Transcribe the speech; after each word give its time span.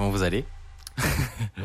Comment 0.00 0.12
vous 0.12 0.22
allez? 0.22 0.46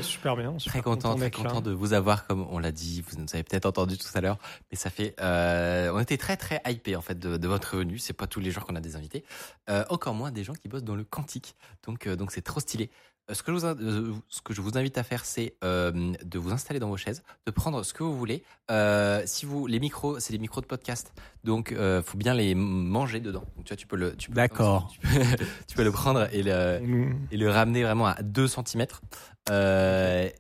Super 0.02 0.36
bien. 0.36 0.58
Très 0.58 0.82
content, 0.82 1.16
très 1.16 1.24
là. 1.24 1.30
content 1.30 1.62
de 1.62 1.72
vous 1.72 1.94
avoir, 1.94 2.28
comme 2.28 2.46
on 2.50 2.60
l'a 2.60 2.74
dit. 2.74 3.02
Vous 3.08 3.18
nous 3.18 3.28
avez 3.32 3.44
peut-être 3.44 3.66
entendu 3.66 3.98
tout 3.98 4.10
à 4.14 4.20
l'heure, 4.20 4.40
mais 4.70 4.76
ça 4.76 4.90
fait. 4.90 5.16
Euh, 5.22 5.90
on 5.94 6.02
était 6.02 6.18
très 6.18 6.36
très 6.36 6.62
hypé 6.68 6.98
en 6.98 7.02
fait 7.02 7.18
de, 7.18 7.38
de 7.38 7.48
votre 7.48 7.78
venue. 7.78 7.98
C'est 7.98 8.12
pas 8.12 8.28
tous 8.28 8.42
les 8.42 8.52
jours 8.52 8.66
qu'on 8.66 8.76
a 8.76 8.82
des 8.82 8.98
invités. 8.98 9.24
Euh, 9.70 9.86
encore 9.90 10.16
moins 10.16 10.32
des 10.32 10.44
gens 10.44 10.52
qui 10.52 10.68
bossent 10.68 10.84
dans 10.84 10.98
le 10.98 11.06
quantique. 11.06 11.56
Donc 11.88 12.08
euh, 12.08 12.18
donc 12.18 12.34
c'est 12.34 12.42
trop 12.42 12.60
stylé. 12.60 12.92
Euh, 13.30 13.34
Ce 13.34 13.42
que, 13.42 13.52
je 13.52 13.58
vous, 13.58 13.66
in- 13.66 13.76
euh, 13.80 14.14
ce 14.30 14.42
que 14.42 14.54
je 14.54 14.62
vous 14.62 14.78
invite 14.78 14.98
à 15.00 15.04
faire, 15.04 15.26
c'est 15.26 15.56
euh, 15.64 16.14
de 16.24 16.38
vous 16.40 16.52
installer 16.52 16.80
dans 16.80 16.90
vos 16.90 16.98
chaises, 16.98 17.24
de 17.48 17.52
prendre 17.52 17.82
ce 17.84 17.94
que 17.94 18.04
vous 18.04 18.16
voulez. 18.16 18.44
Euh, 18.70 19.24
si 19.26 19.46
vous, 19.48 19.66
les 19.66 19.80
micros, 19.80 20.20
c'est 20.20 20.32
des 20.32 20.38
micros 20.40 20.62
de 20.62 20.68
podcast, 20.68 21.12
donc 21.44 21.72
euh, 21.72 22.04
faut 22.04 22.18
bien 22.18 22.34
les 22.36 22.54
manger 22.54 23.20
dedans. 23.20 23.44
Donc, 23.56 23.66
tu 23.66 23.70
vois, 23.74 23.78
tu 23.78 23.88
peux 23.88 23.96
le, 23.96 24.16
tu 24.16 24.30
peux, 24.30 24.36
D'accord. 24.36 24.92
tu 24.92 25.00
peux, 25.00 25.08
tu 25.68 25.76
peux 25.76 25.84
le 25.84 25.92
prendre 25.92 26.28
et 26.34 26.44
le, 26.44 27.16
et 27.32 27.38
le 27.38 27.50
ramener 27.50 27.84
vraiment 27.84 28.06
à 28.08 28.22
2 28.22 28.48
cm. 28.48 28.86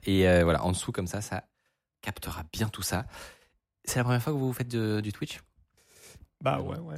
Et 0.05 0.43
voilà, 0.43 0.63
en 0.63 0.71
dessous, 0.71 0.91
comme 0.91 1.07
ça, 1.07 1.21
ça 1.21 1.43
captera 2.01 2.43
bien 2.53 2.67
tout 2.69 2.83
ça. 2.83 3.05
C'est 3.83 3.97
la 3.97 4.03
première 4.03 4.21
fois 4.21 4.33
que 4.33 4.37
vous 4.37 4.53
faites 4.53 4.67
de- 4.67 4.99
du 5.01 5.11
Twitch? 5.11 5.39
Bah 6.41 6.59
ouais, 6.61 6.77
ouais. 6.77 6.97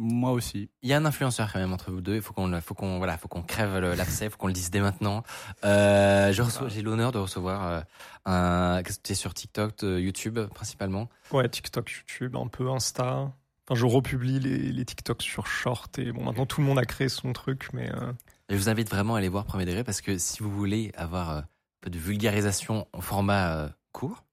Moi 0.00 0.30
aussi. 0.30 0.70
Il 0.82 0.88
y 0.88 0.92
a 0.92 0.96
un 0.96 1.04
influenceur 1.04 1.52
quand 1.52 1.58
même 1.58 1.72
entre 1.72 1.90
vous 1.90 2.00
deux. 2.00 2.14
Il 2.14 2.22
faut 2.22 2.32
qu'on, 2.32 2.60
faut 2.60 2.74
qu'on, 2.74 2.98
voilà, 2.98 3.18
faut 3.18 3.26
qu'on 3.26 3.42
crève 3.42 3.76
l'abcès, 3.78 4.26
il 4.26 4.30
faut 4.30 4.36
qu'on 4.36 4.46
le 4.46 4.52
dise 4.52 4.70
dès 4.70 4.80
maintenant. 4.80 5.24
Euh, 5.64 6.32
je 6.32 6.40
reçois- 6.40 6.68
j'ai 6.68 6.82
l'honneur 6.82 7.10
de 7.10 7.18
recevoir 7.18 7.66
euh, 7.66 7.80
un. 8.24 8.82
Qu'est-ce 8.84 8.98
que 8.98 9.02
tu 9.02 9.12
es 9.12 9.16
sur 9.16 9.34
TikTok, 9.34 9.82
euh, 9.82 10.00
YouTube 10.00 10.38
principalement? 10.54 11.08
Ouais, 11.32 11.48
TikTok, 11.48 11.90
YouTube, 11.90 12.36
un 12.36 12.46
peu 12.46 12.70
Insta. 12.70 13.32
Enfin, 13.66 13.74
je 13.74 13.84
republie 13.86 14.38
les, 14.38 14.72
les 14.72 14.84
TikToks 14.84 15.20
sur 15.22 15.46
Short 15.46 15.98
et 15.98 16.12
bon, 16.12 16.24
maintenant 16.24 16.46
tout 16.46 16.60
le 16.60 16.66
monde 16.68 16.78
a 16.78 16.84
créé 16.86 17.08
son 17.08 17.32
truc, 17.32 17.68
mais 17.72 17.90
euh, 17.92 18.12
Je 18.48 18.56
vous 18.56 18.68
invite 18.68 18.88
vraiment 18.88 19.16
à 19.16 19.18
aller 19.18 19.28
voir 19.28 19.44
Premier 19.44 19.64
Degré 19.66 19.82
parce 19.84 20.00
que 20.00 20.16
si 20.16 20.42
vous 20.42 20.50
voulez 20.50 20.92
avoir 20.96 21.30
un 21.30 21.44
peu 21.80 21.90
de 21.90 21.98
vulgarisation 21.98 22.86
en 22.94 23.00
format 23.00 23.70
court, 23.92 24.24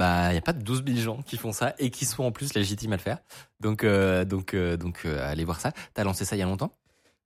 bah 0.00 0.30
il 0.30 0.32
n'y 0.32 0.38
a 0.38 0.42
pas 0.42 0.52
de 0.52 0.62
12 0.62 0.82
000 0.84 0.98
gens 0.98 1.22
qui 1.22 1.36
font 1.36 1.52
ça 1.52 1.74
et 1.78 1.90
qui 1.90 2.04
sont 2.06 2.24
en 2.24 2.32
plus 2.32 2.54
légitimes 2.54 2.92
à 2.92 2.96
le 2.96 3.02
faire. 3.02 3.18
Donc 3.60 3.84
euh, 3.84 4.24
donc 4.24 4.54
euh, 4.54 4.76
donc 4.76 5.02
euh, 5.04 5.30
allez 5.30 5.44
voir 5.44 5.60
ça. 5.60 5.72
T'as 5.94 6.02
lancé 6.04 6.24
ça 6.24 6.34
il 6.34 6.40
y 6.40 6.42
a 6.42 6.46
longtemps? 6.46 6.72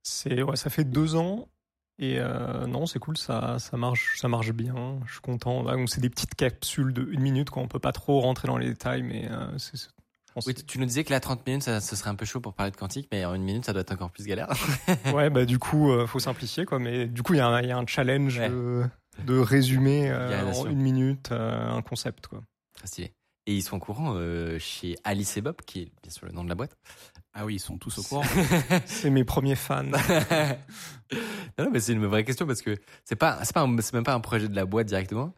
C'est 0.03 0.43
ouais, 0.43 0.55
ça 0.55 0.69
fait 0.69 0.83
deux 0.83 1.15
ans. 1.15 1.47
Et 1.97 2.19
euh, 2.19 2.67
non, 2.67 2.85
c'est 2.85 2.99
cool, 2.99 3.17
ça, 3.17 3.57
ça 3.57 3.77
marche, 3.77 4.19
ça 4.19 4.27
marche 4.27 4.51
bien. 4.51 4.99
Je 5.07 5.13
suis 5.13 5.21
content. 5.21 5.63
Là, 5.63 5.75
donc, 5.77 5.89
c'est 5.89 6.01
des 6.01 6.09
petites 6.09 6.35
capsules 6.35 6.91
de 6.93 7.07
une 7.09 7.21
minute, 7.21 7.49
quoi. 7.49 7.63
On 7.63 7.69
peut 7.69 7.79
pas 7.79 7.93
trop 7.93 8.19
rentrer 8.19 8.49
dans 8.49 8.57
les 8.57 8.67
détails, 8.67 9.01
mais 9.01 9.29
c'est. 9.57 9.87
Oui, 10.45 10.53
tu- 10.53 10.77
nous 10.79 10.85
disais 10.85 11.05
que 11.05 11.11
là 11.11 11.21
30 11.21 11.47
minutes 11.47 11.63
ça, 11.63 11.79
ce 11.79 11.95
serait 11.95 12.09
un 12.09 12.15
peu 12.15 12.25
chaud 12.25 12.41
pour 12.41 12.53
parler 12.53 12.69
de 12.73 12.75
quantique, 12.75 13.07
mais 13.13 13.23
en 13.23 13.33
une 13.35 13.43
minute 13.43 13.65
ça 13.65 13.71
doit 13.71 13.79
être 13.83 13.93
encore 13.93 14.11
plus 14.11 14.25
galère. 14.25 14.49
ouais, 15.13 15.29
bah 15.29 15.45
du 15.45 15.57
coup, 15.59 15.89
euh, 15.93 16.05
faut 16.07 16.19
simplifier, 16.19 16.65
quoi. 16.65 16.77
Mais 16.77 17.05
du 17.07 17.23
coup, 17.23 17.33
il 17.35 17.37
y, 17.37 17.39
a 17.39 17.47
un- 17.47 17.61
il 17.61 17.69
y 17.69 17.71
a 17.71 17.77
un 17.77 17.85
challenge 17.87 18.39
Ouais. 18.39 18.49
de, 18.49 18.83
de 19.25 19.39
résumer 19.39 20.11
euh, 20.11 20.51
en 20.51 20.65
une 20.67 20.81
minute 20.81 21.29
euh, 21.31 21.69
un 21.71 21.81
concept, 21.81 22.27
quoi. 22.27 22.41
Très 22.75 22.87
stylé. 22.87 23.13
Et 23.47 23.53
ils 23.55 23.61
sont 23.61 23.77
au 23.77 23.79
courant 23.79 24.13
euh, 24.15 24.57
chez 24.57 24.95
Alice 25.03 25.37
et 25.37 25.41
Bob, 25.41 25.57
qui 25.65 25.81
est 25.83 25.91
bien 26.01 26.11
sûr 26.11 26.25
le 26.25 26.31
nom 26.31 26.43
de 26.43 26.49
la 26.49 26.55
boîte. 26.55 26.75
Ah 27.33 27.45
oui, 27.45 27.55
ils 27.55 27.59
sont 27.59 27.77
tous 27.77 27.97
au 27.99 28.03
courant. 28.03 28.23
C'est 28.85 29.09
mes 29.11 29.23
premiers 29.23 29.55
fans. 29.55 29.83
non, 29.83 29.97
non, 31.65 31.69
mais 31.71 31.79
c'est 31.79 31.93
une 31.93 32.05
vraie 32.05 32.23
question 32.23 32.47
parce 32.47 32.61
que 32.61 32.75
c'est 33.03 33.15
pas, 33.15 33.43
c'est 33.43 33.53
pas, 33.53 33.61
un- 33.61 33.77
c'est 33.81 33.93
même 33.93 34.03
pas 34.03 34.13
un 34.13 34.19
projet 34.19 34.47
de 34.47 34.55
la 34.55 34.65
boîte 34.65 34.87
directement. 34.87 35.33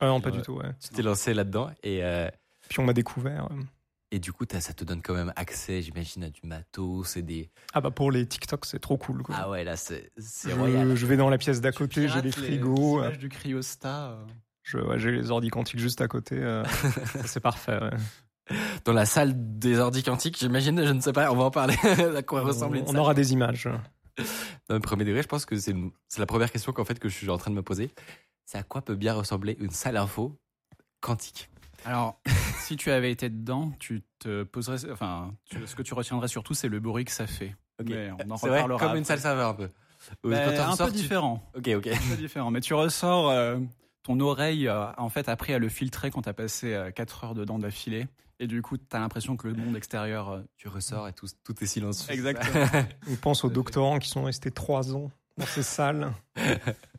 Ah 0.00 0.06
non, 0.06 0.20
pas 0.20 0.30
Genre, 0.30 0.38
du 0.38 0.42
tout, 0.42 0.54
ouais. 0.54 0.70
Tu 0.80 0.88
t'es 0.90 1.02
lancé 1.02 1.34
là-dedans 1.34 1.70
et 1.82 2.02
euh, 2.04 2.28
Puis 2.68 2.80
on 2.80 2.84
m'a 2.84 2.92
découvert. 2.92 3.48
euh. 3.52 3.62
et 4.10 4.18
du 4.18 4.32
coup 4.32 4.44
ça 4.50 4.72
te 4.72 4.84
donne 4.84 5.02
quand 5.02 5.14
même 5.14 5.32
accès, 5.36 5.82
j'imagine, 5.82 6.24
à 6.24 6.30
du 6.30 6.40
matos 6.44 7.16
et 7.16 7.22
des. 7.22 7.48
Ah 7.74 7.80
bah 7.80 7.90
pour 7.90 8.10
les 8.10 8.26
TikTok, 8.26 8.64
c'est 8.64 8.78
trop 8.80 8.96
cool. 8.96 9.22
Quoi. 9.22 9.34
Ah 9.38 9.50
ouais, 9.50 9.62
là 9.64 9.76
c'est 9.76 10.10
royal. 10.52 10.94
je 10.96 11.06
vais 11.06 11.16
dans 11.16 11.30
la 11.30 11.38
pièce 11.38 11.60
d'à 11.60 11.72
côté, 11.72 12.08
j'ai 12.08 12.22
les 12.22 12.32
frigos, 12.32 12.98
euh, 12.98 13.06
images 13.06 13.18
du 13.18 13.28
cryostat. 13.28 14.18
Je- 14.62 14.78
ouais, 14.78 14.98
j'ai 14.98 15.10
les 15.12 15.30
ordi 15.30 15.48
quantiques 15.50 15.80
juste 15.80 16.00
à 16.00 16.08
côté. 16.08 16.36
euh, 16.38 16.64
c'est 17.26 17.40
parfait. 17.40 17.78
ouais. 17.80 18.56
Dans 18.84 18.92
la 18.92 19.06
salle 19.06 19.32
des 19.58 19.78
ordi 19.78 20.02
quantiques, 20.02 20.38
j'imagine, 20.38 20.84
je 20.84 20.92
ne 20.92 21.00
sais 21.00 21.12
pas, 21.12 21.30
on 21.32 21.36
va 21.36 21.44
en 21.44 21.50
parler. 21.50 21.74
à 22.16 22.22
quoi 22.22 22.42
ressemble 22.42 22.76
une 22.78 22.82
on 22.84 22.86
salle. 22.88 22.98
aura 22.98 23.14
des 23.14 23.32
images. 23.32 23.68
Dans 24.68 24.74
le 24.74 24.80
premier 24.80 25.04
degré, 25.04 25.22
je 25.22 25.28
pense 25.28 25.46
que 25.46 25.56
c'est 25.58 25.70
une- 25.70 25.90
c'est 26.08 26.20
la 26.20 26.26
première 26.26 26.50
question 26.50 26.72
qu'en 26.72 26.84
fait 26.84 26.98
que 26.98 27.08
je 27.08 27.14
suis 27.16 27.30
en 27.30 27.38
train 27.38 27.50
de 27.50 27.56
me 27.56 27.62
poser. 27.62 27.90
C'est 28.44 28.58
à 28.58 28.62
quoi 28.62 28.82
peut 28.82 28.96
bien 28.96 29.14
ressembler 29.14 29.56
une 29.60 29.70
salle 29.70 29.96
info 29.96 30.38
quantique? 31.00 31.48
Alors, 31.84 32.20
si 32.60 32.76
tu 32.76 32.90
avais 32.90 33.10
été 33.10 33.28
dedans, 33.30 33.72
tu 33.80 34.02
te 34.18 34.42
poserais. 34.44 34.90
Enfin, 34.92 35.32
tu- 35.46 35.66
ce 35.66 35.74
que 35.74 35.82
tu 35.82 35.94
retiendrais 35.94 36.28
surtout, 36.28 36.54
c'est 36.54 36.68
le 36.68 36.78
bruit 36.78 37.04
que 37.04 37.10
ça 37.12 37.26
fait. 37.26 37.56
Mais 37.84 38.10
on 38.24 38.30
en 38.30 38.36
C'est 38.36 38.48
vrai, 38.48 38.64
comme 38.78 38.96
une 38.96 39.04
salle 39.04 39.18
serveur 39.20 39.48
un 39.50 39.54
peu. 39.54 39.68
Ben, 40.24 40.60
un 40.60 40.76
peu 40.76 40.86
tu- 40.90 40.96
différent. 40.98 41.42
Ok, 41.56 41.68
ok. 41.76 41.86
Un 41.88 42.10
peu 42.10 42.16
différent. 42.16 42.50
Mais 42.50 42.60
tu 42.60 42.74
ressors. 42.74 43.30
euh, 43.30 43.56
ton 44.02 44.18
oreille, 44.20 44.68
euh, 44.68 44.92
en 44.98 45.08
fait, 45.08 45.28
après, 45.28 45.54
à 45.54 45.58
le 45.58 45.68
filtrer 45.68 46.10
quand 46.10 46.22
t'as 46.22 46.32
passé 46.32 46.90
4 46.94 47.24
heures 47.24 47.34
dedans 47.34 47.58
d'affilée. 47.58 48.06
Et 48.40 48.46
du 48.48 48.60
coup, 48.62 48.76
t'as 48.76 48.98
l'impression 48.98 49.36
que 49.36 49.46
le 49.46 49.54
monde 49.54 49.76
extérieur. 49.76 50.30
euh, 50.30 50.42
Tu 50.56 50.66
ressors 50.68 51.06
et 51.06 51.12
tout, 51.12 51.26
tout 51.44 51.54
est 51.62 51.66
silencieux. 51.66 52.12
Exactement. 52.12 52.66
On 53.10 53.14
pense 53.14 53.44
aux 53.44 53.50
doctorants 53.50 53.98
qui 54.00 54.08
sont 54.08 54.24
restés 54.24 54.50
trois 54.50 54.94
ans 54.94 55.10
dans 55.38 55.46
ces 55.46 55.62
salles, 55.62 56.12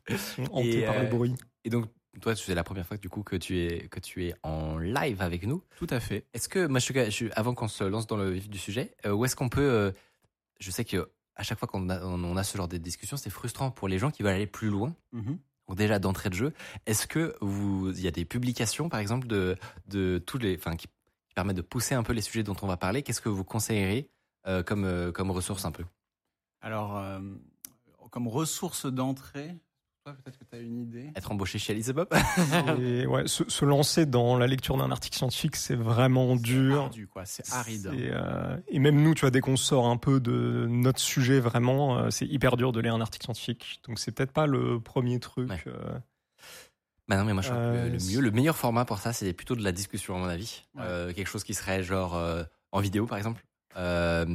Ils 0.09 0.17
sont 0.17 0.43
hantés 0.51 0.85
par 0.85 0.99
le 0.99 1.05
euh, 1.05 1.09
bruit. 1.09 1.35
Et 1.65 1.69
donc, 1.69 1.85
toi, 2.21 2.35
c'est 2.35 2.55
la 2.55 2.63
première 2.63 2.85
fois 2.85 2.97
du 2.97 3.09
coup 3.09 3.23
que 3.23 3.35
tu 3.35 3.59
es 3.59 3.87
que 3.89 3.99
tu 3.99 4.25
es 4.25 4.33
en 4.43 4.77
live 4.77 5.21
avec 5.21 5.45
nous. 5.45 5.63
Tout 5.77 5.87
à 5.89 5.99
fait. 5.99 6.25
Est-ce 6.33 6.47
que, 6.49 6.67
avant 7.35 7.53
qu'on 7.53 7.67
se 7.67 7.83
lance 7.83 8.07
dans 8.07 8.17
le 8.17 8.29
vif 8.31 8.49
du 8.49 8.57
sujet, 8.57 8.95
euh, 9.05 9.11
où 9.11 9.25
est-ce 9.25 9.35
qu'on 9.35 9.49
peut, 9.49 9.61
euh, 9.61 9.91
je 10.59 10.71
sais 10.71 10.85
que 10.85 11.11
à 11.35 11.43
chaque 11.43 11.57
fois 11.59 11.67
qu'on 11.67 11.89
a, 11.89 12.03
on 12.03 12.37
a 12.37 12.43
ce 12.43 12.57
genre 12.57 12.67
de 12.67 12.77
discussion, 12.77 13.17
c'est 13.17 13.29
frustrant 13.31 13.71
pour 13.71 13.87
les 13.87 13.97
gens 13.97 14.11
qui 14.11 14.23
veulent 14.23 14.35
aller 14.35 14.47
plus 14.47 14.69
loin. 14.69 14.95
Mhm. 15.11 15.23
Donc 15.23 15.39
déjà 15.69 15.99
d'entrée 15.99 16.29
de 16.29 16.35
jeu, 16.35 16.53
est-ce 16.85 17.07
que 17.07 17.35
vous, 17.41 17.91
il 17.91 18.01
y 18.01 18.07
a 18.07 18.11
des 18.11 18.25
publications 18.25 18.89
par 18.89 18.99
exemple 18.99 19.27
de 19.27 19.57
tous 20.25 20.37
les, 20.37 20.55
enfin 20.55 20.75
qui, 20.75 20.87
permettent 21.33 21.57
de 21.57 21.61
pousser 21.61 21.95
un 21.95 22.03
peu 22.03 22.13
les 22.13 22.21
sujets 22.21 22.43
dont 22.43 22.55
on 22.61 22.67
va 22.67 22.77
parler? 22.77 23.03
Qu'est-ce 23.03 23.21
que 23.21 23.29
vous 23.29 23.43
conseillerez 23.43 24.09
euh, 24.47 24.63
comme 24.63 24.85
euh, 24.85 25.11
comme 25.11 25.31
ressource 25.31 25.65
un 25.65 25.71
peu? 25.71 25.83
Alors, 26.61 26.97
euh, 26.97 27.19
comme 28.11 28.27
ressource 28.27 28.85
d'entrée, 28.85 29.55
toi, 30.03 30.13
peut-être 30.13 30.37
que 30.37 30.43
tu 30.43 30.55
as 30.55 30.59
une 30.59 30.79
idée. 30.81 31.11
Être 31.15 31.31
embauché 31.31 31.59
chez 31.59 31.71
Alice 31.73 31.87
et 31.87 31.93
Bob 31.93 32.09
Et 32.79 33.05
ouais, 33.07 33.27
se, 33.27 33.43
se 33.49 33.63
lancer 33.65 34.05
dans 34.05 34.37
la 34.37 34.47
lecture 34.47 34.77
d'un 34.77 34.91
article 34.91 35.17
scientifique, 35.17 35.55
c'est 35.55 35.75
vraiment 35.75 36.35
dur. 36.35 36.81
Ardu, 36.83 37.07
quoi. 37.07 37.25
C'est 37.25 37.49
aride. 37.53 37.89
Et, 37.93 38.09
euh, 38.11 38.57
et 38.67 38.79
même 38.79 39.01
nous, 39.01 39.13
tu 39.15 39.21
vois, 39.21 39.31
dès 39.31 39.39
qu'on 39.39 39.55
sort 39.55 39.87
un 39.87 39.97
peu 39.97 40.19
de 40.19 40.67
notre 40.69 40.99
sujet, 40.99 41.39
vraiment, 41.39 41.97
euh, 41.97 42.09
c'est 42.09 42.25
hyper 42.25 42.57
dur 42.57 42.71
de 42.71 42.79
lire 42.81 42.93
un 42.95 43.01
article 43.01 43.25
scientifique. 43.25 43.79
Donc 43.87 43.99
c'est 43.99 44.11
peut-être 44.11 44.33
pas 44.33 44.45
le 44.45 44.79
premier 44.79 45.19
truc. 45.19 45.49
Ouais. 45.49 45.63
euh, 45.67 45.97
Bah 47.07 47.17
non, 47.17 47.23
mais 47.23 47.33
moi 47.33 47.41
je 47.41 47.49
crois 47.49 47.61
que 47.61 47.87
le, 47.89 47.97
mieux, 48.11 48.19
le 48.21 48.31
meilleur 48.31 48.57
format 48.57 48.83
pour 48.85 48.97
ça, 48.99 49.13
c'est 49.13 49.31
plutôt 49.33 49.55
de 49.55 49.63
la 49.63 49.71
discussion 49.71 50.15
à 50.15 50.19
mon 50.19 50.27
avis. 50.27 50.65
Ouais. 50.75 50.81
Euh, 50.83 51.13
quelque 51.13 51.27
chose 51.27 51.43
qui 51.45 51.53
serait 51.53 51.81
genre 51.83 52.15
euh, 52.15 52.43
en 52.73 52.81
vidéo 52.81 53.05
par 53.05 53.17
exemple, 53.17 53.43
euh, 53.77 54.25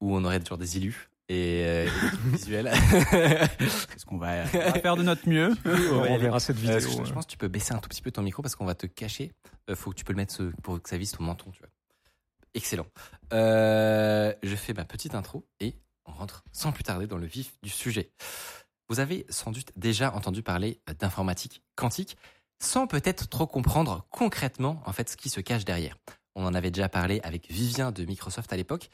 où 0.00 0.16
on 0.16 0.24
aurait 0.24 0.40
genre 0.42 0.56
des 0.58 0.78
illus 0.78 1.09
et, 1.32 1.64
euh, 1.64 1.84
et 1.86 1.90
des 1.90 2.08
trucs 2.08 2.20
visuels. 2.34 2.66
Est-ce 3.16 4.04
qu'on 4.06 4.18
va, 4.18 4.44
on 4.52 4.58
va 4.58 4.72
faire 4.80 4.96
de 4.96 5.02
notre 5.02 5.28
mieux 5.28 5.54
on 5.64 6.00
Ouais, 6.02 6.18
verra 6.18 6.40
cette 6.40 6.56
vidéo. 6.56 6.76
Euh, 6.76 6.80
je, 6.80 7.04
je 7.04 7.12
pense 7.12 7.26
que 7.26 7.30
tu 7.30 7.38
peux 7.38 7.48
baisser 7.48 7.72
un 7.72 7.78
tout 7.78 7.88
petit 7.88 8.02
peu 8.02 8.10
ton 8.10 8.22
micro 8.22 8.42
parce 8.42 8.56
qu'on 8.56 8.64
va 8.66 8.74
te 8.74 8.86
cacher. 8.86 9.32
Euh, 9.68 9.76
faut 9.76 9.90
que 9.90 9.96
tu 9.96 10.04
peux 10.04 10.12
le 10.12 10.16
mettre 10.18 10.34
ce- 10.34 10.52
pour 10.62 10.82
que 10.82 10.88
ça 10.88 10.98
vise 10.98 11.12
ton 11.12 11.22
menton, 11.22 11.50
tu 11.52 11.60
vois. 11.60 11.68
Excellent. 12.54 12.86
Euh, 13.32 14.32
je 14.42 14.56
fais 14.56 14.72
ma 14.72 14.84
petite 14.84 15.14
intro 15.14 15.46
et 15.60 15.76
on 16.06 16.12
rentre 16.12 16.42
sans 16.52 16.72
plus 16.72 16.82
tarder 16.82 17.06
dans 17.06 17.18
le 17.18 17.26
vif 17.26 17.52
du 17.62 17.70
sujet. 17.70 18.10
Vous 18.88 18.98
avez 18.98 19.24
sans 19.28 19.52
doute 19.52 19.70
déjà 19.76 20.12
entendu 20.12 20.42
parler 20.42 20.80
d'informatique 20.98 21.62
quantique 21.76 22.16
sans 22.60 22.86
peut-être 22.88 23.28
trop 23.28 23.46
comprendre 23.46 24.06
concrètement 24.10 24.82
en 24.84 24.92
fait 24.92 25.08
ce 25.08 25.16
qui 25.16 25.28
se 25.28 25.40
cache 25.40 25.64
derrière. 25.64 25.96
On 26.34 26.44
en 26.44 26.54
avait 26.54 26.70
déjà 26.72 26.88
parlé 26.88 27.20
avec 27.22 27.50
Vivien 27.50 27.92
de 27.92 28.04
Microsoft 28.04 28.52
à 28.52 28.56
l'époque. 28.56 28.90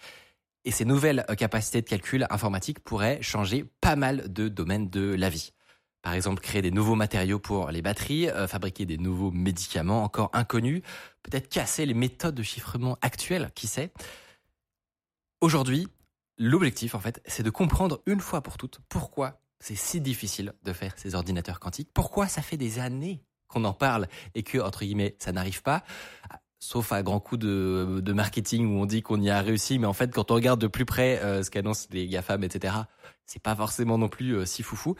Et 0.66 0.72
ces 0.72 0.84
nouvelles 0.84 1.24
euh, 1.30 1.36
capacités 1.36 1.80
de 1.80 1.86
calcul 1.88 2.26
informatique 2.28 2.80
pourraient 2.80 3.22
changer 3.22 3.64
pas 3.80 3.94
mal 3.94 4.30
de 4.32 4.48
domaines 4.48 4.90
de 4.90 5.14
la 5.14 5.30
vie. 5.30 5.52
Par 6.02 6.12
exemple, 6.12 6.40
créer 6.40 6.60
des 6.60 6.72
nouveaux 6.72 6.96
matériaux 6.96 7.38
pour 7.38 7.70
les 7.70 7.82
batteries, 7.82 8.28
euh, 8.28 8.48
fabriquer 8.48 8.84
des 8.84 8.98
nouveaux 8.98 9.30
médicaments 9.30 10.02
encore 10.02 10.28
inconnus, 10.32 10.82
peut-être 11.22 11.48
casser 11.48 11.86
les 11.86 11.94
méthodes 11.94 12.34
de 12.34 12.42
chiffrement 12.42 12.98
actuelles, 13.00 13.52
qui 13.54 13.68
sait? 13.68 13.92
Aujourd'hui, 15.40 15.86
l'objectif, 16.36 16.96
en 16.96 17.00
fait, 17.00 17.22
c'est 17.26 17.44
de 17.44 17.50
comprendre 17.50 18.02
une 18.06 18.20
fois 18.20 18.42
pour 18.42 18.56
toutes 18.56 18.80
pourquoi 18.88 19.40
c'est 19.60 19.76
si 19.76 20.00
difficile 20.00 20.52
de 20.64 20.72
faire 20.72 20.94
ces 20.96 21.14
ordinateurs 21.14 21.60
quantiques, 21.60 21.90
pourquoi 21.94 22.26
ça 22.26 22.42
fait 22.42 22.56
des 22.56 22.80
années 22.80 23.24
qu'on 23.46 23.64
en 23.64 23.72
parle 23.72 24.08
et 24.34 24.42
que, 24.42 24.58
entre 24.58 24.80
guillemets, 24.80 25.16
ça 25.20 25.30
n'arrive 25.30 25.62
pas 25.62 25.84
sauf 26.58 26.92
à 26.92 27.02
grands 27.02 27.20
coups 27.20 27.40
de, 27.40 28.12
marketing 28.12 28.66
où 28.66 28.80
on 28.80 28.86
dit 28.86 29.02
qu'on 29.02 29.20
y 29.20 29.30
a 29.30 29.40
réussi, 29.40 29.78
mais 29.78 29.86
en 29.86 29.92
fait, 29.92 30.12
quand 30.12 30.30
on 30.30 30.34
regarde 30.34 30.60
de 30.60 30.66
plus 30.66 30.84
près 30.84 31.20
euh, 31.22 31.42
ce 31.42 31.50
qu'annoncent 31.50 31.88
les 31.90 32.08
GAFAM, 32.08 32.44
etc., 32.44 32.74
c'est 33.26 33.42
pas 33.42 33.54
forcément 33.54 33.98
non 33.98 34.08
plus 34.08 34.36
euh, 34.36 34.44
si 34.44 34.62
foufou. 34.62 34.94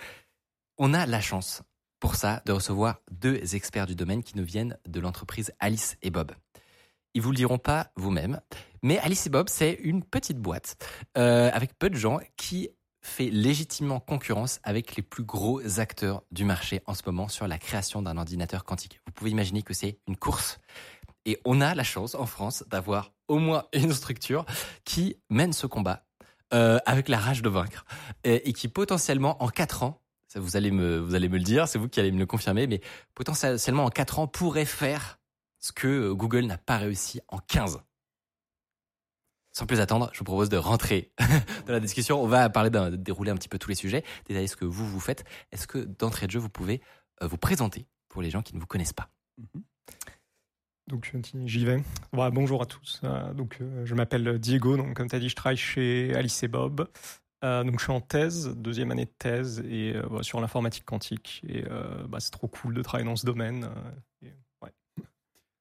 On 0.79 0.93
a 0.93 1.07
la 1.07 1.21
chance, 1.21 1.63
pour 2.01 2.15
ça, 2.15 2.43
de 2.45 2.53
recevoir 2.53 3.01
deux 3.11 3.55
experts 3.55 3.87
du 3.87 3.95
domaine 3.95 4.23
qui 4.23 4.37
nous 4.37 4.45
viennent 4.45 4.79
de 4.87 5.01
l'entreprise 5.01 5.53
Alice 5.59 5.97
et 6.03 6.11
Bob. 6.11 6.33
Ils 7.15 7.23
vous 7.23 7.31
le 7.31 7.37
diront 7.37 7.59
pas 7.59 7.91
vous-même, 7.97 8.41
mais 8.83 8.99
Alice 8.99 9.27
et 9.27 9.31
Bob, 9.31 9.49
c'est 9.49 9.73
une 9.83 10.03
petite 10.03 10.39
boîte 10.39 10.77
euh, 11.17 11.51
avec 11.53 11.79
peu 11.79 11.89
de 11.89 11.97
gens 11.97 12.19
qui 12.37 12.69
fait 13.07 13.31
légitimement 13.31 14.01
concurrence 14.01 14.61
avec 14.65 14.97
les 14.97 15.03
plus 15.03 15.23
gros 15.23 15.81
acteurs 15.81 16.25
du 16.33 16.45
marché 16.45 16.83
en 16.87 16.93
ce 16.93 17.03
moment 17.07 17.29
sur 17.29 17.47
la 17.47 17.57
création 17.57 18.03
d'un 18.03 18.17
ordinateur 18.19 18.65
quantique. 18.65 19.01
Vous 19.07 19.13
pouvez 19.13 19.31
imaginer 19.31 19.63
que 19.63 19.73
c'est 19.73 20.01
une 20.09 20.17
course 20.17 20.59
et 21.27 21.39
on 21.45 21.61
a 21.61 21.75
la 21.75 21.85
chance 21.85 22.15
en 22.15 22.25
France 22.25 22.65
d'avoir 22.69 23.13
au 23.29 23.39
moins 23.39 23.67
une 23.75 23.93
structure 23.93 24.47
qui 24.85 25.17
mène 25.29 25.53
ce 25.53 25.67
combat 25.67 26.07
euh, 26.55 26.79
avec 26.87 27.09
la 27.09 27.19
rage 27.19 27.43
de 27.43 27.49
vaincre 27.49 27.85
et, 28.25 28.53
qui 28.53 28.69
potentiellement 28.69 29.43
en 29.43 29.49
4 29.49 29.83
ans, 29.83 30.01
ça 30.29 30.41
vous 30.41 30.57
allez 30.57 30.71
me 30.71 30.99
vous 30.99 31.15
allez 31.15 31.29
me 31.29 31.37
le 31.37 31.45
dire, 31.45 31.69
c'est 31.69 31.79
vous 31.79 31.89
qui 31.89 32.01
allez 32.01 32.13
me 32.13 32.19
le 32.21 32.27
confirmer, 32.27 32.67
mais 32.67 32.81
potentiellement 33.15 33.85
en 33.85 33.91
4 33.91 34.21
ans 34.21 34.27
pourrait 34.29 34.65
faire 34.65 35.19
ce 35.59 35.73
que 35.73 36.13
Google 36.13 36.47
n'a 36.47 36.59
pas 36.59 36.79
réussi 36.79 37.21
en 37.29 37.39
15. 37.39 37.81
Sans 39.53 39.67
plus 39.67 39.81
attendre, 39.81 40.11
je 40.13 40.19
vous 40.19 40.25
propose 40.25 40.51
de 40.51 40.59
rentrer 40.59 41.13
dans 41.67 41.73
la 41.73 41.81
discussion. 41.81 42.23
On 42.23 42.29
va 42.29 42.49
parler 42.51 42.71
de 42.71 42.95
dérouler 42.95 43.31
un 43.31 43.37
petit 43.37 43.49
peu 43.49 43.59
tous 43.59 43.71
les 43.71 43.75
sujets, 43.75 44.05
détailler 44.27 44.49
ce 44.49 44.57
que 44.57 44.67
vous 44.67 44.87
vous 44.87 45.01
faites. 45.01 45.25
Est-ce 45.51 45.67
que 45.67 45.79
d'entrée 45.79 46.27
de 46.27 46.33
jeu, 46.33 46.39
vous 46.39 46.51
pouvez 46.51 46.83
euh, 47.23 47.27
vous 47.27 47.39
présenter 47.39 47.89
pour 48.09 48.21
les 48.21 48.31
gens 48.31 48.43
qui 48.43 48.55
ne 48.55 48.61
vous 48.61 48.67
connaissent 48.67 48.93
pas? 48.93 49.09
Mm-hmm. 49.41 49.63
Donc 50.89 51.13
j'y 51.47 51.65
vais. 51.65 51.83
bonjour 52.13 52.63
à 52.63 52.67
tous. 52.67 53.01
Euh, 53.03 53.35
donc 53.35 53.59
euh, 53.61 53.85
je 53.85 53.95
m'appelle 53.97 54.39
Diego. 54.39 54.77
Donc 54.77 54.95
comme 54.95 55.09
tu 55.09 55.17
as 55.17 55.19
dit, 55.19 55.29
je 55.29 55.35
travaille 55.35 55.57
chez 55.57 56.15
Alice 56.15 56.41
et 56.45 56.49
Bob. 56.49 56.89
Euh, 57.45 57.65
donc 57.65 57.79
je 57.81 57.85
suis 57.85 57.93
en 57.93 58.01
thèse, 58.01 58.55
deuxième 58.57 58.93
année 58.93 59.05
de 59.05 59.13
thèse 59.19 59.61
et 59.69 59.95
sur 60.23 60.41
l'informatique 60.41 60.85
quantique. 60.85 61.43
Et 61.49 61.65
bah, 62.09 62.21
c'est 62.21 62.31
trop 62.31 62.47
cool 62.47 62.75
de 62.75 62.83
travailler 62.83 63.09
dans 63.09 63.17
ce 63.17 63.27
domaine. 63.27 63.69
Et, 64.23 64.33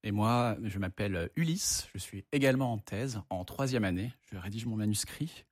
et 0.03 0.11
moi, 0.11 0.57
je 0.63 0.77
m'appelle 0.77 1.31
Ulysse. 1.35 1.89
Je 1.93 1.97
suis 1.97 2.23
également 2.31 2.71
en 2.71 2.77
thèse, 2.77 3.19
en 3.31 3.43
troisième 3.45 3.83
année. 3.83 4.13
Je 4.31 4.37
rédige 4.37 4.67
mon 4.67 4.75
manuscrit 4.75 5.45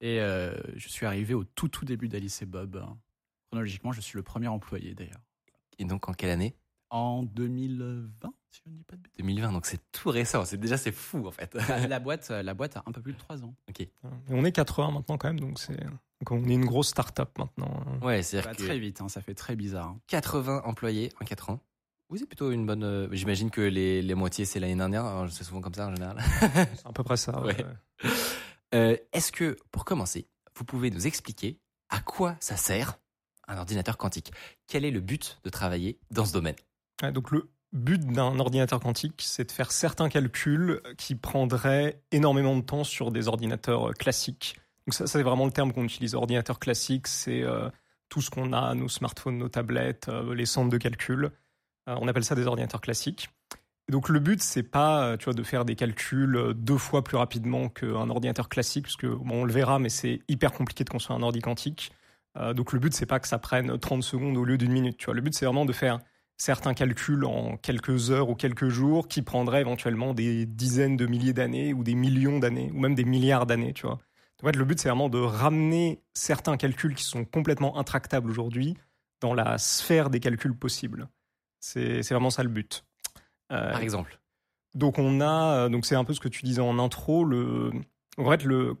et 0.00 0.18
je 0.18 0.88
suis 0.88 1.06
arrivé 1.06 1.34
au 1.34 1.44
tout 1.44 1.68
tout 1.68 1.84
début 1.84 2.08
d'Alice 2.08 2.42
et 2.42 2.46
Bob. 2.46 2.84
Chronologiquement, 3.50 3.92
je 3.92 4.00
suis 4.00 4.16
le 4.16 4.24
premier 4.24 4.48
employé 4.48 4.94
d'ailleurs. 4.94 5.22
Et 5.78 5.84
donc 5.84 6.08
en 6.08 6.14
quelle 6.14 6.30
année? 6.30 6.56
En 6.90 7.22
2020 7.22 8.32
si 8.50 8.62
je 8.64 8.70
ne 8.70 8.76
dis 8.76 8.84
pas 8.84 8.96
de 8.96 9.02
2020, 9.18 9.52
donc 9.52 9.66
c'est 9.66 9.80
tout 9.92 10.10
récent. 10.10 10.44
C'est 10.44 10.56
déjà 10.56 10.76
c'est 10.76 10.92
fou 10.92 11.26
en 11.26 11.30
fait. 11.30 11.54
la 11.54 12.00
boîte, 12.00 12.30
la 12.30 12.54
boîte 12.54 12.76
a 12.76 12.82
un 12.86 12.92
peu 12.92 13.00
plus 13.00 13.12
de 13.12 13.18
3 13.18 13.44
ans. 13.44 13.54
Ok. 13.68 13.86
on 14.28 14.44
est 14.44 14.52
80 14.52 14.90
maintenant 14.90 15.18
quand 15.18 15.28
même, 15.28 15.40
donc 15.40 15.58
c'est 15.58 15.78
on 16.28 16.48
est 16.48 16.54
une 16.54 16.66
grosse 16.66 16.88
start-up 16.88 17.30
maintenant. 17.38 17.82
Ouais, 18.02 18.22
c'est 18.22 18.42
que... 18.42 18.62
très 18.62 18.78
vite. 18.78 19.00
Hein, 19.00 19.08
ça 19.08 19.20
fait 19.20 19.34
très 19.34 19.56
bizarre. 19.56 19.96
80 20.08 20.56
hein. 20.56 20.62
employés 20.64 21.10
en 21.20 21.24
4 21.24 21.50
ans. 21.50 21.60
Oui, 22.10 22.18
c'est 22.18 22.26
plutôt 22.26 22.50
une 22.50 22.66
bonne. 22.66 22.82
Euh, 22.82 23.08
j'imagine 23.12 23.50
que 23.50 23.60
les, 23.60 24.02
les 24.02 24.14
moitiés 24.14 24.44
c'est 24.44 24.58
l'année 24.58 24.74
dernière. 24.74 25.26
C'est 25.30 25.44
souvent 25.44 25.60
comme 25.60 25.74
ça 25.74 25.86
en 25.86 25.94
général. 25.94 26.18
c'est 26.40 26.86
à 26.86 26.92
peu 26.92 27.04
près 27.04 27.16
ça. 27.16 27.40
Ouais. 27.40 27.56
Euh, 28.74 28.96
Est-ce 29.12 29.32
que 29.32 29.56
pour 29.70 29.84
commencer, 29.84 30.26
vous 30.56 30.64
pouvez 30.64 30.90
nous 30.90 31.06
expliquer 31.06 31.58
à 31.88 32.00
quoi 32.00 32.36
ça 32.40 32.56
sert 32.56 32.98
un 33.46 33.58
ordinateur 33.58 33.96
quantique? 33.96 34.32
Quel 34.66 34.84
est 34.84 34.90
le 34.90 35.00
but 35.00 35.38
de 35.44 35.50
travailler 35.50 35.98
dans 36.10 36.24
ce 36.24 36.32
domaine? 36.32 36.56
Donc 37.02 37.30
le 37.30 37.50
but 37.72 38.04
d'un 38.04 38.38
ordinateur 38.38 38.80
quantique, 38.80 39.22
c'est 39.24 39.44
de 39.44 39.52
faire 39.52 39.72
certains 39.72 40.08
calculs 40.08 40.80
qui 40.98 41.14
prendraient 41.14 42.02
énormément 42.12 42.56
de 42.56 42.62
temps 42.62 42.84
sur 42.84 43.10
des 43.10 43.28
ordinateurs 43.28 43.90
euh, 43.90 43.92
classiques. 43.92 44.56
Donc 44.86 44.94
ça, 44.94 45.06
c'est 45.06 45.22
vraiment 45.22 45.46
le 45.46 45.52
terme 45.52 45.72
qu'on 45.72 45.84
utilise. 45.84 46.14
Ordinateur 46.14 46.58
classique, 46.58 47.06
c'est 47.06 47.42
euh, 47.42 47.68
tout 48.08 48.20
ce 48.20 48.30
qu'on 48.30 48.52
a, 48.52 48.74
nos 48.74 48.88
smartphones, 48.88 49.38
nos 49.38 49.48
tablettes, 49.48 50.08
euh, 50.08 50.34
les 50.34 50.46
centres 50.46 50.70
de 50.70 50.78
calcul. 50.78 51.30
on 51.86 52.08
appelle 52.08 52.24
ça 52.24 52.34
des 52.34 52.46
ordinateurs 52.46 52.80
classiques. 52.80 53.30
donc 53.88 54.08
le 54.08 54.20
but, 54.20 54.42
c'est 54.42 54.62
pas, 54.62 55.16
tu 55.16 55.24
vois, 55.24 55.34
de 55.34 55.42
faire 55.42 55.64
des 55.64 55.76
calculs 55.76 56.54
deux 56.54 56.78
fois 56.78 57.02
plus 57.04 57.16
rapidement 57.16 57.68
qu'un 57.68 58.08
ordinateur 58.10 58.48
classique, 58.48 58.84
parce 58.84 58.96
que 58.96 59.06
bon, 59.06 59.42
on 59.42 59.44
le 59.44 59.52
verra, 59.52 59.78
mais 59.78 59.88
c'est 59.88 60.20
hyper 60.28 60.52
compliqué 60.52 60.84
de 60.84 60.90
construire 60.90 61.18
un 61.18 61.22
ordi 61.22 61.40
quantique. 61.40 61.92
donc 62.54 62.72
le 62.72 62.78
but, 62.78 62.94
c'est 62.94 63.06
pas 63.06 63.18
que 63.18 63.26
ça 63.26 63.38
prenne 63.38 63.76
30 63.76 64.02
secondes 64.04 64.36
au 64.36 64.44
lieu 64.44 64.56
d'une 64.58 64.72
minute. 64.72 64.96
Tu 64.98 65.06
vois, 65.06 65.14
le 65.14 65.20
but, 65.20 65.34
c'est 65.34 65.46
vraiment 65.46 65.64
de 65.64 65.72
faire 65.72 65.98
certains 66.40 66.72
calculs 66.72 67.26
en 67.26 67.58
quelques 67.58 68.10
heures 68.10 68.30
ou 68.30 68.34
quelques 68.34 68.68
jours 68.68 69.08
qui 69.08 69.20
prendraient 69.20 69.60
éventuellement 69.60 70.14
des 70.14 70.46
dizaines 70.46 70.96
de 70.96 71.04
milliers 71.04 71.34
d'années 71.34 71.74
ou 71.74 71.84
des 71.84 71.94
millions 71.94 72.38
d'années 72.38 72.70
ou 72.74 72.80
même 72.80 72.94
des 72.94 73.04
milliards 73.04 73.44
d'années, 73.44 73.74
tu 73.74 73.86
vois. 73.86 73.98
En 74.42 74.46
fait, 74.46 74.56
le 74.56 74.64
but, 74.64 74.80
c'est 74.80 74.88
vraiment 74.88 75.10
de 75.10 75.18
ramener 75.18 76.00
certains 76.14 76.56
calculs 76.56 76.94
qui 76.94 77.04
sont 77.04 77.26
complètement 77.26 77.76
intractables 77.76 78.30
aujourd'hui 78.30 78.74
dans 79.20 79.34
la 79.34 79.58
sphère 79.58 80.08
des 80.08 80.18
calculs 80.18 80.56
possibles. 80.56 81.08
C'est 81.58 82.00
vraiment 82.08 82.30
ça 82.30 82.42
le 82.42 82.48
but. 82.48 82.86
Euh, 83.52 83.72
Par 83.72 83.82
exemple 83.82 84.18
Donc, 84.74 84.98
on 84.98 85.20
a, 85.20 85.68
donc 85.68 85.84
c'est 85.84 85.94
un 85.94 86.04
peu 86.04 86.14
ce 86.14 86.20
que 86.20 86.28
tu 86.28 86.42
disais 86.46 86.62
en 86.62 86.78
intro. 86.78 87.22
Le, 87.22 87.70
en 88.16 88.30
fait, 88.30 88.44
le, 88.44 88.76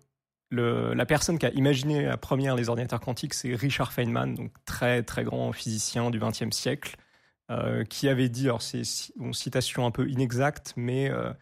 le, 0.48 0.94
la 0.94 1.04
personne 1.04 1.38
qui 1.38 1.44
a 1.44 1.50
imaginé 1.50 2.06
la 2.06 2.16
première 2.16 2.56
les 2.56 2.70
ordinateurs 2.70 3.00
quantiques, 3.00 3.34
c'est 3.34 3.54
Richard 3.54 3.92
Feynman, 3.92 4.34
donc 4.34 4.50
très 4.64 5.02
très 5.02 5.24
grand 5.24 5.52
physicien 5.52 6.10
du 6.10 6.18
XXe 6.18 6.56
siècle, 6.56 6.96
euh, 7.50 7.84
qui 7.84 8.08
avait 8.08 8.28
dit, 8.28 8.44
alors 8.44 8.62
c'est 8.62 8.82
une 9.18 9.34
citation 9.34 9.84
un 9.84 9.90
peu 9.90 10.08
inexacte, 10.08 10.72
mais 10.76 11.10
euh, 11.10 11.32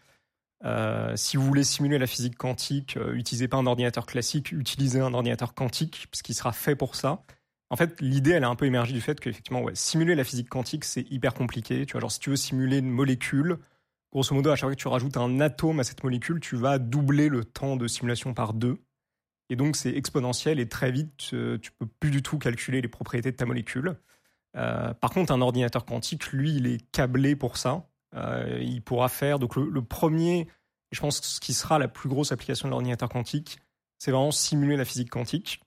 euh, 0.65 1.15
si 1.17 1.37
vous 1.37 1.45
voulez 1.45 1.65
simuler 1.65 1.99
la 1.99 2.07
physique 2.07 2.37
quantique, 2.39 2.99
utilisez 3.13 3.47
pas 3.47 3.59
un 3.59 3.67
ordinateur 3.67 4.07
classique, 4.07 4.53
utilisez 4.53 5.01
un 5.01 5.13
ordinateur 5.13 5.53
quantique, 5.53 6.07
puisqu'il 6.11 6.33
sera 6.33 6.53
fait 6.53 6.77
pour 6.77 6.95
ça. 6.95 7.25
En 7.69 7.77
fait, 7.77 8.01
l'idée, 8.01 8.31
elle 8.31 8.45
a 8.45 8.49
un 8.49 8.55
peu 8.55 8.65
émergé 8.65 8.95
du 8.95 9.03
fait 9.03 9.21
qu'effectivement, 9.21 9.67
simuler 9.75 10.15
la 10.15 10.25
physique 10.25 10.49
quantique, 10.49 10.87
c'est 10.87 11.03
hyper 11.11 11.35
compliqué. 11.35 11.85
Tu 11.85 11.93
vois, 11.93 12.01
genre, 12.01 12.13
si 12.13 12.21
tu 12.21 12.31
veux 12.31 12.37
simuler 12.37 12.79
une 12.79 12.89
molécule, 12.89 13.59
grosso 14.11 14.35
modo, 14.35 14.49
à 14.49 14.57
chaque 14.57 14.69
fois 14.69 14.75
que 14.75 14.81
tu 14.81 14.89
rajoutes 14.89 15.19
un 15.19 15.41
atome 15.41 15.81
à 15.81 15.85
cette 15.85 16.03
molécule, 16.03 16.41
tu 16.41 16.57
vas 16.57 16.79
doubler 16.79 17.29
le 17.29 17.45
temps 17.45 17.77
de 17.77 17.87
simulation 17.87 18.33
par 18.33 18.55
deux. 18.55 18.79
Et 19.51 19.57
donc, 19.57 19.77
c'est 19.77 19.95
exponentiel 19.95 20.59
et 20.59 20.69
très 20.69 20.91
vite, 20.91 21.17
tu 21.19 21.73
peux 21.79 21.87
plus 22.01 22.11
du 22.11 22.23
tout 22.23 22.39
calculer 22.39 22.81
les 22.81 22.89
propriétés 22.89 23.31
de 23.31 23.37
ta 23.37 23.45
molécule. 23.45 23.99
Euh, 24.57 24.95
par 24.95 25.11
contre, 25.11 25.33
un 25.33 25.41
ordinateur 25.41 25.85
quantique, 25.85 26.33
lui, 26.33 26.55
il 26.57 26.67
est 26.67 26.91
câblé 26.91 27.37
pour 27.37 27.57
ça. 27.57 27.87
Euh, 28.15 28.59
il 28.63 28.83
pourra 28.83 29.09
faire. 29.09 29.39
Donc, 29.39 29.57
le, 29.57 29.83
premier, 29.83 30.49
je 30.93 31.01
pense, 31.01 31.21
ce 31.21 31.41
qui 31.41 31.55
sera 31.55 31.79
la 31.79 31.89
plus 31.89 32.09
grosse 32.09 32.33
application 32.33 32.69
de 32.69 32.71
l'ordinateur 32.71 33.09
quantique, 33.09 33.59
c'est 33.99 34.11
vraiment 34.11 34.31
simuler 34.31 34.77
la 34.77 34.85
physique 34.85 35.11
quantique. 35.11 35.61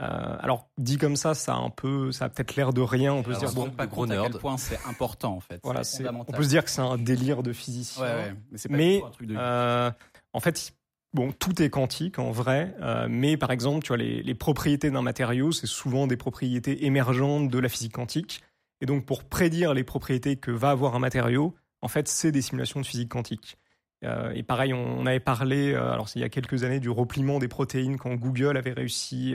Euh, 0.00 0.36
alors 0.40 0.70
dit 0.78 0.96
comme 0.96 1.16
ça, 1.16 1.34
ça 1.34 1.52
a 1.52 1.58
un 1.58 1.68
peu, 1.68 2.12
ça 2.12 2.24
a 2.24 2.28
peut-être 2.30 2.56
l'air 2.56 2.72
de 2.72 2.80
rien. 2.80 3.12
On 3.12 3.22
peut 3.22 3.34
se 3.34 3.40
dire 3.40 3.52
bon, 3.52 3.70
pas 3.70 3.86
gros 3.86 4.06
nerd. 4.06 4.24
À 4.24 4.30
quel 4.30 4.40
point 4.40 4.56
c'est 4.56 4.78
important 4.88 5.36
en 5.36 5.40
fait. 5.40 5.60
Voilà, 5.62 5.82
on 6.10 6.24
peut 6.24 6.42
se 6.42 6.48
dire 6.48 6.64
que 6.64 6.70
c'est 6.70 6.80
un 6.80 6.96
délire 6.96 7.42
de 7.42 7.52
physicien. 7.52 8.02
Ouais, 8.02 8.14
ouais. 8.14 8.34
Mais, 8.50 8.58
pas 8.58 8.68
mais 8.70 9.02
un 9.04 9.10
truc 9.10 9.26
de... 9.28 9.92
en 10.32 10.40
fait, 10.40 10.74
Bon, 11.14 11.30
tout 11.30 11.60
est 11.60 11.68
quantique 11.68 12.18
en 12.18 12.30
vrai, 12.30 12.74
euh, 12.80 13.06
mais 13.08 13.36
par 13.36 13.50
exemple, 13.50 13.82
tu 13.82 13.88
vois, 13.88 13.98
les, 13.98 14.22
les 14.22 14.34
propriétés 14.34 14.90
d'un 14.90 15.02
matériau, 15.02 15.52
c'est 15.52 15.66
souvent 15.66 16.06
des 16.06 16.16
propriétés 16.16 16.86
émergentes 16.86 17.48
de 17.48 17.58
la 17.58 17.68
physique 17.68 17.92
quantique. 17.92 18.42
Et 18.80 18.86
donc, 18.86 19.04
pour 19.04 19.24
prédire 19.24 19.74
les 19.74 19.84
propriétés 19.84 20.36
que 20.36 20.50
va 20.50 20.70
avoir 20.70 20.94
un 20.94 20.98
matériau, 20.98 21.54
en 21.82 21.88
fait, 21.88 22.08
c'est 22.08 22.32
des 22.32 22.40
simulations 22.40 22.80
de 22.80 22.86
physique 22.86 23.10
quantique. 23.10 23.58
Euh, 24.04 24.32
et 24.32 24.42
pareil, 24.42 24.72
on, 24.72 25.04
avait 25.04 25.20
parlé, 25.20 25.72
euh, 25.72 25.92
alors 25.92 26.08
il 26.14 26.22
y 26.22 26.24
a 26.24 26.30
quelques 26.30 26.64
années, 26.64 26.80
du 26.80 26.88
repliement 26.88 27.38
des 27.38 27.48
protéines 27.48 27.98
quand 27.98 28.14
Google 28.14 28.56
avait 28.56 28.72
réussi 28.72 29.34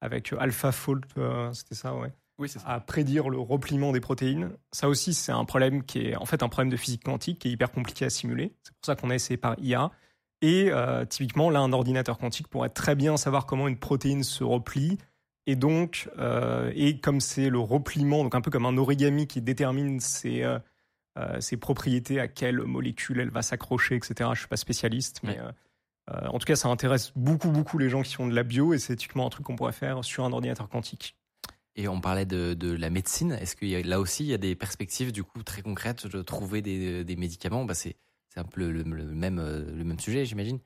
avec 0.00 0.32
AlphaFold, 0.32 1.04
c'était 1.52 1.74
ça, 1.74 1.94
ouais. 1.94 2.12
Oui, 2.38 2.48
ça. 2.48 2.60
à 2.66 2.80
prédire 2.80 3.28
le 3.28 3.38
repliement 3.38 3.92
des 3.92 4.00
protéines. 4.00 4.50
Ça 4.72 4.88
aussi, 4.88 5.14
c'est 5.14 5.30
un 5.30 5.44
problème 5.44 5.84
qui 5.84 6.00
est 6.00 6.16
en 6.16 6.24
fait 6.24 6.42
un 6.42 6.48
problème 6.48 6.70
de 6.70 6.76
physique 6.76 7.04
quantique 7.04 7.38
qui 7.38 7.48
est 7.48 7.52
hyper 7.52 7.70
compliqué 7.70 8.04
à 8.04 8.10
simuler. 8.10 8.54
C'est 8.64 8.74
pour 8.74 8.84
ça 8.84 8.96
qu'on 8.96 9.10
a 9.10 9.14
essayé 9.14 9.36
par 9.36 9.54
IA. 9.60 9.92
Et 10.44 10.70
euh, 10.70 11.06
typiquement, 11.06 11.48
là, 11.48 11.60
un 11.60 11.72
ordinateur 11.72 12.18
quantique 12.18 12.48
pourrait 12.48 12.68
très 12.68 12.94
bien 12.94 13.16
savoir 13.16 13.46
comment 13.46 13.66
une 13.66 13.78
protéine 13.78 14.22
se 14.22 14.44
replie. 14.44 14.98
Et 15.46 15.56
donc, 15.56 16.10
euh, 16.18 16.70
et 16.74 17.00
comme 17.00 17.22
c'est 17.22 17.48
le 17.48 17.58
repliement, 17.58 18.22
donc 18.22 18.34
un 18.34 18.42
peu 18.42 18.50
comme 18.50 18.66
un 18.66 18.76
origami 18.76 19.26
qui 19.26 19.40
détermine 19.40 20.00
ses, 20.00 20.42
euh, 20.42 21.40
ses 21.40 21.56
propriétés, 21.56 22.20
à 22.20 22.28
quelle 22.28 22.58
molécule 22.58 23.20
elle 23.20 23.30
va 23.30 23.40
s'accrocher, 23.40 23.94
etc. 23.94 24.32
Je 24.34 24.40
suis 24.40 24.48
pas 24.48 24.58
spécialiste, 24.58 25.22
mais 25.22 25.38
en 26.10 26.38
tout 26.38 26.44
cas, 26.44 26.56
ça 26.56 26.68
intéresse 26.68 27.12
beaucoup, 27.16 27.50
beaucoup 27.50 27.78
les 27.78 27.88
gens 27.88 28.02
qui 28.02 28.12
font 28.12 28.26
de 28.26 28.34
la 28.34 28.42
bio, 28.42 28.74
et 28.74 28.78
c'est 28.78 28.96
typiquement 28.96 29.26
un 29.26 29.30
truc 29.30 29.46
qu'on 29.46 29.56
pourrait 29.56 29.72
faire 29.72 30.04
sur 30.04 30.26
un 30.26 30.32
ordinateur 30.34 30.68
quantique. 30.68 31.16
Et 31.74 31.88
on 31.88 32.02
parlait 32.02 32.26
de, 32.26 32.52
de 32.52 32.70
la 32.70 32.90
médecine. 32.90 33.32
Est-ce 33.32 33.56
que 33.56 33.64
là 33.88 33.98
aussi, 33.98 34.24
il 34.24 34.28
y 34.28 34.34
a 34.34 34.38
des 34.38 34.54
perspectives 34.54 35.10
du 35.10 35.24
coup 35.24 35.42
très 35.42 35.62
concrètes 35.62 36.06
de 36.06 36.20
trouver 36.20 36.60
des, 36.60 37.02
des 37.02 37.16
médicaments? 37.16 37.64
Bah, 37.64 37.72
C'est 37.72 37.96
un 38.40 38.44
peu 38.44 38.60
le, 38.60 38.82
le, 38.82 39.04
même, 39.04 39.38
euh, 39.38 39.64
le 39.74 39.84
même 39.84 39.98
sujet, 40.00 40.24
j'imagine. 40.24 40.58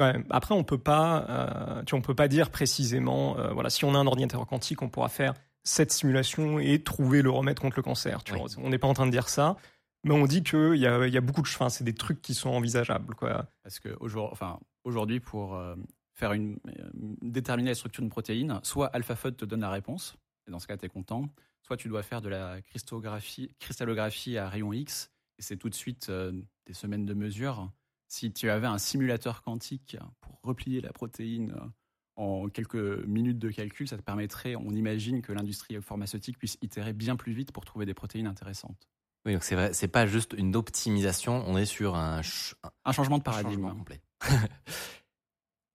Ouais, 0.00 0.14
après, 0.30 0.54
on 0.54 0.62
peut 0.62 0.78
pas, 0.78 1.26
euh, 1.28 1.82
tu, 1.84 1.94
on 1.94 2.00
peut 2.00 2.14
pas 2.14 2.28
dire 2.28 2.50
précisément, 2.50 3.36
euh, 3.38 3.52
voilà, 3.52 3.68
si 3.70 3.84
on 3.84 3.94
a 3.94 3.98
un 3.98 4.06
ordinateur 4.06 4.46
quantique, 4.46 4.82
on 4.82 4.88
pourra 4.88 5.08
faire 5.08 5.34
cette 5.64 5.90
simulation 5.90 6.58
et 6.60 6.82
trouver 6.82 7.20
le 7.20 7.30
remède 7.30 7.58
contre 7.58 7.76
le 7.76 7.82
cancer. 7.82 8.22
Tu 8.22 8.32
Oui. 8.32 8.38
vois. 8.38 8.48
On 8.58 8.70
n'est 8.70 8.78
pas 8.78 8.86
en 8.86 8.94
train 8.94 9.06
de 9.06 9.10
dire 9.10 9.28
ça, 9.28 9.56
mais 10.04 10.14
on 10.14 10.26
dit 10.26 10.42
qu'il 10.44 10.76
y 10.76 10.86
a, 10.86 11.04
il 11.06 11.12
y 11.12 11.16
a 11.16 11.20
beaucoup 11.20 11.42
de, 11.42 11.48
enfin, 11.48 11.68
c'est 11.68 11.82
des 11.84 11.94
trucs 11.94 12.22
qui 12.22 12.34
sont 12.34 12.50
envisageables, 12.50 13.14
quoi. 13.16 13.46
Parce 13.64 13.80
que 13.80 13.88
aujourd'hui, 13.98 14.30
enfin, 14.32 14.60
aujourd'hui, 14.84 15.18
pour 15.18 15.56
euh, 15.56 15.74
faire 16.14 16.32
une, 16.32 16.58
euh, 16.78 16.88
déterminer 17.22 17.70
la 17.70 17.74
structure 17.74 18.02
d'une 18.02 18.10
protéine, 18.10 18.60
soit 18.62 18.86
AlphaFold 18.94 19.36
te 19.36 19.44
donne 19.44 19.60
la 19.62 19.70
réponse, 19.70 20.16
et 20.46 20.52
dans 20.52 20.60
ce 20.60 20.68
cas, 20.68 20.76
tu 20.76 20.86
es 20.86 20.88
content, 20.88 21.28
soit 21.62 21.76
tu 21.76 21.88
dois 21.88 22.04
faire 22.04 22.22
de 22.22 22.28
la 22.28 22.62
cristallographie, 22.62 23.50
cristallographie 23.58 24.38
à 24.38 24.48
rayon 24.48 24.72
X, 24.72 25.10
et 25.38 25.42
c'est 25.42 25.56
tout 25.56 25.68
de 25.68 25.74
suite 25.74 26.08
euh, 26.08 26.32
des 26.66 26.74
semaines 26.74 27.06
de 27.06 27.14
mesure. 27.14 27.70
Si 28.08 28.32
tu 28.32 28.48
avais 28.50 28.66
un 28.66 28.78
simulateur 28.78 29.42
quantique 29.42 29.96
pour 30.20 30.40
replier 30.42 30.80
la 30.80 30.92
protéine 30.92 31.52
euh, 31.52 31.66
en 32.16 32.48
quelques 32.48 33.04
minutes 33.06 33.38
de 33.38 33.50
calcul, 33.50 33.86
ça 33.86 33.96
te 33.96 34.02
permettrait, 34.02 34.56
on 34.56 34.70
imagine 34.70 35.22
que 35.22 35.32
l'industrie 35.32 35.80
pharmaceutique 35.80 36.38
puisse 36.38 36.58
itérer 36.62 36.92
bien 36.92 37.16
plus 37.16 37.32
vite 37.32 37.52
pour 37.52 37.64
trouver 37.64 37.86
des 37.86 37.94
protéines 37.94 38.26
intéressantes. 38.26 38.88
Oui, 39.26 39.34
donc 39.34 39.44
c'est 39.44 39.54
vrai, 39.54 39.72
c'est 39.74 39.88
pas 39.88 40.06
juste 40.06 40.34
une 40.36 40.56
optimisation, 40.56 41.44
on 41.46 41.56
est 41.58 41.66
sur 41.66 41.94
un, 41.96 42.22
ch- 42.22 42.54
un 42.64 42.70
Un 42.86 42.92
changement 42.92 43.18
de 43.18 43.22
paradigme. 43.22 43.52
changement 43.52 43.74
complet. 43.74 44.00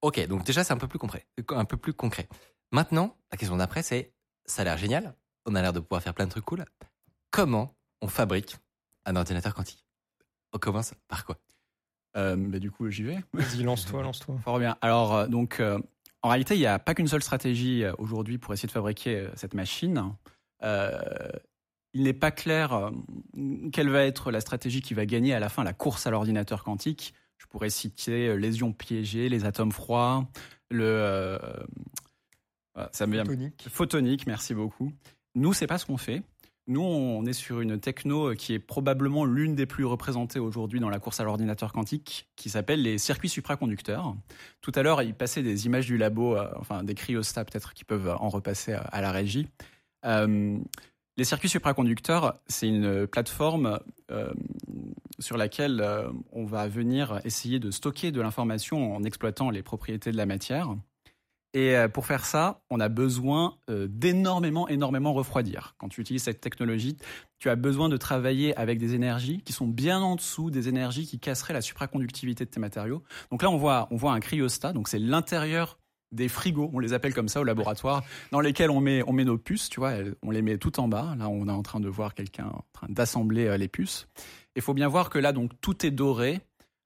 ok, 0.02 0.26
donc 0.26 0.44
déjà 0.44 0.64
c'est 0.64 0.72
un 0.72 0.76
peu 0.78 0.88
plus 0.88 0.98
concret, 0.98 1.26
un 1.50 1.64
peu 1.64 1.76
plus 1.76 1.92
concret. 1.94 2.28
Maintenant, 2.72 3.16
la 3.30 3.38
question 3.38 3.56
d'après 3.56 3.82
c'est, 3.82 4.12
ça 4.44 4.62
a 4.62 4.64
l'air 4.64 4.76
génial, 4.76 5.14
on 5.46 5.54
a 5.54 5.62
l'air 5.62 5.72
de 5.72 5.80
pouvoir 5.80 6.02
faire 6.02 6.14
plein 6.14 6.26
de 6.26 6.30
trucs 6.30 6.44
cool. 6.44 6.64
Comment 7.30 7.74
on 8.02 8.08
fabrique 8.08 8.56
un 9.04 9.16
ordinateur 9.16 9.54
quantique 9.54 9.84
On 10.52 10.58
commence 10.58 10.94
par 11.08 11.24
quoi? 11.24 11.36
Euh, 12.16 12.36
bah, 12.36 12.58
du 12.58 12.70
coup, 12.70 12.88
j'y 12.90 13.02
vais. 13.02 13.18
Vas-y, 13.32 13.62
lance-toi, 13.64 14.02
lance-toi. 14.02 14.36
Fort 14.44 14.58
bien. 14.58 14.76
Alors, 14.80 15.14
euh, 15.14 15.26
donc, 15.26 15.60
euh, 15.60 15.78
en 16.22 16.28
réalité, 16.28 16.54
il 16.54 16.60
n'y 16.60 16.66
a 16.66 16.78
pas 16.78 16.94
qu'une 16.94 17.08
seule 17.08 17.22
stratégie 17.22 17.84
aujourd'hui 17.98 18.38
pour 18.38 18.52
essayer 18.54 18.66
de 18.68 18.72
fabriquer 18.72 19.28
cette 19.34 19.54
machine. 19.54 20.14
Euh, 20.62 20.98
il 21.92 22.04
n'est 22.04 22.12
pas 22.14 22.30
clair 22.30 22.90
quelle 23.72 23.90
va 23.90 24.04
être 24.04 24.30
la 24.32 24.40
stratégie 24.40 24.80
qui 24.80 24.94
va 24.94 25.06
gagner 25.06 25.34
à 25.34 25.38
la 25.40 25.48
fin 25.48 25.62
la 25.64 25.72
course 25.74 26.06
à 26.06 26.10
l'ordinateur 26.10 26.64
quantique. 26.64 27.14
Je 27.38 27.46
pourrais 27.46 27.68
citer 27.70 28.36
les 28.38 28.58
ions 28.60 28.72
piégés, 28.72 29.28
les 29.28 29.44
atomes 29.44 29.70
froids, 29.72 30.26
le. 30.70 30.84
euh, 30.84 31.38
ça 32.92 33.06
me 33.06 33.12
vient- 33.12 33.24
Tonique. 33.24 33.66
Photonique, 33.70 34.26
merci 34.26 34.54
beaucoup. 34.54 34.92
Nous, 35.34 35.52
c'est 35.52 35.66
pas 35.66 35.78
ce 35.78 35.86
qu'on 35.86 35.96
fait. 35.98 36.22
Nous, 36.66 36.80
on 36.80 37.26
est 37.26 37.34
sur 37.34 37.60
une 37.60 37.78
techno 37.78 38.34
qui 38.34 38.54
est 38.54 38.58
probablement 38.58 39.26
l'une 39.26 39.54
des 39.54 39.66
plus 39.66 39.84
représentées 39.84 40.38
aujourd'hui 40.38 40.80
dans 40.80 40.88
la 40.88 40.98
course 40.98 41.20
à 41.20 41.24
l'ordinateur 41.24 41.72
quantique, 41.72 42.30
qui 42.36 42.48
s'appelle 42.48 42.80
les 42.80 42.96
circuits 42.96 43.28
supraconducteurs. 43.28 44.16
Tout 44.62 44.72
à 44.74 44.82
l'heure, 44.82 45.02
il 45.02 45.14
passait 45.14 45.42
des 45.42 45.66
images 45.66 45.84
du 45.84 45.98
labo, 45.98 46.36
euh, 46.36 46.50
enfin 46.56 46.82
des 46.82 46.94
cryostats 46.94 47.44
peut-être 47.44 47.74
qui 47.74 47.84
peuvent 47.84 48.16
en 48.18 48.30
repasser 48.30 48.72
à, 48.72 49.00
la 49.02 49.12
régie. 49.12 49.46
Euh, 50.06 50.56
les 51.18 51.24
circuits 51.24 51.50
supraconducteurs, 51.50 52.40
c'est 52.46 52.68
une 52.68 53.06
plateforme 53.06 53.78
euh, 54.10 54.32
sur 55.18 55.36
laquelle 55.36 55.86
on 56.32 56.46
va 56.46 56.66
venir 56.66 57.20
essayer 57.24 57.60
de 57.60 57.70
stocker 57.70 58.10
de 58.10 58.22
l'information 58.22 58.96
en 58.96 59.04
exploitant 59.04 59.50
les 59.50 59.62
propriétés 59.62 60.12
de 60.12 60.16
la 60.16 60.26
matière. 60.26 60.74
Et 61.54 61.76
euh, 61.76 61.88
pour 61.88 62.04
faire 62.04 62.26
ça, 62.26 62.60
on 62.68 62.80
a 62.80 62.88
besoin 62.88 63.56
euh, 63.70 63.86
d'énormément, 63.88 64.68
énormément 64.68 65.14
refroidir. 65.14 65.74
Quand 65.78 65.88
tu 65.88 66.00
utilises 66.00 66.24
cette 66.24 66.40
technologie, 66.40 66.96
tu 67.38 67.48
as 67.48 67.54
besoin 67.54 67.88
de 67.88 67.96
travailler 67.96 68.56
avec 68.56 68.78
des 68.78 68.94
énergies 68.94 69.40
qui 69.42 69.52
sont 69.52 69.68
bien 69.68 70.00
en 70.00 70.16
dessous 70.16 70.50
des 70.50 70.68
énergies 70.68 71.06
qui 71.06 71.20
casseraient 71.20 71.54
la 71.54 71.62
supraconductivité 71.62 72.44
de 72.44 72.50
tes 72.50 72.60
matériaux. 72.60 73.04
Donc 73.30 73.42
là, 73.42 73.50
on 73.50 73.56
voit, 73.56 73.86
on 73.92 73.96
voit 73.96 74.12
un 74.12 74.20
cryostat, 74.20 74.72
donc 74.72 74.88
c'est 74.88 74.98
l'intérieur 74.98 75.78
des 76.10 76.28
frigos, 76.28 76.70
on 76.72 76.78
les 76.78 76.92
appelle 76.92 77.14
comme 77.14 77.28
ça 77.28 77.40
au 77.40 77.44
laboratoire, 77.44 78.02
dans 78.30 78.40
lesquels 78.40 78.70
on 78.70 78.80
met, 78.80 79.02
on 79.06 79.12
met 79.12 79.24
nos 79.24 79.38
puces, 79.38 79.68
tu 79.68 79.80
vois, 79.80 79.94
on 80.22 80.30
les 80.30 80.42
met 80.42 80.58
tout 80.58 80.80
en 80.80 80.88
bas. 80.88 81.14
Là, 81.18 81.28
on 81.28 81.48
est 81.48 81.52
en 81.52 81.62
train 81.62 81.80
de 81.80 81.88
voir 81.88 82.14
quelqu'un 82.14 82.46
en 82.46 82.64
train 82.72 82.86
d'assembler 82.88 83.46
euh, 83.46 83.56
les 83.56 83.68
puces. 83.68 84.08
Il 84.56 84.62
faut 84.62 84.74
bien 84.74 84.88
voir 84.88 85.10
que 85.10 85.18
là, 85.18 85.32
donc, 85.32 85.50
tout 85.60 85.84
est 85.84 85.90
doré. 85.90 86.40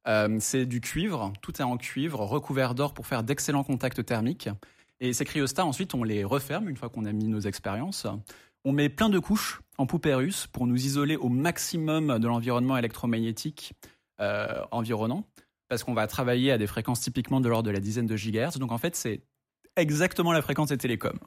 Euh, 0.09 0.39
c'est 0.41 0.67
du 0.67 0.81
cuivre, 0.81 1.33
tout 1.43 1.61
est 1.61 1.65
en 1.65 1.77
cuivre, 1.77 2.21
recouvert 2.21 2.75
d'or 2.75 2.95
pour 2.95 3.07
faire 3.07 3.23
d'excellents 3.23 3.65
contacts 3.65 4.05
thermiques. 4.05 4.49
Et 5.01 5.13
ces 5.13 5.25
cryostats, 5.25 5.67
ensuite, 5.67 5.95
on 5.95 6.03
les 6.03 6.25
referme 6.25 6.69
une 6.69 6.77
fois 6.77 6.89
qu'on 6.89 7.05
a 7.05 7.13
mis 7.13 7.29
nos 7.29 7.41
expériences. 7.41 8.07
On 8.65 8.73
met 8.73 8.89
plein 8.89 9.11
de 9.11 9.19
couches 9.19 9.61
en 9.77 9.87
poupée 9.87 10.17
pour 10.53 10.67
nous 10.67 10.85
isoler 10.85 11.17
au 11.17 11.29
maximum 11.29 12.19
de 12.19 12.27
l'environnement 12.27 12.77
électromagnétique 12.77 13.75
euh, 14.21 14.63
environnant, 14.73 15.25
parce 15.69 15.85
qu'on 15.85 15.95
va 15.95 16.07
travailler 16.07 16.51
à 16.51 16.59
des 16.59 16.67
fréquences 16.67 17.01
typiquement 17.01 17.41
de 17.41 17.49
l'ordre 17.49 17.69
de 17.69 17.71
la 17.71 17.81
dizaine 17.81 18.07
de 18.07 18.17
gigahertz. 18.17 18.59
Donc 18.59 18.73
en 18.73 18.79
fait, 18.79 18.97
c'est 18.97 19.23
exactement 19.77 20.33
la 20.33 20.43
fréquence 20.43 20.71
des 20.71 20.79
télécoms. 20.79 21.21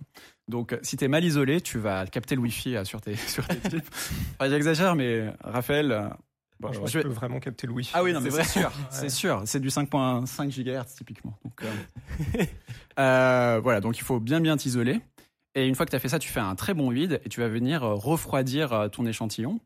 Donc 0.49 0.77
si 0.81 0.97
tu 0.97 1.05
es 1.05 1.07
mal 1.07 1.23
isolé, 1.23 1.61
tu 1.61 1.77
vas 1.77 2.05
capter 2.07 2.35
le 2.35 2.41
Wi-Fi 2.41 2.75
euh, 2.75 2.83
sur 2.83 2.99
tes, 2.99 3.15
sur 3.27 3.47
tes 3.47 3.69
types. 3.69 3.89
J'exagère, 4.41 4.95
mais 4.95 5.33
Raphaël... 5.41 6.11
bon, 6.61 6.69
Ouais, 6.69 6.73
je- 6.75 6.79
je 6.81 6.87
je 6.87 6.97
vais- 6.99 7.03
peux 7.03 7.09
vraiment 7.09 7.39
capter 7.39 7.67
le 7.67 7.73
wifi. 7.73 7.91
ah 7.93 8.03
oui, 8.03 8.13
non, 8.13 8.21
mais 8.21 8.29
C'est 8.31 8.43
sûr, 8.59 8.71
c'est 8.89 9.09
sûr. 9.09 9.41
C'est 9.45 9.59
du 9.59 9.69
5.5 9.69 10.49
GHz 10.49 10.95
typiquement. 10.95 11.37
Donc, 11.43 11.61
euh, 11.63 11.67
euh, 12.99 13.59
voilà, 13.61 13.81
donc 13.81 13.97
il 13.97 14.03
faut 14.03 14.19
bien 14.19 14.39
bien 14.41 14.57
t'isoler. 14.57 14.99
Et 15.55 15.67
une 15.67 15.75
fois 15.75 15.85
que 15.85 15.91
tu 15.91 15.95
as 15.95 15.99
fait 15.99 16.07
ça, 16.09 16.19
tu 16.19 16.29
fais 16.29 16.39
un 16.39 16.55
très 16.55 16.73
bon 16.73 16.89
vide 16.89 17.19
et 17.25 17.29
tu 17.29 17.41
vas 17.41 17.49
venir 17.49 17.83
euh, 17.83 17.93
refroidir 17.95 18.89
ton 18.91 19.05
échantillon. 19.05 19.59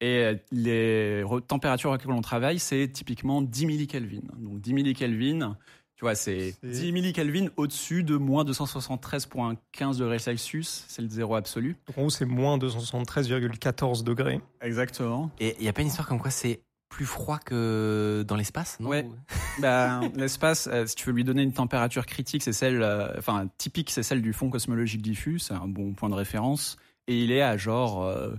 Et 0.00 0.32
les 0.50 1.22
re- 1.22 1.40
températures 1.40 1.90
auxquelles 1.92 2.10
on 2.10 2.20
travaille, 2.22 2.58
c'est 2.58 2.88
typiquement 2.88 3.40
10 3.40 3.66
millikelvin. 3.66 4.20
Donc 4.38 4.60
10 4.60 4.72
millikelvin, 4.74 5.56
tu 6.02 6.06
vois, 6.06 6.16
c'est 6.16 6.56
C'est- 6.60 6.68
10 6.68 6.90
millikelvin 6.90 7.46
au-dessus 7.56 8.02
de 8.02 8.16
moins 8.16 8.42
273,15 8.44 9.98
degrés 9.98 10.18
Celsius. 10.18 10.84
C'est 10.88 11.00
le 11.00 11.08
zéro 11.08 11.36
absolu. 11.36 11.76
Donc, 11.86 11.96
en 11.96 12.00
gros, 12.00 12.10
c'est 12.10 12.24
moins 12.24 12.58
273,14 12.58 14.02
degrés. 14.02 14.40
Exactement. 14.60 15.30
Et 15.38 15.54
il 15.60 15.64
y 15.64 15.68
a 15.68 15.72
pas 15.72 15.82
une 15.82 15.86
histoire 15.86 16.08
comme 16.08 16.18
quoi 16.18 16.32
c'est 16.32 16.60
plus 16.88 17.04
froid 17.06 17.38
que 17.38 18.24
dans 18.26 18.34
l'espace, 18.34 18.80
non 18.80 18.88
Ouais. 18.88 19.06
Bah, 19.60 20.00
l'espace, 20.16 20.68
euh, 20.72 20.86
si 20.86 20.96
tu 20.96 21.06
veux 21.06 21.12
lui 21.14 21.22
donner 21.22 21.42
une 21.42 21.52
température 21.52 22.04
critique, 22.04 22.42
c'est 22.42 22.52
celle, 22.52 22.82
euh, 22.82 23.08
enfin 23.16 23.48
typique, 23.56 23.90
c'est 23.90 24.02
celle 24.02 24.22
du 24.22 24.32
fond 24.32 24.50
cosmologique 24.50 25.02
diffus, 25.02 25.38
c'est 25.38 25.54
un 25.54 25.68
bon 25.68 25.92
point 25.94 26.08
de 26.10 26.14
référence. 26.14 26.76
Et 27.06 27.22
il 27.22 27.30
est 27.30 27.42
à 27.42 27.56
genre, 27.56 28.02
euh, 28.02 28.30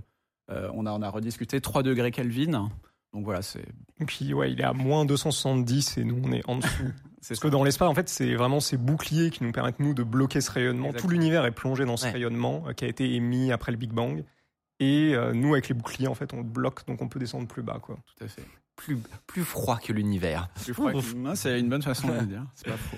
euh, 0.50 0.68
on 0.74 0.84
a 0.84 0.92
on 0.92 1.00
a 1.00 1.08
rediscuté 1.08 1.60
3 1.62 1.82
degrés 1.82 2.10
Kelvin. 2.10 2.70
Donc 3.14 3.24
voilà, 3.24 3.40
c'est 3.42 3.64
Et 4.00 4.04
puis, 4.04 4.34
ouais, 4.34 4.52
il 4.52 4.60
est 4.60 4.64
à 4.64 4.72
moins 4.74 5.04
270 5.06 5.96
et 5.98 6.04
nous, 6.04 6.20
on 6.22 6.32
est 6.32 6.42
en 6.48 6.56
dessous. 6.58 6.68
c'est 7.22 7.28
Parce 7.34 7.40
que 7.40 7.48
dans 7.48 7.64
l'espace, 7.64 7.88
en 7.88 7.94
fait, 7.94 8.08
c'est 8.08 8.34
vraiment 8.34 8.60
ces 8.60 8.76
boucliers 8.76 9.30
qui 9.30 9.44
nous 9.44 9.52
permettent, 9.52 9.78
nous, 9.80 9.94
de 9.94 10.02
bloquer 10.02 10.40
ce 10.40 10.50
rayonnement. 10.50 10.86
Exactement. 10.88 11.08
Tout 11.08 11.12
l'univers 11.12 11.46
est 11.46 11.52
plongé 11.52 11.84
dans 11.86 11.96
ce 11.96 12.04
Ouais. 12.06 12.10
rayonnement 12.10 12.64
euh, 12.66 12.72
qui 12.72 12.84
a 12.84 12.88
été 12.88 13.14
émis 13.14 13.52
après 13.52 13.72
le 13.72 13.78
Big 13.78 13.92
Bang. 13.92 14.24
Et 14.80 15.12
euh, 15.14 15.32
nous, 15.32 15.54
avec 15.54 15.68
les 15.68 15.74
boucliers, 15.74 16.08
en 16.08 16.14
fait, 16.14 16.34
on 16.34 16.38
le 16.38 16.42
bloque, 16.42 16.84
donc 16.86 17.00
on 17.00 17.08
peut 17.08 17.20
descendre 17.20 17.46
plus 17.46 17.62
bas. 17.62 17.78
Quoi. 17.80 17.96
tout 18.18 18.24
à 18.24 18.28
fait. 18.28 18.42
plus, 18.76 18.98
plus 19.28 19.44
froid 19.44 19.78
que 19.78 19.92
l'univers. 19.92 20.48
Plus 20.64 20.74
froid 20.74 20.90
que- 20.92 21.14
Non, 21.14 21.36
c'est 21.36 21.60
une 21.60 21.68
bonne 21.68 21.82
façon 21.82 22.08
de 22.08 22.14
le 22.14 22.26
dire, 22.26 22.44
c'est 22.56 22.66
pas 22.68 22.76
faux. 22.76 22.96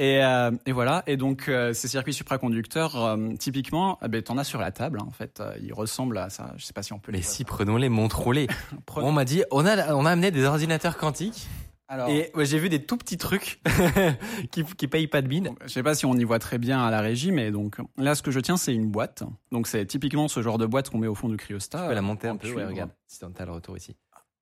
Et, 0.00 0.24
euh, 0.24 0.50
et 0.64 0.72
voilà, 0.72 1.02
et 1.06 1.18
donc 1.18 1.48
euh, 1.50 1.74
ces 1.74 1.86
circuits 1.86 2.14
supraconducteurs, 2.14 2.96
euh, 3.04 3.34
typiquement, 3.38 3.98
eh 4.02 4.08
ben, 4.08 4.22
t'en 4.22 4.38
as 4.38 4.44
sur 4.44 4.58
la 4.58 4.72
table, 4.72 4.98
hein, 4.98 5.04
en 5.06 5.10
fait, 5.10 5.42
ils 5.62 5.74
ressemblent 5.74 6.16
à 6.16 6.30
ça, 6.30 6.54
je 6.56 6.64
sais 6.64 6.72
pas 6.72 6.82
si 6.82 6.94
on 6.94 6.98
peut 6.98 7.12
Mais 7.12 7.18
les 7.18 7.22
si, 7.24 7.44
prenons-les, 7.44 7.90
montrons-les. 7.90 8.46
Prenons- 8.86 9.08
On 9.08 9.12
m'a 9.12 9.26
dit, 9.26 9.44
on 9.50 9.66
a, 9.66 9.94
on 9.94 10.06
a 10.06 10.10
amené 10.10 10.30
des 10.30 10.44
ordinateurs 10.46 10.96
quantiques. 10.96 11.46
Alors, 11.86 12.08
Et 12.08 12.30
ouais, 12.34 12.46
j'ai 12.46 12.58
vu 12.58 12.70
des 12.70 12.82
tout 12.82 12.96
petits 12.96 13.18
trucs 13.18 13.60
qui, 14.52 14.64
qui 14.64 14.88
payent 14.88 15.06
pas 15.08 15.20
de 15.20 15.28
mine. 15.28 15.50
Je 15.64 15.68
sais 15.68 15.82
pas 15.82 15.94
si 15.94 16.06
on 16.06 16.14
y 16.14 16.24
voit 16.24 16.38
très 16.38 16.56
bien 16.56 16.82
à 16.82 16.90
la 16.90 17.02
régie, 17.02 17.30
mais 17.30 17.50
donc 17.50 17.76
là, 17.98 18.14
ce 18.14 18.22
que 18.22 18.30
je 18.30 18.40
tiens, 18.40 18.56
c'est 18.56 18.72
une 18.72 18.90
boîte. 18.90 19.22
Donc 19.52 19.66
c'est 19.66 19.84
typiquement 19.84 20.28
ce 20.28 20.40
genre 20.40 20.56
de 20.56 20.64
boîte 20.64 20.88
qu'on 20.88 20.98
met 20.98 21.08
au 21.08 21.14
fond 21.14 21.28
du 21.28 21.36
cryostat. 21.36 21.82
Tu 21.82 21.88
peux 21.88 21.94
la 21.94 22.00
monter 22.00 22.28
un 22.28 22.36
peu, 22.36 22.50
ouais, 22.54 22.64
regarde. 22.64 22.90
Si 23.06 23.18
t'as 23.18 23.44
le 23.44 23.52
retour 23.52 23.76
ici. 23.76 23.96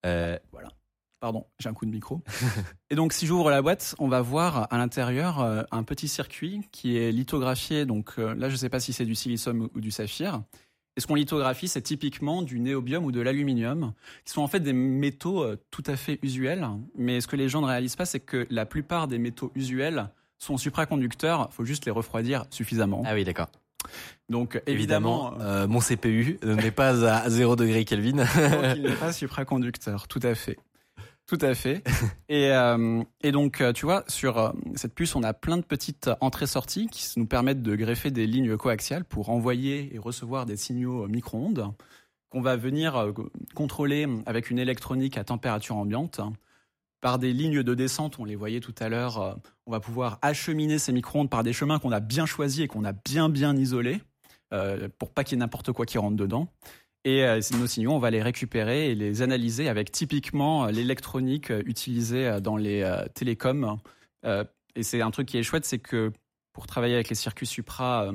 Voilà. 0.05 0.69
Pardon, 1.21 1.47
j'ai 1.59 1.69
un 1.69 1.75
coup 1.75 1.85
de 1.87 1.91
micro. 1.91 2.23
et 2.91 2.95
donc 2.95 3.13
si 3.13 3.27
j'ouvre 3.27 3.51
la 3.51 3.61
boîte, 3.63 3.95
on 3.99 4.07
va 4.09 4.21
voir 4.21 4.69
à 4.73 4.79
l'intérieur 4.79 5.41
euh, 5.41 5.63
un 5.73 5.83
petit 5.83 6.07
circuit 6.09 6.61
qui 6.71 6.97
est 6.97 7.11
lithographié. 7.11 7.87
Donc 7.87 8.13
euh, 8.19 8.35
là, 8.35 8.49
je 8.49 8.57
sais 8.57 8.69
pas 8.69 8.79
si 8.81 8.93
c'est 8.93 9.05
du 9.05 9.15
silicium 9.17 9.63
ou- 9.63 9.71
ou 9.75 9.81
du 9.81 9.91
saphir. 9.91 10.43
Et 10.97 11.01
ce 11.01 11.07
qu'on 11.07 11.15
lithographie, 11.15 11.69
c'est 11.69 11.83
typiquement 11.83 12.43
du 12.43 12.59
néobium 12.61 13.05
ou 13.05 13.13
de 13.13 13.21
l'aluminium, 13.21 13.93
qui 14.25 14.33
sont 14.33 14.43
en 14.43 14.49
fait 14.49 14.59
des 14.61 14.73
métaux 14.73 15.43
euh, 15.43 15.57
tout 15.71 15.85
à 15.87 15.97
fait 15.97 16.19
usuels. 16.23 16.67
Mais 16.97 17.21
ce 17.21 17.27
que 17.29 17.37
les 17.37 17.49
gens 17.49 17.61
ne 17.63 17.67
réalisent 17.67 17.95
pas, 17.97 18.05
c'est 18.05 18.21
que 18.21 18.47
la 18.51 18.67
plupart 18.67 19.07
des 19.09 19.19
métaux 19.19 19.53
usuels 19.55 20.11
sont 20.39 20.57
supraconducteurs. 20.57 21.49
Il 21.51 21.55
faut 21.55 21.65
juste 21.65 21.85
les 21.85 21.93
refroidir 21.93 22.47
suffisamment. 22.51 23.03
Ah 23.07 23.15
oui, 23.15 23.25
d'accord. 23.25 23.49
Donc 24.29 24.61
Évidemment, 24.67 25.31
évidemment, 25.33 25.47
euh, 25.49 25.67
mon 25.69 25.81
CPU 25.81 26.39
n'est 26.45 26.71
pas 26.73 27.05
à 27.07 27.31
0 27.31 27.57
degré 27.57 27.85
Kelvin. 27.85 28.17
Donc, 28.17 28.27
il 28.77 28.83
n'est 28.83 28.95
pas 28.97 29.13
supraconducteur, 29.13 30.09
tout 30.09 30.21
à 30.23 30.35
fait. 30.35 30.59
Tout 31.29 31.39
à 31.43 31.55
fait. 31.55 31.83
et, 32.31 32.51
euh, 32.53 33.03
et 33.21 33.33
donc, 33.33 33.61
euh, 33.61 33.75
tu 33.75 33.85
vois, 33.85 34.03
sur 34.09 34.39
euh, 34.39 34.51
cette 34.75 34.95
puce, 34.95 35.15
on 35.15 35.23
a 35.23 35.35
plein 35.35 35.59
de 35.59 35.63
petites 35.63 36.11
entrées-sorties 36.23 36.89
qui 36.89 37.07
nous 37.19 37.27
permettent 37.27 37.63
de 37.63 37.77
greffer 37.77 38.11
des 38.11 38.27
lignes 38.27 38.57
coaxiales 38.57 39.05
pour 39.05 39.29
envoyer 39.29 39.95
et 39.95 39.99
recevoir 39.99 40.47
des 40.47 40.57
signaux 40.57 41.07
micro-ondes 41.07 41.71
qu'on 42.31 42.41
va 42.41 42.57
venir 42.57 43.13
contrôler 43.55 44.07
avec 44.27 44.51
une 44.51 44.59
électronique 44.59 45.17
à 45.17 45.25
température 45.25 45.77
ambiante. 45.77 46.21
Par 47.01 47.19
des 47.19 47.33
lignes 47.33 47.63
de 47.63 47.75
descente, 47.75 48.19
on 48.19 48.25
les 48.25 48.37
voyait 48.37 48.61
tout 48.61 48.75
à 48.81 48.91
l'heure, 48.91 49.39
on 49.67 49.71
va 49.71 49.81
pouvoir 49.81 50.19
acheminer 50.21 50.79
ces 50.79 50.93
micro-ondes 50.93 51.31
par 51.31 51.43
des 51.43 51.55
chemins 51.55 51.79
qu'on 51.79 51.93
a 51.93 52.01
bien 52.01 52.27
choisis 52.27 52.65
et 52.65 52.69
qu'on 52.69 52.85
a 52.85 52.93
bien 52.93 53.31
bien 53.31 53.57
isolés 53.57 54.03
pour 54.99 55.11
pas 55.11 55.25
qu'il 55.25 55.37
y 55.37 55.39
ait 55.39 55.41
n'importe 55.41 55.73
quoi 55.73 55.87
qui 55.87 55.97
rentre 55.97 56.17
dedans. 56.17 56.49
Et 57.05 57.25
euh, 57.25 57.41
nos 57.59 57.67
signaux, 57.67 57.93
on 57.93 57.99
va 57.99 58.11
les 58.11 58.23
récupérer 58.23 58.91
et 58.91 58.95
les 58.95 59.23
analyser 59.23 59.69
avec 59.69 59.93
typiquement 59.93 60.67
euh, 60.67 60.71
l'électronique 60.71 61.51
euh, 61.51 61.63
utilisée 61.65 62.41
dans 62.41 62.57
les 62.57 62.85
télécoms. 63.15 63.79
et 64.25 64.83
c'est 64.83 65.01
un 65.01 65.11
truc 65.11 65.29
qui 65.29 65.39
est 65.39 65.43
chouette, 65.43 65.65
c'est 65.65 65.79
que 65.79 66.13
pour 66.53 66.67
travailler 66.67 66.95
avec 66.95 67.09
les 67.09 67.15
circuits 67.15 67.47
supra, 67.47 68.13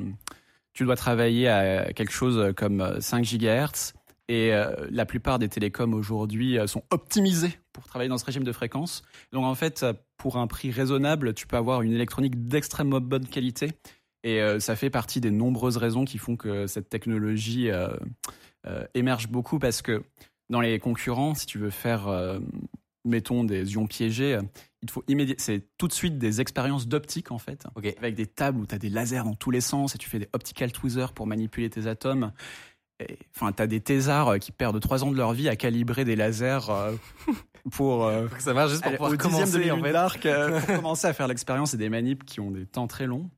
tu 0.73 0.83
dois 0.83 0.95
travailler 0.95 1.47
à 1.47 1.93
quelque 1.93 2.11
chose 2.11 2.53
comme 2.55 2.99
5 2.99 3.23
GHz. 3.23 3.93
Et 4.27 4.51
la 4.89 5.05
plupart 5.05 5.39
des 5.39 5.47
télécoms 5.47 5.93
aujourd'hui 5.93 6.57
sont 6.67 6.83
optimisés 6.89 7.57
pour 7.71 7.85
travailler 7.85 8.09
dans 8.09 8.17
ce 8.17 8.25
régime 8.25 8.43
de 8.43 8.51
fréquence. 8.51 9.03
Donc 9.31 9.45
en 9.45 9.55
fait, 9.55 9.85
pour 10.17 10.37
un 10.37 10.47
prix 10.47 10.71
raisonnable, 10.71 11.33
tu 11.33 11.47
peux 11.47 11.57
avoir 11.57 11.81
une 11.81 11.93
électronique 11.93 12.47
d'extrêmement 12.47 12.99
bonne 12.99 13.27
qualité. 13.27 13.71
Et 14.23 14.41
ça 14.59 14.75
fait 14.75 14.89
partie 14.89 15.21
des 15.21 15.31
nombreuses 15.31 15.77
raisons 15.77 16.03
qui 16.03 16.17
font 16.17 16.35
que 16.35 16.67
cette 16.67 16.89
technologie 16.89 17.69
émerge 18.93 19.27
beaucoup 19.27 19.59
parce 19.59 19.81
que 19.81 20.03
dans 20.49 20.61
les 20.61 20.79
concurrents, 20.79 21.35
si 21.35 21.45
tu 21.45 21.57
veux 21.57 21.69
faire, 21.69 22.07
euh, 22.07 22.39
mettons, 23.05 23.43
des 23.43 23.73
ions 23.73 23.87
piégés, 23.87 24.39
il 24.81 24.89
faut 24.89 25.03
immédiatement, 25.07 25.43
c'est 25.43 25.63
tout 25.77 25.87
de 25.87 25.93
suite 25.93 26.17
des 26.17 26.41
expériences 26.41 26.87
d'optique 26.87 27.31
en 27.31 27.39
fait, 27.39 27.65
avec 27.97 28.15
des 28.15 28.27
tables 28.27 28.59
où 28.59 28.65
tu 28.65 28.75
as 28.75 28.77
des 28.77 28.89
lasers 28.89 29.23
dans 29.23 29.35
tous 29.35 29.51
les 29.51 29.61
sens 29.61 29.95
et 29.95 29.97
tu 29.97 30.09
fais 30.09 30.19
des 30.19 30.29
optical 30.33 30.71
tweezers 30.71 31.13
pour 31.13 31.27
manipuler 31.27 31.69
tes 31.69 31.87
atomes. 31.87 32.31
Enfin, 33.35 33.51
tu 33.51 33.61
as 33.61 33.67
des 33.67 33.81
thésards 33.81 34.29
euh, 34.29 34.37
qui 34.37 34.51
perdent 34.51 34.79
trois 34.79 35.03
ans 35.03 35.11
de 35.11 35.17
leur 35.17 35.33
vie 35.33 35.49
à 35.49 35.55
calibrer 35.57 36.05
des 36.05 36.15
lasers 36.15 36.59
pour 37.71 38.09
ça 38.39 38.53
marche 38.53 38.71
juste 38.71 38.83
pour 38.83 38.91
pouvoir 38.91 39.17
commencer 39.17 39.71
en 39.71 39.81
fait. 39.81 40.61
pour 40.65 40.65
commencer 40.75 41.07
à 41.07 41.13
faire 41.13 41.27
l'expérience 41.27 41.73
et 41.73 41.77
des 41.77 41.89
manips 41.89 42.23
qui 42.23 42.39
ont 42.39 42.51
des 42.51 42.65
temps 42.65 42.87
très 42.87 43.07
longs. 43.07 43.29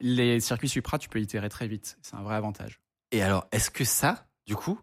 Les 0.00 0.40
circuits 0.40 0.68
Supra, 0.68 0.98
tu 0.98 1.08
peux 1.08 1.20
itérer 1.20 1.48
très 1.48 1.68
vite. 1.68 1.96
C'est 2.02 2.16
un 2.16 2.22
vrai 2.22 2.34
avantage. 2.34 2.80
Et 3.12 3.22
alors, 3.22 3.46
est-ce 3.52 3.70
que 3.70 3.84
ça, 3.84 4.25
du 4.46 4.56
coup, 4.56 4.78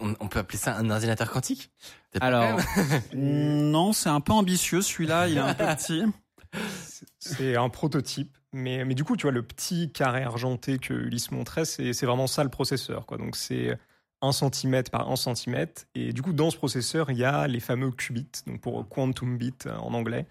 on, 0.00 0.28
peut 0.28 0.38
appeler 0.38 0.58
ça 0.58 0.76
un 0.76 0.90
ordinateur 0.90 1.30
quantique? 1.30 1.70
Alors, 2.20 2.58
non, 3.14 3.92
c'est 3.92 4.08
un 4.08 4.20
peu 4.20 4.32
ambitieux 4.32 4.82
celui-là, 4.82 5.28
il 5.28 5.36
est 5.36 5.40
un 5.40 5.54
peu 5.54 5.64
petit. 5.64 6.04
C'est 7.18 7.56
un 7.56 7.68
prototype, 7.68 8.36
mais, 8.52 8.84
mais 8.84 8.94
du 8.94 9.04
coup, 9.04 9.16
tu 9.16 9.22
vois, 9.22 9.32
le 9.32 9.42
petit 9.42 9.90
carré 9.92 10.22
argenté 10.22 10.78
que 10.78 10.92
Ulysse 10.92 11.30
montrait, 11.30 11.64
c'est 11.64 12.04
vraiment 12.04 12.26
ça 12.26 12.42
le 12.42 12.50
processeur. 12.50 13.06
Quoi. 13.06 13.18
Donc, 13.18 13.36
c'est 13.36 13.78
1 14.22 14.32
cm 14.32 14.82
par 14.90 15.10
1 15.10 15.16
cm. 15.16 15.66
Et 15.94 16.12
du 16.12 16.22
coup, 16.22 16.32
dans 16.32 16.50
ce 16.50 16.56
processeur, 16.56 17.10
il 17.10 17.18
y 17.18 17.24
a 17.24 17.46
les 17.46 17.60
fameux 17.60 17.90
qubits, 17.90 18.42
donc 18.46 18.60
pour 18.60 18.88
quantum 18.88 19.38
bit 19.38 19.66
en 19.66 19.94
anglais, 19.94 20.26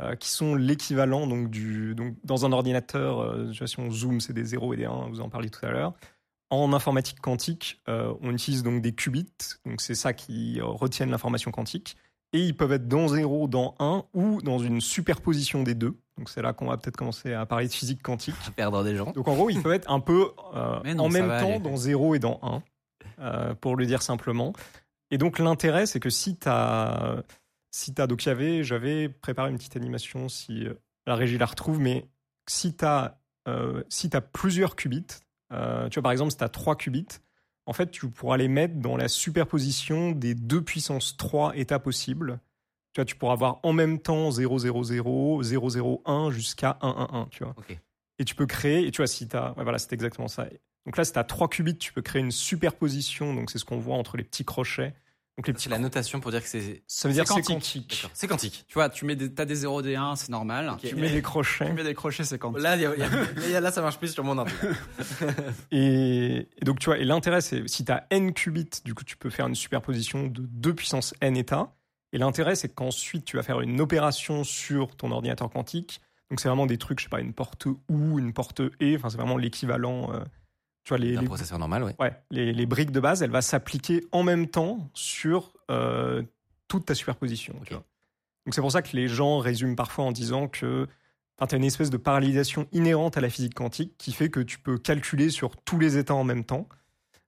euh, 0.00 0.14
qui 0.16 0.28
sont 0.28 0.54
l'équivalent 0.54 1.26
donc, 1.26 1.50
du, 1.50 1.94
donc, 1.94 2.16
dans 2.24 2.46
un 2.46 2.52
ordinateur, 2.52 3.20
euh, 3.20 3.52
si 3.52 3.78
on 3.78 3.90
zoom, 3.90 4.20
c'est 4.20 4.32
des 4.32 4.44
0 4.44 4.74
et 4.74 4.76
des 4.76 4.84
1, 4.86 5.08
vous 5.10 5.20
en 5.20 5.28
parliez 5.28 5.50
tout 5.50 5.64
à 5.64 5.70
l'heure. 5.70 5.94
En 6.50 6.72
informatique 6.72 7.20
quantique, 7.20 7.82
euh, 7.88 8.14
on 8.22 8.32
utilise 8.32 8.62
donc 8.62 8.80
des 8.80 8.92
qubits, 8.92 9.28
donc 9.66 9.82
c'est 9.82 9.94
ça 9.94 10.14
qui 10.14 10.60
retiennent 10.62 11.10
l'information 11.10 11.50
quantique, 11.50 11.96
et 12.32 12.40
ils 12.40 12.56
peuvent 12.56 12.72
être 12.72 12.88
dans 12.88 13.08
0, 13.08 13.48
dans 13.48 13.74
1 13.78 14.04
ou 14.14 14.40
dans 14.40 14.58
une 14.58 14.80
superposition 14.80 15.62
des 15.62 15.74
deux. 15.74 15.98
Donc 16.16 16.30
c'est 16.30 16.40
là 16.40 16.54
qu'on 16.54 16.66
va 16.66 16.78
peut-être 16.78 16.96
commencer 16.96 17.34
à 17.34 17.44
parler 17.44 17.68
de 17.68 17.72
physique 17.72 18.02
quantique. 18.02 18.34
Perdre 18.56 18.82
des 18.82 18.96
gens. 18.96 19.12
Donc 19.12 19.28
en 19.28 19.34
gros, 19.34 19.50
ils 19.50 19.62
peuvent 19.62 19.74
être 19.74 19.90
un 19.90 20.00
peu 20.00 20.30
euh, 20.54 20.94
en 20.98 21.08
même 21.10 21.28
temps 21.28 21.60
dans 21.60 21.76
0 21.76 22.14
et 22.14 22.18
dans 22.18 22.40
1, 22.42 22.62
euh, 23.18 23.54
pour 23.54 23.76
le 23.76 23.84
dire 23.84 24.00
simplement. 24.00 24.54
Et 25.10 25.18
donc 25.18 25.38
l'intérêt, 25.38 25.86
c'est 25.86 26.00
que 26.00 26.10
si 26.10 26.36
tu 26.36 26.48
as... 26.48 27.22
Si 27.70 27.94
as, 27.98 28.06
donc 28.06 28.20
j'avais 28.20 29.10
préparé 29.10 29.50
une 29.50 29.58
petite 29.58 29.76
animation, 29.76 30.30
si 30.30 30.66
la 31.06 31.14
régie 31.14 31.36
la 31.36 31.44
retrouve, 31.44 31.78
mais 31.78 32.08
si 32.48 32.74
tu 32.74 32.84
as, 32.86 33.20
si 33.90 34.08
as 34.14 34.20
plusieurs 34.22 34.74
qubits, 34.74 35.04
euh, 35.52 35.88
tu 35.88 35.94
vois, 35.94 36.02
par 36.02 36.12
exemple, 36.12 36.30
si 36.30 36.36
tu 36.36 36.44
as 36.44 36.48
3 36.48 36.76
qubits, 36.76 37.06
en 37.66 37.72
fait, 37.72 37.90
tu 37.90 38.08
pourras 38.08 38.36
les 38.36 38.48
mettre 38.48 38.76
dans 38.76 38.96
la 38.96 39.08
superposition 39.08 40.12
des 40.12 40.34
deux 40.34 40.62
puissances 40.62 41.16
3 41.16 41.56
états 41.56 41.78
possibles. 41.78 42.40
Tu 42.92 43.00
vois, 43.00 43.04
tu 43.04 43.16
pourras 43.16 43.34
avoir 43.34 43.60
en 43.62 43.72
même 43.72 43.98
temps 43.98 44.30
0, 44.30 44.58
0, 44.58 44.84
0, 44.84 45.42
0, 45.42 45.70
0, 45.70 46.02
1 46.06 46.30
jusqu'à 46.30 46.78
1, 46.80 46.88
1, 46.88 47.18
1, 47.18 47.28
tu 47.30 47.44
vois. 47.44 47.54
Et 48.18 48.24
tu 48.24 48.34
peux 48.34 48.46
créer, 48.46 48.86
et 48.86 48.90
tu 48.90 48.98
vois, 48.98 49.06
si 49.06 49.28
tu 49.28 49.36
as, 49.36 49.52
ouais, 49.56 49.62
voilà, 49.62 49.78
c'est 49.78 49.92
exactement 49.92 50.28
ça. 50.28 50.46
Donc 50.86 50.96
là, 50.96 51.04
si 51.04 51.12
tu 51.12 51.18
as 51.18 51.24
3 51.24 51.48
qubits, 51.48 51.76
tu 51.76 51.92
peux 51.92 52.02
créer 52.02 52.22
une 52.22 52.30
superposition, 52.30 53.34
donc 53.34 53.50
c'est 53.50 53.58
ce 53.58 53.64
qu'on 53.64 53.78
voit 53.78 53.96
entre 53.96 54.16
les 54.16 54.24
petits 54.24 54.44
crochets. 54.44 54.94
Donc 55.38 55.54
c'est 55.56 55.70
la 55.70 55.78
notation 55.78 56.18
pour 56.18 56.32
dire 56.32 56.42
que 56.42 56.48
c'est. 56.48 56.82
Ça 56.88 57.06
veut 57.06 57.14
dire 57.14 57.22
que 57.22 57.32
c'est 57.32 57.42
quantique. 57.42 58.04
C'est 58.12 58.26
quantique. 58.26 58.64
Tu 58.66 58.74
vois, 58.74 58.88
tu 58.88 59.04
mets 59.04 59.14
des, 59.14 59.30
as 59.40 59.44
des 59.44 59.54
0 59.54 59.82
des 59.82 59.94
1, 59.94 60.16
c'est 60.16 60.30
normal. 60.30 60.76
Tu 60.82 60.96
mets 60.96 61.12
des 61.12 61.22
crochets. 61.22 61.66
Tu 61.66 61.72
mets 61.74 61.84
des 61.84 61.94
crochets, 61.94 62.24
c'est 62.24 62.40
quantique. 62.40 62.60
Là, 62.60 62.74
là, 63.60 63.70
ça 63.70 63.80
marche 63.80 63.98
plus 63.98 64.12
sur 64.12 64.24
mon 64.24 64.36
ordre. 64.36 64.50
et, 65.70 66.48
et, 66.60 66.64
donc 66.64 66.80
tu 66.80 66.86
vois, 66.86 66.98
et 66.98 67.04
l'intérêt 67.04 67.40
c'est 67.40 67.68
si 67.68 67.84
tu 67.84 67.92
as 67.92 68.04
n 68.10 68.34
qubits, 68.34 68.82
du 68.84 68.94
coup 68.94 69.04
tu 69.04 69.16
peux 69.16 69.30
faire 69.30 69.46
une 69.46 69.54
superposition 69.54 70.26
de 70.26 70.42
2 70.42 70.74
puissance 70.74 71.14
n 71.20 71.36
états. 71.36 71.72
Et 72.12 72.18
l'intérêt 72.18 72.56
c'est 72.56 72.74
qu'ensuite 72.74 73.24
tu 73.24 73.36
vas 73.36 73.44
faire 73.44 73.60
une 73.60 73.80
opération 73.80 74.42
sur 74.42 74.96
ton 74.96 75.12
ordinateur 75.12 75.48
quantique. 75.50 76.00
Donc 76.30 76.40
c'est 76.40 76.48
vraiment 76.48 76.66
des 76.66 76.78
trucs, 76.78 76.98
je 76.98 77.04
sais 77.04 77.10
pas, 77.10 77.20
une 77.20 77.32
porte 77.32 77.66
OU, 77.66 78.18
une 78.18 78.32
porte 78.32 78.60
E. 78.60 78.96
Enfin 78.96 79.08
c'est 79.08 79.18
vraiment 79.18 79.36
l'équivalent. 79.36 80.12
Euh, 80.12 80.18
les, 80.96 81.16
un 81.16 81.24
processeur 81.24 81.58
normal, 81.58 81.82
ouais. 81.82 81.94
ouais 81.98 82.16
les, 82.30 82.66
briques 82.66 82.92
de 82.92 83.00
base, 83.00 83.22
elle 83.22 83.30
va 83.30 83.42
s'appliquer 83.42 84.04
en 84.12 84.22
même 84.22 84.48
temps 84.48 84.90
sur 84.94 85.52
euh, 85.70 86.22
toute 86.68 86.86
ta 86.86 86.94
superposition. 86.94 87.54
Donc 87.70 88.54
c'est 88.54 88.60
pour 88.60 88.72
ça 88.72 88.82
que 88.82 88.96
les 88.96 89.08
gens 89.08 89.38
résument 89.38 89.74
parfois 89.74 90.04
en 90.04 90.12
disant 90.12 90.48
que 90.48 90.86
tu 91.38 91.54
as 91.54 91.56
une 91.58 91.64
espèce 91.64 91.90
de 91.90 91.96
parallélisation 91.96 92.66
inhérente 92.72 93.16
à 93.16 93.20
la 93.20 93.28
physique 93.28 93.54
quantique 93.54 93.92
qui 93.98 94.12
fait 94.12 94.30
que 94.30 94.40
tu 94.40 94.58
peux 94.58 94.78
calculer 94.78 95.30
sur 95.30 95.56
tous 95.56 95.78
les 95.78 95.98
états 95.98 96.14
en 96.14 96.24
même 96.24 96.44
temps. 96.44 96.68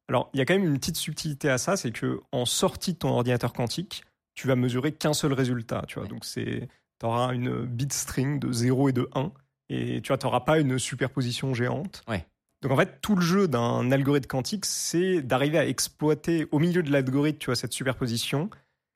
Alors 0.09 0.31
il 0.33 0.39
y 0.39 0.41
a 0.41 0.47
quand 0.47 0.55
même 0.55 0.65
une 0.65 0.79
petite 0.79 0.97
subtilité 0.97 1.51
à 1.51 1.59
ça, 1.59 1.77
c'est 1.77 1.93
que 1.93 2.21
en 2.33 2.47
sortie 2.47 2.95
de 2.95 2.99
ton 2.99 3.11
ordinateur 3.11 3.53
quantique, 3.53 4.03
tu 4.35 4.47
vas 4.47 4.57
mesurer 4.57 4.93
qu'un 4.93 5.13
seul 5.13 5.33
résultat. 5.33 5.85
Tu 5.87 5.99
vois, 5.99 6.09
donc 6.09 6.25
c'est 6.25 6.69
tu 6.99 7.07
auras 7.07 7.35
une 7.35 7.65
bit 7.65 7.93
string 7.93 8.39
de 8.39 8.53
0 8.53 8.89
et 8.89 8.93
de 8.93 9.09
1 9.15 9.33
et 9.69 10.01
tu 10.03 10.13
n'auras 10.13 10.41
pas 10.41 10.59
une 10.59 10.79
superposition 10.79 11.55
géante. 11.55 12.03
Ouais. 12.09 12.27
Donc 12.63 12.73
en 12.73 12.77
fait, 12.77 13.01
tout 13.01 13.17
le 13.17 13.23
jeu 13.23 13.49
d'un 13.49 13.91
algorithme 13.91 14.27
quantique, 14.27 14.67
c'est 14.67 15.23
d'arriver 15.23 15.59
à 15.59 15.67
exploiter 15.67 16.47
au 16.51 16.59
milieu 16.59 16.83
de 16.83 16.91
l'algorithme, 16.91 17.39
tu 17.39 17.47
vois, 17.47 17.57
cette 17.57 17.73
superposition, 17.73 18.51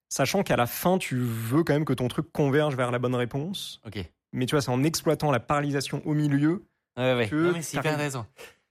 sachant 0.08 0.42
qu'à 0.42 0.56
la 0.56 0.66
fin, 0.66 0.98
tu 0.98 1.16
veux 1.16 1.64
quand 1.64 1.72
même 1.72 1.86
que 1.86 1.94
ton 1.94 2.08
truc 2.08 2.30
converge 2.30 2.76
vers 2.76 2.90
la 2.90 2.98
bonne 2.98 3.14
réponse. 3.14 3.80
Ok. 3.86 3.98
Mais 4.32 4.46
tu 4.46 4.54
vois, 4.54 4.60
c'est 4.60 4.70
en 4.70 4.82
exploitant 4.82 5.30
la 5.30 5.40
parallélisation 5.40 6.02
au 6.04 6.12
milieu 6.12 6.66
ouais, 6.96 7.14
ouais. 7.14 7.28
que. 7.28 7.36
Non, 7.36 7.52
mais 7.52 7.62
c'est 7.62 7.78
hyper 7.78 7.96
raison. 7.96 8.26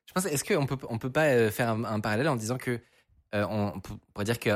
Je 0.06 0.14
pense, 0.14 0.26
est-ce 0.26 0.44
qu'on 0.44 0.68
peut, 0.68 0.78
on 0.90 1.00
peut 1.00 1.12
pas 1.12 1.26
euh, 1.26 1.50
faire 1.50 1.70
un, 1.70 2.00
parallèle 2.00 2.28
en 2.28 2.36
disant 2.36 2.58
que 2.58 2.80
euh, 3.34 3.48
on 3.50 3.80
pourrait 4.14 4.26
dire 4.26 4.38
que 4.38 4.52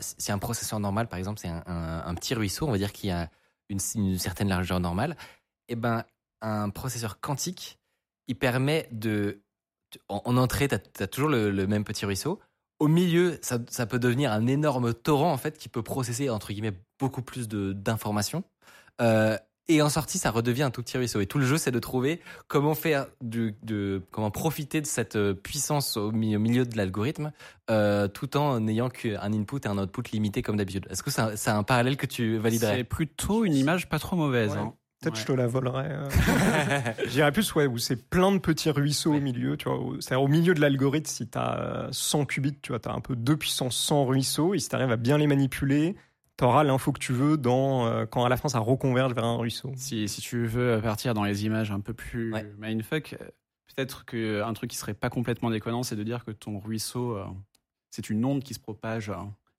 si 0.00 0.32
un 0.32 0.38
processeur 0.38 0.80
normal, 0.80 1.06
par 1.08 1.18
exemple, 1.18 1.38
c'est 1.38 1.48
un, 1.48 2.14
petit 2.14 2.34
ruisseau, 2.34 2.66
on 2.66 2.72
va 2.72 2.78
dire 2.78 2.92
qu'il 2.92 3.10
y 3.10 3.12
a 3.12 3.28
une, 3.68 3.80
une 3.94 4.18
certaine 4.18 4.48
largeur 4.48 4.80
normale, 4.80 5.16
et 5.68 5.72
eh 5.72 5.76
ben 5.76 6.04
un 6.40 6.70
processeur 6.70 7.20
quantique, 7.20 7.78
il 8.26 8.36
permet 8.36 8.88
de 8.90 9.42
en, 10.08 10.36
entrée, 10.36 10.68
tu 10.68 10.74
as, 11.02 11.06
toujours 11.06 11.28
le, 11.28 11.66
même 11.66 11.84
petit 11.84 12.06
ruisseau. 12.06 12.40
Au 12.78 12.88
milieu, 12.88 13.38
ça, 13.42 13.86
peut 13.86 13.98
devenir 13.98 14.32
un 14.32 14.46
énorme 14.46 14.92
torrent 14.92 15.32
en 15.32 15.36
fait 15.36 15.56
qui 15.56 15.68
peut 15.68 15.82
processer 15.82 16.30
entre 16.30 16.52
guillemets 16.52 16.76
beaucoup 16.98 17.22
plus 17.22 17.48
d'informations. 17.48 18.44
Euh, 19.00 19.36
et 19.68 19.80
en 19.80 19.88
sortie, 19.88 20.18
ça 20.18 20.30
redevient 20.30 20.64
un 20.64 20.70
tout 20.70 20.82
petit 20.82 20.98
ruisseau. 20.98 21.20
Et 21.20 21.26
tout 21.26 21.38
le 21.38 21.46
jeu, 21.46 21.56
c'est 21.56 21.70
de 21.70 21.78
trouver 21.78 22.20
comment 22.48 22.74
faire 22.74 23.06
de, 23.20 24.02
comment 24.10 24.30
profiter 24.30 24.80
de 24.80 24.86
cette 24.86 25.14
euh, 25.14 25.34
puissance 25.34 25.96
au, 25.96 26.10
milieu 26.10 26.66
de 26.66 26.76
l'algorithme, 26.76 27.32
euh, 27.70 28.08
tout 28.08 28.36
en 28.36 28.58
n'ayant 28.58 28.90
qu'un 28.90 29.32
input 29.32 29.60
et 29.64 29.68
un 29.68 29.78
output 29.78 30.02
limité 30.12 30.42
comme 30.42 30.56
d'habitude. 30.56 30.86
Est-ce 30.90 31.02
que 31.02 31.10
c'est 31.10 31.50
un, 31.50 31.62
parallèle 31.62 31.96
que 31.96 32.06
tu 32.06 32.38
validerais? 32.38 32.78
C'est 32.78 32.84
plutôt 32.84 33.44
une 33.44 33.54
image 33.54 33.88
pas 33.88 34.00
trop 34.00 34.16
mauvaise. 34.16 34.56
Hein. 34.56 34.74
Peut-être 35.02 35.18
je 35.18 35.26
te 35.26 35.32
la 35.32 35.48
volerais. 35.48 35.88
Euh. 35.90 36.08
J'irais 37.08 37.32
plus, 37.32 37.52
ouais, 37.56 37.66
où 37.66 37.76
c'est 37.78 38.08
plein 38.08 38.30
de 38.30 38.38
petits 38.38 38.70
ruisseaux 38.70 39.14
au 39.14 39.20
milieu, 39.20 39.56
tu 39.56 39.68
vois. 39.68 39.80
C'est-à-dire 39.98 40.22
au 40.22 40.28
milieu 40.28 40.54
de 40.54 40.60
l'algorithme, 40.60 41.06
si 41.06 41.28
tu 41.28 41.36
as 41.36 41.88
100 41.90 42.26
qubits, 42.26 42.56
tu 42.62 42.70
vois, 42.70 42.78
tu 42.78 42.88
as 42.88 42.92
un 42.92 43.00
peu 43.00 43.16
2 43.16 43.36
puissance 43.36 43.76
100 43.76 44.06
ruisseaux, 44.06 44.54
et 44.54 44.60
si 44.60 44.68
tu 44.68 44.76
arrives 44.76 44.92
à 44.92 44.96
bien 44.96 45.18
les 45.18 45.26
manipuler, 45.26 45.96
tu 46.38 46.44
auras 46.44 46.62
l'info 46.62 46.92
que 46.92 47.00
tu 47.00 47.12
veux 47.12 47.36
dans, 47.36 47.86
euh, 47.86 48.06
quand 48.06 48.24
à 48.24 48.28
la 48.28 48.36
fin 48.36 48.48
ça 48.48 48.60
reconverge 48.60 49.12
vers 49.12 49.24
un 49.24 49.36
ruisseau. 49.36 49.72
Si, 49.76 50.08
si 50.08 50.20
tu 50.20 50.46
veux 50.46 50.80
partir 50.80 51.14
dans 51.14 51.24
les 51.24 51.44
images 51.44 51.72
un 51.72 51.80
peu 51.80 51.94
plus 51.94 52.32
mindfuck, 52.58 53.16
euh, 53.20 53.26
peut-être 53.74 54.04
qu'un 54.04 54.52
truc 54.52 54.70
qui 54.70 54.76
serait 54.76 54.94
pas 54.94 55.10
complètement 55.10 55.50
déconnant, 55.50 55.82
c'est 55.82 55.96
de 55.96 56.04
dire 56.04 56.24
que 56.24 56.30
ton 56.30 56.60
ruisseau, 56.60 57.18
c'est 57.90 58.08
une 58.08 58.24
onde 58.24 58.44
qui 58.44 58.54
se 58.54 58.60
propage. 58.60 59.10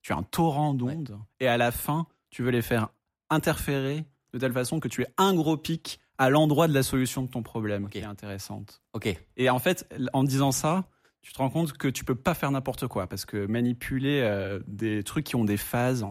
Tu 0.01 0.13
as 0.13 0.15
un 0.15 0.23
torrent 0.23 0.73
d'ondes, 0.73 1.19
et 1.41 1.47
à 1.47 1.58
la 1.58 1.71
fin, 1.71 2.08
tu 2.29 2.43
veux 2.43 2.51
les 2.51 2.62
faire 2.62 2.89
interférer 3.29 4.06
de 4.34 4.39
telle 4.39 4.54
façon 4.54 4.80
que 4.80 4.88
tu 4.88 5.04
aies 5.04 5.13
un 5.17 5.34
gros 5.34 5.58
pic 5.58 6.00
à 6.17 6.30
l'endroit 6.30 6.67
de 6.67 6.74
la 6.74 6.84
solution 6.84 7.24
de 7.24 7.28
ton 7.28 7.43
problème, 7.43 7.89
qui 7.89 8.00
est 8.00 8.04
intéressante. 8.04 8.82
Ok. 8.93 9.15
Et 9.38 9.50
en 9.50 9.60
fait, 9.60 9.88
en 10.13 10.24
disant 10.24 10.52
ça, 10.52 10.86
tu 11.22 11.32
te 11.34 11.38
rends 11.38 11.50
compte 11.50 11.74
que 11.74 11.88
tu 11.88 12.04
peux 12.04 12.15
pas 12.15 12.34
faire 12.34 12.52
n'importe 12.52 12.88
quoi 12.88 13.08
parce 13.08 13.26
que 13.26 13.46
manipuler 13.48 14.22
euh, 14.22 14.60
des 14.67 15.04
trucs 15.04 15.26
qui 15.26 15.36
ont 15.36 15.46
des 15.46 15.58
phases, 15.58 16.06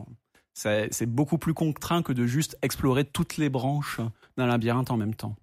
c'est 0.54 1.06
beaucoup 1.06 1.38
plus 1.38 1.54
contraint 1.54 2.02
que 2.02 2.12
de 2.12 2.26
juste 2.26 2.56
explorer 2.62 3.04
toutes 3.04 3.36
les 3.36 3.48
branches 3.48 4.00
d'un 4.36 4.46
labyrinthe 4.46 4.90
en 4.90 4.96
même 4.96 5.14
temps. 5.14 5.36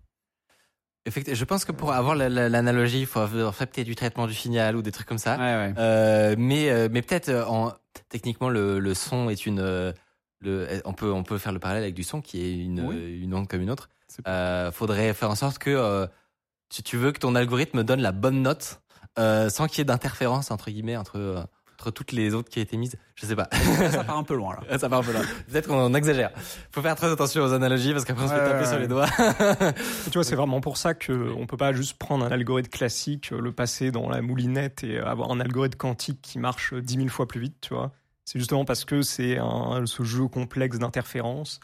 Effectivement, 1.05 1.35
je 1.35 1.45
pense 1.45 1.65
que 1.65 1.71
pour 1.71 1.93
avoir 1.93 2.15
l'analogie, 2.15 3.01
il 3.01 3.05
faut 3.05 3.25
fait 3.27 3.65
peut-être 3.65 3.87
du 3.87 3.95
traitement 3.95 4.27
du 4.27 4.33
signal 4.33 4.75
ou 4.75 4.81
des 4.81 4.91
trucs 4.91 5.07
comme 5.07 5.17
ça. 5.17 5.37
Ouais, 5.37 5.55
ouais. 5.55 5.73
Euh, 5.77 6.35
mais 6.37 6.69
euh, 6.69 6.89
mais 6.91 7.01
peut-être 7.01 7.29
en 7.47 7.71
techniquement 8.09 8.49
le, 8.49 8.79
le 8.79 8.93
son 8.93 9.29
est 9.29 9.45
une 9.45 9.93
le, 10.41 10.81
on 10.85 10.93
peut 10.93 11.11
on 11.11 11.23
peut 11.23 11.37
faire 11.37 11.51
le 11.51 11.59
parallèle 11.59 11.83
avec 11.83 11.95
du 11.95 12.03
son 12.03 12.21
qui 12.21 12.41
est 12.41 12.57
une 12.57 12.81
Oui. 12.81 13.19
une 13.21 13.33
onde 13.33 13.47
comme 13.47 13.61
une 13.61 13.71
autre. 13.71 13.89
Euh, 14.27 14.71
faudrait 14.71 15.13
faire 15.13 15.29
en 15.29 15.35
sorte 15.35 15.57
que 15.59 15.69
euh, 15.69 16.07
si 16.69 16.81
tu 16.83 16.97
veux 16.97 17.11
que 17.11 17.19
ton 17.19 17.35
algorithme 17.35 17.83
donne 17.83 18.01
la 18.01 18.11
bonne 18.11 18.41
note 18.41 18.81
euh, 19.17 19.49
sans 19.49 19.67
qu'il 19.67 19.79
y 19.79 19.81
ait 19.81 19.85
d'interférence 19.85 20.51
entre 20.51 20.71
guillemets 20.71 20.97
entre 20.97 21.17
euh, 21.17 21.41
entre 21.79 21.91
toutes 21.91 22.11
les 22.11 22.33
autres 22.33 22.49
qui 22.49 22.59
ont 22.59 22.61
été 22.61 22.75
mises. 22.75 22.95
Je 23.15 23.25
sais 23.25 23.37
pas. 23.37 23.47
ça 23.91 24.03
part 24.03 24.17
un 24.17 24.23
peu 24.23 24.35
loin 24.35 24.53
là. 24.69 24.77
ça 24.77 24.89
part 24.89 24.99
un 24.99 25.03
peu 25.03 25.13
là. 25.13 25.21
Peut-être 25.49 25.67
qu'on 25.67 25.93
exagère. 25.93 26.31
Faut 26.71 26.81
faire 26.81 26.95
très 26.97 27.09
attention 27.09 27.41
aux 27.43 27.53
analogies 27.53 27.93
parce 27.93 28.03
qu'après 28.03 28.25
on 28.25 28.27
se 28.27 28.33
fait 28.33 28.43
taper 28.51 28.65
sur 28.65 28.79
les 28.79 28.87
doigts. 28.89 29.07
Tu 30.05 30.11
vois, 30.15 30.23
c'est 30.25 30.35
vraiment 30.35 30.59
pour 30.59 30.75
ça 30.77 30.93
que 30.93 31.31
on 31.37 31.45
peut 31.47 31.55
pas 31.55 31.71
juste 31.71 31.97
prendre 31.97 32.25
un 32.25 32.31
algorithme 32.31 32.69
classique, 32.69 33.31
euh, 33.31 33.39
le 33.39 33.51
passer 33.53 33.91
dans 33.91 34.09
la 34.09 34.21
moulinette 34.21 34.83
et 34.83 34.99
avoir 34.99 35.31
un 35.31 35.39
algorithme 35.39 35.77
quantique 35.77 36.19
qui 36.21 36.37
marche 36.39 36.73
10 36.73 36.95
000 36.95 37.07
fois 37.09 37.27
plus 37.27 37.39
vite, 37.39 37.55
tu 37.61 37.73
vois. 37.73 37.91
C'est 38.29 38.37
justement 38.37 38.63
parce 38.63 38.85
que 38.85 39.01
c'est 39.01 39.39
un, 39.39 39.87
ce 39.87 40.03
jeu 40.03 40.27
complexe 40.27 40.77
d'interférences 40.77 41.59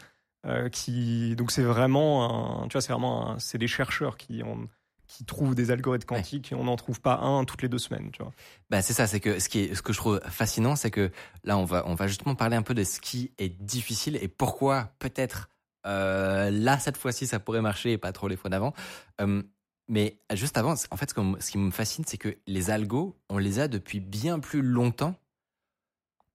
euh, 0.46 0.68
qui, 0.68 1.36
donc 1.36 1.52
c'est 1.52 1.62
vraiment 1.62 2.64
un, 2.64 2.66
tu 2.66 2.72
vois, 2.72 2.80
c'est 2.80 2.92
vraiment 2.92 3.38
c'est 3.38 3.58
des 3.58 3.68
chercheurs 3.68 4.16
qui 4.16 4.42
ont, 4.42 4.68
qui 5.06 5.24
trouvent 5.24 5.54
des 5.54 5.70
algorithmes 5.70 6.08
quantiques 6.08 6.50
et 6.50 6.56
on 6.56 6.64
n'en 6.64 6.74
trouve 6.74 7.00
pas 7.00 7.18
un 7.18 7.44
toutes 7.44 7.62
les 7.62 7.68
deux 7.68 7.78
semaines, 7.78 8.10
tu 8.10 8.20
vois. 8.20 8.32
Bah 8.68 8.82
c'est 8.82 8.94
ça, 8.94 9.06
c'est 9.06 9.20
que 9.20 9.38
ce 9.38 9.48
qui 9.48 9.60
est 9.60 9.76
ce 9.76 9.82
que 9.82 9.92
je 9.92 9.98
trouve 9.98 10.20
fascinant, 10.28 10.74
c'est 10.74 10.90
que 10.90 11.12
là 11.44 11.56
on 11.56 11.64
va 11.64 11.84
on 11.86 11.94
va 11.94 12.08
justement 12.08 12.34
parler 12.34 12.56
un 12.56 12.62
peu 12.62 12.74
de 12.74 12.82
ce 12.82 12.98
qui 12.98 13.30
est 13.38 13.62
difficile 13.62 14.18
et 14.20 14.26
pourquoi 14.26 14.90
peut-être 14.98 15.48
euh, 15.86 16.50
là 16.50 16.80
cette 16.80 16.96
fois-ci 16.96 17.28
ça 17.28 17.38
pourrait 17.38 17.62
marcher 17.62 17.92
et 17.92 17.98
pas 17.98 18.10
trop 18.10 18.26
les 18.26 18.36
fois 18.36 18.50
d'avant. 18.50 18.72
Euh, 19.20 19.40
mais 19.86 20.18
juste 20.34 20.58
avant, 20.58 20.74
en 20.90 20.96
fait 20.96 21.10
ce, 21.10 21.14
ce 21.38 21.50
qui 21.52 21.58
me 21.58 21.70
fascine, 21.70 22.02
c'est 22.08 22.18
que 22.18 22.36
les 22.48 22.70
algos, 22.70 23.16
on 23.28 23.38
les 23.38 23.60
a 23.60 23.68
depuis 23.68 24.00
bien 24.00 24.40
plus 24.40 24.62
longtemps 24.62 25.14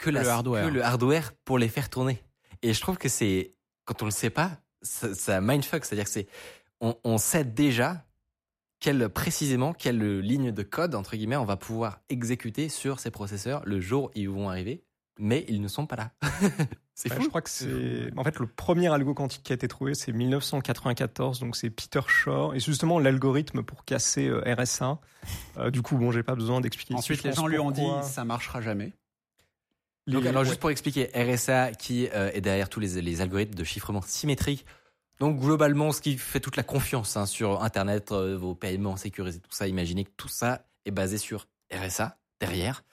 que, 0.02 0.10
la- 0.10 0.24
Le 0.24 0.30
hardware. 0.30 0.66
que 0.68 0.72
le 0.74 0.84
hardware 0.84 1.32
pour 1.46 1.58
les 1.58 1.70
faire 1.70 1.90
tourner. 1.90 2.22
Et 2.62 2.74
je 2.74 2.82
trouve 2.82 2.98
que 2.98 3.10
c'est 3.10 3.54
quand 3.86 4.02
on 4.02 4.06
le 4.06 4.12
sait 4.12 4.30
pas, 4.30 4.52
ça, 4.82 5.14
ça 5.16 5.42
mindfuck, 5.42 5.86
c'est-à-dire 5.86 6.06
que 6.06 6.12
c'est 6.12 6.28
on, 6.82 6.96
on 7.04 7.18
sait 7.18 7.44
déjà 7.46 8.06
quelle 8.80 9.10
précisément 9.10 9.74
quelle 9.74 10.20
ligne 10.20 10.52
de 10.52 10.64
code 10.64 10.96
entre 10.96 11.16
guillemets 11.16 11.36
on 11.36 11.46
va 11.46 11.56
pouvoir 11.58 12.00
exécuter 12.10 12.68
sur 12.70 13.00
ces 13.00 13.12
processeurs 13.12 13.62
le 13.66 13.80
jour 13.80 14.06
où 14.06 14.12
ils 14.16 14.30
vont 14.30 14.50
arriver, 14.50 14.84
mais 15.20 15.46
ils 15.48 15.62
ne 15.62 15.68
sont 15.68 15.86
pas 15.86 15.96
là. 15.96 16.12
c'est 16.96 17.10
Ouais, 17.12 17.18
fou. 17.18 17.24
je 17.24 17.28
crois 17.30 17.42
que 17.42 17.50
c'est. 17.50 18.12
En 18.18 18.24
fait, 18.24 18.38
le 18.40 18.48
premier 18.48 18.88
algo 18.92 19.14
quantique 19.14 19.44
qui 19.44 19.52
a 19.54 19.56
été 19.56 19.68
trouvé, 19.68 19.94
c'est 19.94 20.12
1994, 20.12 21.40
donc 21.40 21.56
c'est 21.56 21.70
Peter 21.70 22.02
Shor. 22.08 22.54
Et 22.56 22.60
justement 22.60 23.00
l'algorithme 23.00 23.64
pour 23.64 23.86
casser 23.86 24.28
euh, 24.28 24.42
RSA. 24.56 25.00
Euh, 25.58 25.70
du 25.72 25.82
coup, 25.82 25.98
bon, 25.98 26.12
j'ai 26.12 26.24
pas 26.24 26.36
besoin 26.36 26.62
d'expliquer. 26.62 26.96
Ensuite, 26.96 27.24
les 27.24 27.34
gens 27.34 27.48
lui 27.48 27.60
ont 27.60 27.72
dit 27.72 27.86
ça 28.04 28.26
marchera 28.26 28.62
jamais. 28.62 28.94
Donc 30.12 30.26
alors 30.26 30.42
ouais. 30.42 30.48
juste 30.48 30.60
pour 30.60 30.70
expliquer, 30.70 31.10
RSA 31.16 31.72
qui 31.74 32.08
euh, 32.14 32.32
est 32.34 32.42
derrière 32.42 32.70
tous 32.70 32.80
les, 32.80 33.02
les 33.02 33.22
algorithmes 33.22 33.56
de 33.56 33.64
chiffrement 33.64 34.02
symétrique. 34.02 34.66
Donc 35.20 35.40
globalement, 35.40 35.92
ce 35.92 36.02
qui 36.02 36.18
fait 36.18 36.40
toute 36.40 36.58
la 36.58 36.64
confiance 36.64 37.16
hein, 37.16 37.26
sur 37.26 37.64
Internet, 37.64 38.12
euh, 38.12 38.38
vos 38.38 38.56
paiements 38.56 38.98
sécurisés, 38.98 39.40
tout 39.40 39.52
ça, 39.52 39.68
imaginez 39.68 40.04
que 40.04 40.12
tout 40.18 40.28
ça 40.28 40.66
est 40.86 40.92
basé 40.92 41.18
sur 41.18 41.48
RSA 41.74 42.18
derrière. 42.40 42.84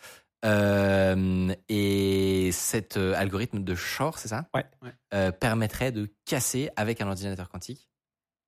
Euh, 0.44 1.52
et 1.68 2.50
cet 2.52 2.96
euh, 2.96 3.14
algorithme 3.16 3.64
de 3.64 3.74
Shor, 3.74 4.18
c'est 4.18 4.28
ça? 4.28 4.46
Ouais. 4.54 4.64
Ouais. 4.82 4.92
Euh, 5.14 5.32
permettrait 5.32 5.90
de 5.90 6.08
casser 6.26 6.70
avec 6.76 7.00
un 7.00 7.08
ordinateur 7.08 7.48
quantique 7.48 7.88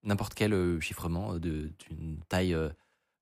n'importe 0.03 0.33
quel 0.33 0.53
euh, 0.53 0.79
chiffrement 0.79 1.37
d'une 1.37 2.19
taille. 2.27 2.55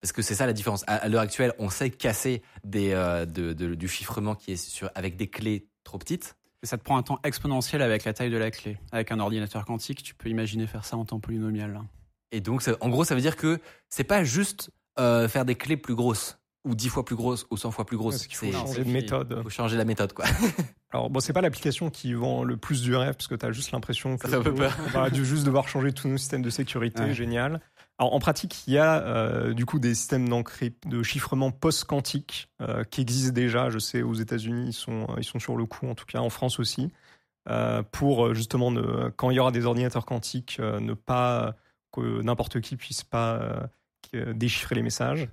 Parce 0.01 0.11
que 0.11 0.21
c'est 0.21 0.35
ça 0.35 0.45
la 0.45 0.53
différence. 0.53 0.83
À, 0.87 0.95
à 0.95 1.07
l'heure 1.09 1.21
actuelle, 1.21 1.53
on 1.59 1.69
sait 1.69 1.89
casser 1.89 2.41
des, 2.63 2.91
euh, 2.93 3.25
de- 3.25 3.53
de- 3.53 3.75
du 3.75 3.87
chiffrement 3.87 4.35
qui 4.35 4.53
est 4.53 4.55
sur, 4.55 4.89
avec 4.95 5.17
des 5.17 5.27
clés 5.27 5.67
trop 5.83 5.97
petites. 5.97 6.35
Et 6.63 6.65
ça 6.67 6.77
te 6.77 6.83
prend 6.83 6.97
un 6.97 7.03
temps 7.03 7.19
exponentiel 7.23 7.81
avec 7.81 8.03
la 8.05 8.13
taille 8.13 8.29
de 8.29 8.37
la 8.37 8.51
clé. 8.51 8.77
Avec 8.91 9.11
un 9.11 9.19
ordinateur 9.19 9.65
quantique, 9.65 10.03
tu 10.03 10.13
peux 10.15 10.29
imaginer 10.29 10.67
faire 10.67 10.83
ça 10.85 10.97
en 10.97 11.05
temps 11.05 11.19
polynomial. 11.19 11.73
là. 11.73 11.81
Et 12.31 12.41
donc, 12.41 12.61
ça- 12.61 12.75
en 12.81 12.89
gros, 12.89 13.03
ça 13.03 13.15
veut 13.15 13.21
dire 13.21 13.35
que 13.35 13.59
c'est 13.89 14.03
pas 14.03 14.23
juste 14.23 14.71
euh, 14.99 15.27
faire 15.29 15.45
des 15.45 15.55
clés 15.55 15.77
plus 15.77 15.95
grosses 15.95 16.38
ou 16.65 16.75
10 16.75 16.89
fois 16.89 17.05
plus 17.05 17.15
grosses 17.15 17.45
ou 17.49 17.57
100 17.57 17.71
fois 17.71 17.85
plus 17.85 17.97
grosses. 17.97 18.15
Parce 18.15 18.27
qu'il 18.27 18.35
faut 18.35 18.51
changer 18.51 18.83
de 18.83 18.89
méthode. 18.89 19.41
faut 19.43 19.49
changer 19.49 19.77
la 19.77 19.85
méthode, 19.85 20.13
quoi. 20.13 20.25
Alors, 20.91 21.09
bon, 21.09 21.19
c'est 21.19 21.33
pas 21.33 21.41
l'application 21.41 21.89
qui 21.89 22.13
vend 22.13 22.43
le 22.43 22.57
plus 22.57 22.81
du 22.81 22.95
rêve, 22.95 23.13
parce 23.15 23.27
que 23.27 23.35
tu 23.35 23.45
as 23.45 23.51
juste 23.51 23.71
l'impression 23.71 24.17
que. 24.17 24.27
Ça 24.27 24.29
fait 24.29 24.35
un 24.35 24.41
peu 24.41 24.53
peur. 24.53 24.75
On 24.87 24.99
va 24.99 25.09
dû 25.09 25.25
juste 25.25 25.45
devoir 25.45 25.67
changer 25.67 25.93
tous 25.93 26.07
nos 26.07 26.17
systèmes 26.17 26.41
de 26.41 26.49
sécurité. 26.49 27.03
Ouais. 27.03 27.13
Génial. 27.13 27.61
Alors, 27.97 28.13
en 28.13 28.19
pratique, 28.19 28.67
il 28.67 28.73
y 28.73 28.77
a 28.77 29.03
euh, 29.03 29.53
du 29.53 29.65
coup 29.65 29.77
des 29.77 29.93
systèmes 29.93 30.27
de 30.85 31.03
chiffrement 31.03 31.51
post-quantique 31.51 32.49
euh, 32.61 32.83
qui 32.83 33.01
existent 33.01 33.33
déjà. 33.33 33.69
Je 33.69 33.77
sais, 33.77 34.01
aux 34.01 34.13
États-Unis, 34.13 34.69
ils 34.69 34.73
sont, 34.73 35.07
ils 35.17 35.23
sont 35.23 35.39
sur 35.39 35.57
le 35.57 35.65
coup, 35.65 35.87
en 35.87 35.95
tout 35.95 36.05
cas 36.05 36.19
en 36.19 36.29
France 36.29 36.59
aussi, 36.59 36.91
euh, 37.49 37.83
pour 37.91 38.27
euh, 38.27 38.33
justement, 38.33 38.71
ne, 38.71 39.09
quand 39.09 39.31
il 39.31 39.35
y 39.35 39.39
aura 39.39 39.51
des 39.51 39.65
ordinateurs 39.65 40.05
quantiques, 40.05 40.57
euh, 40.59 40.79
ne 40.79 40.93
pas 40.93 41.55
que 41.91 42.21
n'importe 42.21 42.61
qui 42.61 42.75
puisse 42.75 43.03
pas 43.03 43.69
euh, 44.13 44.33
déchiffrer 44.33 44.75
les 44.75 44.83
messages. 44.83 45.27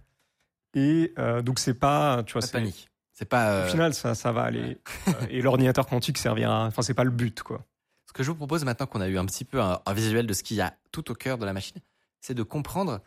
Et 0.76 1.12
euh, 1.18 1.42
donc, 1.42 1.58
c'est 1.58 1.74
pas, 1.74 2.22
tu 2.24 2.34
vois, 2.34 2.42
c'est- 2.42 2.52
panique. 2.52 2.88
C'est 3.12 3.24
pas. 3.24 3.46
au 3.46 3.64
euh, 3.64 3.68
final, 3.68 3.94
ça, 3.94 4.14
ça 4.14 4.30
va 4.30 4.42
aller. 4.42 4.78
Euh, 5.08 5.12
et 5.30 5.40
l'ordinateur 5.40 5.86
quantique 5.86 6.18
servira. 6.18 6.66
Enfin, 6.66 6.82
c'est 6.82 6.92
pas 6.94 7.04
le 7.04 7.10
but, 7.10 7.42
quoi. 7.42 7.64
Ce 8.06 8.12
que 8.12 8.22
je 8.22 8.30
vous 8.30 8.36
propose 8.36 8.64
maintenant 8.64 8.86
qu'on 8.86 9.00
a 9.00 9.08
eu 9.08 9.16
un 9.16 9.24
petit 9.24 9.44
peu 9.46 9.60
un, 9.60 9.80
un 9.84 9.92
visuel 9.94 10.26
de 10.26 10.34
ce 10.34 10.42
qu'il 10.42 10.58
y 10.58 10.60
a 10.60 10.74
tout 10.92 11.10
au 11.10 11.14
cœur 11.14 11.38
de 11.38 11.46
la 11.46 11.54
machine, 11.54 11.80
c'est 12.20 12.34
de 12.34 12.42
comprendre 12.42 13.00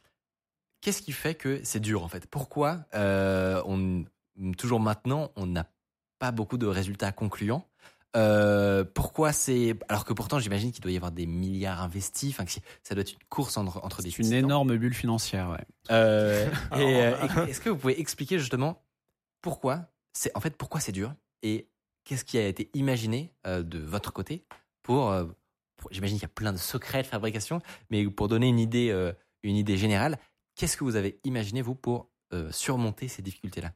qu'est-ce 0.81 1.03
qui 1.03 1.11
fait 1.11 1.35
que 1.35 1.61
c'est 1.63 1.79
dur 1.79 2.03
en 2.03 2.07
fait. 2.07 2.25
Pourquoi 2.25 2.85
euh, 2.95 3.61
on, 3.65 4.05
toujours 4.57 4.79
maintenant 4.79 5.31
on 5.35 5.45
n'a 5.45 5.65
pas 6.17 6.31
beaucoup 6.31 6.57
de 6.57 6.65
résultats 6.65 7.11
concluants. 7.11 7.68
Euh, 8.15 8.83
pourquoi 8.83 9.31
c'est 9.31 9.75
alors 9.87 10.03
que 10.03 10.13
pourtant 10.13 10.39
j'imagine 10.39 10.71
qu'il 10.71 10.81
doit 10.81 10.91
y 10.91 10.95
avoir 10.95 11.11
des 11.11 11.25
milliards 11.27 11.81
investis. 11.81 12.31
Enfin, 12.31 12.45
ça 12.83 12.95
doit 12.95 13.01
être 13.01 13.13
une 13.13 13.23
course 13.29 13.55
entre, 13.57 13.83
entre 13.83 14.01
des 14.01 14.09
C'est 14.09 14.23
une 14.23 14.33
énorme 14.33 14.75
bulle 14.77 14.93
financière. 14.95 15.49
Ouais. 15.51 15.63
Euh, 15.91 16.49
et, 16.75 16.77
euh, 17.03 17.45
est-ce 17.45 17.61
que 17.61 17.69
vous 17.69 17.77
pouvez 17.77 17.99
expliquer 17.99 18.39
justement 18.39 18.81
pourquoi 19.41 19.85
c'est 20.13 20.35
en 20.35 20.39
fait 20.39 20.57
pourquoi 20.57 20.79
c'est 20.79 20.91
dur 20.91 21.13
et 21.43 21.69
qu'est-ce 22.03 22.25
qui 22.25 22.37
a 22.39 22.47
été 22.47 22.69
imaginé 22.73 23.31
euh, 23.45 23.61
de 23.61 23.77
votre 23.79 24.11
côté 24.11 24.43
pour, 24.81 25.13
pour- 25.77 25.91
j'imagine 25.91 26.17
qu'il 26.17 26.23
y 26.23 26.31
a 26.31 26.33
plein 26.33 26.51
de 26.51 26.57
secrets 26.57 27.03
de 27.03 27.07
fabrication 27.07 27.61
mais 27.91 28.05
pour 28.09 28.27
donner 28.27 28.47
une 28.47 28.59
idée 28.59 28.89
euh, 28.89 29.13
une 29.43 29.55
idée 29.55 29.77
générale 29.77 30.17
qu'est-ce 30.55 30.75
que 30.77 30.83
vous 30.83 30.95
avez 30.95 31.19
imaginé 31.25 31.61
vous 31.61 31.75
pour 31.75 32.09
euh, 32.33 32.51
surmonter 32.51 33.07
ces 33.07 33.21
difficultés 33.21 33.61
là 33.61 33.71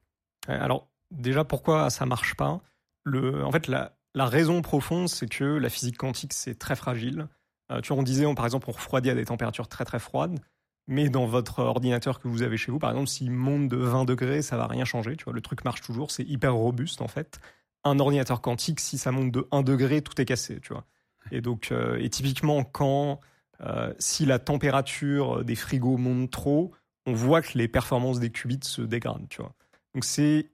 Alors, 0.47 0.89
déjà, 1.11 1.43
pourquoi 1.45 1.89
ça 1.89 2.05
marche 2.05 2.35
pas? 2.35 2.61
Le, 3.03 3.43
En 3.45 3.51
fait, 3.51 3.67
la, 3.67 3.95
la 4.15 4.25
raison 4.27 4.61
profonde, 4.61 5.09
c'est 5.09 5.27
que 5.27 5.43
la 5.43 5.69
physique 5.69 5.97
quantique, 5.97 6.33
c'est 6.33 6.57
très 6.57 6.75
fragile. 6.75 7.27
Euh, 7.71 7.81
tu 7.81 7.89
vois, 7.89 7.97
on 7.97 8.03
disait, 8.03 8.31
par 8.35 8.45
exemple, 8.45 8.69
on 8.69 8.73
refroidit 8.73 9.09
à 9.09 9.15
des 9.15 9.25
températures 9.25 9.67
très 9.67 9.85
très 9.85 9.99
froides, 9.99 10.39
mais 10.87 11.09
dans 11.09 11.25
votre 11.25 11.59
ordinateur 11.59 12.19
que 12.19 12.27
vous 12.27 12.43
avez 12.43 12.57
chez 12.57 12.71
vous, 12.71 12.79
par 12.79 12.91
exemple, 12.91 13.07
s'il 13.07 13.31
monte 13.31 13.67
de 13.69 13.77
20 13.77 14.05
degrés, 14.05 14.41
ça 14.41 14.57
va 14.57 14.67
rien 14.67 14.85
changer. 14.85 15.15
Tu 15.15 15.23
vois, 15.23 15.33
le 15.33 15.41
truc 15.41 15.65
marche 15.65 15.81
toujours, 15.81 16.11
c'est 16.11 16.23
hyper 16.23 16.53
robuste 16.53 17.01
en 17.01 17.07
fait. 17.07 17.39
Un 17.83 17.99
ordinateur 17.99 18.41
quantique, 18.41 18.79
si 18.79 18.97
ça 18.97 19.11
monte 19.11 19.31
de 19.31 19.47
1 19.51 19.63
degré, 19.63 20.01
tout 20.01 20.19
est 20.21 20.25
cassé, 20.25 20.59
tu 20.61 20.73
vois. 20.73 20.85
Et 21.31 21.41
donc, 21.41 21.71
euh, 21.71 21.97
et 21.99 22.09
typiquement, 22.09 22.63
quand 22.63 23.19
euh, 23.61 23.93
si 23.97 24.25
la 24.25 24.39
température 24.39 25.43
des 25.43 25.55
frigos 25.55 25.97
monte 25.97 26.29
trop, 26.31 26.71
on 27.05 27.13
voit 27.13 27.41
que 27.41 27.57
les 27.57 27.67
performances 27.67 28.19
des 28.19 28.29
qubits 28.29 28.59
se 28.63 28.81
dégradent, 28.81 29.27
tu 29.29 29.41
vois. 29.41 29.53
Donc 29.93 30.05
c'est 30.05 30.49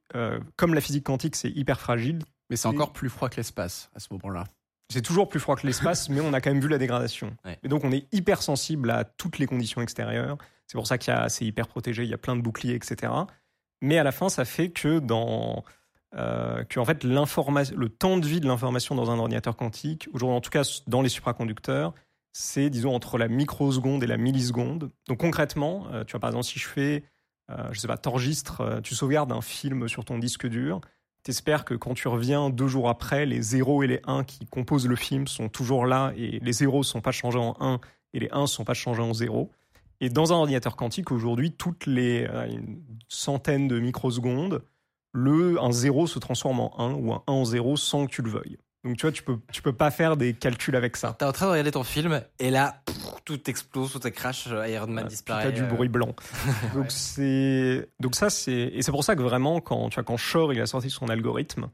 comme 0.58 0.74
la 0.74 0.82
physique 0.82 1.06
quantique, 1.06 1.36
c'est 1.36 1.52
hyper 1.52 1.80
fragile. 1.80 2.20
Mais 2.50 2.56
c'est 2.56 2.68
encore 2.68 2.94
plus 2.94 3.10
froid 3.10 3.30
que 3.30 3.38
l'espace 3.38 3.90
à 3.96 4.00
ce 4.00 4.08
moment-là. 4.12 4.46
C'est 4.92 5.04
toujours 5.04 5.30
plus 5.30 5.40
froid 5.40 5.56
que 5.56 5.68
l'espace, 5.68 6.10
mais 6.10 6.20
on 6.20 6.34
a 6.34 6.42
quand 6.42 6.50
même 6.50 6.62
vu 6.62 6.68
la 6.68 6.80
dégradation. 6.80 7.36
Ouais. 7.46 7.60
Et 7.62 7.68
donc 7.68 7.84
on 7.84 7.92
est 7.92 8.08
hyper 8.12 8.42
sensible 8.42 8.90
à 8.90 9.04
toutes 9.04 9.38
les 9.38 9.46
conditions 9.46 9.82
extérieures. 9.82 10.38
C'est 10.66 10.78
pour 10.78 10.88
ça 10.88 10.98
qu'il 10.98 11.14
y 11.14 11.18
a, 11.18 11.30
c'est 11.30 11.46
hyper 11.46 11.68
protégé. 11.68 12.04
Il 12.04 12.10
y 12.10 12.14
a 12.14 12.18
plein 12.18 12.36
de 12.36 12.42
boucliers, 12.42 12.74
etc. 12.74 13.12
Mais 13.82 13.98
à 14.00 14.04
la 14.04 14.12
fin, 14.12 14.30
ça 14.30 14.46
fait 14.46 14.70
que 14.70 15.00
dans 15.00 15.64
euh, 16.16 16.64
que 16.64 16.80
en 16.80 16.86
fait 16.86 17.04
le 17.04 17.88
temps 17.90 18.18
de 18.18 18.26
vie 18.26 18.40
de 18.40 18.48
l'information 18.48 18.96
dans 18.96 19.12
un 19.12 19.20
ordinateur 19.20 19.56
quantique, 19.56 20.10
aujourd'hui 20.12 20.36
en 20.36 20.42
tout 20.42 20.50
cas 20.50 20.64
dans 20.88 21.04
les 21.04 21.10
supraconducteurs, 21.10 21.94
c'est 22.32 22.70
disons 22.70 22.94
entre 22.94 23.18
la 23.18 23.28
microseconde 23.28 24.04
et 24.04 24.08
la 24.08 24.18
milliseconde. 24.18 24.92
Donc 25.08 25.20
concrètement, 25.20 25.88
euh, 25.92 26.04
tu 26.04 26.12
vois 26.12 26.20
par 26.20 26.30
exemple 26.30 26.46
si 26.46 26.60
je 26.60 26.68
fais, 26.68 27.04
euh, 27.50 27.68
je 27.72 27.80
sais 27.80 27.88
pas, 27.88 27.98
t'enregistres, 27.98 28.62
euh, 28.62 28.82
tu 28.82 28.96
sauvegardes 28.96 29.32
un 29.32 29.42
film 29.42 29.88
sur 29.88 30.06
ton 30.06 30.20
disque 30.20 30.48
dur, 30.48 30.82
T'espères 31.24 31.66
que 31.66 31.74
quand 31.74 31.94
tu 31.94 32.08
reviens 32.08 32.50
deux 32.50 32.68
jours 32.68 32.90
après, 32.90 33.26
les 33.26 33.42
0 33.42 33.84
et 33.84 33.88
les 33.88 34.02
1 34.06 34.24
qui 34.24 34.46
composent 34.46 34.88
le 34.88 34.96
film 34.96 35.28
sont 35.28 35.50
toujours 35.50 35.86
là 35.86 36.14
et 36.16 36.40
les 36.40 36.54
0 36.54 36.80
ne 36.80 36.84
sont 36.84 37.02
pas 37.02 37.12
changés 37.12 37.40
en 37.40 37.56
1 37.60 37.80
et 38.14 38.20
les 38.20 38.30
1 38.32 38.42
ne 38.42 38.46
sont 38.46 38.64
pas 38.64 38.74
changés 38.74 39.02
en 39.02 39.14
0. 39.14 39.52
Et 40.02 40.10
dans 40.10 40.32
un 40.32 40.38
ordinateur 40.38 40.78
quantique, 40.78 41.12
aujourd'hui, 41.12 41.52
toutes 41.52 41.86
les 41.86 42.26
euh, 42.30 42.48
une 42.48 42.82
centaine 43.10 43.68
de 43.68 43.80
microsecondes, 43.80 44.64
le, 45.12 45.62
un 45.62 45.72
0 45.72 46.08
se 46.08 46.20
transforme 46.20 46.62
en 46.62 46.80
1 46.80 46.94
ou 46.94 47.14
un 47.14 47.24
1 47.28 47.32
en 47.32 47.46
0 47.46 47.76
sans 47.76 48.06
que 48.06 48.12
tu 48.12 48.22
le 48.22 48.30
veuilles. 48.30 48.58
Donc 48.86 48.96
tu 48.98 49.02
vois, 49.02 49.12
tu 49.12 49.24
peux, 49.24 49.38
tu 49.52 49.62
peux 49.62 49.74
pas 49.74 49.92
faire 49.92 50.16
des 50.16 50.34
calculs 50.34 50.76
avec 50.76 50.96
ça. 50.96 51.14
T'es 51.20 51.26
en 51.26 51.32
train 51.34 51.48
de 51.48 51.52
regarder 51.52 51.72
ton 51.72 51.84
film 51.84 52.22
et 52.40 52.50
là, 52.50 52.82
pff, 52.86 52.96
tout 53.26 53.50
explose, 53.50 53.92
tout 53.92 54.00
crash, 54.12 54.48
Iron 54.48 54.88
Man 54.88 55.04
Ouais, 55.04 55.10
disparaît. 55.10 55.44
T'as 55.44 55.52
du 55.52 55.64
euh, 55.64 55.68
bruit 55.68 55.90
blanc. 55.90 56.16
donc 56.74 56.84
Ouais. 56.84 56.90
c'est 56.90 57.90
donc 58.00 58.16
ça 58.16 58.30
c'est 58.30 58.54
et 58.54 58.82
c'est 58.82 58.92
pour 58.92 59.04
ça 59.04 59.16
que 59.16 59.22
vraiment 59.22 59.60
quand 59.60 59.90
tu 59.90 59.96
vois 59.96 60.04
quand 60.04 60.16
Shor 60.18 60.54
il 60.54 60.62
a 60.62 60.66
sorti 60.66 60.90
son 60.90 61.10
algorithme, 61.10 61.70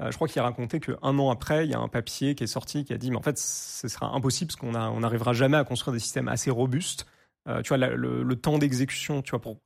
euh, 0.00 0.10
je 0.10 0.16
crois 0.16 0.26
qu'il 0.26 0.40
a 0.40 0.42
raconté 0.44 0.80
que 0.80 0.92
un 1.02 1.16
an 1.20 1.30
après 1.30 1.64
il 1.64 1.70
y 1.70 1.74
a 1.74 1.78
un 1.78 1.88
papier 1.88 2.34
qui 2.34 2.42
est 2.44 2.48
sorti 2.48 2.84
qui 2.84 2.92
a 2.92 2.98
dit 2.98 3.10
mais 3.12 3.16
en 3.18 3.22
fait 3.22 3.38
ce 3.38 3.86
sera 3.86 4.08
impossible 4.08 4.48
parce 4.48 4.56
qu'on 4.60 4.74
a 4.74 4.90
on 4.90 5.00
n'arrivera 5.00 5.32
jamais 5.34 5.56
à 5.56 5.64
construire 5.64 5.92
des 5.94 6.00
systèmes 6.00 6.26
assez 6.28 6.50
robustes. 6.50 7.06
Euh, 7.48 7.62
tu 7.62 7.68
vois 7.68 7.78
la- 7.78 7.94
le, 7.94 8.24
le 8.24 8.36
temps 8.36 8.58
d'exécution, 8.58 9.22
tu 9.22 9.30
vois 9.30 9.40
pour 9.40 9.58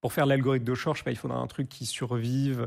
pour 0.00 0.12
faire 0.12 0.26
l'algorithme 0.26 0.64
de 0.64 0.74
Shor, 0.74 0.94
je 0.94 1.00
sais 1.00 1.04
pas, 1.04 1.10
il 1.12 1.16
faudra 1.16 1.38
un 1.38 1.46
truc 1.46 1.68
qui 1.68 1.86
survive. 1.86 2.66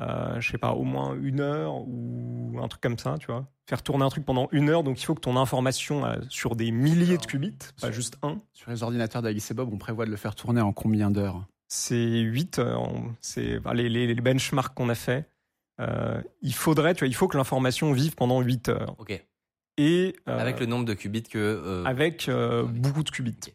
Euh, 0.00 0.40
je 0.40 0.50
sais 0.50 0.58
pas, 0.58 0.72
au 0.72 0.82
moins 0.82 1.14
une 1.22 1.40
heure 1.40 1.74
ou 1.86 2.58
un 2.60 2.66
truc 2.68 2.80
comme 2.82 2.98
ça, 2.98 3.16
tu 3.18 3.26
vois. 3.26 3.46
Faire 3.68 3.82
tourner 3.82 4.04
un 4.04 4.08
truc 4.08 4.24
pendant 4.24 4.48
une 4.50 4.68
heure, 4.68 4.82
donc 4.82 5.00
il 5.00 5.04
faut 5.04 5.14
que 5.14 5.20
ton 5.20 5.36
information 5.36 6.04
euh, 6.04 6.16
sur 6.28 6.56
des 6.56 6.70
milliers 6.72 7.16
de 7.16 7.24
qubits, 7.26 7.56
pas 7.80 7.92
juste 7.92 8.18
un, 8.22 8.40
Sur 8.52 8.70
les 8.70 8.82
ordinateurs 8.82 9.22
d'Alice 9.22 9.50
et 9.50 9.54
Bob, 9.54 9.70
on 9.72 9.78
prévoit 9.78 10.04
de 10.04 10.10
le 10.10 10.16
faire 10.16 10.34
tourner 10.34 10.60
en 10.60 10.72
combien 10.72 11.10
d'heures? 11.10 11.44
C'est 11.68 12.18
8 12.20 12.58
heures. 12.58 12.88
C'est 13.20 13.58
bah, 13.60 13.72
les, 13.74 13.88
les, 13.88 14.06
les 14.06 14.20
benchmarks 14.20 14.74
qu'on 14.74 14.88
a 14.88 14.94
fait. 14.94 15.28
Euh, 15.80 16.20
il 16.42 16.54
faudrait, 16.54 16.94
tu 16.94 17.00
vois, 17.00 17.08
il 17.08 17.14
faut 17.14 17.26
que 17.28 17.36
l'information 17.36 17.92
vive 17.92 18.14
pendant 18.14 18.40
8 18.40 18.68
heures. 18.68 18.94
Ok. 18.98 19.24
Et 19.76 20.14
euh, 20.28 20.38
Avec 20.38 20.60
le 20.60 20.66
nombre 20.66 20.84
de 20.84 20.94
qubits 20.94 21.22
que. 21.24 21.38
euh, 21.38 21.84
avec 21.84 22.28
euh, 22.28 22.62
beaucoup 22.64 23.02
de 23.02 23.10
qubits. 23.10 23.54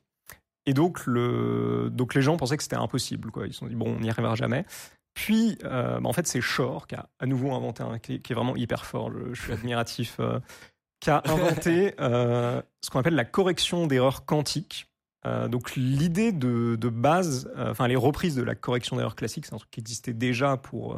Et 0.65 0.73
donc, 0.73 1.05
le, 1.05 1.89
donc 1.91 2.13
les 2.13 2.21
gens 2.21 2.35
pensaient 2.37 2.57
que 2.57 2.63
c'était 2.63 2.75
impossible. 2.75 3.31
Quoi. 3.31 3.47
Ils 3.47 3.53
se 3.53 3.59
sont 3.59 3.67
dit, 3.67 3.75
bon, 3.75 3.95
on 3.95 3.99
n'y 4.01 4.09
arrivera 4.09 4.35
jamais. 4.35 4.65
Puis, 5.13 5.57
euh, 5.63 5.99
bah, 5.99 6.09
en 6.09 6.13
fait, 6.13 6.27
c'est 6.27 6.41
Shor 6.41 6.87
qui 6.87 6.95
a 6.95 7.09
à 7.19 7.25
nouveau 7.25 7.53
inventé 7.53 7.83
un 7.83 7.99
qui 7.99 8.15
est, 8.15 8.19
qui 8.19 8.33
est 8.33 8.35
vraiment 8.35 8.55
hyper 8.55 8.85
fort. 8.85 9.11
Je, 9.11 9.33
je 9.33 9.41
suis 9.41 9.53
admiratif. 9.53 10.17
euh, 10.19 10.39
qui 10.99 11.09
a 11.09 11.21
inventé 11.25 11.95
euh, 11.99 12.61
ce 12.81 12.89
qu'on 12.89 12.99
appelle 12.99 13.15
la 13.15 13.25
correction 13.25 13.87
d'erreurs 13.87 14.25
quantiques. 14.25 14.87
Donc, 15.49 15.75
l'idée 15.75 16.31
de, 16.31 16.75
de 16.75 16.89
base, 16.89 17.51
enfin, 17.57 17.87
les 17.87 17.97
reprises 17.97 18.35
de 18.35 18.41
la 18.41 18.55
correction 18.55 18.95
d'erreurs 18.95 19.15
classique, 19.15 19.45
c'est 19.45 19.53
un 19.53 19.57
truc 19.57 19.69
qui 19.69 19.79
existait 19.79 20.13
déjà 20.13 20.57
pour. 20.57 20.97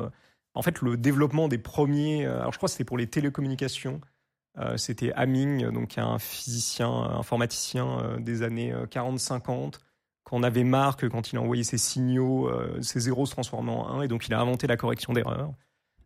en 0.54 0.62
fait, 0.62 0.80
le 0.82 0.96
développement 0.96 1.50
des 1.50 1.58
premiers. 1.58 2.26
alors, 2.26 2.54
je 2.54 2.58
crois 2.58 2.68
que 2.68 2.72
c'était 2.72 2.86
pour 2.86 2.98
les 2.98 3.08
télécommunications. 3.08 4.00
C'était 4.76 5.12
Hamming, 5.14 5.72
donc 5.72 5.98
un 5.98 6.20
physicien, 6.20 6.90
informaticien 6.90 8.18
des 8.20 8.44
années 8.44 8.74
euh, 8.74 8.86
40-50, 8.86 9.76
qu'on 10.32 10.44
avait 10.44 10.64
marre 10.64 10.96
que 10.96 11.06
quand 11.06 11.34
il 11.34 11.38
envoyait 11.38 11.64
ses 11.64 11.78
signaux, 11.78 12.48
euh, 12.48 12.82
ses 12.82 13.02
zéros 13.02 13.26
se 13.26 13.32
transformaient 13.34 13.72
en 13.72 14.00
1, 14.00 14.04
et 14.04 14.08
donc 14.08 14.28
il 14.28 14.34
a 14.34 14.40
inventé 14.40 14.66
la 14.66 14.78
correction 14.78 15.12
d'erreurs. 15.12 15.52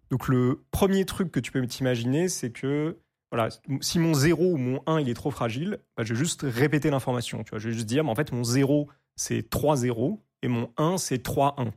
Donc 0.09 0.27
le 0.27 0.65
premier 0.71 1.05
truc 1.05 1.31
que 1.31 1.39
tu 1.39 1.51
peux 1.51 1.65
t'imaginer, 1.67 2.27
c'est 2.27 2.49
que 2.49 2.97
voilà, 3.31 3.49
si 3.81 3.99
mon 3.99 4.13
0 4.13 4.43
ou 4.43 4.57
mon 4.57 4.81
1 4.87 5.01
il 5.01 5.09
est 5.09 5.13
trop 5.13 5.29
fragile, 5.29 5.79
bah, 5.95 6.03
je 6.03 6.13
vais 6.13 6.19
juste 6.19 6.41
répéter 6.43 6.89
l'information. 6.89 7.43
Je 7.45 7.67
vais 7.67 7.73
juste 7.73 7.85
dire, 7.85 8.03
mais 8.03 8.09
en 8.09 8.15
fait, 8.15 8.31
mon 8.31 8.43
0 8.43 8.89
c'est 9.15 9.47
3 9.47 9.75
0 9.77 10.23
et 10.41 10.47
mon 10.47 10.71
1 10.77 10.97
c'est 10.97 11.19
3 11.19 11.55
1. 11.59 11.71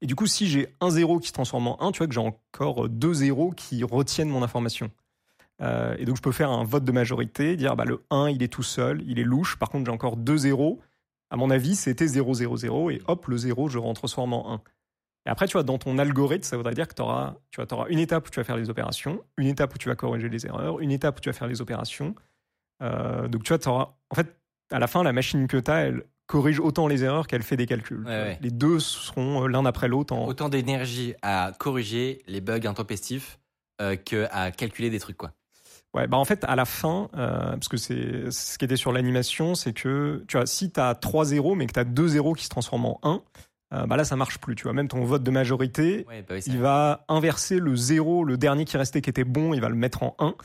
Et 0.00 0.06
du 0.06 0.14
coup, 0.14 0.26
si 0.26 0.46
j'ai 0.46 0.74
un 0.80 0.90
0 0.90 1.18
qui 1.18 1.28
se 1.28 1.32
transforme 1.34 1.66
en 1.66 1.82
1, 1.82 1.92
tu 1.92 1.98
vois 1.98 2.06
que 2.06 2.14
j'ai 2.14 2.20
encore 2.20 2.88
deux 2.88 3.12
0 3.12 3.50
qui 3.50 3.84
retiennent 3.84 4.28
mon 4.28 4.42
information. 4.42 4.90
Euh, 5.60 5.96
et 5.98 6.04
donc, 6.04 6.16
je 6.16 6.22
peux 6.22 6.32
faire 6.32 6.50
un 6.50 6.64
vote 6.64 6.84
de 6.84 6.92
majorité, 6.92 7.56
dire 7.56 7.74
bah, 7.76 7.84
le 7.84 8.04
1, 8.10 8.30
il 8.30 8.42
est 8.42 8.48
tout 8.48 8.62
seul, 8.62 9.02
il 9.06 9.18
est 9.18 9.24
louche. 9.24 9.56
Par 9.58 9.70
contre, 9.70 9.86
j'ai 9.86 9.92
encore 9.92 10.16
deux 10.16 10.38
zéros. 10.38 10.80
À 11.30 11.36
mon 11.36 11.50
avis, 11.50 11.76
c'était 11.76 12.06
0, 12.06 12.34
0, 12.34 12.56
0. 12.56 12.90
Et 12.90 13.02
hop, 13.06 13.26
le 13.26 13.36
0, 13.36 13.68
je 13.68 13.78
retransforme 13.78 14.32
en 14.32 14.54
1. 14.54 14.62
Et 15.26 15.30
après, 15.30 15.46
tu 15.46 15.52
vois, 15.52 15.62
dans 15.62 15.78
ton 15.78 15.98
algorithme, 15.98 16.44
ça 16.44 16.56
voudrait 16.56 16.74
dire 16.74 16.88
que 16.88 16.94
tu 16.94 17.02
auras, 17.02 17.34
tu 17.50 17.60
vois, 17.60 17.72
auras 17.72 17.88
une 17.88 17.98
étape 17.98 18.26
où 18.26 18.30
tu 18.30 18.40
vas 18.40 18.44
faire 18.44 18.56
les 18.56 18.70
opérations, 18.70 19.22
une 19.36 19.46
étape 19.46 19.74
où 19.74 19.78
tu 19.78 19.88
vas 19.88 19.94
corriger 19.94 20.28
les 20.28 20.46
erreurs, 20.46 20.80
une 20.80 20.90
étape 20.90 21.18
où 21.18 21.20
tu 21.20 21.28
vas 21.28 21.34
faire 21.34 21.48
les 21.48 21.60
opérations. 21.60 22.14
Euh, 22.82 23.28
donc, 23.28 23.42
tu 23.42 23.54
vois, 23.54 23.68
auras. 23.68 23.94
En 24.10 24.14
fait, 24.14 24.34
à 24.70 24.78
la 24.78 24.86
fin, 24.86 25.02
la 25.02 25.12
machine 25.12 25.46
que 25.46 25.58
tu 25.58 25.70
as, 25.70 25.80
elle 25.80 26.04
corrige 26.26 26.60
autant 26.60 26.86
les 26.86 27.04
erreurs 27.04 27.26
qu'elle 27.26 27.42
fait 27.42 27.56
des 27.56 27.66
calculs. 27.66 28.04
Ouais, 28.04 28.22
ouais. 28.22 28.38
Les 28.40 28.50
deux 28.50 28.78
seront 28.78 29.44
euh, 29.44 29.48
l'un 29.48 29.64
après 29.64 29.88
l'autre 29.88 30.14
en, 30.14 30.26
Autant 30.26 30.48
d'énergie 30.48 31.14
à 31.22 31.52
corriger 31.58 32.22
les 32.26 32.40
bugs 32.40 32.66
intempestifs 32.66 33.38
euh, 33.80 33.96
que 33.96 34.26
à 34.30 34.50
calculer 34.50 34.90
des 34.90 35.00
trucs, 35.00 35.16
quoi. 35.16 35.32
Ouais, 35.98 36.06
bah 36.06 36.16
en 36.16 36.24
fait, 36.24 36.44
à 36.44 36.54
la 36.54 36.64
fin, 36.64 37.10
euh, 37.16 37.50
parce 37.50 37.66
que 37.66 37.76
c'est 37.76 38.30
ce 38.30 38.56
qui 38.56 38.64
était 38.64 38.76
sur 38.76 38.92
l'animation, 38.92 39.56
c'est 39.56 39.72
que, 39.72 40.24
tu 40.28 40.36
vois, 40.36 40.46
si 40.46 40.70
tu 40.70 40.78
as 40.78 40.94
3 40.94 41.24
zéros, 41.24 41.56
mais 41.56 41.66
que 41.66 41.72
tu 41.72 41.80
as 41.80 41.84
2 41.84 42.06
zéros 42.06 42.34
qui 42.34 42.44
se 42.44 42.50
transforment 42.50 42.86
en 42.86 43.00
1, 43.02 43.22
euh, 43.74 43.86
bah 43.86 43.96
là, 43.96 44.04
ça 44.04 44.14
marche 44.14 44.38
plus, 44.38 44.54
tu 44.54 44.62
vois. 44.62 44.72
Même 44.72 44.86
ton 44.86 45.04
vote 45.04 45.24
de 45.24 45.30
majorité, 45.32 46.06
Ouais, 46.08 46.22
bah 46.22 46.36
oui, 46.36 46.42
il 46.46 46.58
va 46.58 47.04
inverser 47.08 47.58
le 47.58 47.74
0, 47.74 48.22
le 48.22 48.36
dernier 48.36 48.64
qui 48.64 48.76
restait 48.76 49.00
qui 49.00 49.10
était 49.10 49.24
bon, 49.24 49.54
il 49.54 49.60
va 49.60 49.68
le 49.68 49.74
mettre 49.74 50.04
en 50.04 50.14
1, 50.20 50.36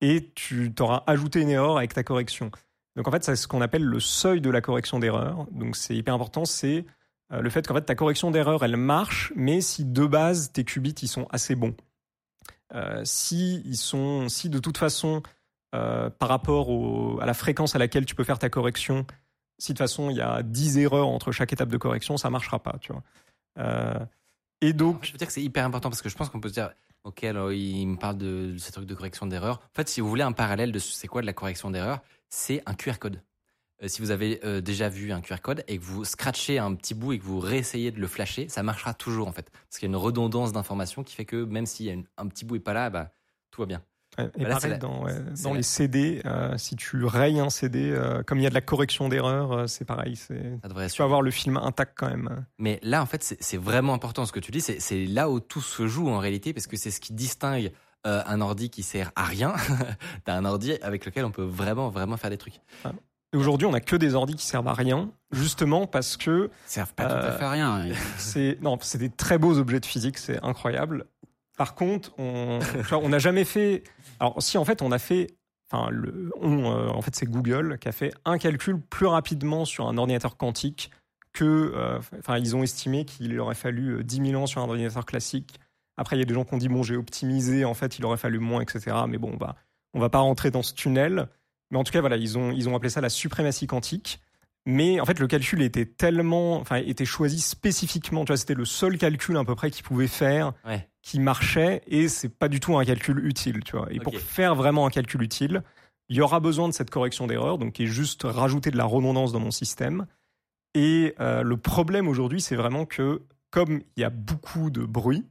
et 0.00 0.32
tu 0.34 0.72
t'auras 0.74 1.04
ajouté 1.06 1.40
une 1.40 1.50
erreur 1.50 1.78
avec 1.78 1.94
ta 1.94 2.02
correction. 2.02 2.50
Donc 2.96 3.06
en 3.06 3.12
fait, 3.12 3.22
c'est 3.22 3.36
ce 3.36 3.46
qu'on 3.46 3.60
appelle 3.60 3.84
le 3.84 4.00
seuil 4.00 4.40
de 4.40 4.50
la 4.50 4.60
correction 4.60 4.98
d'erreur. 4.98 5.46
Donc 5.52 5.76
c'est 5.76 5.94
hyper 5.94 6.14
important, 6.14 6.44
c'est 6.44 6.84
euh, 7.32 7.40
le 7.40 7.50
fait 7.50 7.66
qu'en 7.66 7.74
fait 7.74 7.82
ta 7.82 7.94
correction 7.94 8.32
d'erreur, 8.32 8.64
elle 8.64 8.76
marche, 8.76 9.32
mais 9.36 9.60
si 9.60 9.84
de 9.84 10.04
base 10.04 10.50
tes 10.52 10.64
qubits 10.64 10.94
ils 11.02 11.08
sont 11.08 11.26
assez 11.30 11.54
bons. 11.54 11.74
Euh, 12.74 13.00
si 13.04 13.62
ils 13.64 13.76
sont, 13.76 14.28
si 14.28 14.48
de 14.48 14.58
toute 14.58 14.76
façon 14.78 15.22
euh, 15.74 16.10
par 16.10 16.28
rapport 16.28 16.68
à 17.22 17.26
la 17.26 17.34
fréquence 17.34 17.76
à 17.76 17.78
laquelle 17.78 18.04
tu 18.06 18.14
peux 18.14 18.24
faire 18.24 18.38
ta 18.38 18.48
correction, 18.48 19.06
si 19.58 19.72
de 19.72 19.74
toute 19.78 19.84
façon 19.86 20.10
il 20.10 20.16
y 20.16 20.20
a 20.20 20.42
10 20.42 20.78
erreurs 20.78 21.06
entre 21.08 21.32
chaque 21.32 21.52
étape 21.52 21.68
de 21.68 21.76
correction, 21.76 22.16
ça 22.16 22.28
marchera 22.30 22.60
pas, 22.62 22.76
tu 22.80 22.92
vois. 22.92 23.02
Euh, 23.58 24.04
et 24.60 24.72
donc 24.72 25.04
Je 25.04 25.12
veux 25.12 25.18
dire 25.18 25.26
que 25.26 25.32
c'est 25.32 25.42
hyper 25.42 25.64
important 25.64 25.90
parce 25.90 26.02
que 26.02 26.08
je 26.08 26.16
pense 26.16 26.28
qu'on 26.28 26.40
peut 26.40 26.48
se 26.48 26.54
dire, 26.54 26.70
ok, 27.04 27.24
alors 27.24 27.52
il 27.52 27.86
me 27.86 27.96
parle 27.96 28.18
de, 28.18 28.56
ces 28.58 28.72
trucs 28.72 28.86
de 28.86 28.94
correction 28.94 29.26
d'erreur. 29.26 29.58
En 29.62 29.74
fait, 29.76 29.88
si 29.88 30.00
vous 30.00 30.08
voulez 30.08 30.22
un 30.24 30.32
parallèle 30.32 30.72
de 30.72 30.78
ce- 30.78 30.92
c'est 30.92 31.06
quoi 31.08 31.20
de 31.20 31.26
la 31.26 31.32
correction 31.32 31.70
d'erreur, 31.70 32.00
c'est 32.28 32.62
un 32.66 32.74
QR 32.74 32.98
code. 32.98 33.22
Euh, 33.82 33.88
si 33.88 34.00
vous 34.00 34.10
avez 34.10 34.40
euh, 34.44 34.60
déjà 34.60 34.88
vu 34.88 35.12
un 35.12 35.20
QR 35.20 35.40
code 35.42 35.62
et 35.68 35.76
que 35.78 35.82
vous 35.84 36.04
scratchez 36.04 36.58
un 36.58 36.74
petit 36.74 36.94
bout 36.94 37.12
et 37.12 37.18
que 37.18 37.24
vous 37.24 37.38
réessayez 37.40 37.90
de 37.90 38.00
le 38.00 38.06
flasher, 38.06 38.48
ça 38.48 38.62
marchera 38.62 38.94
toujours 38.94 39.28
en 39.28 39.32
fait. 39.32 39.50
Parce 39.50 39.78
qu'il 39.78 39.88
y 39.88 39.90
a 39.90 39.92
une 39.92 39.96
redondance 40.02 40.52
d'informations 40.52 41.02
qui 41.04 41.14
fait 41.14 41.26
que 41.26 41.44
même 41.44 41.66
s'il 41.66 41.86
y 41.86 41.90
a 41.90 41.92
une- 41.92 42.06
un 42.16 42.26
petit 42.26 42.44
bout 42.44 42.56
est 42.56 42.60
pas 42.60 42.72
là, 42.72 42.88
bah, 42.90 43.10
tout 43.50 43.60
va 43.62 43.66
bien. 43.66 43.82
Ouais, 44.18 44.30
Et 44.38 44.44
Bah 44.44 44.50
pareil, 44.50 44.78
dans, 44.78 45.04
ouais, 45.04 45.12
les 45.52 45.62
CD, 45.62 46.22
euh, 46.24 46.56
si 46.56 46.74
tu 46.74 47.04
rayes 47.04 47.38
un 47.38 47.50
CD, 47.50 47.90
euh, 47.90 48.22
comme 48.22 48.38
il 48.38 48.44
y 48.44 48.46
a 48.46 48.48
de 48.48 48.54
la 48.54 48.62
correction 48.62 49.10
d'erreur, 49.10 49.68
c'est 49.68 49.84
pareil. 49.84 50.16
c'est- 50.16 50.58
Ça 50.62 50.68
devrait 50.68 50.88
Tu 50.88 50.96
vas 50.98 51.04
avoir 51.04 51.20
le 51.20 51.30
film 51.30 51.58
intact 51.58 51.92
quand 51.98 52.08
même. 52.08 52.46
Mais 52.58 52.78
là, 52.82 53.02
en 53.02 53.06
fait, 53.06 53.36
c'est 53.38 53.56
vraiment 53.58 53.92
important 53.92 54.24
ce 54.24 54.32
que 54.32 54.40
tu 54.40 54.52
dis. 54.52 54.62
C'est- 54.62 55.04
là 55.04 55.28
où 55.28 55.38
tout 55.38 55.60
se 55.60 55.86
joue 55.86 56.08
en 56.08 56.16
réalité, 56.18 56.54
parce 56.54 56.66
que 56.66 56.78
c'est 56.78 56.90
ce 56.90 57.00
qui 57.00 57.12
distingue 57.12 57.72
un 58.04 58.40
ordi 58.40 58.70
qui 58.70 58.82
sert 58.84 59.10
à 59.16 59.24
rien 59.24 59.52
d'un 60.26 60.44
ordi 60.46 60.72
avec 60.80 61.04
lequel 61.04 61.24
on 61.26 61.32
peut 61.32 61.42
vraiment, 61.42 61.88
vraiment 61.90 62.16
faire 62.16 62.30
des 62.30 62.38
trucs. 62.38 62.60
Et 63.36 63.38
aujourd'hui, 63.38 63.66
on 63.66 63.74
a 63.74 63.80
que 63.80 63.96
des 63.96 64.14
ordis 64.14 64.34
qui 64.34 64.46
servent 64.46 64.66
à 64.68 64.72
rien, 64.72 65.10
justement 65.30 65.86
parce 65.86 66.16
que 66.16 66.48
Ils 66.66 66.70
servent 66.70 66.94
pas 66.94 67.04
tout 67.04 67.12
à 67.14 67.18
Euh, 67.18 67.38
fait 67.38 67.44
à 67.44 67.50
rien. 67.50 67.84
c'est 68.16 68.56
non, 68.62 68.78
c'est 68.80 68.96
des 68.96 69.10
très 69.10 69.36
beaux 69.36 69.58
objets 69.58 69.78
de 69.78 69.84
physique, 69.84 70.16
c'est 70.16 70.42
incroyable. 70.42 71.04
Par 71.58 71.74
contre, 71.74 72.12
on 72.18 72.60
on 72.92 73.08
n'a 73.10 73.18
jamais 73.18 73.44
fait. 73.44 73.82
Alors 74.20 74.42
si 74.42 74.56
en 74.56 74.64
fait 74.64 74.80
on 74.80 74.90
a 74.90 74.98
fait, 74.98 75.36
enfin 75.70 75.90
le, 75.90 76.32
on, 76.40 76.64
euh, 76.70 76.88
en 76.88 77.02
fait 77.02 77.14
c'est 77.14 77.26
Google 77.26 77.76
qui 77.78 77.88
a 77.88 77.92
fait 77.92 78.14
un 78.24 78.38
calcul 78.38 78.80
plus 78.80 79.06
rapidement 79.06 79.66
sur 79.66 79.86
un 79.86 79.98
ordinateur 79.98 80.38
quantique 80.38 80.90
que, 81.34 81.44
euh, 81.74 81.98
enfin 82.18 82.38
ils 82.38 82.56
ont 82.56 82.62
estimé 82.62 83.04
qu'il 83.04 83.38
aurait 83.38 83.54
fallu 83.54 83.96
euh, 83.98 84.02
10 84.02 84.30
000 84.30 84.42
ans 84.42 84.46
sur 84.46 84.62
un 84.62 84.68
ordinateur 84.68 85.04
classique. 85.04 85.60
Après 85.98 86.16
il 86.16 86.20
y 86.20 86.22
a 86.22 86.24
des 86.24 86.32
gens 86.34 86.44
qui 86.46 86.54
ont 86.54 86.58
dit 86.58 86.68
bon 86.68 86.82
j'ai 86.82 86.96
optimisé, 86.96 87.64
en 87.66 87.74
fait 87.74 87.98
il 87.98 88.04
aurait 88.06 88.16
fallu 88.16 88.38
moins, 88.38 88.62
etc. 88.62 88.96
Mais 89.08 89.18
bon 89.18 89.36
bah 89.36 89.56
on 89.92 90.00
va 90.00 90.08
pas 90.08 90.20
rentrer 90.20 90.50
dans 90.50 90.62
ce 90.62 90.72
tunnel. 90.74 91.28
Mais 91.70 91.78
en 91.78 91.84
tout 91.84 91.92
cas 91.92 92.00
voilà 92.00 92.16
ils 92.16 92.38
ont 92.38 92.52
ils 92.52 92.68
ont 92.68 92.76
appelé 92.76 92.90
ça 92.90 93.00
la 93.00 93.08
suprématie 93.10 93.66
quantique. 93.66 94.20
Mais 94.68 94.98
en 94.98 95.04
fait, 95.04 95.20
le 95.20 95.28
calcul 95.28 95.62
était 95.62 95.86
tellement, 95.86 96.56
enfin, 96.56 96.78
était 96.78 97.04
choisi 97.04 97.40
spécifiquement. 97.40 98.24
Tu 98.24 98.32
vois, 98.32 98.36
c'était 98.36 98.54
le 98.54 98.64
seul 98.64 98.98
calcul 98.98 99.36
à 99.36 99.44
peu 99.44 99.54
près 99.54 99.70
qu'ils 99.70 99.84
pouvaient 99.84 100.08
faire 100.08 100.54
Ouais. 100.66 100.88
qui 101.02 101.20
marchait 101.20 101.82
et 101.86 102.08
c'est 102.08 102.28
pas 102.28 102.48
du 102.48 102.58
tout 102.58 102.76
un 102.76 102.84
calcul 102.84 103.24
utile, 103.24 103.62
tu 103.62 103.76
vois. 103.76 103.86
Et 103.92 104.00
pour 104.00 104.18
faire 104.18 104.56
vraiment 104.56 104.84
un 104.84 104.90
calcul 104.90 105.22
utile, 105.22 105.62
il 106.08 106.16
y 106.16 106.20
aura 106.20 106.40
besoin 106.40 106.66
de 106.68 106.74
cette 106.74 106.90
correction 106.90 107.28
d'erreur, 107.28 107.58
donc 107.58 107.74
qui 107.74 107.84
est 107.84 107.86
juste 107.86 108.22
rajouter 108.24 108.72
de 108.72 108.76
la 108.76 108.84
redondance 108.86 109.30
dans 109.32 109.38
mon 109.38 109.52
système. 109.52 110.06
Et 110.74 111.14
euh, 111.20 111.42
le 111.44 111.56
problème 111.56 112.08
aujourd'hui, 112.08 112.40
c'est 112.40 112.56
vraiment 112.56 112.86
que 112.86 113.22
comme 113.50 113.82
il 113.96 114.00
y 114.00 114.04
a 114.04 114.10
beaucoup 114.10 114.70
de 114.70 114.84
bruit, 114.84 115.24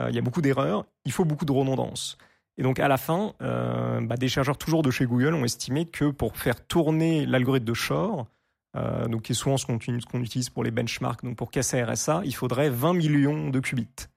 euh, 0.00 0.10
il 0.10 0.14
y 0.14 0.18
a 0.18 0.22
beaucoup 0.22 0.42
d'erreurs, 0.42 0.84
il 1.06 1.12
faut 1.12 1.24
beaucoup 1.24 1.46
de 1.46 1.52
redondance. 1.52 2.18
Et 2.58 2.62
donc 2.62 2.78
à 2.78 2.88
la 2.88 2.98
fin, 2.98 3.34
euh, 3.42 4.00
bah, 4.02 4.16
des 4.16 4.28
chercheurs 4.28 4.58
toujours 4.58 4.82
de 4.82 4.90
chez 4.90 5.06
Google 5.06 5.34
ont 5.34 5.44
estimé 5.44 5.86
que 5.86 6.10
pour 6.10 6.36
faire 6.36 6.64
tourner 6.66 7.24
l'algorithme 7.26 7.66
de 7.66 7.74
Shor, 7.74 8.26
euh, 8.76 9.06
donc 9.06 9.22
qui 9.22 9.32
est 9.32 9.34
souvent 9.34 9.56
ce 9.56 9.66
qu'on 9.66 9.78
ce 9.80 10.06
qu'on 10.06 10.20
utilise 10.20 10.50
pour 10.50 10.64
les 10.64 10.70
benchmarks, 10.70 11.24
donc 11.24 11.36
pour 11.36 11.50
casser 11.50 11.82
RSA, 11.82 12.22
il 12.24 12.34
faudrait 12.34 12.70
20 12.70 12.94
millions 12.94 13.50
de 13.50 13.60
qubits. 13.60 14.08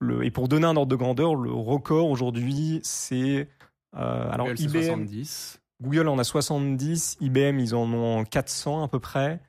le, 0.00 0.24
et 0.24 0.30
pour 0.30 0.48
donner 0.48 0.66
un 0.66 0.76
ordre 0.76 0.90
de 0.90 0.96
grandeur, 0.96 1.34
le 1.34 1.52
record 1.52 2.08
aujourd'hui, 2.08 2.80
c'est 2.82 3.48
euh, 3.96 4.30
alors 4.30 4.48
IBM, 4.48 4.82
70. 4.82 5.60
Google 5.82 6.08
en 6.08 6.18
a 6.18 6.24
70, 6.24 7.18
IBM 7.20 7.58
ils 7.58 7.74
en 7.74 7.92
ont 7.92 8.24
400 8.24 8.84
à 8.84 8.88
peu 8.88 8.98
près. 9.00 9.40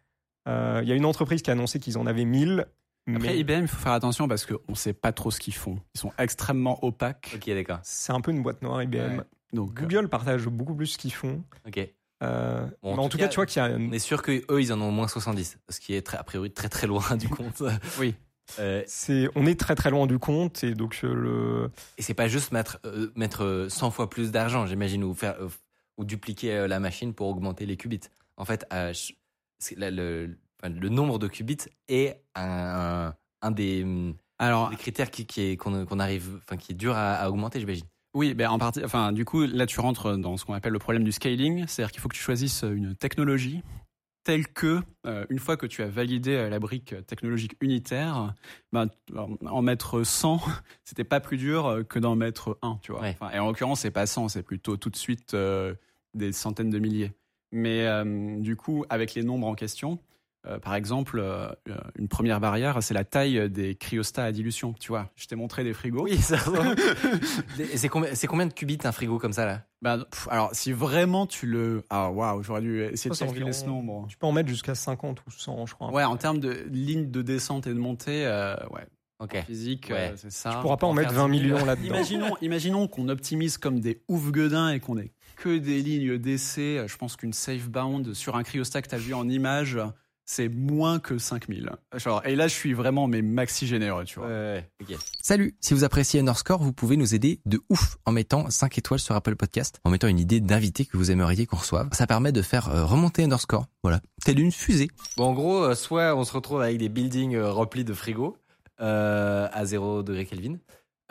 Euh, 0.47 0.81
Il 0.83 0.89
y 0.89 0.91
a 0.91 0.95
une 0.95 1.05
entreprise 1.05 1.41
qui 1.41 1.49
a 1.49 1.53
annoncé 1.53 1.79
qu'ils 1.79 1.97
en 1.97 2.05
avaient 2.05 2.25
1000. 2.25 2.65
Après, 3.07 3.29
mais 3.33 3.39
IBM, 3.39 3.61
il 3.61 3.67
faut 3.67 3.77
faire 3.77 3.91
attention 3.91 4.27
parce 4.27 4.45
qu'on 4.45 4.57
ne 4.67 4.75
sait 4.75 4.93
pas 4.93 5.11
trop 5.11 5.29
ce 5.31 5.39
qu'ils 5.39 5.53
font. 5.53 5.79
Ils 5.93 5.99
sont 5.99 6.11
extrêmement 6.17 6.83
opaques. 6.83 7.31
Ok, 7.35 7.47
d'accord. 7.49 7.79
c'est 7.83 8.11
un 8.13 8.21
peu 8.21 8.31
une 8.31 8.41
boîte 8.41 8.61
noire 8.61 8.81
IBM. 8.81 9.17
Ouais. 9.17 9.23
Donc, 9.53 9.69
euh, 9.79 9.81
Google 9.83 10.09
partage 10.09 10.45
beaucoup 10.47 10.73
plus 10.75 10.87
ce 10.87 10.97
qu'ils 10.97 11.13
font. 11.13 11.43
Ok. 11.67 11.77
Euh, 12.23 12.65
Bon, 12.81 12.93
en 12.93 12.95
mais 12.97 13.03
en 13.03 13.09
tout 13.09 13.17
cas, 13.17 13.25
cas, 13.25 13.29
tu 13.29 13.35
vois 13.35 13.45
qu'il 13.45 13.61
y 13.61 13.65
a 13.65 13.69
On 13.69 13.91
est 13.91 13.99
sûr 13.99 14.21
que 14.21 14.43
eux, 14.51 14.61
ils 14.61 14.73
en 14.73 14.81
ont 14.81 14.87
au 14.87 14.91
moins 14.91 15.07
70, 15.07 15.59
ce 15.69 15.79
qui 15.79 15.93
est 15.93 16.01
très, 16.01 16.17
a 16.17 16.23
priori 16.23 16.49
très 16.51 16.69
très 16.69 16.87
loin 16.87 17.15
du 17.17 17.29
compte. 17.29 17.61
oui. 17.99 18.15
Euh, 18.59 18.83
c'est 18.85 19.27
on 19.35 19.45
est 19.47 19.59
très 19.59 19.73
très 19.75 19.89
loin 19.89 20.05
du 20.05 20.19
compte 20.19 20.63
et 20.63 20.75
donc 20.75 20.99
le 21.01 21.71
et 21.97 22.03
c'est 22.03 22.13
pas 22.13 22.27
juste 22.27 22.51
mettre 22.51 22.77
euh, 22.85 23.11
mettre 23.15 23.43
euh, 23.43 23.69
100 23.69 23.89
fois 23.89 24.07
plus 24.07 24.31
d'argent, 24.31 24.67
j'imagine, 24.67 25.03
ou 25.03 25.15
faire 25.15 25.35
euh, 25.41 25.49
ou 25.97 26.05
dupliquer 26.05 26.67
la 26.67 26.79
machine 26.79 27.13
pour 27.15 27.27
augmenter 27.27 27.65
les 27.65 27.75
qubits. 27.75 28.01
En 28.37 28.45
fait, 28.45 28.65
euh, 28.71 28.93
la- 29.77 29.89
le, 29.89 30.37
le 30.69 30.89
nombre 30.89 31.19
de 31.19 31.27
qubits 31.27 31.69
est 31.87 32.21
un, 32.35 33.13
des, 33.51 33.85
Alors, 34.39 34.69
des 34.69 34.75
critères 34.75 35.11
qui, 35.11 35.25
qui 35.25 35.41
est 35.41 35.57
qu'on 35.57 35.99
arrive, 35.99 36.39
enfin 36.43 36.57
qui 36.57 36.73
est 36.73 36.75
dur 36.75 36.95
à, 36.95 37.13
à 37.13 37.29
augmenter, 37.29 37.59
j'imagine. 37.59 37.85
Oui, 38.13 38.33
ben 38.33 38.49
en 38.49 38.57
partie. 38.57 38.83
Enfin, 38.83 39.11
du 39.11 39.25
coup, 39.25 39.43
là, 39.43 39.65
tu 39.65 39.79
rentres 39.81 40.17
dans 40.17 40.37
ce 40.37 40.45
qu'on 40.45 40.53
appelle 40.53 40.71
le 40.71 40.79
problème 40.79 41.03
du 41.03 41.11
scaling, 41.11 41.65
c'est-à-dire 41.67 41.91
qu'il 41.91 42.01
faut 42.01 42.07
que 42.07 42.15
tu 42.15 42.21
choisisses 42.21 42.63
une 42.63 42.95
technologie 42.95 43.61
telle 44.25 44.47
que, 44.47 44.81
euh, 45.05 45.25
une 45.29 45.37
fois 45.37 45.55
que 45.55 45.67
tu 45.67 45.83
as 45.83 45.87
validé 45.87 46.31
euh, 46.31 46.49
la 46.49 46.59
brique 46.59 46.95
technologique 47.05 47.55
unitaire, 47.61 48.33
ben, 48.73 48.89
en 49.45 49.61
mettre 49.61 50.03
100, 50.03 50.41
c'était 50.83 51.03
pas 51.03 51.19
plus 51.19 51.37
dur 51.37 51.67
euh, 51.67 51.83
que 51.83 51.99
d'en 51.99 52.15
mettre 52.15 52.57
un, 52.61 52.79
tu 52.81 52.91
vois. 52.91 53.01
Ouais. 53.01 53.15
Enfin, 53.19 53.31
et 53.33 53.39
en 53.39 53.47
l'occurrence, 53.47 53.81
c'est 53.81 53.91
pas 53.91 54.07
100, 54.07 54.29
c'est 54.29 54.43
plutôt 54.43 54.77
tout 54.77 54.89
de 54.89 54.95
suite 54.95 55.35
euh, 55.35 55.75
des 56.15 56.31
centaines 56.31 56.71
de 56.71 56.79
milliers. 56.79 57.11
Mais 57.51 57.85
euh, 57.85 58.39
du 58.39 58.55
coup, 58.55 58.83
avec 58.89 59.13
les 59.13 59.23
nombres 59.23 59.47
en 59.47 59.55
question, 59.55 59.99
euh, 60.47 60.59
par 60.59 60.75
exemple, 60.75 61.19
euh, 61.19 61.49
une 61.97 62.07
première 62.07 62.39
barrière, 62.39 62.81
c'est 62.81 62.93
la 62.93 63.03
taille 63.03 63.49
des 63.49 63.75
cryostats 63.75 64.25
à 64.25 64.31
dilution. 64.31 64.73
Tu 64.73 64.89
vois, 64.89 65.09
je 65.15 65.25
t'ai 65.27 65.35
montré 65.35 65.63
des 65.63 65.73
frigos. 65.73 66.03
Oui, 66.03 66.17
ça. 66.17 66.37
C'est 67.75 67.89
combien, 67.89 68.13
c'est 68.15 68.27
combien 68.27 68.45
de 68.45 68.53
qubits 68.53 68.77
un 68.83 68.91
frigo 68.91 69.17
comme 69.19 69.33
ça 69.33 69.45
là? 69.45 69.61
Pff, 70.05 70.27
alors, 70.31 70.49
si 70.53 70.71
vraiment 70.71 71.27
tu 71.27 71.45
le. 71.45 71.83
Ah, 71.89 72.09
waouh, 72.09 72.41
j'aurais 72.43 72.61
dû 72.61 72.81
essayer 72.83 73.11
de 73.11 73.15
calculer 73.15 73.53
ce 73.53 73.65
nombre. 73.65 74.05
tu 74.09 74.17
peux 74.17 74.25
en 74.27 74.31
mettre 74.31 74.49
jusqu'à 74.49 74.75
50 74.75 75.21
ou 75.27 75.31
100 75.31 75.65
je 75.67 75.73
crois. 75.75 75.91
Ouais, 75.91 76.03
en 76.03 76.17
termes 76.17 76.39
de 76.39 76.51
ligne 76.71 77.11
de 77.11 77.21
descente 77.21 77.67
et 77.67 77.73
de 77.73 77.79
montée, 77.79 78.25
euh, 78.25 78.55
ouais, 78.71 78.85
Ok. 79.19 79.43
physique, 79.45 79.87
Ouais. 79.91 80.11
euh, 80.11 80.17
c'est 80.17 80.31
ça. 80.31 80.49
Tu 80.51 80.57
pourras 80.59 80.77
pas 80.77 80.87
en 80.87 80.93
mettre 80.93 81.11
faire 81.11 81.21
20 81.27 81.29
10 81.29 81.39
000. 81.39 81.43
millions 81.53 81.65
là-dedans. 81.65 81.87
Imaginons, 81.87 82.35
imaginons 82.41 82.87
qu'on 82.87 83.09
optimise 83.09 83.57
comme 83.57 83.79
des 83.79 84.01
ouf 84.07 84.31
gueudins 84.31 84.69
et 84.71 84.79
qu'on 84.79 84.97
ait 84.97 85.11
que 85.35 85.57
des 85.57 85.81
lignes 85.81 86.17
d'essai. 86.17 86.83
Je 86.87 86.97
pense 86.97 87.15
qu'une 87.15 87.33
safe 87.33 87.69
bound 87.69 88.13
sur 88.13 88.35
un 88.37 88.43
cryostat 88.43 88.81
que 88.81 88.89
tu 88.89 88.95
as 88.95 88.99
vu 88.99 89.13
en 89.13 89.27
image, 89.29 89.77
c'est 90.25 90.49
moins 90.49 90.99
que 90.99 91.17
5000. 91.17 91.69
Genre, 91.95 92.25
et 92.25 92.35
là, 92.35 92.47
je 92.47 92.53
suis 92.53 92.73
vraiment 92.73 93.07
mais 93.07 93.21
maxi 93.21 93.67
généreux, 93.67 94.03
tu 94.05 94.19
vois. 94.19 94.27
Ouais. 94.27 94.69
Salut, 95.21 95.55
si 95.61 95.73
vous 95.73 95.83
appréciez 95.83 96.19
Underscore, 96.19 96.61
vous 96.61 96.73
pouvez 96.73 96.97
nous 96.97 97.13
aider 97.13 97.39
de 97.45 97.61
ouf 97.69 97.97
en 98.05 98.11
mettant 98.11 98.49
5 98.49 98.77
étoiles 98.77 98.99
sur 98.99 99.15
Apple 99.15 99.35
Podcast, 99.35 99.79
en 99.83 99.91
mettant 99.91 100.07
une 100.07 100.19
idée 100.19 100.39
d'invité 100.39 100.85
que 100.85 100.97
vous 100.97 101.11
aimeriez 101.11 101.45
qu'on 101.45 101.57
reçoive. 101.57 101.89
Ça 101.93 102.07
permet 102.07 102.31
de 102.31 102.41
faire 102.41 102.69
euh, 102.69 102.85
remonter 102.85 103.23
Underscore, 103.23 103.67
voilà, 103.83 104.01
telle 104.23 104.39
une 104.39 104.51
fusée. 104.51 104.89
Bon, 105.17 105.25
en 105.25 105.33
gros, 105.33 105.63
euh, 105.63 105.75
soit 105.75 106.15
on 106.15 106.23
se 106.23 106.33
retrouve 106.33 106.61
avec 106.61 106.77
des 106.79 106.89
buildings 106.89 107.35
euh, 107.35 107.51
remplis 107.51 107.83
de 107.83 107.93
frigos 107.93 108.35
euh, 108.81 109.47
à 109.53 109.65
0 109.65 110.01
degré 110.03 110.25
Kelvin, 110.25 110.57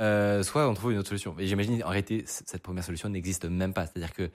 euh, 0.01 0.43
soit 0.43 0.69
on 0.69 0.75
trouve 0.75 0.93
une 0.93 0.99
autre 0.99 1.09
solution. 1.09 1.37
Et 1.39 1.47
j'imagine, 1.47 1.83
en 1.85 1.89
réalité, 1.89 2.25
cette 2.27 2.63
première 2.63 2.85
solution 2.85 3.09
n'existe 3.09 3.45
même 3.45 3.73
pas. 3.73 3.87
C'est-à-dire 3.87 4.13
que 4.13 4.31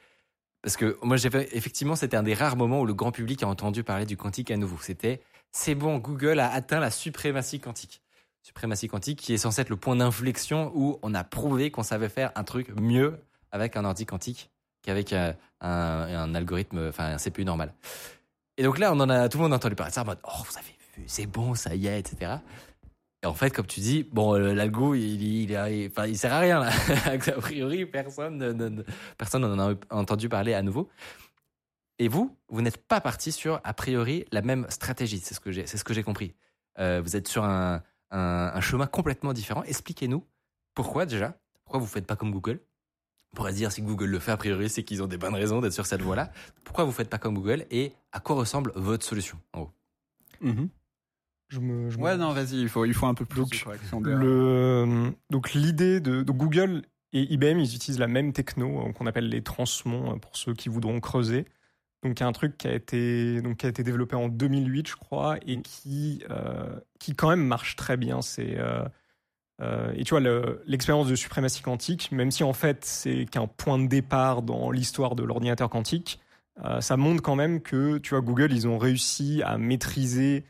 parce 0.62 0.76
que 0.76 0.98
moi, 1.02 1.18
j'ai 1.18 1.30
fait, 1.30 1.56
effectivement, 1.56 1.96
c'était 1.96 2.18
un 2.18 2.24
des 2.24 2.34
rares 2.34 2.58
moments 2.58 2.82
où 2.82 2.86
le 2.86 2.94
grand 2.94 3.12
public 3.12 3.44
a 3.44 3.48
entendu 3.48 3.84
parler 3.84 4.06
du 4.06 4.18
quantique 4.18 4.52
à 4.52 4.58
nouveau. 4.58 4.78
C'était, 4.82 5.22
c'est 5.52 5.76
bon, 5.76 5.98
Google 5.98 6.40
a 6.40 6.52
atteint 6.52 6.80
la 6.80 6.92
suprématie 6.92 7.60
quantique. 7.60 8.02
Suprématie 8.42 8.88
quantique 8.88 9.20
qui 9.20 9.34
est 9.34 9.38
censé 9.38 9.62
être 9.62 9.70
le 9.70 9.78
point 9.78 9.96
d'inflexion 9.96 10.72
où 10.76 11.00
on 11.02 11.14
a 11.14 11.24
prouvé 11.24 11.72
qu'on 11.72 11.84
savait 11.84 12.10
faire 12.10 12.32
un 12.36 12.44
truc 12.44 12.70
mieux 12.80 13.20
avec 13.52 13.78
un 13.78 13.86
ordi 13.86 14.06
quantique 14.06 14.50
qu'avec 14.82 15.14
euh, 15.14 15.34
un, 15.62 16.36
algorithme, 16.36 16.88
enfin 16.90 17.14
un 17.14 17.18
CPU 17.18 17.46
normal. 17.46 17.74
Et 18.58 18.64
donc 18.64 18.80
là, 18.80 18.90
tout 19.30 19.38
le 19.38 19.44
monde 19.44 19.54
a 19.54 19.56
entendu 19.56 19.76
parler 19.76 19.92
de 19.92 19.96
ça 19.96 20.02
en 20.02 20.06
mode, 20.06 20.20
oh, 20.24 20.44
vous 20.46 20.58
avez 20.58 20.76
vu, 20.98 21.04
c'est 21.08 21.26
bon, 21.26 21.56
ça 21.56 21.76
y 21.76 21.88
est, 21.88 22.00
etc. 22.00 22.34
Et 23.22 23.26
en 23.26 23.34
fait, 23.34 23.52
comme 23.52 23.66
tu 23.66 23.82
dis, 23.82 24.04
bon, 24.04 24.34
euh, 24.36 24.54
l'algo, 24.54 24.96
il, 24.96 25.22
il, 25.22 26.18
sert 26.18 26.34
à 26.34 26.40
rien 26.40 26.60
là. 26.60 26.72
a 27.06 27.18
priori, 27.18 27.86
personne, 27.86 28.38
ne- 28.38 28.54
ne- 28.54 28.70
ne- 28.70 28.84
personne 29.18 29.42
n'en 29.42 29.72
a 29.72 29.76
entendu 29.90 30.30
parler 30.30 30.54
à 30.54 30.62
nouveau. 30.62 30.90
Et 32.00 32.08
vous, 32.08 32.38
vous 32.48 32.62
n'êtes 32.62 32.78
pas 32.78 33.02
parti 33.02 33.34
sur 33.34 33.60
a 33.66 33.74
priori 33.74 34.26
la 34.32 34.42
même 34.42 34.66
stratégie. 34.70 35.20
C'est 35.20 35.34
ce 35.34 35.84
que 35.84 35.94
j'ai, 35.94 36.04
compris. 36.04 36.34
Euh, 36.80 37.02
vous 37.04 37.18
êtes 37.18 37.28
sur 37.28 37.44
un, 37.44 37.84
chemin 38.62 38.88
complètement 38.88 39.34
différent. 39.34 39.64
Expliquez-nous 39.64 40.26
pourquoi 40.74 41.06
déjà. 41.06 41.38
Pourquoi 41.66 41.82
vous 41.82 41.88
faites 41.88 42.08
pas 42.08 42.16
comme 42.16 42.32
Google? 42.32 42.62
On 43.34 43.36
pourrait 43.36 43.54
dire 43.54 43.72
si 43.72 43.82
Google 43.82 44.06
le 44.06 44.20
fait 44.20 44.32
a 44.32 44.38
priori, 44.38 44.70
c'est 44.70 44.84
qu'ils 44.84 45.04
ont 45.04 45.08
des 45.08 45.18
bonnes 45.18 45.36
raisons 45.36 45.60
d'être 45.60 45.74
sur 45.74 45.86
cette 45.86 46.02
voie-là. 46.02 46.32
Pourquoi 46.64 46.86
vous 46.86 46.92
faites 46.92 47.10
pas 47.10 47.20
comme 47.20 47.36
Google 47.36 47.66
et 47.70 47.92
à 48.14 48.22
quoi 48.22 48.38
ressemble 48.38 48.72
votre 48.76 49.06
solution 49.06 49.38
en 49.54 49.62
gros? 49.62 49.72
Mhm. 50.42 50.70
Je 51.50 51.60
me, 51.60 51.90
je 51.90 51.98
me- 51.98 52.04
Ouais, 52.04 52.16
non, 52.18 52.32
vas-y, 52.34 52.62
il 52.62 52.70
faut, 52.70 52.86
il 52.86 52.94
faut 52.94 53.08
un 53.08 53.14
peu 53.14 53.26
plus 53.26 53.40
Donc, 53.42 53.52
de 53.52 53.64
correction 53.64 54.02
de- 54.02 54.10
Le, 54.12 55.12
donc 55.30 55.54
l'idée 55.54 56.00
de, 56.00 56.22
Google 56.24 56.84
et 57.12 57.24
IBM, 57.34 57.60
ils 57.60 57.76
utilisent 57.76 58.00
la 58.00 58.08
même 58.08 58.34
techno 58.34 58.88
euh, 58.88 58.92
qu'on 58.94 59.08
appelle 59.08 59.30
les 59.30 59.42
transmons 59.42 60.14
euh, 60.14 60.18
pour 60.18 60.38
ceux 60.38 60.54
qui 60.54 60.70
voudront 60.70 61.00
creuser. 61.00 61.46
Donc 62.04 62.22
un 62.22 62.32
truc 62.32 62.58
qui 62.58 62.68
a 62.68 62.74
été 62.74 63.42
donc 63.42 63.58
qui 63.58 63.66
a 63.66 63.70
été 63.70 63.84
développé 63.84 64.16
en 64.16 64.30
2008, 64.30 64.88
je 64.88 64.96
crois, 64.96 65.38
et 65.46 65.60
qui 65.62 66.24
euh, 66.30 66.80
qui 67.00 67.14
quand 67.16 67.30
même 67.30 67.46
marche 67.46 67.76
très 67.76 67.98
bien. 67.98 68.22
C'est 68.22 68.58
euh, 68.58 68.86
euh, 69.62 69.92
et 69.96 70.04
tu 70.06 70.12
vois 70.12 70.22
le- 70.22 70.62
l'expérience 70.66 71.08
de 71.10 71.16
suprématie 71.16 71.62
quantique, 71.62 72.12
même 72.14 72.32
si 72.32 72.44
en 72.46 72.54
fait 72.54 72.86
c'est 72.86 73.26
qu'un 73.26 73.48
point 73.48 73.78
de 73.80 73.88
départ 73.88 74.44
dans 74.44 74.72
l'histoire 74.72 75.16
de 75.16 75.24
l'ordinateur 75.24 75.70
quantique, 75.70 76.20
ça 76.82 76.96
montre 76.98 77.22
quand 77.22 77.36
même 77.36 77.62
que 77.62 77.98
tu 78.00 78.10
vois 78.12 78.22
Google 78.22 78.52
ils 78.54 78.68
ont 78.68 78.78
réussi 78.78 79.42
à 79.44 79.58
maîtriser 79.58 80.44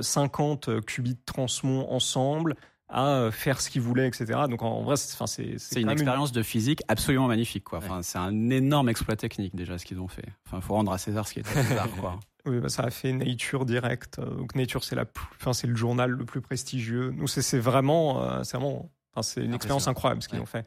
50 0.00 0.80
qubits 0.86 1.18
transmons 1.24 1.90
ensemble, 1.92 2.56
à 2.88 3.08
euh, 3.16 3.30
faire 3.30 3.60
ce 3.60 3.70
qu'ils 3.70 3.80
voulaient, 3.80 4.06
etc. 4.06 4.40
Donc 4.50 4.62
en, 4.62 4.82
vrai, 4.82 4.96
c'est 4.96 5.14
enfin, 5.14 5.26
c'est 5.26 5.56
C'est 5.58 5.80
une 5.80 5.88
expérience 5.88 6.30
de 6.30 6.42
physique 6.42 6.82
absolument 6.88 7.26
magnifique, 7.26 7.64
quoi. 7.64 7.78
Enfin, 7.78 8.02
c'est 8.02 8.18
un 8.18 8.50
énorme 8.50 8.90
exploit 8.90 9.16
technique 9.16 9.56
déjà 9.56 9.78
ce 9.78 9.86
qu'ils 9.86 9.98
ont 9.98 10.08
fait. 10.08 10.26
Enfin, 10.46 10.60
faut 10.60 10.74
rendre 10.74 10.92
à 10.92 10.98
César 10.98 11.26
ce 11.26 11.32
qui 11.32 11.40
est 11.40 11.56
à 11.56 11.62
César, 11.64 11.88
quoi. 11.98 12.20
Oui, 12.44 12.58
bah, 12.58 12.68
ça 12.68 12.82
a 12.82 12.90
fait 12.90 13.12
Nature 13.12 13.64
direct. 13.64 14.18
Euh, 14.18 14.24
Donc 14.34 14.56
Nature, 14.56 14.82
c'est 14.82 14.96
la, 14.96 15.04
plus- 15.04 15.24
enfin, 15.40 15.52
c'est 15.52 15.68
le 15.68 15.76
journal 15.76 16.10
le 16.10 16.24
plus 16.24 16.40
prestigieux. 16.40 17.12
Donc 17.12 17.30
c'est 17.30 17.40
c'est 17.40 17.60
vraiment, 17.60 18.20
euh, 18.24 18.42
c'est 18.42 18.56
vraiment, 18.56 18.90
enfin, 19.14 19.22
c'est 19.22 19.44
une 19.44 19.54
expérience 19.54 19.86
incroyable 19.86 20.22
ce 20.22 20.28
qu'ils 20.28 20.38
Ouais. 20.38 20.42
ont 20.42 20.46
fait. 20.46 20.66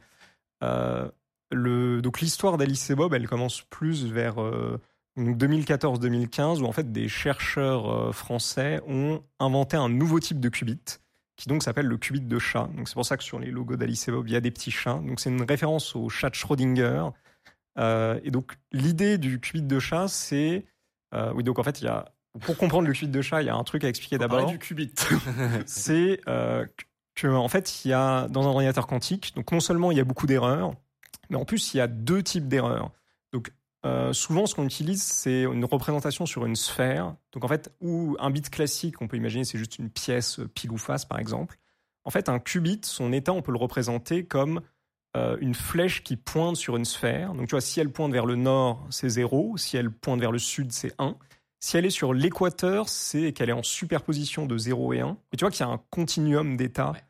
Euh, 0.64 1.06
le, 1.52 2.00
donc 2.00 2.20
l'histoire 2.22 2.56
d'Alice 2.56 2.88
et 2.90 2.94
Bob, 2.94 3.12
elle 3.12 3.28
commence 3.28 3.60
plus 3.60 4.06
vers 4.06 4.40
euh, 4.42 4.80
2014-2015 5.16 6.60
où 6.60 6.66
en 6.66 6.72
fait 6.72 6.92
des 6.92 7.08
chercheurs 7.08 7.90
euh, 7.90 8.12
français 8.12 8.80
ont 8.86 9.22
inventé 9.40 9.76
un 9.76 9.88
nouveau 9.88 10.20
type 10.20 10.40
de 10.40 10.48
qubit 10.48 10.98
qui 11.36 11.48
donc 11.48 11.62
s'appelle 11.62 11.86
le 11.86 11.98
qubit 11.98 12.20
de 12.20 12.38
chat. 12.38 12.68
Donc 12.74 12.88
c'est 12.88 12.94
pour 12.94 13.04
ça 13.04 13.16
que 13.16 13.22
sur 13.22 13.38
les 13.38 13.50
logos 13.50 13.76
d'Alice 13.76 14.08
et 14.08 14.10
Bob, 14.10 14.26
il 14.26 14.32
y 14.32 14.36
a 14.36 14.40
des 14.40 14.50
petits 14.50 14.70
chats. 14.70 15.00
Donc 15.04 15.20
c'est 15.20 15.30
une 15.30 15.42
référence 15.42 15.94
au 15.94 16.08
chat 16.08 16.30
de 16.30 16.34
Schrödinger. 16.34 17.10
Euh, 17.78 18.18
et 18.24 18.30
donc 18.30 18.54
l'idée 18.72 19.18
du 19.18 19.38
qubit 19.38 19.62
de 19.62 19.78
chat, 19.78 20.08
c'est 20.08 20.64
euh, 21.14 21.32
oui 21.34 21.44
donc 21.44 21.58
en 21.58 21.62
fait 21.62 21.80
il 21.82 21.84
y 21.84 21.88
a 21.88 22.06
pour 22.40 22.56
comprendre 22.56 22.86
le 22.88 22.94
qubit 22.94 23.08
de 23.08 23.22
chat, 23.22 23.42
il 23.42 23.46
y 23.46 23.50
a 23.50 23.54
un 23.54 23.64
truc 23.64 23.84
à 23.84 23.88
expliquer 23.88 24.18
d'abord 24.18 24.46
du 24.46 24.58
qubit. 24.58 24.92
c'est 25.66 26.20
euh, 26.26 26.66
que 27.14 27.28
en 27.28 27.48
fait 27.48 27.84
il 27.84 27.88
y 27.88 27.94
a 27.94 28.28
dans 28.28 28.44
un 28.44 28.50
ordinateur 28.50 28.86
quantique 28.86 29.34
donc 29.36 29.52
non 29.52 29.60
seulement 29.60 29.90
il 29.90 29.98
y 29.98 30.00
a 30.00 30.04
beaucoup 30.04 30.26
d'erreurs 30.26 30.74
mais 31.30 31.36
en 31.36 31.44
plus 31.44 31.74
il 31.74 31.78
y 31.78 31.80
a 31.80 31.86
deux 31.86 32.22
types 32.22 32.48
d'erreurs 32.48 32.90
euh, 33.84 34.12
souvent 34.12 34.46
ce 34.46 34.54
qu'on 34.54 34.64
utilise 34.64 35.02
c'est 35.02 35.42
une 35.42 35.64
représentation 35.64 36.26
sur 36.26 36.46
une 36.46 36.56
sphère 36.56 37.14
donc 37.32 37.44
en 37.44 37.48
fait 37.48 37.74
ou 37.80 38.16
un 38.18 38.30
bit 38.30 38.48
classique 38.48 39.02
on 39.02 39.08
peut 39.08 39.16
imaginer 39.16 39.44
c'est 39.44 39.58
juste 39.58 39.78
une 39.78 39.90
pièce 39.90 40.40
euh, 40.40 40.48
pile 40.48 40.72
ou 40.72 40.78
face 40.78 41.04
par 41.04 41.18
exemple 41.18 41.58
en 42.04 42.10
fait 42.10 42.28
un 42.28 42.38
qubit 42.38 42.80
son 42.84 43.12
état 43.12 43.32
on 43.32 43.42
peut 43.42 43.52
le 43.52 43.58
représenter 43.58 44.24
comme 44.24 44.60
euh, 45.16 45.36
une 45.40 45.54
flèche 45.54 46.02
qui 46.02 46.16
pointe 46.16 46.56
sur 46.56 46.76
une 46.76 46.84
sphère 46.86 47.34
donc 47.34 47.48
tu 47.48 47.52
vois 47.52 47.60
si 47.60 47.78
elle 47.80 47.90
pointe 47.90 48.12
vers 48.12 48.26
le 48.26 48.34
nord 48.36 48.86
c'est 48.90 49.08
0 49.08 49.56
si 49.56 49.76
elle 49.76 49.90
pointe 49.90 50.20
vers 50.20 50.32
le 50.32 50.38
sud 50.38 50.72
c'est 50.72 50.94
1 50.98 51.16
si 51.58 51.76
elle 51.76 51.86
est 51.86 51.90
sur 51.90 52.14
l'équateur, 52.14 52.88
c'est 52.88 53.32
qu'elle 53.32 53.48
est 53.48 53.52
en 53.52 53.62
superposition 53.62 54.46
de 54.46 54.56
0 54.56 54.92
et 54.92 55.00
1. 55.00 55.16
Et 55.32 55.36
tu 55.36 55.44
vois 55.44 55.50
qu'il 55.50 55.66
y 55.66 55.68
a 55.68 55.72
un 55.72 55.80
continuum 55.90 56.56
d'états 56.56 56.92
Ouais. 56.92 57.02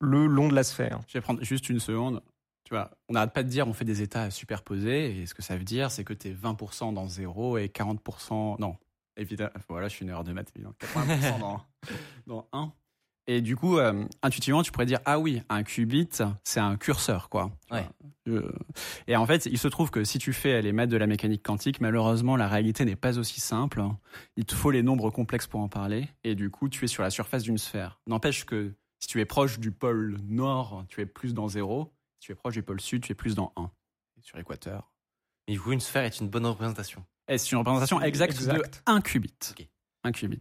le 0.00 0.26
long 0.26 0.48
de 0.48 0.54
la 0.54 0.64
sphère. 0.64 1.00
Je 1.06 1.14
vais 1.14 1.22
prendre 1.22 1.42
juste 1.42 1.68
une 1.68 1.80
seconde. 1.80 2.22
Tu 2.64 2.74
vois, 2.74 2.90
on 3.08 3.14
n'arrête 3.14 3.32
pas 3.32 3.42
de 3.42 3.48
dire 3.48 3.66
on 3.66 3.72
fait 3.72 3.84
des 3.84 4.02
états 4.02 4.30
superposés. 4.30 5.20
Et 5.20 5.26
ce 5.26 5.34
que 5.34 5.42
ça 5.42 5.56
veut 5.56 5.64
dire, 5.64 5.90
c'est 5.90 6.04
que 6.04 6.14
tu 6.14 6.28
es 6.28 6.32
20% 6.32 6.94
dans 6.94 7.08
0 7.08 7.58
et 7.58 7.66
40%. 7.66 8.60
Non, 8.60 8.76
évidemment. 9.16 9.50
Voilà, 9.68 9.88
je 9.88 9.94
suis 9.96 10.04
une 10.04 10.10
erreur 10.10 10.24
de 10.24 10.32
maths, 10.32 10.50
évidemment. 10.54 10.74
80% 10.80 11.40
dans, 11.40 11.60
dans 12.26 12.48
1. 12.52 12.72
Et 13.28 13.40
du 13.40 13.56
coup, 13.56 13.78
euh, 13.78 14.04
intuitivement, 14.22 14.62
tu 14.62 14.72
pourrais 14.72 14.86
dire 14.86 14.98
ah 15.04 15.18
oui, 15.18 15.42
un 15.48 15.62
qubit, 15.62 16.08
c'est 16.42 16.60
un 16.60 16.76
curseur, 16.76 17.28
quoi. 17.28 17.52
Ouais. 17.70 17.86
Et 19.06 19.16
en 19.16 19.26
fait, 19.26 19.46
il 19.46 19.58
se 19.58 19.68
trouve 19.68 19.90
que 19.90 20.02
si 20.04 20.18
tu 20.18 20.32
fais 20.32 20.60
les 20.60 20.72
maths 20.72 20.90
de 20.90 20.96
la 20.96 21.06
mécanique 21.06 21.42
quantique, 21.42 21.80
malheureusement, 21.80 22.36
la 22.36 22.48
réalité 22.48 22.84
n'est 22.84 22.96
pas 22.96 23.18
aussi 23.18 23.40
simple. 23.40 23.82
Il 24.36 24.44
te 24.44 24.54
faut 24.54 24.70
les 24.70 24.82
nombres 24.82 25.10
complexes 25.10 25.46
pour 25.46 25.60
en 25.60 25.68
parler. 25.68 26.08
Et 26.24 26.34
du 26.34 26.50
coup, 26.50 26.68
tu 26.68 26.84
es 26.84 26.88
sur 26.88 27.02
la 27.02 27.10
surface 27.10 27.44
d'une 27.44 27.58
sphère. 27.58 28.00
N'empêche 28.08 28.44
que 28.44 28.74
si 28.98 29.08
tu 29.08 29.20
es 29.20 29.24
proche 29.24 29.60
du 29.60 29.70
pôle 29.70 30.18
nord, 30.28 30.84
tu 30.88 31.00
es 31.00 31.06
plus 31.06 31.32
dans 31.32 31.48
0. 31.48 31.92
Si 32.22 32.26
tu 32.26 32.32
es 32.32 32.36
proche 32.36 32.54
du 32.54 32.62
pôle 32.62 32.80
sud, 32.80 33.02
tu 33.02 33.10
es 33.10 33.14
plus 33.16 33.34
dans 33.34 33.52
1. 33.56 33.68
Sur 34.20 34.36
l'équateur. 34.36 34.92
Mais 35.48 35.54
du 35.54 35.60
coup, 35.60 35.72
une 35.72 35.80
sphère 35.80 36.04
est 36.04 36.20
une 36.20 36.28
bonne 36.28 36.46
représentation. 36.46 37.04
Et 37.26 37.36
c'est 37.36 37.50
une 37.50 37.58
représentation 37.58 38.00
exacte 38.00 38.34
Exact. 38.34 38.84
de 38.86 38.92
1 38.92 39.00
qubit. 39.00 39.34
Ok. 39.50 39.68
Un 40.04 40.12
qubit. 40.12 40.40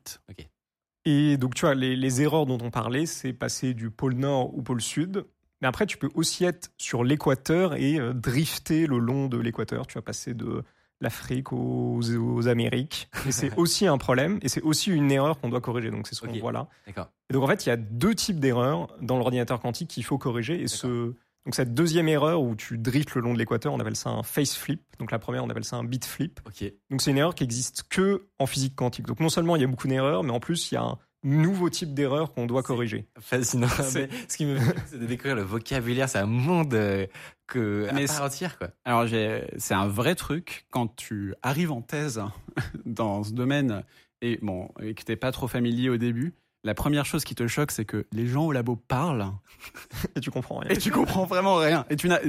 Et 1.05 1.37
donc, 1.37 1.55
tu 1.55 1.61
vois, 1.61 1.73
les, 1.73 1.95
les 1.95 2.21
erreurs 2.21 2.45
dont 2.45 2.59
on 2.61 2.69
parlait, 2.69 3.07
c'est 3.07 3.33
passer 3.33 3.73
du 3.73 3.89
pôle 3.89 4.13
nord 4.13 4.55
au 4.55 4.61
pôle 4.61 4.79
sud. 4.79 5.25
Mais 5.59 5.67
après, 5.67 5.87
tu 5.87 5.97
peux 5.97 6.11
aussi 6.13 6.45
être 6.45 6.71
sur 6.77 7.03
l'équateur 7.03 7.73
et 7.73 7.99
euh, 7.99 8.13
drifter 8.13 8.85
le 8.85 8.99
long 8.99 9.25
de 9.25 9.39
l'équateur. 9.39 9.87
Tu 9.87 9.95
vas 9.95 10.03
passer 10.03 10.35
de 10.35 10.63
l'Afrique 10.99 11.51
aux, 11.51 11.99
aux 11.99 12.47
Amériques. 12.47 13.09
Et 13.25 13.31
c'est 13.31 13.51
aussi 13.57 13.87
un 13.87 13.97
problème. 13.97 14.37
Et 14.43 14.49
c'est 14.49 14.61
aussi 14.61 14.91
une 14.91 15.11
erreur 15.11 15.39
qu'on 15.39 15.49
doit 15.49 15.61
corriger. 15.61 15.89
Donc, 15.89 16.05
c'est 16.07 16.13
ce 16.13 16.21
qu'on 16.21 16.29
Ok. 16.29 16.37
voit 16.41 16.51
là. 16.51 16.67
D'accord. 16.85 17.09
Et 17.31 17.33
donc, 17.33 17.41
en 17.41 17.47
fait, 17.47 17.65
il 17.65 17.69
y 17.69 17.71
a 17.71 17.77
deux 17.77 18.13
types 18.13 18.39
d'erreurs 18.39 18.95
dans 19.01 19.17
l'ordinateur 19.17 19.59
quantique 19.59 19.89
qu'il 19.89 20.05
faut 20.05 20.19
corriger. 20.19 20.61
Et 20.61 20.67
ce, 20.67 21.15
donc, 21.45 21.55
cette 21.55 21.73
deuxième 21.73 22.07
erreur 22.07 22.41
où 22.41 22.55
tu 22.55 22.77
driftes 22.77 23.15
le 23.15 23.21
long 23.21 23.33
de 23.33 23.39
l'équateur, 23.39 23.73
on 23.73 23.79
appelle 23.79 23.95
ça 23.95 24.09
un 24.11 24.23
face 24.23 24.55
flip. 24.55 24.81
Donc, 24.99 25.11
la 25.11 25.17
première, 25.19 25.43
on 25.43 25.49
appelle 25.49 25.63
ça 25.65 25.75
un 25.77 25.83
bit 25.83 26.05
flip. 26.05 26.39
Ok. 26.45 26.71
Donc 26.91 27.01
c'est 27.01 27.11
une 27.11 27.17
erreur 27.17 27.33
qui 27.35 27.43
existe 27.43 27.83
que 27.89 28.27
en 28.39 28.45
physique 28.45 28.75
quantique. 28.75 29.07
Donc 29.07 29.19
non 29.19 29.29
seulement 29.29 29.55
il 29.55 29.61
y 29.61 29.65
a 29.65 29.67
beaucoup 29.67 29.87
d'erreurs, 29.87 30.23
mais 30.23 30.31
en 30.31 30.39
plus 30.39 30.71
il 30.71 30.75
y 30.75 30.77
a 30.77 30.83
un 30.83 30.99
nouveau 31.23 31.69
type 31.69 31.93
d'erreur 31.93 32.33
qu'on 32.33 32.45
doit 32.47 32.63
corriger. 32.63 33.07
Fascinant. 33.19 33.67
Mais 33.93 34.09
ce 34.27 34.37
qui 34.37 34.45
me 34.45 34.57
fait, 34.59 34.75
c'est 34.87 34.99
de 34.99 35.05
découvrir 35.05 35.35
le 35.35 35.43
vocabulaire. 35.43 36.09
C'est 36.09 36.17
un 36.19 36.25
monde 36.25 36.73
euh, 36.73 37.05
que 37.47 37.87
à 37.89 37.93
Mais 37.93 38.05
part 38.05 38.15
c'est- 38.15 38.21
entière, 38.23 38.57
quoi. 38.57 38.69
Alors, 38.85 39.05
j'ai- 39.07 39.45
c'est 39.57 39.73
un 39.75 39.87
vrai 39.87 40.15
truc 40.15 40.65
quand 40.71 40.95
tu 40.95 41.35
arrives 41.43 41.71
en 41.71 41.81
thèse 41.81 42.21
dans 42.85 43.23
ce 43.23 43.33
domaine 43.33 43.83
et, 44.23 44.39
bon, 44.41 44.69
et 44.81 44.93
que 44.95 45.03
t'es 45.03 45.15
pas 45.15 45.31
trop 45.31 45.47
familier 45.47 45.89
au 45.89 45.97
début. 45.97 46.33
La 46.63 46.75
première 46.75 47.05
chose 47.05 47.23
qui 47.23 47.33
te 47.33 47.47
choque, 47.47 47.71
c'est 47.71 47.85
que 47.85 48.05
les 48.11 48.27
gens 48.27 48.45
au 48.45 48.51
labo 48.51 48.75
parlent 48.75 49.31
Et 50.15 50.19
tu 50.19 50.29
comprends 50.29 50.59
rien. 50.59 50.69
et 50.69 50.77
tu 50.77 50.91
comprends 50.91 51.25
vraiment 51.25 51.55
rien. 51.55 51.85
Et 51.89 51.95
tu 51.95 52.07
n'as, 52.07 52.19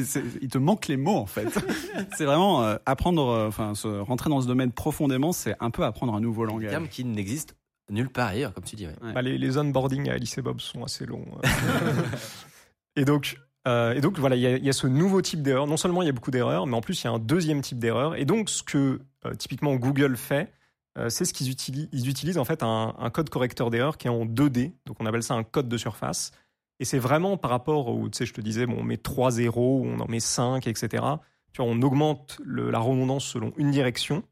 il 0.40 0.48
te 0.48 0.56
manque 0.58 0.88
les 0.88 0.96
mots 0.96 1.16
en 1.18 1.26
fait. 1.26 1.48
c'est 2.16 2.24
vraiment 2.24 2.62
euh, 2.62 2.76
apprendre, 2.86 3.28
euh, 3.28 3.48
enfin, 3.48 3.74
se 3.74 3.88
rentrer 3.88 4.30
dans 4.30 4.40
ce 4.40 4.46
domaine 4.46 4.72
profondément, 4.72 5.32
c'est 5.32 5.54
un 5.60 5.70
peu 5.70 5.84
apprendre 5.84 6.14
un 6.14 6.20
nouveau 6.20 6.44
Un 6.44 6.46
langage. 6.46 6.70
terme 6.70 6.88
qui 6.88 7.04
n'existe 7.04 7.56
nulle 7.90 8.08
part 8.08 8.28
ailleurs, 8.28 8.54
comme 8.54 8.64
tu 8.64 8.74
dis. 8.76 8.86
ouais. 8.86 8.94
Ouais. 9.02 9.12
Bah, 9.12 9.20
les, 9.20 9.36
les 9.36 9.58
onboarding 9.58 10.08
à 10.08 10.14
Alice 10.14 10.38
et 10.38 10.42
Bob 10.42 10.60
sont 10.60 10.82
assez 10.82 11.04
longs. 11.04 11.26
euh. 11.44 11.48
et 12.96 13.04
donc, 13.04 13.36
euh, 13.68 13.92
et 13.94 14.00
donc 14.00 14.18
voilà, 14.18 14.36
il 14.36 14.42
y, 14.42 14.46
a- 14.46 14.56
il 14.56 14.64
y 14.64 14.68
a 14.70 14.72
ce 14.72 14.86
nouveau 14.86 15.20
type 15.20 15.42
d'erreur. 15.42 15.66
Non 15.66 15.76
seulement 15.76 16.00
il 16.02 16.06
y 16.06 16.08
a 16.08 16.12
beaucoup 16.12 16.30
d'erreurs, 16.30 16.66
mais 16.66 16.74
en 16.76 16.80
plus 16.80 17.02
il 17.02 17.04
y 17.04 17.08
a 17.08 17.12
un 17.12 17.18
deuxième 17.18 17.60
type 17.60 17.78
d'erreur. 17.78 18.16
Et 18.16 18.24
donc 18.24 18.48
ce 18.48 18.62
que 18.62 19.00
euh, 19.26 19.34
typiquement 19.34 19.74
Google 19.76 20.16
fait, 20.16 20.42
euh, 20.44 20.46
c'est 21.08 21.24
ce 21.24 21.32
qu'ils 21.32 21.50
utilisent. 21.50 21.88
Ils 21.92 22.08
utilisent 22.08 22.38
en 22.38 22.44
fait 22.44 22.62
un, 22.62 23.10
code 23.12 23.30
correcteur 23.30 23.70
d'erreur 23.70 23.96
qui 23.96 24.08
est 24.08 24.10
en 24.10 24.26
2D. 24.26 24.72
Donc 24.86 24.96
on 25.00 25.06
appelle 25.06 25.22
ça 25.22 25.34
un 25.34 25.44
code 25.44 25.68
de 25.68 25.76
surface. 25.76 26.32
Et 26.80 26.84
c'est 26.84 26.98
vraiment 26.98 27.36
par 27.36 27.50
rapport 27.50 27.88
au, 27.88 28.08
tu 28.08 28.18
sais, 28.18 28.26
je 28.26 28.34
te 28.34 28.40
disais, 28.40 28.66
bon, 28.66 28.78
on 28.80 28.82
met 28.82 28.96
3 28.96 29.30
zéros, 29.32 29.82
on 29.84 30.00
en 30.00 30.08
met 30.08 30.20
5, 30.20 30.66
etc. 30.66 31.04
Tu 31.52 31.62
vois, 31.62 31.70
on 31.70 31.80
augmente 31.82 32.40
la 32.44 32.78
redondance 32.78 33.24
selon 33.24 33.52
une 33.56 33.70
direction. 33.70 34.24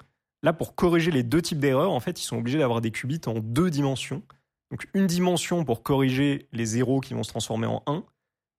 Là, 0.42 0.52
pour 0.52 0.74
corriger 0.74 1.10
les 1.10 1.22
deux 1.22 1.42
types 1.42 1.60
d'erreurs, 1.60 1.92
en 1.92 2.00
fait, 2.00 2.20
ils 2.20 2.24
sont 2.24 2.38
obligés 2.38 2.58
d'avoir 2.58 2.80
des 2.80 2.90
qubits 2.90 3.20
en 3.26 3.34
deux 3.34 3.70
dimensions. 3.70 4.22
Donc 4.70 4.88
une 4.94 5.06
dimension 5.06 5.64
pour 5.64 5.82
corriger 5.82 6.48
les 6.52 6.64
zéros 6.64 7.00
qui 7.00 7.14
vont 7.14 7.22
se 7.22 7.30
transformer 7.30 7.66
en 7.66 7.82
1 7.86 8.04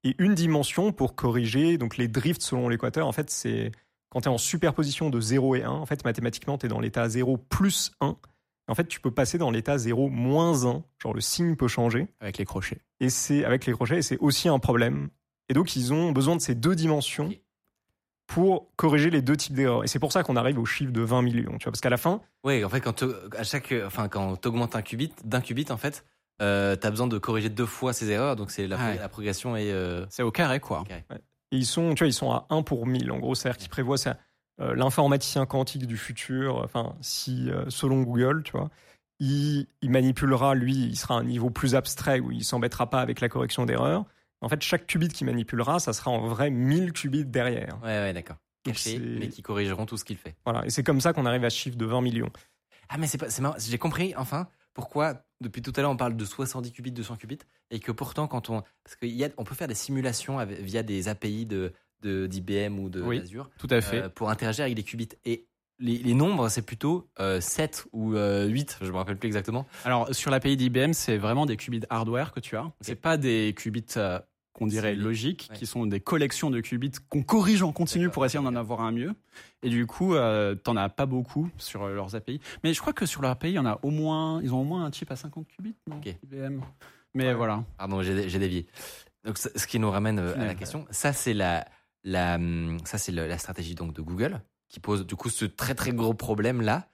et 0.04 0.16
une 0.20 0.36
dimension 0.36 0.92
pour 0.92 1.16
corriger 1.16 1.78
donc 1.78 1.98
les 1.98 2.08
drifts 2.08 2.42
selon 2.42 2.70
l'équateur. 2.70 3.08
En 3.08 3.12
fait, 3.12 3.30
c'est 3.30 3.72
quand 4.12 4.22
tu 4.22 4.30
es 4.30 4.32
en 4.32 4.38
superposition 4.38 5.10
de 5.10 5.20
0 5.20 5.56
et 5.56 5.64
1, 5.64 5.70
en 5.72 5.86
fait, 5.88 6.06
mathématiquement, 6.06 6.58
tu 6.60 6.68
es 6.68 6.70
dans 6.70 6.80
l'état 6.80 7.10
0 7.10 7.38
plus 7.38 7.92
1. 8.02 8.16
En 8.68 8.76
fait, 8.76 8.88
tu 8.88 9.00
peux 9.02 9.10
passer 9.12 9.38
dans 9.40 9.50
l'état 9.52 9.78
0 9.80 10.10
moins 10.10 10.66
1. 10.66 10.84
Genre, 11.02 11.14
le 11.14 11.22
signe 11.22 11.56
peut 11.56 11.68
changer. 11.68 12.08
avec 12.20 12.38
les 12.38 12.46
crochets. 12.46 12.82
Et 13.00 13.10
c'est 13.10 13.44
avec 13.44 13.66
les 13.66 13.74
crochets, 13.74 13.98
et 13.98 14.02
c'est 14.04 14.18
aussi 14.20 14.48
un 14.50 14.60
problème. 14.60 15.10
Et 15.50 15.54
donc, 15.54 15.76
ils 15.76 15.92
ont 15.94 16.12
besoin 16.12 16.36
de 16.36 16.42
ces 16.42 16.54
deux 16.56 16.76
dimensions 16.76 17.34
pour 18.28 18.70
corriger 18.78 19.10
les 19.10 19.22
deux 19.22 19.36
types 19.36 19.54
d'erreurs. 19.56 19.84
Et 19.84 19.88
c'est 19.88 20.00
pour 20.00 20.12
ça 20.14 20.24
qu'on 20.24 20.36
arrive 20.38 20.58
au 20.60 20.66
chiffre 20.66 20.92
de 20.94 21.02
20 21.02 21.22
millions. 21.22 21.58
Tu 21.58 21.64
vois, 21.66 21.72
parce 21.72 21.82
qu'à 21.82 21.90
la 21.90 21.98
fin, 21.98 22.22
Ouais, 22.44 22.64
en 22.64 22.70
fait, 22.70 22.80
quand 22.82 23.04
à 23.38 23.44
chaque, 23.44 23.74
enfin, 23.86 24.08
quand 24.08 24.36
t'augmentes 24.38 24.76
un 24.76 24.82
qubit, 24.82 25.12
d'un 25.26 25.42
qubit, 25.42 25.66
en 25.70 25.78
fait, 25.78 26.06
euh, 26.42 26.76
t'as 26.76 26.90
besoin 26.90 27.08
de 27.08 27.18
corriger 27.18 27.50
deux 27.50 27.66
fois 27.66 27.94
ces 27.94 28.10
erreurs. 28.10 28.36
Donc 28.36 28.50
c'est 28.52 28.68
la, 28.68 28.78
Ouais. 28.78 28.98
la 28.98 29.10
progression 29.10 29.56
et 29.58 29.72
euh, 29.72 30.06
C'est 30.10 30.24
au 30.24 30.32
carré 30.32 30.60
quoi. 30.60 30.84
carré. 30.88 31.04
Et 31.52 31.58
ils 31.58 31.66
sont, 31.66 31.94
tu 31.96 32.00
vois, 32.04 32.08
ils 32.08 32.14
sont 32.14 32.32
à 32.32 32.46
1 32.50 32.64
pour 32.64 32.86
1000. 32.88 33.12
En 33.12 33.20
gros, 33.20 33.36
c'est-à-dire 33.36 33.58
qu'ils 33.58 33.70
prévoient 33.70 33.98
ça. 33.98 34.18
euh, 34.62 34.74
L'informaticien 34.76 35.46
quantique 35.46 35.86
du 35.88 35.98
futur, 35.98 36.58
enfin, 36.64 36.96
si, 37.02 37.50
euh, 37.50 37.66
selon 37.70 38.02
Google, 38.04 38.44
tu 38.44 38.52
vois, 38.54 38.70
il, 39.20 39.68
il 39.82 39.90
manipulera, 39.92 40.56
lui, 40.56 40.74
il 40.74 40.96
sera 40.96 41.16
à 41.16 41.20
un 41.20 41.24
niveau 41.24 41.50
plus 41.50 41.76
abstrait 41.76 42.20
où 42.20 42.32
il 42.32 42.44
s'embêtera 42.44 42.90
pas 42.90 43.02
avec 43.02 43.22
la 43.22 43.30
correction 43.30 43.66
d'erreurs. 43.66 44.06
En 44.42 44.50
fait, 44.50 44.62
chaque 44.62 44.88
qubit 44.88 45.10
qu'il 45.10 45.28
manipulera, 45.28 45.80
ça 45.80 45.94
sera 45.94 46.10
en 46.10 46.26
vrai 46.28 46.50
1000 46.50 46.94
qubits 46.94 47.26
derrière. 47.26 47.78
Ouais, 47.84 48.00
ouais, 48.00 48.14
d'accord. 48.14 48.38
Mais 48.66 49.28
qui 49.30 49.42
corrigeront 49.42 49.86
tout 49.86 49.98
ce 49.98 50.06
qu'il 50.06 50.18
fait. 50.18 50.36
Voilà. 50.46 50.66
Et 50.66 50.70
c'est 50.70 50.84
comme 50.84 51.02
ça 51.02 51.14
qu'on 51.14 51.26
arrive 51.26 51.44
à 51.44 51.50
ce 51.50 51.58
chiffre 51.58 51.78
de 51.78 51.86
20 51.86 52.02
millions. 52.02 52.30
Ah, 52.90 52.98
mais 52.98 53.08
c'est 53.08 53.18
pas, 53.18 53.30
c'est 53.30 53.42
marrant. 53.42 53.56
J'ai 53.60 53.78
compris, 53.78 54.14
enfin, 54.18 54.48
pourquoi, 54.74 55.24
depuis 55.42 55.62
tout 55.62 55.74
à 55.76 55.82
l'heure, 55.82 55.92
on 55.92 55.98
parle 55.98 56.16
de 56.16 56.26
70 56.26 56.72
qubits, 56.72 56.92
200 56.92 57.16
qubits, 57.18 57.40
et 57.72 57.80
que 57.80 57.92
pourtant, 57.92 58.28
quand 58.28 58.50
on, 58.50 58.62
parce 58.84 58.96
qu'on 58.96 59.44
peut 59.44 59.56
faire 59.56 59.68
des 59.68 59.76
simulations 59.76 60.40
avec- 60.40 60.60
via 60.62 60.84
des 60.84 61.08
API 61.08 61.46
de, 61.46 61.74
de, 62.02 62.28
d'IBM 62.28 62.80
ou 62.80 62.90
de 62.90 63.02
Oui. 63.02 63.20
Azure, 63.20 63.50
Tout 63.60 63.68
à 63.70 63.82
fait. 63.82 64.04
euh, 64.04 64.10
pour 64.10 64.30
interagir 64.30 64.64
avec 64.64 64.76
des 64.76 64.84
qubits. 64.84 65.10
Et 65.26 65.48
les, 65.80 65.98
les 65.98 66.14
nombres, 66.14 66.48
c'est 66.50 66.62
plutôt 66.62 67.10
euh, 67.20 67.42
7 67.42 67.86
ou 67.92 68.14
euh, 68.16 68.46
8, 68.46 68.78
je 68.82 68.92
me 68.92 68.98
rappelle 68.98 69.18
plus 69.18 69.28
exactement. 69.28 69.66
Alors 69.84 70.14
sur 70.14 70.30
l'API 70.30 70.56
d'IBM, 70.56 70.94
c'est 70.94 71.18
vraiment 71.18 71.46
des 71.48 71.58
qubits 71.58 71.82
hardware 71.90 72.32
que 72.32 72.40
tu 72.40 72.56
as. 72.56 72.72
C'est 72.82 72.96
pas 72.96 73.18
des 73.18 73.56
qubits 73.58 73.84
euh, 73.98 74.20
qu'on 74.62 74.68
dirait 74.68 74.94
logiques, 74.94 75.48
Ouais. 75.50 75.58
qui 75.58 75.66
sont 75.66 75.88
des 75.88 76.00
collections 76.00 76.52
de 76.52 76.62
qubits 76.62 76.92
qu'on 77.10 77.24
corrige 77.24 77.64
en 77.64 77.72
continu 77.72 78.10
pour 78.10 78.24
essayer 78.28 78.44
d'en 78.44 78.56
avoir 78.56 78.82
un 78.82 78.92
mieux. 78.92 79.16
Et 79.64 79.70
du 79.70 79.88
coup, 79.88 80.14
euh, 80.14 80.54
t'en 80.54 80.76
as 80.78 80.88
pas 80.88 81.08
beaucoup 81.08 81.50
sur 81.58 81.82
euh, 81.84 81.96
leurs 81.96 82.14
API. 82.16 82.40
Mais 82.64 82.72
je 82.76 82.80
crois 82.80 82.94
que 82.94 83.08
sur 83.08 83.24
leur 83.24 83.32
API, 83.32 83.50
il 83.50 83.54
y 83.56 83.60
en 83.60 83.66
a 83.66 83.80
au 83.82 83.90
moins, 83.90 84.40
ils 84.44 84.54
ont 84.54 84.62
au 84.62 84.64
moins 84.64 84.86
un 84.86 84.92
chip 84.92 85.10
à 85.10 85.16
50 85.16 85.48
qubits, 85.48 85.74
non. 85.90 86.00
IBM. 86.06 86.62
Mais 87.16 87.26
Ouais. 87.30 87.34
voilà. 87.34 87.64
Pardon, 87.78 88.04
j'ai 88.04 88.14
dévié. 88.38 88.68
Donc, 89.24 89.40
ce 89.40 89.66
qui 89.66 89.80
nous 89.80 89.90
ramène 89.90 90.20
euh, 90.20 90.36
à 90.40 90.46
la 90.46 90.54
question, 90.54 90.86
ça 90.92 91.12
c'est 91.12 91.34
la, 91.34 91.66
la, 92.04 92.36
hum, 92.36 92.78
ça 92.86 93.00
c'est 93.00 93.12
la 93.12 93.38
stratégie 93.40 93.74
donc 93.74 93.96
de 93.96 94.02
Google 94.04 94.42
qui 94.70 94.80
pose 94.80 95.08
du 95.08 95.16
coup 95.16 95.30
ce 95.30 95.46
très 95.46 95.74
très 95.74 95.92
gros 95.92 96.14
problème 96.14 96.62
là. 96.62 96.88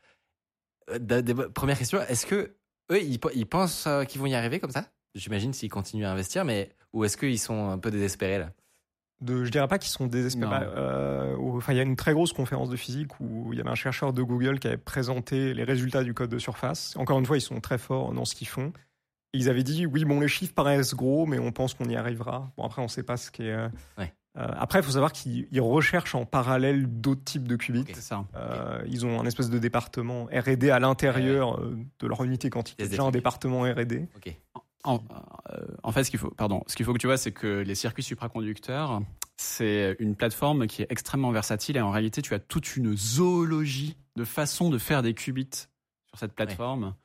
Euh, 0.90 1.50
première 1.54 1.78
question, 1.78 2.00
est-ce 2.08 2.26
que 2.26 2.56
eux 2.92 3.02
ils, 3.04 3.20
ils 3.36 3.46
pensent 3.46 3.88
qu'ils 4.08 4.22
vont 4.22 4.28
y 4.28 4.36
arriver 4.36 4.60
comme 4.62 4.72
ça? 4.72 4.86
J'imagine 5.16 5.52
s'ils 5.52 5.70
continuent 5.70 6.06
à 6.06 6.12
investir, 6.12 6.46
mais 6.46 6.72
ou 6.94 7.04
est-ce 7.04 7.18
qu'ils 7.18 7.40
sont 7.40 7.70
un 7.70 7.78
peu 7.78 7.92
désespérés 7.92 8.40
là? 8.40 8.52
De, 9.20 9.44
je 9.46 9.50
dirais 9.50 9.68
pas 9.68 9.80
qu'ils 9.80 9.90
sont 9.92 10.06
désespérés. 10.06 10.66
Non. 10.66 10.72
Euh, 10.76 11.36
enfin, 11.56 11.74
il 11.74 11.78
y 11.78 11.80
a 11.80 11.84
une 11.84 11.96
très 11.96 12.14
grosse 12.14 12.34
conférence 12.34 12.70
de 12.70 12.76
physique 12.76 13.20
où 13.20 13.52
il 13.52 13.58
y 13.58 13.62
avait 13.62 13.70
un 13.72 13.76
chercheur 13.76 14.14
de 14.14 14.22
Google 14.22 14.60
qui 14.60 14.68
avait 14.68 14.78
présenté 14.78 15.56
les 15.56 15.64
résultats 15.64 16.04
du 16.04 16.14
code 16.14 16.30
de 16.30 16.38
surface. 16.38 16.96
Encore 16.98 17.18
une 17.18 17.26
fois, 17.26 17.36
ils 17.38 17.42
sont 17.42 17.60
très 17.60 17.80
forts 17.80 18.14
dans 18.14 18.26
ce 18.26 18.36
qu'ils 18.36 18.48
font. 18.48 18.72
Et 19.34 19.40
ils 19.40 19.50
avaient 19.50 19.64
dit 19.64 19.88
oui, 19.88 20.06
bon, 20.06 20.20
les 20.20 20.28
chiffres 20.28 20.54
paraissent 20.54 20.94
gros, 20.94 21.26
mais 21.26 21.40
on 21.40 21.52
pense 21.52 21.74
qu'on 21.74 21.90
y 21.90 21.96
arrivera. 21.96 22.52
Bon, 22.58 22.64
après, 22.64 22.82
on 22.84 22.88
sait 22.88 23.02
pas 23.02 23.18
ce 23.18 23.32
qui 23.32 23.42
est. 23.48 23.52
euh, 23.54 23.70
Ouais. 23.98 24.14
euh, 24.38 24.48
après, 24.56 24.80
il 24.80 24.84
faut 24.84 24.92
savoir 24.92 25.12
qu'ils 25.12 25.48
ils 25.52 25.62
recherchent 25.62 26.14
en 26.14 26.26
parallèle 26.26 26.86
d'autres 26.86 27.24
types 27.24 27.48
de 27.48 27.56
qubits. 27.56 27.86
Ça. 27.96 28.24
Ils 28.86 29.04
ont 29.04 29.20
un 29.20 29.26
espèce 29.26 29.50
de 29.50 29.58
département 29.58 30.26
R&D 30.26 30.70
à 30.70 30.78
l'intérieur 30.80 31.60
de 31.60 32.08
leur 32.08 32.24
unité 32.24 32.52
quantique. 32.52 32.78
Déjà 32.78 33.02
un 33.02 33.10
département 33.12 33.62
R&D. 33.64 34.08
Ok. 34.16 34.40
En, 34.88 35.04
euh, 35.52 35.66
en 35.84 35.92
fait, 35.92 36.04
ce 36.04 36.10
qu'il 36.10 36.20
faut, 36.20 36.32
pardon, 36.32 36.64
ce 36.68 36.76
qu'il 36.76 36.86
faut 36.86 36.94
que 36.94 36.98
tu 36.98 37.08
vois, 37.08 37.18
c'est 37.18 37.32
que 37.32 37.60
les 37.60 37.76
circuits 37.76 38.04
supraconducteurs, 38.04 39.02
c'est 39.36 39.96
une 40.00 40.16
plateforme 40.16 40.68
qui 40.68 40.82
est 40.82 40.88
extrêmement 40.90 41.32
versatile 41.32 41.78
et 41.78 41.82
en 41.82 41.92
réalité, 41.92 42.22
tu 42.22 42.34
as 42.34 42.40
toute 42.40 42.76
une 42.76 42.96
zoologie 42.96 43.98
de 44.16 44.24
façons 44.24 44.70
de 44.70 44.78
faire 44.78 45.02
des 45.04 45.14
qubits 45.14 45.68
sur 46.08 46.18
cette 46.18 46.34
plateforme. 46.34 46.96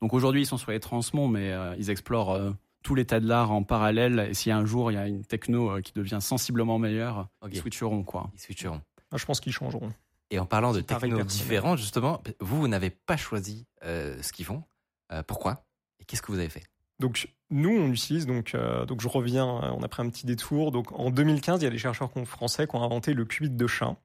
Donc 0.00 0.14
aujourd'hui, 0.14 0.42
ils 0.42 0.46
sont 0.46 0.56
sur 0.56 0.70
les 0.70 0.80
transmonts, 0.80 1.28
mais 1.28 1.52
euh, 1.52 1.74
ils 1.78 1.90
explorent 1.90 2.32
euh, 2.32 2.52
tous 2.82 2.94
les 2.94 3.04
tas 3.04 3.20
de 3.20 3.26
l'art 3.26 3.52
en 3.52 3.62
parallèle. 3.62 4.28
Et 4.30 4.34
s'il 4.34 4.50
y 4.50 4.52
a 4.52 4.58
un 4.58 4.64
jour, 4.64 4.90
il 4.90 4.94
y 4.94 4.98
a 4.98 5.06
une 5.06 5.24
techno 5.24 5.70
euh, 5.70 5.80
qui 5.80 5.92
devient 5.92 6.18
sensiblement 6.20 6.78
meilleure, 6.78 7.28
ils 7.50 7.56
switcheront 7.56 8.02
quoi. 8.02 8.30
Ils 8.34 8.40
switcheront. 8.40 8.80
Ah, 9.10 9.16
je 9.16 9.24
pense 9.24 9.40
qu'ils 9.40 9.52
changeront. 9.52 9.92
Et 10.30 10.38
en 10.38 10.46
parlant 10.46 10.72
de 10.72 10.80
techno 10.80 11.00
personnel. 11.00 11.26
différentes, 11.26 11.78
justement, 11.78 12.22
vous, 12.40 12.60
vous 12.60 12.68
n'avez 12.68 12.90
pas 12.90 13.16
choisi 13.16 13.66
euh, 13.84 14.20
ce 14.22 14.32
qu'ils 14.32 14.46
font. 14.46 14.64
Euh, 15.12 15.22
pourquoi? 15.22 15.66
Et 16.00 16.04
qu'est-ce 16.04 16.22
que 16.22 16.32
vous 16.32 16.38
avez 16.38 16.48
fait? 16.48 16.64
Donc 16.98 17.28
nous, 17.50 17.70
on 17.70 17.88
utilise 17.90 18.26
donc 18.26 18.54
euh, 18.54 18.86
donc 18.86 19.00
je 19.00 19.08
reviens, 19.08 19.46
euh, 19.46 19.70
on 19.76 19.82
a 19.82 19.88
pris 19.88 20.02
un 20.02 20.08
petit 20.08 20.26
détour. 20.26 20.72
Donc 20.72 20.92
en 20.92 21.10
2015, 21.10 21.60
il 21.60 21.64
y 21.64 21.66
a 21.66 21.70
des 21.70 21.78
chercheurs 21.78 22.10
français 22.24 22.66
qui 22.66 22.76
ont 22.76 22.82
inventé 22.82 23.14
le 23.14 23.24
qubit 23.24 23.50
de 23.50 23.66
chat. 23.66 23.96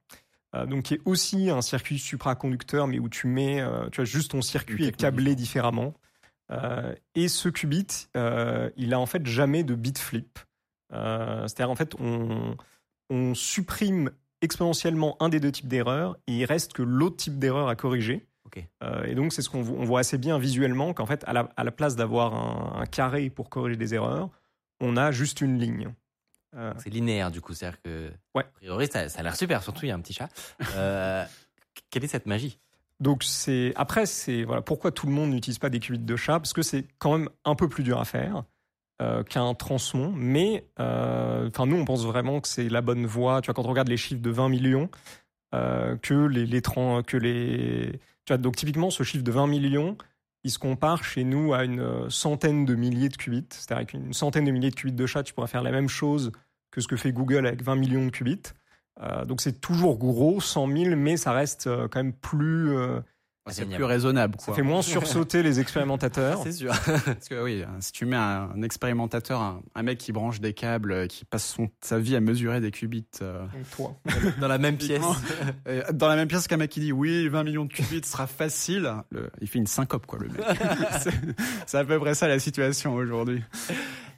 euh, 0.54 0.66
donc 0.66 0.84
qui 0.84 0.94
est 0.94 1.00
aussi 1.04 1.50
un 1.50 1.62
circuit 1.62 1.98
supraconducteur, 1.98 2.86
mais 2.86 2.98
où 2.98 3.08
tu 3.08 3.26
mets, 3.26 3.60
euh, 3.60 3.88
tu 3.90 4.00
as 4.00 4.04
juste 4.04 4.32
ton 4.32 4.42
circuit 4.42 4.84
est 4.86 4.96
câblé 4.96 5.34
différemment. 5.34 5.94
Et 7.14 7.28
ce 7.28 7.50
qubit, 7.50 8.08
il 8.14 8.94
a 8.94 8.98
en 8.98 9.06
fait 9.06 9.26
jamais 9.26 9.64
de 9.64 9.74
bit 9.74 9.98
flip. 9.98 10.38
C'est-à-dire 10.90 11.70
en 11.70 11.76
fait, 11.76 11.94
on, 12.00 12.56
on 13.10 13.34
supprime 13.34 14.10
exponentiellement 14.40 15.16
un 15.20 15.28
des 15.28 15.40
deux 15.40 15.52
types 15.52 15.68
d'erreurs 15.68 16.16
et 16.26 16.32
il 16.38 16.44
reste 16.46 16.72
que 16.72 16.82
l'autre 16.82 17.16
type 17.16 17.38
d'erreur 17.38 17.68
à 17.68 17.76
corriger. 17.76 18.26
Euh, 18.82 19.04
et 19.04 19.14
donc 19.14 19.32
c'est 19.32 19.42
ce 19.42 19.48
qu'on 19.50 19.62
vo- 19.62 19.76
on 19.78 19.84
voit 19.84 20.00
assez 20.00 20.18
bien 20.18 20.38
visuellement 20.38 20.92
qu'en 20.94 21.06
fait, 21.06 21.24
à 21.26 21.32
la, 21.32 21.48
à 21.56 21.64
la 21.64 21.70
place 21.70 21.96
d'avoir 21.96 22.34
un, 22.34 22.80
un 22.82 22.86
carré 22.86 23.30
pour 23.30 23.48
corriger 23.50 23.76
des 23.76 23.94
erreurs, 23.94 24.30
on 24.80 24.96
a 24.96 25.10
juste 25.10 25.40
une 25.40 25.58
ligne. 25.58 25.88
Euh, 26.56 26.72
C'est 26.78 26.90
linéaire 26.90 27.30
du 27.30 27.40
coup, 27.40 27.52
c'est-à-dire 27.52 27.80
que 27.82 28.10
Ouais. 28.34 28.42
a 28.42 28.58
priori 28.58 28.86
ça, 28.90 29.08
ça 29.08 29.20
a 29.20 29.22
l'air 29.22 29.36
super. 29.36 29.62
Surtout 29.62 29.84
il 29.84 29.88
y 29.88 29.90
a 29.90 29.94
un 29.94 30.00
petit 30.00 30.14
chat. 30.14 30.28
Euh, 30.74 31.24
quelle 31.90 32.04
est 32.04 32.08
cette 32.08 32.26
magie? 32.26 32.58
Donc 33.00 33.22
c'est 33.22 33.72
après 33.76 34.06
c'est 34.06 34.42
voilà 34.44 34.62
pourquoi 34.62 34.90
tout 34.90 35.06
le 35.06 35.12
monde 35.12 35.30
n'utilise 35.30 35.58
pas 35.58 35.68
des 35.70 35.78
qubits 35.78 35.98
de 35.98 36.16
chat? 36.16 36.40
Parce 36.40 36.52
que 36.52 36.62
c'est 36.62 36.84
quand 36.98 37.16
même 37.18 37.28
un 37.44 37.54
peu 37.54 37.68
plus 37.68 37.84
dur 37.84 38.00
à 38.00 38.04
faire 38.04 38.44
euh, 39.02 39.22
qu'un 39.22 39.54
transmon. 39.54 40.10
Mais 40.16 40.64
enfin 40.78 41.66
nous 41.66 41.76
on 41.76 41.84
pense 41.84 42.04
vraiment 42.06 42.40
que 42.40 42.48
c'est 42.48 42.68
la 42.68 42.80
bonne 42.80 43.04
voie. 43.06 43.40
Tu 43.42 43.46
vois 43.46 43.54
quand 43.54 43.64
on 43.66 43.68
regarde 43.70 43.88
les 43.88 43.96
chiffres 43.98 44.22
de 44.22 44.30
20 44.30 44.48
millions 44.48 44.90
que 45.52 46.26
les, 46.26 46.46
les 46.46 46.60
que 46.62 47.16
les 47.16 48.00
tu 48.36 48.42
donc 48.42 48.56
typiquement 48.56 48.90
ce 48.90 49.02
chiffre 49.02 49.24
de 49.24 49.32
20 49.32 49.46
millions 49.46 49.96
il 50.44 50.50
se 50.50 50.58
compare 50.58 51.04
chez 51.04 51.24
nous 51.24 51.52
à 51.52 51.64
une 51.64 51.80
euh, 51.80 52.10
centaine 52.10 52.64
de 52.64 52.74
milliers 52.74 53.08
de 53.08 53.16
qubits. 53.16 53.46
C'est-à-dire 53.50 53.78
avec 53.78 53.92
une 53.92 54.12
centaine 54.12 54.44
de 54.44 54.50
milliers 54.50 54.70
de 54.70 54.74
qubits 54.74 54.92
de 54.92 55.06
chat 55.06 55.22
tu 55.22 55.34
pourrais 55.34 55.48
faire 55.48 55.62
la 55.62 55.72
même 55.72 55.88
chose 55.88 56.32
que 56.70 56.80
ce 56.80 56.88
que 56.88 56.96
fait 56.96 57.12
Google 57.12 57.46
avec 57.46 57.62
20 57.62 57.76
millions 57.76 58.06
de 58.06 58.10
qubits. 58.10 58.42
Euh, 59.00 59.24
donc 59.24 59.40
c'est 59.40 59.60
toujours 59.60 59.98
gros, 59.98 60.40
100 60.40 60.68
000, 60.68 60.96
mais 60.96 61.16
ça 61.16 61.32
reste 61.32 61.66
euh, 61.66 61.88
quand 61.88 62.02
même 62.02 62.12
plus, 62.12 62.74
C'est 63.50 63.66
plus 63.66 63.84
raisonnable. 63.84 64.36
ça 64.40 64.52
fait 64.52 64.62
moins 64.62 64.82
sursauter 64.82 65.42
les 65.42 65.60
expérimentateurs. 65.60 66.40
C'est 66.44 66.52
sûr. 66.52 66.72
Parce 66.84 67.28
que 67.28 67.42
oui, 67.42 67.64
si 67.80 67.92
tu 67.92 68.06
mets 68.06 68.16
un, 68.16 68.50
un 68.54 68.62
expérimentateur, 68.62 69.40
un, 69.40 69.62
un 69.74 69.82
mec 69.82 69.98
qui 69.98 70.12
branche 70.12 70.40
des 70.40 70.52
câbles, 70.54 70.92
euh, 70.92 71.06
qui 71.06 71.24
passe 71.24 71.46
son, 71.46 71.68
sa 71.80 71.98
vie 71.98 72.16
à 72.16 72.20
mesurer 72.20 72.60
des 72.60 72.70
qubits 72.70 73.06
euh, 73.22 73.44
toi. 73.76 73.94
Dans 74.40 74.48
la 74.48 74.58
même 74.58 74.76
pièce. 74.76 75.02
euh, 75.66 75.82
dans 75.92 76.08
la 76.08 76.16
même 76.16 76.28
pièce 76.28 76.46
qu'un 76.46 76.56
mec 76.56 76.70
qui 76.70 76.80
dit 76.80 76.92
oui, 76.92 77.28
20 77.28 77.44
millions 77.44 77.64
de 77.64 77.72
qubits 77.72 78.02
sera 78.04 78.26
facile, 78.26 78.92
le- 79.10 79.30
il 79.40 79.48
fait 79.48 79.58
une 79.58 79.66
syncope 79.66 80.06
quoi 80.06 80.18
le 80.18 80.28
mec. 80.28 80.40
C'est- 81.66 81.76
à 81.78 81.84
peu 81.84 81.98
près 81.98 82.14
ça 82.14 82.28
la 82.28 82.38
situation 82.38 82.94
aujourd'hui. 82.94 83.42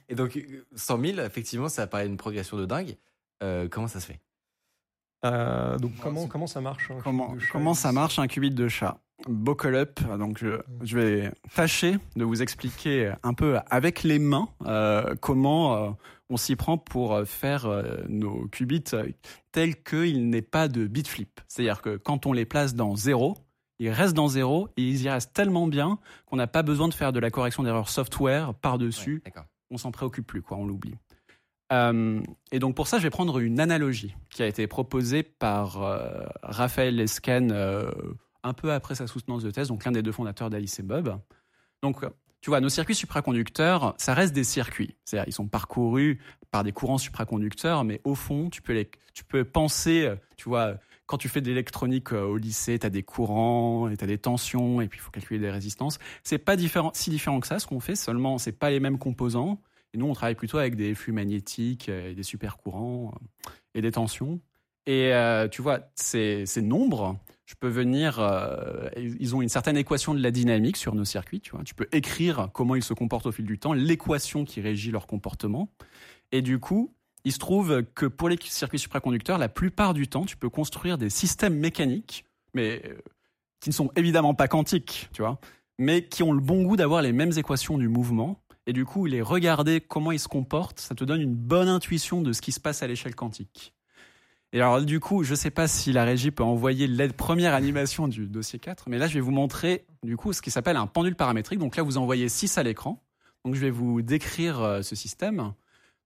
Et 0.09 0.15
donc, 0.15 0.35
euh, 0.35 0.65
100 0.75 0.99
000, 0.99 1.19
effectivement, 1.19 1.69
ça 1.69 1.87
paraît 1.87 2.05
une 2.07 2.17
progression 2.17 2.57
de 2.57 2.65
dingue. 2.65 2.97
Euh, 3.43 3.67
comment 3.71 3.87
ça 3.87 3.99
se 4.01 4.07
fait? 4.07 4.19
Euh, 5.23 5.77
donc 5.77 5.91
comment, 6.01 6.27
comment 6.27 6.47
ça 6.47 6.61
marche 6.61 6.89
un 6.89 6.99
Comment, 7.01 7.35
comment 7.51 7.73
ça 7.75 7.91
marche 7.91 8.17
un 8.19 8.27
qubit 8.27 8.49
de 8.51 8.67
chat? 8.67 8.97
Buckle 9.27 9.75
up, 9.75 9.99
donc 10.17 10.39
je, 10.39 10.59
je 10.81 10.97
vais 10.97 11.31
tâcher 11.55 11.97
de 12.15 12.23
vous 12.23 12.41
expliquer 12.41 13.13
un 13.23 13.33
peu 13.33 13.59
avec 13.69 14.03
les 14.03 14.19
mains 14.19 14.49
euh, 14.65 15.15
comment 15.21 15.75
euh, 15.75 15.89
on 16.29 16.37
s'y 16.37 16.55
prend 16.55 16.77
pour 16.77 17.13
euh, 17.13 17.25
faire 17.25 17.65
euh, 17.65 17.97
nos 18.07 18.47
qubits 18.47 18.83
tels 19.51 19.83
qu'il 19.83 20.29
n'est 20.29 20.41
pas 20.41 20.67
de 20.67 20.87
bit 20.87 21.07
flip. 21.07 21.41
C'est-à-dire 21.47 21.81
que 21.81 21.97
quand 21.97 22.25
on 22.25 22.33
les 22.33 22.45
place 22.45 22.73
dans 22.73 22.95
0, 22.95 23.37
ils 23.79 23.89
restent 23.89 24.15
dans 24.15 24.27
0 24.27 24.69
et 24.77 24.81
ils 24.81 25.03
y 25.03 25.09
restent 25.09 25.33
tellement 25.33 25.67
bien 25.67 25.99
qu'on 26.25 26.37
n'a 26.37 26.47
pas 26.47 26.63
besoin 26.63 26.87
de 26.87 26.93
faire 26.93 27.13
de 27.13 27.19
la 27.19 27.29
correction 27.31 27.63
d'erreur 27.63 27.89
software 27.89 28.53
par-dessus 28.53 29.21
Ouais, 29.25 29.43
on 29.69 29.77
s'en 29.77 29.91
préoccupe 29.91 30.27
plus, 30.27 30.41
quoi, 30.41 30.57
on 30.57 30.65
l'oublie. 30.65 30.95
Euh, 31.71 32.21
et 32.51 32.59
donc 32.59 32.75
pour 32.75 32.87
ça, 32.87 32.97
je 32.97 33.03
vais 33.03 33.09
prendre 33.09 33.39
une 33.39 33.59
analogie 33.59 34.15
qui 34.29 34.43
a 34.43 34.47
été 34.47 34.67
proposée 34.67 35.23
par 35.23 35.81
euh, 35.81 36.25
Raphaël 36.43 36.95
Lescan 36.95 37.47
euh, 37.51 37.89
un 38.43 38.53
peu 38.53 38.71
après 38.71 38.95
sa 38.95 39.07
soutenance 39.07 39.43
de 39.43 39.51
thèse, 39.51 39.67
donc 39.67 39.85
l'un 39.85 39.91
des 39.91 40.01
deux 40.01 40.11
fondateurs 40.11 40.49
d'Alice 40.49 40.79
et 40.79 40.83
Bob. 40.83 41.19
Donc, 41.81 42.05
tu 42.41 42.49
vois, 42.49 42.59
nos 42.59 42.69
circuits 42.69 42.95
supraconducteurs, 42.95 43.93
ça 43.97 44.13
reste 44.13 44.33
des 44.33 44.43
circuits. 44.43 44.95
C'est-à-dire, 45.05 45.27
ils 45.27 45.33
sont 45.33 45.47
parcourus 45.47 46.19
par 46.49 46.63
des 46.63 46.71
courants 46.71 46.97
supraconducteurs, 46.97 47.83
mais 47.83 48.01
au 48.03 48.15
fond, 48.15 48.49
tu 48.49 48.61
peux, 48.61 48.85
tu 49.13 49.23
peux 49.23 49.43
penser, 49.43 50.11
tu 50.37 50.49
vois, 50.49 50.77
quand 51.11 51.17
tu 51.17 51.27
fais 51.27 51.41
de 51.41 51.47
l'électronique 51.47 52.13
euh, 52.13 52.23
au 52.23 52.37
lycée, 52.37 52.79
tu 52.79 52.85
as 52.85 52.89
des 52.89 53.03
courants 53.03 53.89
et 53.89 53.97
tu 53.97 54.03
as 54.05 54.07
des 54.07 54.17
tensions, 54.17 54.79
et 54.79 54.87
puis 54.87 54.97
il 54.97 55.01
faut 55.01 55.11
calculer 55.11 55.41
des 55.41 55.51
résistances. 55.51 55.99
C'est 56.23 56.37
pas 56.37 56.55
si 56.93 57.09
différent 57.09 57.39
que 57.41 57.47
ça, 57.47 57.59
ce 57.59 57.67
qu'on 57.67 57.81
fait, 57.81 57.95
seulement, 57.95 58.37
c'est 58.37 58.53
pas 58.53 58.69
les 58.69 58.79
mêmes 58.79 58.97
composants. 58.97 59.61
Et 59.93 59.97
nous, 59.97 60.05
on 60.05 60.13
travaille 60.13 60.35
plutôt 60.35 60.57
avec 60.57 60.77
des 60.77 60.95
flux 60.95 61.11
magnétiques, 61.11 61.89
euh, 61.89 62.11
et 62.11 62.15
des 62.15 62.23
supercourants 62.23 63.13
euh, 63.13 63.49
et 63.75 63.81
des 63.81 63.91
tensions. 63.91 64.39
Et 64.87 65.11
tu 65.51 65.61
vois, 65.61 65.81
ces 65.93 66.45
nombres, 66.61 67.15
je 67.51 67.55
peux 67.59 67.67
venir. 67.67 68.19
euh, 68.19 68.89
ils 68.95 69.35
ont 69.35 69.41
une 69.41 69.49
certaine 69.49 69.75
équation 69.75 70.13
de 70.13 70.23
la 70.23 70.31
dynamique 70.31 70.77
sur 70.77 70.95
nos 70.95 71.03
circuits. 71.03 71.41
Tu 71.41 71.51
vois, 71.51 71.63
tu 71.65 71.75
peux 71.75 71.87
écrire 71.91 72.49
comment 72.53 72.75
ils 72.75 72.83
se 72.83 72.93
comportent 72.93 73.25
au 73.25 73.31
fil 73.33 73.45
du 73.45 73.59
temps, 73.59 73.73
l'équation 73.73 74.45
qui 74.45 74.61
régit 74.61 74.89
leur 74.89 75.05
comportement. 75.05 75.69
Et 76.31 76.41
du 76.41 76.59
coup, 76.59 76.93
il 77.25 77.33
se 77.33 77.39
trouve 77.39 77.83
que 77.93 78.05
pour 78.05 78.29
les 78.29 78.37
circuits 78.41 78.79
supraconducteurs, 78.79 79.37
la 79.37 79.49
plupart 79.49 79.93
du 79.93 80.07
temps, 80.07 80.25
tu 80.25 80.37
peux 80.37 80.49
construire 80.49 80.97
des 80.97 81.09
systèmes 81.09 81.55
mécaniques, 81.55 82.23
mais 82.53 82.81
euh, 82.85 82.95
qui 83.59 83.69
ne 83.69 83.73
sont 83.73 83.91
évidemment 83.97 84.33
pas 84.33 84.47
quantiques, 84.47 85.09
tu 85.11 85.21
vois, 85.21 85.37
mais 85.77 86.07
qui 86.07 86.23
ont 86.23 86.31
le 86.31 86.39
bon 86.39 86.63
goût 86.63 86.77
d'avoir 86.77 87.01
les 87.01 87.11
mêmes 87.11 87.33
équations 87.35 87.77
du 87.77 87.89
mouvement. 87.89 88.41
Et 88.65 88.71
du 88.71 88.85
coup, 88.85 89.05
les 89.05 89.21
regarder 89.21 89.81
comment 89.81 90.13
ils 90.13 90.19
se 90.19 90.29
comportent, 90.29 90.79
ça 90.79 90.95
te 90.95 91.03
donne 91.03 91.19
une 91.19 91.35
bonne 91.35 91.67
intuition 91.67 92.21
de 92.21 92.31
ce 92.31 92.41
qui 92.41 92.53
se 92.53 92.61
passe 92.61 92.81
à 92.81 92.87
l'échelle 92.87 93.15
quantique. 93.15 93.73
Et 94.53 94.59
alors, 94.59 94.81
du 94.81 94.99
coup, 94.99 95.23
je 95.23 95.31
ne 95.31 95.35
sais 95.35 95.49
pas 95.49 95.67
si 95.67 95.93
la 95.93 96.03
régie 96.03 96.31
peut 96.31 96.43
envoyer 96.43 96.87
la 96.87 97.07
première 97.07 97.53
animation 97.53 98.09
du 98.09 98.27
dossier 98.27 98.59
4, 98.59 98.89
mais 98.89 98.97
là, 98.97 99.07
je 99.07 99.13
vais 99.13 99.21
vous 99.21 99.31
montrer, 99.31 99.85
du 100.03 100.17
coup, 100.17 100.33
ce 100.33 100.41
qui 100.41 100.51
s'appelle 100.51 100.75
un 100.75 100.87
pendule 100.87 101.15
paramétrique. 101.15 101.59
Donc 101.59 101.77
là, 101.77 101.83
vous 101.83 101.97
en 101.97 102.05
voyez 102.05 102.27
6 102.27 102.57
à 102.57 102.63
l'écran. 102.63 103.01
Donc, 103.45 103.55
je 103.55 103.61
vais 103.61 103.69
vous 103.69 104.01
décrire 104.01 104.61
euh, 104.61 104.81
ce 104.81 104.95
système. 104.95 105.53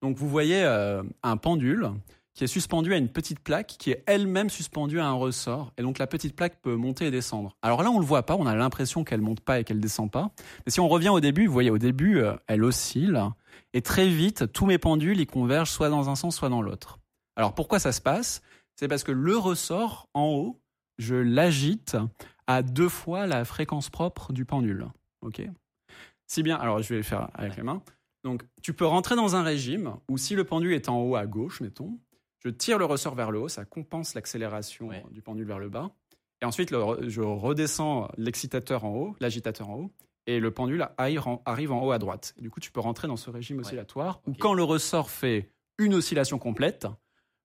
Donc, 0.01 0.17
vous 0.17 0.29
voyez 0.29 0.63
euh, 0.63 1.01
un 1.23 1.37
pendule 1.37 1.89
qui 2.35 2.43
est 2.43 2.47
suspendu 2.47 2.93
à 2.93 2.97
une 2.97 3.09
petite 3.09 3.39
plaque 3.39 3.75
qui 3.79 3.91
est 3.91 4.03
elle-même 4.05 4.49
suspendue 4.49 4.99
à 4.99 5.07
un 5.07 5.13
ressort. 5.13 5.73
Et 5.79 5.81
donc, 5.81 5.97
la 5.97 6.05
petite 6.05 6.35
plaque 6.35 6.61
peut 6.61 6.75
monter 6.75 7.07
et 7.07 7.11
descendre. 7.11 7.55
Alors 7.63 7.81
là, 7.81 7.89
on 7.89 7.95
ne 7.95 8.01
le 8.01 8.05
voit 8.05 8.23
pas. 8.27 8.35
On 8.35 8.45
a 8.45 8.55
l'impression 8.55 9.03
qu'elle 9.03 9.21
monte 9.21 9.39
pas 9.39 9.59
et 9.59 9.63
qu'elle 9.63 9.79
descend 9.79 10.11
pas. 10.11 10.31
Mais 10.65 10.71
si 10.71 10.79
on 10.79 10.87
revient 10.87 11.09
au 11.09 11.19
début, 11.19 11.47
vous 11.47 11.53
voyez, 11.53 11.71
au 11.71 11.79
début, 11.79 12.19
euh, 12.19 12.35
elle 12.47 12.63
oscille. 12.63 13.19
Et 13.73 13.81
très 13.81 14.07
vite, 14.07 14.51
tous 14.51 14.67
mes 14.67 14.77
pendules, 14.77 15.19
ils 15.19 15.25
convergent 15.25 15.71
soit 15.71 15.89
dans 15.89 16.09
un 16.09 16.15
sens, 16.15 16.35
soit 16.35 16.49
dans 16.49 16.61
l'autre. 16.61 16.99
Alors 17.35 17.53
pourquoi 17.53 17.79
ça 17.79 17.91
se 17.91 18.01
passe? 18.01 18.41
C'est 18.75 18.87
parce 18.87 19.03
que 19.03 19.11
le 19.11 19.37
ressort 19.37 20.09
en 20.13 20.25
haut, 20.27 20.61
je 20.97 21.15
l'agite 21.15 21.97
à 22.47 22.61
deux 22.61 22.89
fois 22.89 23.25
la 23.27 23.45
fréquence 23.45 23.89
propre 23.89 24.33
du 24.33 24.45
pendule. 24.45 24.87
Ok? 25.21 25.41
Si 26.27 26.43
bien, 26.43 26.57
alors 26.57 26.81
je 26.81 26.89
vais 26.89 26.97
le 26.97 27.03
faire 27.03 27.29
avec 27.33 27.55
les 27.57 27.63
mains. 27.63 27.81
Donc 28.23 28.43
tu 28.61 28.73
peux 28.73 28.85
rentrer 28.85 29.15
dans 29.15 29.35
un 29.35 29.43
régime 29.43 29.95
où 30.09 30.17
si 30.17 30.35
le 30.35 30.43
pendule 30.43 30.73
est 30.73 30.89
en 30.89 30.99
haut 31.01 31.15
à 31.15 31.25
gauche, 31.25 31.61
mettons, 31.61 31.99
je 32.43 32.49
tire 32.49 32.77
le 32.77 32.85
ressort 32.85 33.15
vers 33.15 33.31
le 33.31 33.39
haut, 33.39 33.47
ça 33.49 33.65
compense 33.65 34.13
l'accélération 34.13 34.87
Ouais. 34.87 35.03
du 35.11 35.21
pendule 35.21 35.45
vers 35.47 35.59
le 35.59 35.69
bas. 35.69 35.91
Et 36.41 36.45
ensuite, 36.45 36.69
le 36.71 36.79
je 37.09 37.21
redescends 37.21 38.09
l'excitateur 38.17 38.83
en 38.83 38.89
haut, 38.95 39.15
l'agitateur 39.19 39.69
en 39.69 39.75
haut, 39.75 39.91
et 40.27 40.39
le 40.39 40.51
pendule 40.51 40.87
arrive 40.97 41.27
en, 41.27 41.41
arrive 41.45 41.71
en 41.71 41.83
haut 41.83 41.91
à 41.91 41.99
droite. 41.99 42.33
Et 42.37 42.41
du 42.41 42.49
coup, 42.49 42.59
tu 42.59 42.71
peux 42.71 42.79
rentrer 42.81 43.07
dans 43.07 43.15
ce 43.15 43.29
régime 43.29 43.59
oscillatoire 43.59 44.21
où 44.27 44.33
quand 44.33 44.53
le 44.53 44.63
ressort 44.63 45.09
fait 45.09 45.49
une 45.77 45.93
oscillation 45.93 46.37
complète, 46.39 46.87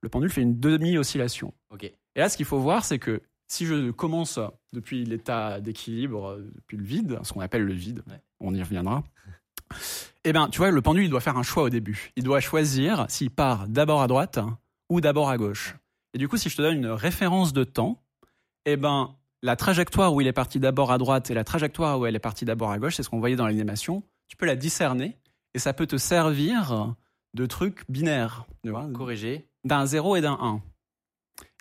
le 0.03 0.09
pendule 0.09 0.31
fait 0.31 0.43
une 0.43 0.59
demi-oscillation. 0.59 1.53
Ok. 1.71 1.85
Et 1.85 1.95
là, 2.17 2.29
ce 2.29 2.37
qu'il 2.37 2.47
faut 2.47 2.59
voir, 2.59 2.85
c'est 2.85 2.99
que 2.99 3.23
si 3.47 3.67
je 3.67 3.91
commence 3.91 4.39
depuis 4.73 5.05
l'état 5.05 5.61
d'équilibre, 5.61 6.29
euh, 6.31 6.51
depuis 6.55 6.77
le 6.77 6.85
vide, 6.85 7.19
ce 7.23 7.33
qu'on 7.33 7.41
appelle 7.41 7.65
le 7.65 7.73
vide, 7.73 8.03
Ouais. 8.09 8.21
on 8.41 8.55
y 8.55 8.63
reviendra, 8.63 9.03
eh 10.25 10.33
ben, 10.33 10.49
tu 10.49 10.59
vois, 10.59 10.71
le 10.71 10.83
pendule, 10.83 11.05
il 11.05 11.11
doit 11.11 11.21
faire 11.21 11.37
un 11.37 11.43
choix 11.43 11.65
au 11.65 11.71
début. 11.71 12.11
Il 12.17 12.25
doit 12.25 12.41
choisir 12.41 13.07
s'il 13.09 13.31
part 13.31 13.69
d'abord 13.69 14.03
à 14.03 14.07
droite 14.07 14.39
ou 14.89 15.01
d'abord 15.01 15.31
à 15.31 15.37
gauche. 15.39 15.77
Et 16.15 16.19
du 16.19 16.29
coup, 16.29 16.37
si 16.37 16.49
je 16.49 16.57
te 16.57 16.63
donne 16.63 16.77
une 16.77 16.87
référence 16.89 17.53
de 17.53 17.65
temps, 17.65 18.03
eh 18.67 18.77
ben, 18.77 19.15
la 19.43 19.57
trajectoire 19.57 20.13
où 20.13 20.21
il 20.21 20.27
est 20.27 20.33
parti 20.33 20.59
d'abord 20.61 20.93
à 20.93 20.99
droite 20.99 21.31
et 21.31 21.35
la 21.35 21.45
trajectoire 21.45 21.99
où 22.01 22.07
elle 22.07 22.17
est 22.17 22.21
partie 22.21 22.45
d'abord 22.45 22.71
à 22.71 22.79
gauche, 22.79 22.97
c'est 22.97 23.03
ce 23.03 23.09
qu'on 23.09 23.21
voyait 23.21 23.37
dans 23.37 23.47
l'animation, 23.47 24.03
tu 24.29 24.37
peux 24.37 24.47
la 24.47 24.57
discerner 24.57 25.17
et 25.55 25.59
ça 25.59 25.73
peut 25.73 25.87
te 25.87 25.97
servir 25.97 26.95
de 27.35 27.47
truc 27.47 27.85
binaire. 27.89 28.47
tu 28.65 28.71
vois, 28.71 28.89
Corrigé. 28.93 29.47
D'un 29.65 29.87
0 29.87 30.17
et 30.17 30.21
d'un 30.21 30.39
1. 30.41 30.63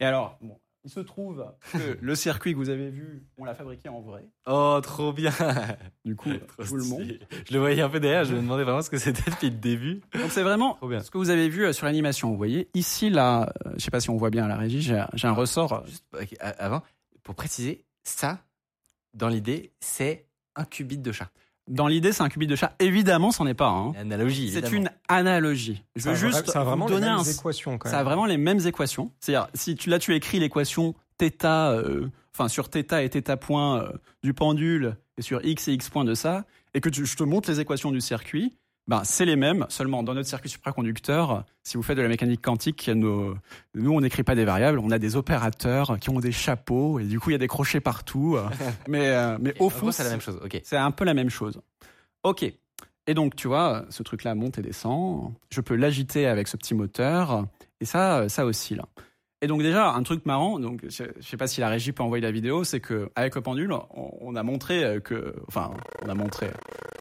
Et 0.01 0.05
alors, 0.05 0.37
bon, 0.41 0.57
il 0.85 0.89
se 0.89 0.99
trouve 1.01 1.45
que 1.73 1.97
le 2.01 2.15
circuit 2.15 2.53
que 2.53 2.57
vous 2.57 2.69
avez 2.69 2.89
vu, 2.89 3.23
on 3.37 3.43
l'a 3.45 3.53
fabriqué 3.53 3.89
en 3.89 4.01
vrai. 4.01 4.27
Oh, 4.47 4.79
trop 4.81 5.11
bien. 5.13 5.31
Du 6.05 6.15
coup, 6.15 6.29
Trop 6.57 6.63
vous 6.63 6.75
le 6.77 6.83
stylé. 6.83 7.19
Je 7.47 7.53
le 7.53 7.59
voyais 7.59 7.81
un 7.81 7.89
peu 7.89 7.99
derrière, 7.99 8.23
je 8.23 8.33
me 8.33 8.41
demandais 8.41 8.63
vraiment 8.63 8.81
ce 8.81 8.89
que 8.89 8.97
c'était 8.97 9.29
depuis 9.29 9.49
le 9.49 9.57
début. 9.57 10.01
Donc 10.13 10.31
c'est 10.31 10.43
vraiment 10.43 10.75
Trop 10.75 10.87
bien. 10.87 11.01
ce 11.01 11.11
que 11.11 11.17
vous 11.17 11.29
avez 11.29 11.49
vu 11.49 11.65
euh, 11.65 11.73
sur 11.73 11.85
l'animation. 11.85 12.29
Vous 12.31 12.37
voyez, 12.37 12.69
ici, 12.73 13.09
là, 13.09 13.51
euh, 13.65 13.71
je 13.77 13.83
sais 13.83 13.91
pas 13.91 13.99
si 13.99 14.09
on 14.09 14.17
voit 14.17 14.29
bien 14.29 14.45
à 14.45 14.47
la 14.47 14.57
régie, 14.57 14.81
j'ai 14.81 15.27
un 15.27 15.31
ressort. 15.33 15.73
euh, 15.73 15.85
Juste 15.85 16.05
avant, 16.39 16.81
pour 17.23 17.35
préciser, 17.35 17.83
ça, 18.03 18.39
dans 19.13 19.27
l'idée, 19.27 19.71
c'est 19.81 20.25
un 20.55 20.63
qubit 20.65 20.97
de 20.97 21.11
chat 21.11 21.29
Dans 21.68 21.86
l'idée, 21.86 22.12
c'est 22.12 22.22
un 22.22 22.28
qubit 22.28 22.46
de 22.46 22.56
chat. 22.56 22.74
Évidemment, 22.78 23.30
c'en 23.30 23.46
est 23.46 23.54
pas 23.54 23.68
un. 23.68 23.92
Une 23.92 23.96
analogie, 23.96 24.50
C'est 24.50 24.58
évidemment. 24.58 24.76
une 24.76 24.90
analogie. 25.08 25.82
Je 25.96 26.02
Ça 26.02 26.10
veux 26.12 26.14
a 26.14 26.18
vra- 26.18 26.32
juste 26.36 26.50
ça 26.50 26.60
a 26.60 26.64
vraiment 26.64 26.84
vous 26.86 26.92
les 26.92 27.00
donner 27.00 27.06
mêmes 27.10 27.20
un, 27.20 27.22
équations 27.24 27.78
quand 27.78 27.88
Ça 27.88 27.94
a 27.96 27.98
même. 28.00 28.06
vraiment 28.06 28.26
les 28.26 28.36
mêmes 28.36 28.60
équations. 28.66 29.12
C'est-à-dire, 29.20 29.48
si 29.54 29.74
tu, 29.74 29.88
là 29.88 29.98
tu 29.98 30.14
écris 30.14 30.38
l'équation 30.40 30.94
θ, 31.18 31.44
euh, 31.44 32.08
enfin 32.34 32.48
sur 32.48 32.68
θ 32.68 32.76
et 33.02 33.08
θ 33.08 33.36
point 33.40 33.80
euh, 33.80 33.92
du 34.22 34.34
pendule, 34.34 34.96
et 35.16 35.22
sur 35.22 35.42
X 35.44 35.68
et 35.68 35.72
X 35.72 35.88
points 35.88 36.04
de 36.04 36.12
ça, 36.14 36.44
et 36.74 36.80
que 36.82 36.90
tu- 36.90 37.06
je 37.06 37.16
te 37.16 37.22
montre 37.22 37.48
les 37.50 37.60
équations 37.60 37.92
du 37.92 38.00
circuit, 38.02 38.58
ben, 38.89 39.03
c'est 39.03 39.25
les 39.25 39.35
mêmes, 39.35 39.67
seulement 39.69 40.01
dans 40.01 40.15
notre 40.15 40.27
circuit 40.27 40.49
supraconducteur, 40.49 41.45
si 41.63 41.77
vous 41.77 41.83
faites 41.83 41.95
de 41.95 42.01
la 42.01 42.07
mécanique 42.07 42.41
quantique, 42.41 42.89
nos- 42.89 43.35
nous 43.75 43.93
on 43.93 44.01
n'écrit 44.01 44.23
pas 44.23 44.33
des 44.33 44.45
variables, 44.45 44.79
on 44.79 44.89
a 44.89 44.97
des 44.97 45.15
opérateurs 45.15 45.99
qui 45.99 46.09
ont 46.09 46.19
des 46.19 46.31
chapeaux, 46.31 46.99
et 46.99 47.03
du 47.05 47.19
coup 47.19 47.29
il 47.29 47.33
y 47.33 47.35
a 47.35 47.39
des 47.39 47.47
crochets 47.47 47.79
partout. 47.81 48.35
mais, 48.87 49.09
euh, 49.09 49.37
mais 49.39 49.53
au 49.59 49.69
fond, 49.69 49.91
c'est 49.91 50.03
la 50.03 50.09
même 50.09 50.21
chose. 50.21 50.39
C'est 50.63 50.75
un 50.75 50.89
peu 50.89 51.05
la 51.05 51.13
même 51.13 51.29
chose. 51.29 51.61
Ok. 52.23 52.51
Et 53.07 53.13
donc, 53.13 53.35
tu 53.35 53.47
vois, 53.47 53.85
ce 53.89 54.03
truc-là 54.03 54.35
monte 54.35 54.57
et 54.57 54.61
descend. 54.61 55.33
Je 55.51 55.61
peux 55.61 55.75
l'agiter 55.75 56.25
avec 56.27 56.47
ce 56.47 56.57
petit 56.57 56.73
moteur. 56.75 57.45
Et 57.81 57.85
ça, 57.85 58.27
ça 58.27 58.45
oscille. 58.45 58.81
Et 59.41 59.47
donc 59.47 59.61
déjà, 59.61 59.91
un 59.93 60.03
truc 60.03 60.25
marrant, 60.25 60.59
donc 60.59 60.81
je, 60.83 61.03
je 61.19 61.25
sais 61.27 61.37
pas 61.37 61.47
si 61.47 61.61
la 61.61 61.69
régie 61.69 61.91
peut 61.93 62.03
envoyer 62.03 62.21
la 62.21 62.31
vidéo, 62.31 62.63
c'est 62.65 62.81
que 62.81 63.09
avec 63.15 63.35
le 63.35 63.41
pendule, 63.41 63.71
on, 63.71 64.11
on 64.19 64.35
a 64.35 64.43
montré 64.43 64.99
que, 65.03 65.33
enfin, 65.47 65.71
on 66.03 66.09
a 66.09 66.13
montré. 66.13 66.49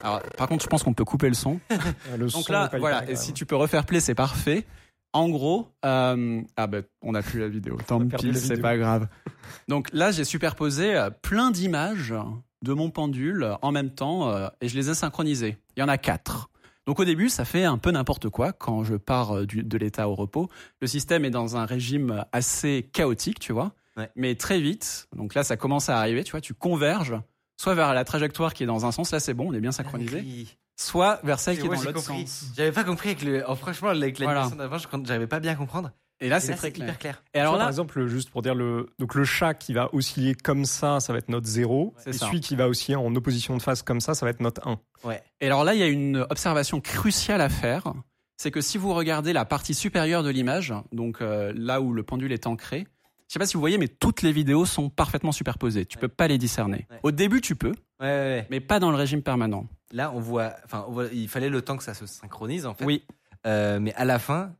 Alors, 0.02 0.22
par 0.36 0.48
contre, 0.48 0.62
je 0.64 0.68
pense 0.68 0.82
qu'on 0.82 0.94
peut 0.94 1.04
couper 1.04 1.28
le 1.28 1.34
son. 1.34 1.60
Le 2.12 2.28
Donc 2.28 2.44
son 2.44 2.52
là, 2.52 2.66
est 2.66 2.70
pas 2.70 2.78
voilà, 2.78 3.08
et 3.10 3.16
si 3.16 3.32
tu 3.32 3.46
peux 3.46 3.56
refaire 3.56 3.84
play, 3.84 4.00
c'est 4.00 4.14
parfait. 4.14 4.64
En 5.12 5.28
gros, 5.30 5.68
euh, 5.86 6.42
ah 6.56 6.66
ben, 6.66 6.82
on 7.02 7.12
n'a 7.12 7.22
plus 7.22 7.40
la 7.40 7.48
vidéo. 7.48 7.78
Tant 7.86 8.06
pis, 8.06 8.34
c'est 8.34 8.60
pas 8.60 8.76
grave. 8.76 9.08
Donc 9.68 9.88
là, 9.92 10.10
j'ai 10.10 10.24
superposé 10.24 10.94
euh, 10.94 11.10
plein 11.10 11.50
d'images 11.50 12.14
de 12.62 12.72
mon 12.74 12.90
pendule 12.90 13.56
en 13.62 13.72
même 13.72 13.90
temps 13.90 14.28
euh, 14.30 14.48
et 14.60 14.68
je 14.68 14.76
les 14.76 14.90
ai 14.90 14.94
synchronisées. 14.94 15.56
Il 15.76 15.80
y 15.80 15.82
en 15.82 15.88
a 15.88 15.96
quatre. 15.96 16.50
Donc 16.86 17.00
au 17.00 17.04
début, 17.04 17.28
ça 17.28 17.44
fait 17.44 17.64
un 17.64 17.78
peu 17.78 17.90
n'importe 17.90 18.28
quoi 18.28 18.52
quand 18.52 18.84
je 18.84 18.94
pars 18.96 19.36
euh, 19.38 19.46
du- 19.46 19.62
de 19.62 19.78
l'état 19.78 20.08
au 20.08 20.14
repos. 20.14 20.48
Le 20.80 20.86
système 20.86 21.24
est 21.24 21.30
dans 21.30 21.56
un 21.56 21.64
régime 21.64 22.24
assez 22.32 22.88
chaotique, 22.92 23.38
tu 23.38 23.52
vois. 23.52 23.72
Ouais. 23.96 24.10
Mais 24.16 24.34
très 24.34 24.60
vite, 24.60 25.08
donc 25.16 25.34
là, 25.34 25.42
ça 25.42 25.56
commence 25.56 25.88
à 25.88 25.98
arriver, 25.98 26.22
tu 26.24 26.32
vois, 26.32 26.40
tu 26.40 26.54
converges 26.54 27.14
soit 27.58 27.74
vers 27.74 27.92
la 27.92 28.04
trajectoire 28.04 28.54
qui 28.54 28.62
est 28.62 28.66
dans 28.66 28.86
un 28.86 28.92
sens, 28.92 29.10
là 29.10 29.20
c'est 29.20 29.34
bon, 29.34 29.50
on 29.50 29.52
est 29.52 29.60
bien 29.60 29.72
synchronisé, 29.72 30.20
Oui. 30.20 30.56
soit 30.76 31.20
vers 31.24 31.38
celle 31.40 31.58
qui 31.58 31.66
est 31.66 31.68
dans 31.68 31.74
l'autre 31.82 32.00
sens. 32.00 32.46
J'avais 32.56 32.72
pas 32.72 32.84
compris 32.84 33.10
avec 33.10 33.22
le. 33.22 33.44
oh, 33.46 33.54
franchement, 33.54 33.88
avec 33.90 34.18
l'animation 34.18 34.56
Voilà. 34.56 34.70
d'avant, 34.70 34.78
je- 34.78 35.06
j'arrivais 35.06 35.26
pas 35.26 35.40
bien 35.40 35.52
à 35.52 35.56
comprendre. 35.56 35.90
Et 36.20 36.28
là, 36.28 36.40
c'est 36.40 36.54
très 36.56 36.72
clair. 36.72 36.88
hyper 36.88 36.98
clair. 36.98 37.22
Et 37.32 37.38
alors 37.38 37.52
là, 37.52 37.60
par 37.60 37.68
exemple, 37.68 38.04
juste 38.08 38.30
pour 38.30 38.42
dire 38.42 38.56
le 38.56 38.88
donc 38.98 39.14
le 39.14 39.22
chat 39.24 39.54
qui 39.54 39.72
va 39.72 39.88
osciller 39.94 40.34
comme 40.34 40.64
ça, 40.64 40.98
ça 40.98 41.12
va 41.12 41.20
être 41.20 41.28
note 41.28 41.44
0 41.46 41.94
C'est 41.98 42.10
et 42.10 42.12
ça. 42.12 42.26
celui 42.26 42.40
qui 42.40 42.56
va 42.56 42.66
osciller 42.68 42.96
en 42.96 43.14
opposition 43.14 43.56
de 43.56 43.62
phase 43.62 43.82
comme 43.82 44.00
ça, 44.00 44.14
ça 44.14 44.26
va 44.26 44.30
être 44.30 44.40
note 44.40 44.58
1. 44.64 44.80
Ouais. 45.04 45.22
Et 45.40 45.46
alors 45.46 45.62
là, 45.62 45.74
il 45.74 45.78
y 45.80 45.82
a 45.84 45.86
une 45.86 46.26
observation 46.30 46.80
cruciale 46.80 47.40
à 47.40 47.48
faire. 47.48 47.92
C'est 48.36 48.50
que 48.50 48.60
si 48.60 48.78
vous 48.78 48.94
regardez 48.94 49.32
la 49.32 49.44
partie 49.44 49.74
supérieure 49.74 50.24
de 50.24 50.30
l'image, 50.30 50.74
donc 50.92 51.20
euh, 51.22 51.52
là 51.56 51.80
où 51.80 51.92
le 51.92 52.02
pendule 52.02 52.32
est 52.32 52.48
ancré, 52.48 52.88
je 53.28 53.32
sais 53.34 53.38
pas 53.38 53.46
si 53.46 53.54
vous 53.54 53.60
voyez, 53.60 53.78
mais 53.78 53.88
toutes 53.88 54.22
les 54.22 54.32
vidéos 54.32 54.64
sont 54.64 54.88
parfaitement 54.90 55.32
superposées. 55.32 55.84
Tu 55.86 55.96
Ouais. 55.96 56.00
peux 56.02 56.08
pas 56.08 56.26
les 56.28 56.38
discerner. 56.38 56.86
Ouais. 56.90 56.98
Au 57.02 57.10
début, 57.10 57.40
tu 57.40 57.54
peux, 57.56 57.74
Ouais, 58.00 58.46
mais 58.50 58.60
pas 58.60 58.78
dans 58.80 58.90
le 58.90 58.96
régime 58.96 59.22
permanent. 59.22 59.66
Là, 59.92 60.12
on 60.14 60.20
voit. 60.20 60.54
Enfin, 60.64 60.86
il 61.12 61.28
fallait 61.28 61.48
le 61.48 61.62
temps 61.62 61.76
que 61.76 61.82
ça 61.82 61.94
se 61.94 62.06
synchronise, 62.06 62.64
en 62.66 62.74
fait. 62.74 62.84
Oui. 62.84 63.04
Euh, 63.46 63.78
mais 63.80 63.92
à 63.94 64.04
la 64.04 64.18
fin, 64.18 64.52